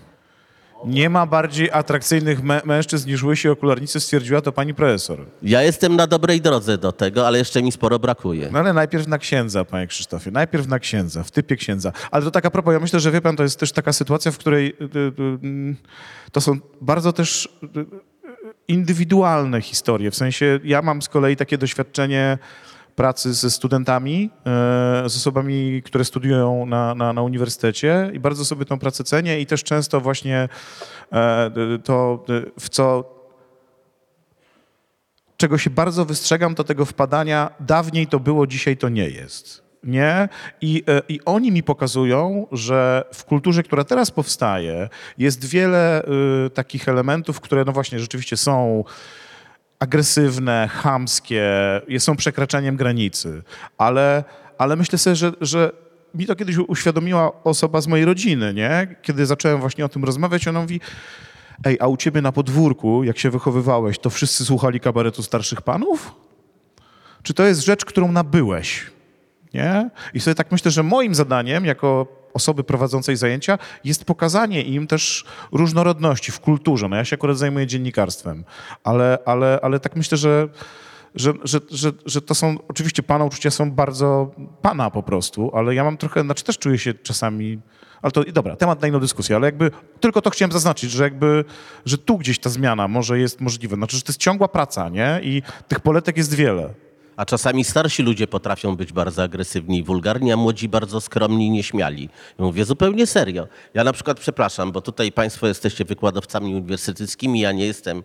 nie 0.84 1.10
ma 1.10 1.26
bardziej 1.26 1.70
atrakcyjnych 1.70 2.42
mę- 2.42 2.60
mężczyzn 2.64 3.08
niż 3.08 3.22
łysi 3.22 3.48
okularnicy, 3.48 4.00
stwierdziła 4.00 4.40
to 4.40 4.52
pani 4.52 4.74
profesor. 4.74 5.26
Ja 5.42 5.62
jestem 5.62 5.96
na 5.96 6.06
dobrej 6.06 6.40
drodze 6.40 6.78
do 6.78 6.92
tego, 6.92 7.26
ale 7.26 7.38
jeszcze 7.38 7.62
mi 7.62 7.72
sporo 7.72 7.98
brakuje. 7.98 8.48
No 8.52 8.58
ale 8.58 8.72
najpierw 8.72 9.06
na 9.06 9.18
księdza, 9.18 9.64
panie 9.64 9.86
Krzysztofie. 9.86 10.30
Najpierw 10.30 10.68
na 10.68 10.78
księdza, 10.78 11.22
w 11.22 11.30
typie 11.30 11.56
księdza. 11.56 11.92
Ale 12.10 12.24
to 12.24 12.30
tak 12.30 12.46
a 12.46 12.50
propos, 12.50 12.72
ja 12.72 12.80
myślę, 12.80 13.00
że 13.00 13.10
wie 13.10 13.20
pan, 13.20 13.36
to 13.36 13.42
jest 13.42 13.60
też 13.60 13.72
taka 13.72 13.92
sytuacja, 13.92 14.32
w 14.32 14.38
której 14.38 14.68
y, 14.68 14.84
y, 14.84 14.98
y, 14.98 15.38
mm, 15.42 15.76
to 16.32 16.40
są 16.40 16.58
bardzo 16.80 17.12
też 17.12 17.58
indywidualne 18.68 19.60
historie. 19.60 20.10
W 20.10 20.16
sensie 20.16 20.60
ja 20.64 20.82
mam 20.82 21.02
z 21.02 21.08
kolei 21.08 21.36
takie 21.36 21.58
doświadczenie 21.58 22.38
pracy 22.98 23.34
ze 23.34 23.50
studentami, 23.50 24.30
e, 24.46 25.08
z 25.08 25.16
osobami, 25.16 25.82
które 25.84 26.04
studiują 26.04 26.66
na, 26.66 26.94
na, 26.94 27.12
na 27.12 27.22
uniwersytecie 27.22 28.10
i 28.12 28.20
bardzo 28.20 28.44
sobie 28.44 28.64
tą 28.64 28.78
pracę 28.78 29.04
cenię 29.04 29.40
i 29.40 29.46
też 29.46 29.64
często 29.64 30.00
właśnie 30.00 30.48
e, 31.12 31.50
to, 31.84 32.24
w 32.60 32.68
co 32.68 33.04
czego 35.36 35.58
się 35.58 35.70
bardzo 35.70 36.04
wystrzegam, 36.04 36.54
to 36.54 36.64
tego 36.64 36.84
wpadania 36.84 37.50
dawniej 37.60 38.06
to 38.06 38.20
było, 38.20 38.46
dzisiaj 38.46 38.76
to 38.76 38.88
nie 38.88 39.08
jest. 39.08 39.62
Nie? 39.84 40.28
I, 40.60 40.82
e, 40.88 41.02
I 41.08 41.20
oni 41.24 41.52
mi 41.52 41.62
pokazują, 41.62 42.46
że 42.52 43.04
w 43.14 43.24
kulturze, 43.24 43.62
która 43.62 43.84
teraz 43.84 44.10
powstaje, 44.10 44.88
jest 45.18 45.44
wiele 45.44 46.02
y, 46.46 46.50
takich 46.50 46.88
elementów, 46.88 47.40
które 47.40 47.64
no 47.64 47.72
właśnie 47.72 48.00
rzeczywiście 48.00 48.36
są 48.36 48.84
agresywne, 49.78 50.68
chamskie, 50.68 51.44
są 51.98 52.16
przekraczaniem 52.16 52.76
granicy, 52.76 53.42
ale, 53.78 54.24
ale 54.58 54.76
myślę 54.76 54.98
sobie, 54.98 55.16
że, 55.16 55.32
że 55.40 55.72
mi 56.14 56.26
to 56.26 56.36
kiedyś 56.36 56.58
uświadomiła 56.58 57.44
osoba 57.44 57.80
z 57.80 57.86
mojej 57.86 58.04
rodziny, 58.04 58.54
nie? 58.54 58.96
Kiedy 59.02 59.26
zacząłem 59.26 59.60
właśnie 59.60 59.84
o 59.84 59.88
tym 59.88 60.04
rozmawiać, 60.04 60.48
ona 60.48 60.60
mówi, 60.60 60.80
ej, 61.64 61.78
a 61.80 61.86
u 61.86 61.96
ciebie 61.96 62.22
na 62.22 62.32
podwórku, 62.32 63.04
jak 63.04 63.18
się 63.18 63.30
wychowywałeś, 63.30 63.98
to 63.98 64.10
wszyscy 64.10 64.44
słuchali 64.44 64.80
kabaretu 64.80 65.22
starszych 65.22 65.62
panów? 65.62 66.14
Czy 67.22 67.34
to 67.34 67.44
jest 67.44 67.64
rzecz, 67.64 67.84
którą 67.84 68.12
nabyłeś? 68.12 68.86
Nie? 69.54 69.90
I 70.14 70.20
sobie 70.20 70.34
tak 70.34 70.52
myślę, 70.52 70.70
że 70.70 70.82
moim 70.82 71.14
zadaniem 71.14 71.64
jako 71.64 72.17
osoby 72.34 72.64
prowadzącej 72.64 73.16
zajęcia 73.16 73.58
jest 73.84 74.04
pokazanie 74.04 74.62
im 74.62 74.86
też 74.86 75.24
różnorodności 75.52 76.32
w 76.32 76.40
kulturze. 76.40 76.88
No 76.88 76.96
ja 76.96 77.04
się 77.04 77.14
akurat 77.14 77.38
zajmuję 77.38 77.66
dziennikarstwem, 77.66 78.44
ale, 78.84 79.18
ale, 79.26 79.58
ale 79.62 79.80
tak 79.80 79.96
myślę, 79.96 80.18
że, 80.18 80.48
że, 81.14 81.32
że, 81.44 81.60
że, 81.70 81.92
że 82.06 82.22
to 82.22 82.34
są, 82.34 82.56
oczywiście 82.68 83.02
pana 83.02 83.24
uczucia 83.24 83.50
są 83.50 83.70
bardzo 83.70 84.30
pana 84.62 84.90
po 84.90 85.02
prostu, 85.02 85.50
ale 85.54 85.74
ja 85.74 85.84
mam 85.84 85.96
trochę, 85.96 86.22
znaczy 86.22 86.44
też 86.44 86.58
czuję 86.58 86.78
się 86.78 86.94
czasami, 86.94 87.58
ale 88.02 88.10
to 88.10 88.24
dobra, 88.24 88.56
temat 88.56 88.82
na 88.82 88.88
inną 88.88 89.00
dyskusję, 89.00 89.36
ale 89.36 89.46
jakby 89.46 89.70
tylko 90.00 90.22
to 90.22 90.30
chciałem 90.30 90.52
zaznaczyć, 90.52 90.90
że 90.90 91.04
jakby, 91.04 91.44
że 91.84 91.98
tu 91.98 92.18
gdzieś 92.18 92.38
ta 92.38 92.50
zmiana 92.50 92.88
może 92.88 93.18
jest 93.18 93.40
możliwa. 93.40 93.76
Znaczy, 93.76 93.96
że 93.96 94.02
to 94.02 94.10
jest 94.10 94.20
ciągła 94.20 94.48
praca, 94.48 94.88
nie? 94.88 95.20
I 95.22 95.42
tych 95.68 95.80
poletek 95.80 96.16
jest 96.16 96.34
wiele. 96.34 96.74
A 97.18 97.24
czasami 97.24 97.64
starsi 97.64 98.02
ludzie 98.02 98.26
potrafią 98.26 98.76
być 98.76 98.92
bardzo 98.92 99.22
agresywni 99.22 99.78
i 99.78 99.82
wulgarni, 99.82 100.32
a 100.32 100.36
młodzi 100.36 100.68
bardzo 100.68 101.00
skromni 101.00 101.46
i 101.46 101.50
nieśmiali. 101.50 102.08
Ja 102.38 102.44
mówię 102.44 102.64
zupełnie 102.64 103.06
serio. 103.06 103.46
Ja 103.74 103.84
na 103.84 103.92
przykład 103.92 104.20
przepraszam, 104.20 104.72
bo 104.72 104.80
tutaj 104.80 105.12
państwo 105.12 105.46
jesteście 105.46 105.84
wykładowcami 105.84 106.54
uniwersyteckimi, 106.54 107.40
ja 107.40 107.52
nie 107.52 107.66
jestem, 107.66 108.02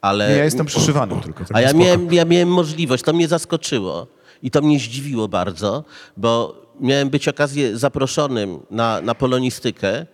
ale... 0.00 0.28
Nie, 0.28 0.36
ja 0.36 0.44
jestem 0.44 0.66
przyszywanym 0.66 1.20
tylko. 1.20 1.44
A 1.52 1.60
ja 1.60 1.72
miałem, 1.72 2.12
ja 2.12 2.24
miałem 2.24 2.48
możliwość, 2.48 3.04
to 3.04 3.12
mnie 3.12 3.28
zaskoczyło 3.28 4.06
i 4.42 4.50
to 4.50 4.62
mnie 4.62 4.78
zdziwiło 4.78 5.28
bardzo, 5.28 5.84
bo 6.16 6.60
miałem 6.80 7.10
być 7.10 7.28
okazję 7.28 7.78
zaproszonym 7.78 8.60
na, 8.70 9.00
na 9.00 9.14
polonistykę, 9.14 10.06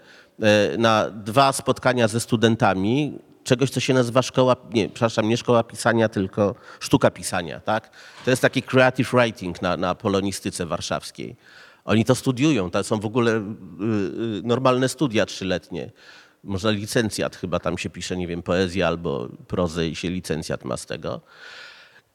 e, 0.43 0.79
na 0.79 1.11
dwa 1.11 1.53
spotkania 1.53 2.09
ze 2.09 2.21
studentami 2.21 3.19
czegoś, 3.47 3.71
co 3.71 3.81
się 3.81 3.95
nazywa 3.95 4.23
szkoła, 4.23 4.57
nie, 4.75 4.89
przepraszam, 4.89 5.29
nie 5.29 5.37
szkoła 5.37 5.65
pisania, 5.65 6.09
tylko 6.09 6.55
sztuka 6.81 7.11
pisania, 7.11 7.61
tak? 7.61 7.91
To 8.25 8.31
jest 8.31 8.43
taki 8.43 8.63
creative 8.63 9.13
writing 9.13 9.63
na, 9.63 9.77
na 9.77 9.95
polonistyce 9.95 10.67
warszawskiej. 10.67 11.37
Oni 11.85 12.05
to 12.05 12.15
studiują, 12.15 12.71
to 12.71 12.85
są 12.85 13.01
w 13.01 13.07
ogóle 13.07 13.33
y, 13.33 13.39
y, 13.39 14.43
normalne 14.45 14.89
studia 14.89 15.27
trzyletnie. 15.27 15.91
Może 16.45 16.73
licencjat 16.73 17.37
chyba 17.37 17.59
tam 17.59 17.79
się 17.79 17.91
pisze, 17.91 18.17
nie 18.17 18.27
wiem, 18.27 18.43
poezja 18.43 18.89
albo 18.89 19.29
prozę 19.47 19.89
i 19.89 19.97
się 19.97 20.11
licencjat 20.11 20.65
ma 20.65 20.77
z 20.77 20.87
tego. 20.87 21.21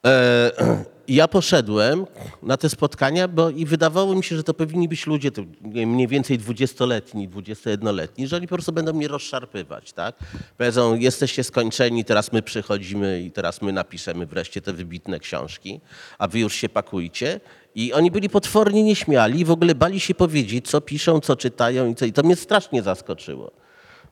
E, 0.05 0.51
ja 1.07 1.27
poszedłem 1.27 2.05
na 2.43 2.57
te 2.57 2.69
spotkania, 2.69 3.27
bo 3.27 3.49
i 3.49 3.65
wydawało 3.65 4.15
mi 4.15 4.23
się, 4.23 4.35
że 4.35 4.43
to 4.43 4.53
powinni 4.53 4.87
być 4.87 5.07
ludzie 5.07 5.31
to 5.31 5.41
mniej 5.61 6.07
więcej 6.07 6.39
20-letni, 6.39 7.29
21-letni, 7.29 8.27
że 8.27 8.35
oni 8.35 8.47
po 8.47 8.55
prostu 8.55 8.71
będą 8.71 8.93
mnie 8.93 9.07
rozszarpywać, 9.07 9.93
tak? 9.93 10.15
Powiedzą, 10.57 10.95
jesteście 10.95 11.43
skończeni, 11.43 12.05
teraz 12.05 12.31
my 12.31 12.41
przychodzimy 12.41 13.21
i 13.21 13.31
teraz 13.31 13.61
my 13.61 13.71
napiszemy 13.71 14.25
wreszcie 14.25 14.61
te 14.61 14.73
wybitne 14.73 15.19
książki, 15.19 15.81
a 16.17 16.27
wy 16.27 16.39
już 16.39 16.53
się 16.53 16.69
pakujcie. 16.69 17.39
I 17.75 17.93
oni 17.93 18.11
byli 18.11 18.29
potwornie 18.29 18.83
nieśmiali 18.83 19.39
i 19.39 19.45
w 19.45 19.51
ogóle 19.51 19.75
bali 19.75 19.99
się 19.99 20.15
powiedzieć, 20.15 20.69
co 20.69 20.81
piszą, 20.81 21.19
co 21.19 21.35
czytają 21.35 21.87
i 21.87 21.95
co. 21.95 22.05
I 22.05 22.13
to 22.13 22.23
mnie 22.23 22.35
strasznie 22.35 22.83
zaskoczyło. 22.83 23.51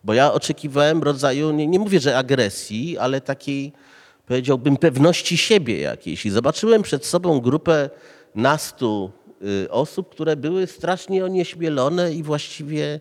Bo 0.03 0.13
ja 0.13 0.33
oczekiwałem 0.33 1.03
rodzaju, 1.03 1.51
nie, 1.51 1.67
nie 1.67 1.79
mówię, 1.79 1.99
że 1.99 2.17
agresji, 2.17 2.97
ale 2.97 3.21
takiej, 3.21 3.73
powiedziałbym, 4.29 4.77
pewności 4.77 5.37
siebie 5.37 5.79
jakiejś. 5.79 6.25
I 6.25 6.29
zobaczyłem 6.29 6.81
przed 6.81 7.05
sobą 7.05 7.39
grupę 7.39 7.89
nastu 8.35 9.11
y, 9.63 9.71
osób, 9.71 10.09
które 10.09 10.35
były 10.35 10.67
strasznie 10.67 11.25
onieśmielone 11.25 12.13
i 12.13 12.23
właściwie 12.23 12.99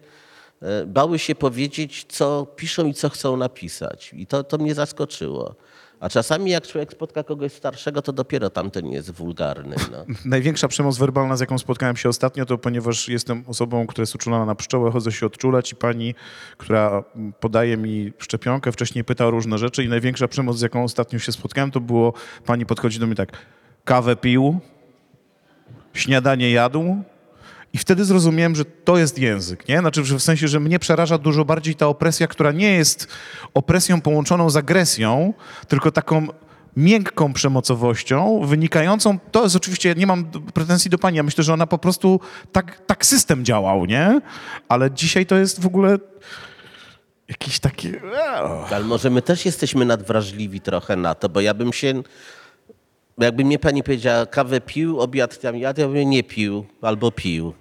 e, 0.63 0.87
bały 0.87 1.19
się 1.19 1.35
powiedzieć, 1.35 2.07
co 2.09 2.47
piszą 2.57 2.87
i 2.87 2.95
co 2.95 3.09
chcą 3.09 3.37
napisać. 3.37 4.11
I 4.17 4.27
to, 4.27 4.45
to 4.45 4.59
mnie 4.59 4.75
zaskoczyło. 4.75 5.55
A 6.01 6.09
czasami 6.09 6.51
jak 6.51 6.67
człowiek 6.67 6.93
spotka 6.93 7.23
kogoś 7.25 7.53
starszego, 7.53 8.03
to 8.03 8.13
dopiero 8.13 8.51
tamten 8.51 8.87
jest 8.87 9.11
wulgarny. 9.11 9.77
No. 9.93 10.05
Największa 10.25 10.69
przemoc 10.69 10.99
werbalna, 10.99 11.37
z 11.37 11.41
jaką 11.41 11.59
spotkałem 11.59 11.97
się 11.97 12.09
ostatnio, 12.09 12.47
to 12.47 12.59
ponieważ 12.59 13.09
jestem 13.09 13.45
osobą, 13.47 13.87
która 13.87 14.03
jest 14.03 14.15
uczulona 14.15 14.45
na 14.45 14.55
pszczołę, 14.55 14.91
chodzę 14.91 15.13
się 15.13 15.27
odczulać 15.27 15.73
i 15.73 15.77
pani, 15.77 16.15
która 16.59 17.05
podaje 17.41 17.77
mi 17.77 18.13
szczepionkę, 18.19 18.73
wcześniej 18.73 19.05
pyta 19.05 19.27
o 19.27 19.31
różne 19.31 19.59
rzeczy 19.59 19.85
i 19.85 19.89
największa 19.89 20.29
przemoc, 20.29 20.57
z 20.57 20.61
jaką 20.61 20.85
ostatnio 20.85 21.19
się 21.19 21.33
spotkałem, 21.33 21.71
to 21.71 21.81
było, 21.81 22.13
pani 22.47 22.67
podchodzi 22.67 22.99
do 22.99 23.07
mnie 23.07 23.17
tak, 23.17 23.33
kawę 23.85 24.17
pił, 24.17 24.61
śniadanie 25.95 26.51
jadł 26.51 27.03
i 27.73 27.79
wtedy 27.79 28.05
zrozumiałem, 28.05 28.57
że 28.57 28.65
to 28.65 28.99
jest 28.99 29.19
język, 29.19 29.69
nie? 29.69 29.79
Znaczy, 29.79 30.03
w 30.03 30.21
sensie, 30.21 30.49
że 30.49 30.61
mnie 30.61 30.79
przeraża 30.79 31.19
dużo 31.19 31.45
bardziej 31.45 31.75
ta 31.75 31.87
opresja, 31.87 32.27
która 32.27 32.53
nie 32.53 32.73
jest 32.73 33.09
opresją 33.55 34.01
połączoną 34.01 34.51
z 34.51 34.57
agresją, 34.57 35.35
tylko 35.69 35.93
taką 35.93 36.27
miękką 36.77 37.33
przemocowością, 37.33 38.41
wynikającą, 38.47 39.19
to 39.19 39.43
jest 39.43 39.57
oczywiście, 39.57 39.95
nie 39.95 40.07
mam 40.07 40.25
pretensji 40.55 40.91
do 40.91 40.99
pani, 40.99 41.17
ja 41.17 41.23
myślę, 41.23 41.45
że 41.45 41.53
ona 41.55 41.67
po 41.67 41.79
prostu, 41.79 42.21
tak, 42.53 42.83
tak 42.87 43.07
system 43.07 43.45
działał, 43.45 43.85
nie? 43.87 44.21
Ale 44.69 44.91
dzisiaj 44.91 45.27
to 45.27 45.37
jest 45.37 45.61
w 45.61 45.67
ogóle 45.67 45.99
jakiś 47.29 47.59
taki... 47.59 47.93
Ale 48.71 48.85
może 48.85 49.11
my 49.11 49.23
też 49.23 49.47
jesteśmy 49.47 49.85
nadwrażliwi 49.85 50.61
trochę 50.61 50.97
na 50.97 51.15
to, 51.15 51.29
bo 51.29 51.41
ja 51.41 51.55
bym 51.55 51.73
się, 51.73 52.03
jakby 53.19 53.45
mnie 53.45 53.59
pani 53.59 53.83
powiedziała, 53.83 54.27
kawę 54.27 54.61
pił, 54.61 55.01
obiad 55.01 55.41
tam 55.41 55.57
jadł, 55.57 55.81
ja 55.81 55.89
bym 55.89 56.11
nie 56.11 56.23
pił 56.23 56.65
albo 56.83 57.11
pił. 57.11 57.53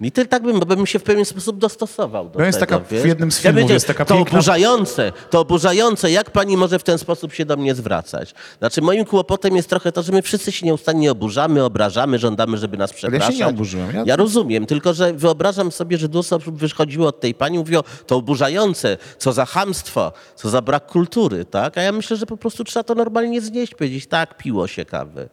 I 0.00 0.12
ty, 0.12 0.26
tak 0.26 0.42
bym, 0.42 0.60
bo 0.60 0.66
bym 0.66 0.86
się 0.86 0.98
w 0.98 1.02
pewien 1.02 1.24
sposób 1.24 1.58
dostosował 1.58 2.28
do 2.30 2.38
No 2.38 2.44
jest 2.44 2.60
tego, 2.60 2.74
taka- 2.78 2.84
w 3.02 3.04
jednym 3.06 3.30
z 3.32 3.36
ja 3.36 3.42
filmów 3.42 3.54
powiedziałem, 3.54 3.74
jest 3.74 3.86
taka 3.86 4.04
To 4.04 4.14
piękna- 4.14 4.30
oburzające, 4.32 5.12
to 5.30 5.40
oburzające, 5.40 6.10
jak 6.10 6.30
pani 6.30 6.56
może 6.56 6.78
w 6.78 6.82
ten 6.82 6.98
sposób 6.98 7.32
się 7.32 7.44
do 7.44 7.56
mnie 7.56 7.74
zwracać? 7.74 8.34
Znaczy 8.58 8.82
moim 8.82 9.04
kłopotem 9.04 9.56
jest 9.56 9.68
trochę 9.68 9.92
to, 9.92 10.02
że 10.02 10.12
my 10.12 10.22
wszyscy 10.22 10.52
się 10.52 10.66
nieustannie 10.66 11.12
oburzamy, 11.12 11.64
obrażamy, 11.64 12.18
żądamy, 12.18 12.58
żeby 12.58 12.76
nas 12.76 12.90
Ale 12.90 12.96
przepraszać. 12.96 13.28
ja 13.28 13.38
się 13.38 13.44
nie 13.44 13.50
oburzyłem. 13.50 13.94
Ja- 13.96 14.02
Ja 14.06 14.16
rozumiem, 14.16 14.66
tylko 14.66 14.94
że 14.94 15.12
wyobrażam 15.12 15.72
sobie, 15.72 15.98
że 15.98 16.08
dużo 16.08 16.36
osób 16.36 16.56
wychodziło 16.58 17.06
od 17.08 17.20
tej 17.20 17.34
pani 17.34 17.56
i 17.56 17.58
mówiło, 17.58 17.82
to 18.06 18.16
oburzające, 18.16 18.96
co 19.18 19.32
za 19.32 19.46
chamstwo, 19.46 20.12
co 20.36 20.50
za 20.50 20.62
brak 20.62 20.86
kultury, 20.86 21.44
tak? 21.44 21.78
A 21.78 21.82
ja 21.82 21.92
myślę, 21.92 22.16
że 22.16 22.26
po 22.26 22.36
prostu 22.36 22.64
trzeba 22.64 22.84
to 22.84 22.94
normalnie 22.94 23.40
znieść, 23.40 23.74
powiedzieć, 23.74 24.06
tak, 24.06 24.36
piło 24.36 24.66
się 24.66 24.84
kawy. 24.84 25.28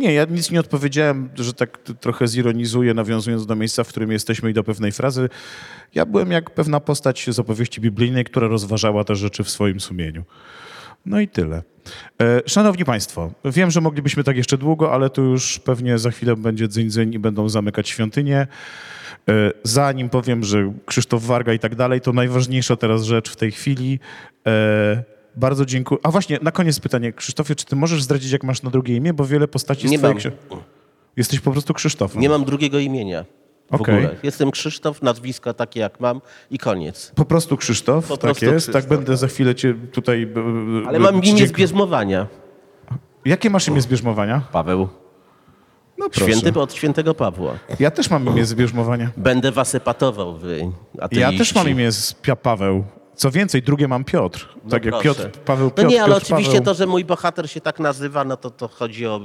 Nie, 0.00 0.12
ja 0.12 0.24
nic 0.24 0.50
nie 0.50 0.60
odpowiedziałem, 0.60 1.28
że 1.34 1.54
tak 1.54 1.78
trochę 1.78 2.28
zironizuję, 2.28 2.94
nawiązując 2.94 3.46
do 3.46 3.56
miejsca, 3.56 3.84
w 3.84 3.88
którym 3.88 4.12
jesteśmy 4.12 4.50
i 4.50 4.54
do 4.54 4.64
pewnej 4.64 4.92
frazy. 4.92 5.28
Ja 5.94 6.06
byłem 6.06 6.30
jak 6.30 6.50
pewna 6.50 6.80
postać 6.80 7.26
z 7.30 7.38
opowieści 7.38 7.80
biblijnej, 7.80 8.24
która 8.24 8.48
rozważała 8.48 9.04
te 9.04 9.16
rzeczy 9.16 9.44
w 9.44 9.50
swoim 9.50 9.80
sumieniu. 9.80 10.24
No 11.06 11.20
i 11.20 11.28
tyle. 11.28 11.62
E, 12.22 12.42
Szanowni 12.46 12.84
Państwo, 12.84 13.32
wiem, 13.44 13.70
że 13.70 13.80
moglibyśmy 13.80 14.24
tak 14.24 14.36
jeszcze 14.36 14.58
długo, 14.58 14.92
ale 14.92 15.10
tu 15.10 15.22
już 15.22 15.58
pewnie 15.58 15.98
za 15.98 16.10
chwilę 16.10 16.36
będzie 16.36 16.68
dzyń, 16.68 16.90
dzyń 16.90 17.14
i 17.14 17.18
będą 17.18 17.48
zamykać 17.48 17.88
świątynię. 17.88 18.46
E, 19.28 19.50
Zanim 19.62 20.08
powiem, 20.08 20.44
że 20.44 20.72
Krzysztof 20.86 21.24
Warga 21.24 21.52
i 21.52 21.58
tak 21.58 21.74
dalej, 21.74 22.00
to 22.00 22.12
najważniejsza 22.12 22.76
teraz 22.76 23.02
rzecz 23.02 23.30
w 23.30 23.36
tej 23.36 23.52
chwili. 23.52 23.98
E, 25.36 25.40
Bardzo 25.40 25.66
dziękuję. 25.66 26.00
A 26.02 26.10
właśnie, 26.10 26.38
na 26.42 26.50
koniec 26.52 26.80
pytanie. 26.80 27.12
Krzysztofie, 27.12 27.54
czy 27.54 27.64
ty 27.66 27.76
możesz 27.76 28.02
zdradzić, 28.02 28.32
jak 28.32 28.44
masz 28.44 28.62
na 28.62 28.70
drugie 28.70 28.96
imię? 28.96 29.12
Bo 29.14 29.24
wiele 29.24 29.48
postaci 29.48 29.88
z 29.88 29.90
Nie 29.90 29.98
twojej 29.98 30.16
mam. 30.50 30.60
Jesteś 31.16 31.40
po 31.40 31.52
prostu 31.52 31.74
Krzysztofem. 31.74 32.20
Nie 32.22 32.28
mam 32.28 32.44
drugiego 32.44 32.78
imienia 32.78 33.24
w 33.70 33.74
Okej. 33.74 33.94
ogóle. 33.94 34.16
Jestem 34.22 34.50
Krzysztof, 34.50 35.02
nazwisko 35.02 35.54
takie 35.54 35.80
jak 35.80 36.00
mam 36.00 36.20
i 36.50 36.58
koniec. 36.58 37.12
Po 37.14 37.24
prostu 37.24 37.56
Krzysztof, 37.56 38.08
Po 38.08 38.16
tak 38.16 38.20
prostu 38.20 38.44
jest. 38.44 38.56
Krzysztof, 38.56 38.82
Tak 38.82 38.88
będę 38.98 39.16
za 39.16 39.26
chwilę 39.26 39.54
cię 39.54 39.74
tutaj... 39.92 40.26
b- 40.26 40.34
b- 40.82 40.88
Ale 40.88 40.98
mam 40.98 41.14
imię 41.14 41.22
z 41.22 41.26
dziękuję. 41.38 41.58
bierzmowania. 41.58 42.26
Jakie 43.24 43.50
masz 43.50 43.68
imię 43.68 43.80
z 43.80 43.86
bierzmowania? 43.86 44.42
Paweł. 44.52 44.88
No 45.98 46.08
proszę. 46.10 46.32
Święty 46.32 46.60
od 46.60 46.72
świętego 46.74 47.14
Pawła. 47.14 47.52
Ja 47.80 47.90
też 47.90 48.10
mam 48.10 48.26
imię 48.26 48.44
z 48.44 48.54
bierzmowania. 48.54 49.10
Będę 49.16 49.52
was 49.52 49.74
epatował, 49.74 50.36
wy 50.36 50.58
Ja 50.94 51.04
ateiści. 51.04 51.38
też 51.38 51.54
mam 51.54 51.68
imię 51.68 51.92
z 51.92 52.14
Pia 52.14 52.36
Paweł. 52.36 52.84
Co 53.20 53.30
więcej, 53.30 53.62
drugie 53.62 53.88
mam 53.88 54.04
Piotr. 54.04 54.48
tak 54.70 54.84
jak. 54.84 55.00
Piotr, 55.00 55.30
Paweł, 55.30 55.70
Piotr, 55.70 55.82
No 55.82 55.90
nie, 55.90 56.02
ale 56.02 56.14
Piotr, 56.14 56.24
oczywiście 56.24 56.52
Paweł. 56.52 56.64
to, 56.64 56.74
że 56.74 56.86
mój 56.86 57.04
bohater 57.04 57.50
się 57.50 57.60
tak 57.60 57.80
nazywa, 57.80 58.24
no 58.24 58.36
to, 58.36 58.50
to 58.50 58.68
chodzi 58.68 59.06
o 59.06 59.20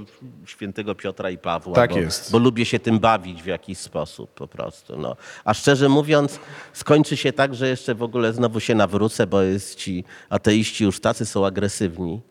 świętego 0.45 0.95
Piotra 0.95 1.29
i 1.29 1.37
Pawła. 1.37 1.75
Tak 1.75 1.91
bo, 1.91 1.99
jest. 1.99 2.31
Bo 2.31 2.37
lubię 2.37 2.65
się 2.65 2.79
tym 2.79 2.99
bawić 2.99 3.43
w 3.43 3.45
jakiś 3.45 3.77
sposób 3.77 4.33
po 4.33 4.47
prostu. 4.47 4.97
No. 4.97 5.15
A 5.45 5.53
szczerze 5.53 5.89
mówiąc, 5.89 6.39
skończy 6.73 7.17
się 7.17 7.33
tak, 7.33 7.55
że 7.55 7.67
jeszcze 7.67 7.95
w 7.95 8.03
ogóle 8.03 8.33
znowu 8.33 8.59
się 8.59 8.75
nawrócę, 8.75 9.27
bo 9.27 9.41
jest 9.41 9.75
ci 9.75 10.03
ateiści 10.29 10.83
już 10.83 10.99
tacy 10.99 11.25
są 11.25 11.45
agresywni. 11.45 12.21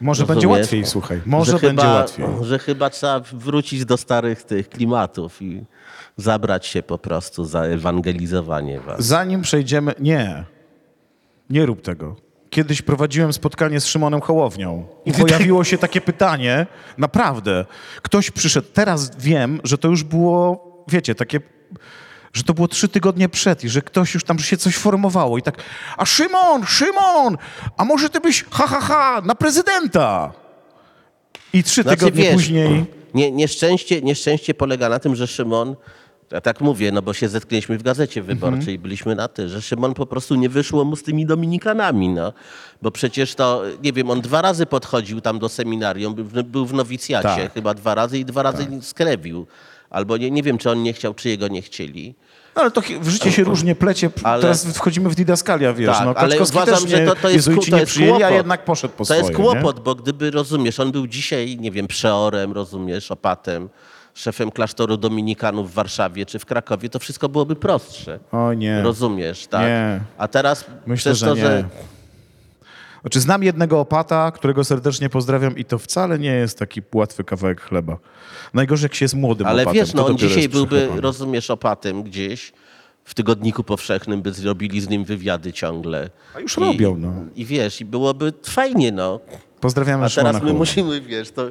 Może 0.00 0.22
Rozumiesz? 0.22 0.34
będzie 0.34 0.60
łatwiej, 0.60 0.86
słuchaj. 0.86 1.20
Może 1.26 1.52
że 1.52 1.58
będzie 1.58 1.82
chyba, 1.82 1.94
łatwiej. 1.94 2.26
Że 2.42 2.58
chyba 2.58 2.90
trzeba 2.90 3.20
wrócić 3.20 3.84
do 3.84 3.96
starych 3.96 4.42
tych 4.42 4.68
klimatów 4.68 5.42
i 5.42 5.64
zabrać 6.16 6.66
się 6.66 6.82
po 6.82 6.98
prostu 6.98 7.44
za 7.44 7.62
ewangelizowanie 7.62 8.80
was. 8.80 9.04
Zanim 9.04 9.42
przejdziemy... 9.42 9.94
Nie. 10.00 10.44
Nie 11.50 11.66
rób 11.66 11.82
tego. 11.82 12.16
Kiedyś 12.50 12.82
prowadziłem 12.82 13.32
spotkanie 13.32 13.80
z 13.80 13.86
Szymonem 13.86 14.20
Hołownią 14.20 14.86
i 15.04 15.12
pojawiło 15.12 15.64
się 15.64 15.78
takie 15.78 16.00
pytanie, 16.00 16.66
naprawdę. 16.98 17.64
Ktoś 18.02 18.30
przyszedł, 18.30 18.68
teraz 18.72 19.16
wiem, 19.16 19.60
że 19.64 19.78
to 19.78 19.88
już 19.88 20.02
było, 20.02 20.64
wiecie, 20.88 21.14
takie, 21.14 21.40
że 22.32 22.42
to 22.42 22.54
było 22.54 22.68
trzy 22.68 22.88
tygodnie 22.88 23.28
przed 23.28 23.64
i 23.64 23.68
że 23.68 23.82
ktoś 23.82 24.14
już 24.14 24.24
tam 24.24 24.38
się 24.38 24.56
coś 24.56 24.76
formowało 24.76 25.38
i 25.38 25.42
tak, 25.42 25.62
a 25.96 26.04
Szymon, 26.04 26.66
Szymon, 26.66 27.38
a 27.76 27.84
może 27.84 28.10
ty 28.10 28.20
byś, 28.20 28.44
ha, 28.50 28.66
ha, 28.66 28.80
ha, 28.80 29.22
na 29.24 29.34
prezydenta? 29.34 30.32
I 31.52 31.62
trzy 31.62 31.82
Znaczy, 31.82 31.98
tygodnie 31.98 32.22
wiesz, 32.22 32.34
później... 32.34 32.86
Nie, 33.14 33.32
nieszczęście, 33.32 34.02
nieszczęście 34.02 34.54
polega 34.54 34.88
na 34.88 34.98
tym, 34.98 35.16
że 35.16 35.26
Szymon, 35.26 35.76
ja 36.32 36.40
tak 36.40 36.60
mówię, 36.60 36.92
no 36.92 37.02
bo 37.02 37.12
się 37.14 37.28
zetknęliśmy 37.28 37.78
w 37.78 37.82
gazecie 37.82 38.22
wyborczej 38.22 38.58
Mhm. 38.58 38.74
i 38.74 38.78
byliśmy 38.78 39.14
na 39.14 39.28
ty, 39.28 39.48
że 39.48 39.62
Szymon 39.62 39.94
po 39.94 40.06
prostu 40.06 40.34
nie 40.34 40.48
wyszło 40.48 40.84
mu 40.84 40.96
z 40.96 41.02
tymi 41.02 41.26
Dominikanami, 41.26 42.08
no. 42.08 42.32
Bo 42.82 42.90
przecież 42.90 43.34
to, 43.34 43.62
nie 43.82 43.92
wiem, 43.92 44.10
on 44.10 44.20
dwa 44.20 44.42
razy 44.42 44.66
podchodził 44.66 45.20
tam 45.20 45.38
do 45.38 45.48
seminarium, 45.48 46.14
był, 46.44 46.66
w- 46.66 46.72
nowicjacie 46.74 47.28
Tak. 47.28 47.54
chyba 47.54 47.74
dwa 47.74 47.94
razy 47.94 48.18
i 48.18 48.24
dwa 48.24 48.42
razy 48.42 48.66
skrewił. 48.82 49.46
Albo 49.90 50.16
nie, 50.16 50.30
nie 50.30 50.42
wiem, 50.42 50.58
czy 50.58 50.70
on 50.70 50.82
nie 50.82 50.92
chciał, 50.92 51.14
czy 51.14 51.28
jego 51.28 51.48
nie 51.48 51.62
chcieli. 51.62 52.14
No 52.56 52.62
ale 52.62 52.70
to 52.70 52.80
w 53.00 53.08
życie 53.08 53.32
się 53.32 53.44
różnie 53.44 53.74
plecie. 53.74 54.10
Ale- 54.22 54.42
Teraz 54.42 54.66
wchodzimy 54.66 55.08
w 55.10 55.14
didaskalia, 55.14 55.72
wiesz. 55.72 55.96
Tak, 55.96 56.04
no, 56.04 56.14
ale 56.16 56.40
uważam, 56.42 56.74
też 56.80 56.90
że 56.90 57.00
nie, 57.00 57.06
to, 57.06 57.14
to 57.14 57.28
jest, 57.30 57.48
ku- 57.54 57.60
to 57.70 57.70
nie 57.76 57.80
jest 57.80 57.98
kłopot. 57.98 58.22
a 58.22 58.30
jednak 58.30 58.64
poszedł 58.64 58.94
po 58.94 58.98
To 58.98 59.04
swoje. 59.04 59.20
jest 59.20 59.30
nie? 59.30 59.36
kłopot, 59.36 59.80
bo 59.80 59.94
gdyby, 59.94 60.30
rozumiesz, 60.30 60.80
on 60.80 60.92
był 60.92 61.06
dzisiaj, 61.06 61.56
nie 61.60 61.70
wiem, 61.70 61.86
przeorem, 61.86 62.52
rozumiesz, 62.52 63.10
opatem, 63.10 63.68
szefem 64.14 64.50
klasztoru 64.50 64.96
dominikanów 64.96 65.70
w 65.70 65.74
Warszawie 65.74 66.26
czy 66.26 66.38
w 66.38 66.46
Krakowie, 66.46 66.88
to 66.88 66.98
wszystko 66.98 67.28
byłoby 67.28 67.56
prostsze. 67.56 68.18
O 68.32 68.54
nie. 68.54 68.82
Rozumiesz, 68.82 69.46
tak? 69.46 69.62
Nie. 69.66 70.00
A 70.18 70.28
teraz 70.28 70.64
Myślę, 70.86 71.12
przez 71.12 71.18
że 71.18 71.26
to, 71.26 71.34
nie. 71.34 71.40
że 71.40 71.64
Znaczy, 73.02 73.20
znam 73.20 73.42
jednego 73.42 73.80
opata, 73.80 74.30
którego 74.30 74.64
serdecznie 74.64 75.08
pozdrawiam 75.08 75.58
i 75.58 75.64
to 75.64 75.78
wcale 75.78 76.18
nie 76.18 76.32
jest 76.32 76.58
taki 76.58 76.82
łatwy 76.94 77.24
kawałek 77.24 77.60
chleba. 77.60 77.98
Najgorzej, 78.54 78.84
jak 78.84 78.94
się 78.94 79.04
jest 79.04 79.14
młodym 79.14 79.46
Ale 79.46 79.62
opatem. 79.62 79.80
wiesz, 79.80 79.94
no 79.94 80.06
on 80.06 80.18
dzisiaj 80.18 80.48
byłby, 80.48 80.88
rozumiesz, 80.96 81.50
opatem 81.50 82.02
gdzieś 82.02 82.52
w 83.04 83.14
tygodniku 83.14 83.64
powszechnym, 83.64 84.22
by 84.22 84.32
zrobili 84.32 84.80
z 84.80 84.88
nim 84.88 85.04
wywiady 85.04 85.52
ciągle. 85.52 86.10
A 86.36 86.40
już 86.40 86.56
I, 86.58 86.60
robią, 86.60 86.96
no. 86.96 87.12
I 87.36 87.44
wiesz, 87.44 87.80
i 87.80 87.84
byłoby 87.84 88.32
fajnie, 88.44 88.92
no. 88.92 89.20
Pozdrawiamy 89.60 90.04
A 90.04 90.10
teraz 90.10 90.42
my 90.42 90.52
musimy, 90.52 91.00
wiesz, 91.00 91.30
to... 91.30 91.42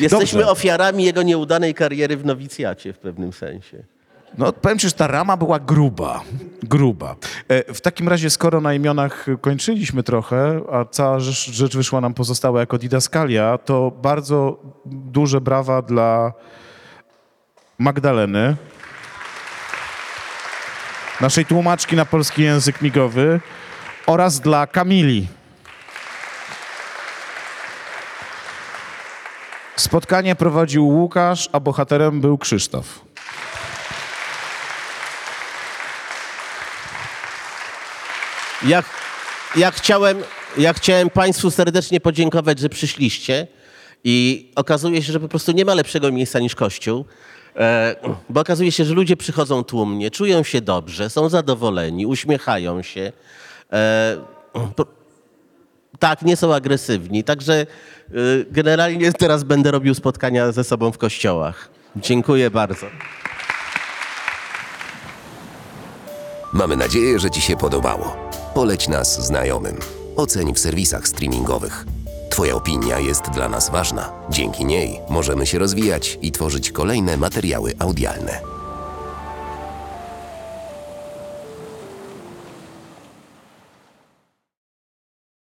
Jesteśmy 0.00 0.38
Dobrze. 0.38 0.52
ofiarami 0.52 1.04
jego 1.04 1.22
nieudanej 1.22 1.74
kariery 1.74 2.16
w 2.16 2.24
nowicjacie 2.24 2.92
w 2.92 2.98
pewnym 2.98 3.32
sensie. 3.32 3.82
No, 4.38 4.52
powiem 4.52 4.78
ci, 4.78 4.86
że 4.88 4.92
ta 4.94 5.06
rama 5.06 5.36
była 5.36 5.58
gruba. 5.58 6.20
Gruba. 6.62 7.16
E, 7.48 7.74
W 7.74 7.80
takim 7.80 8.08
razie, 8.08 8.30
skoro 8.30 8.60
na 8.60 8.74
imionach 8.74 9.26
kończyliśmy 9.40 10.02
trochę, 10.02 10.60
a 10.72 10.84
cała 10.84 11.20
rzecz, 11.20 11.50
rzecz 11.50 11.76
wyszła 11.76 12.00
nam 12.00 12.14
pozostała 12.14 12.60
jako 12.60 12.78
didaskalia, 12.78 13.58
to 13.58 13.90
bardzo 14.02 14.58
duże 14.86 15.40
brawa 15.40 15.82
dla 15.82 16.32
Magdaleny, 17.78 18.56
naszej 21.20 21.46
tłumaczki 21.46 21.96
na 21.96 22.04
polski 22.04 22.42
język 22.42 22.82
migowy 22.82 23.40
oraz 24.06 24.40
dla 24.40 24.66
Kamili. 24.66 25.26
Spotkanie 29.80 30.34
prowadził 30.34 30.88
Łukasz, 30.88 31.48
a 31.52 31.60
bohaterem 31.60 32.20
był 32.20 32.38
Krzysztof. 32.38 33.04
Ja, 39.56 39.70
chciałem, 39.70 40.18
ja 40.58 40.72
chciałem 40.72 41.10
Państwu 41.10 41.50
serdecznie 41.50 42.00
podziękować, 42.00 42.58
że 42.58 42.68
przyszliście 42.68 43.46
i 44.04 44.48
okazuje 44.56 45.02
się, 45.02 45.12
że 45.12 45.20
po 45.20 45.28
prostu 45.28 45.52
nie 45.52 45.64
ma 45.64 45.74
lepszego 45.74 46.12
miejsca 46.12 46.38
niż 46.38 46.54
Kościół, 46.54 47.04
e, 47.56 47.96
bo 48.28 48.40
okazuje 48.40 48.72
się, 48.72 48.84
że 48.84 48.94
ludzie 48.94 49.16
przychodzą 49.16 49.64
tłumnie, 49.64 50.10
czują 50.10 50.42
się 50.42 50.60
dobrze, 50.60 51.10
są 51.10 51.28
zadowoleni, 51.28 52.06
uśmiechają 52.06 52.82
się. 52.82 53.12
Tak, 55.98 56.22
nie 56.22 56.36
są 56.36 56.54
agresywni, 56.54 57.24
także 57.24 57.66
y, 58.14 58.46
generalnie 58.50 59.12
teraz 59.12 59.44
będę 59.44 59.70
robił 59.70 59.94
spotkania 59.94 60.52
ze 60.52 60.64
sobą 60.64 60.92
w 60.92 60.98
kościołach. 60.98 61.68
Dziękuję 61.96 62.50
bardzo. 62.50 62.86
Mamy 66.52 66.76
nadzieję, 66.76 67.18
że 67.18 67.30
Ci 67.30 67.40
się 67.40 67.56
podobało. 67.56 68.16
Poleć 68.54 68.88
nas 68.88 69.26
znajomym. 69.26 69.76
Oceń 70.16 70.54
w 70.54 70.58
serwisach 70.58 71.08
streamingowych. 71.08 71.84
Twoja 72.30 72.54
opinia 72.54 72.98
jest 72.98 73.30
dla 73.30 73.48
nas 73.48 73.70
ważna. 73.70 74.12
Dzięki 74.30 74.64
niej 74.64 75.00
możemy 75.08 75.46
się 75.46 75.58
rozwijać 75.58 76.18
i 76.22 76.32
tworzyć 76.32 76.72
kolejne 76.72 77.16
materiały 77.16 77.72
audialne. 77.78 78.49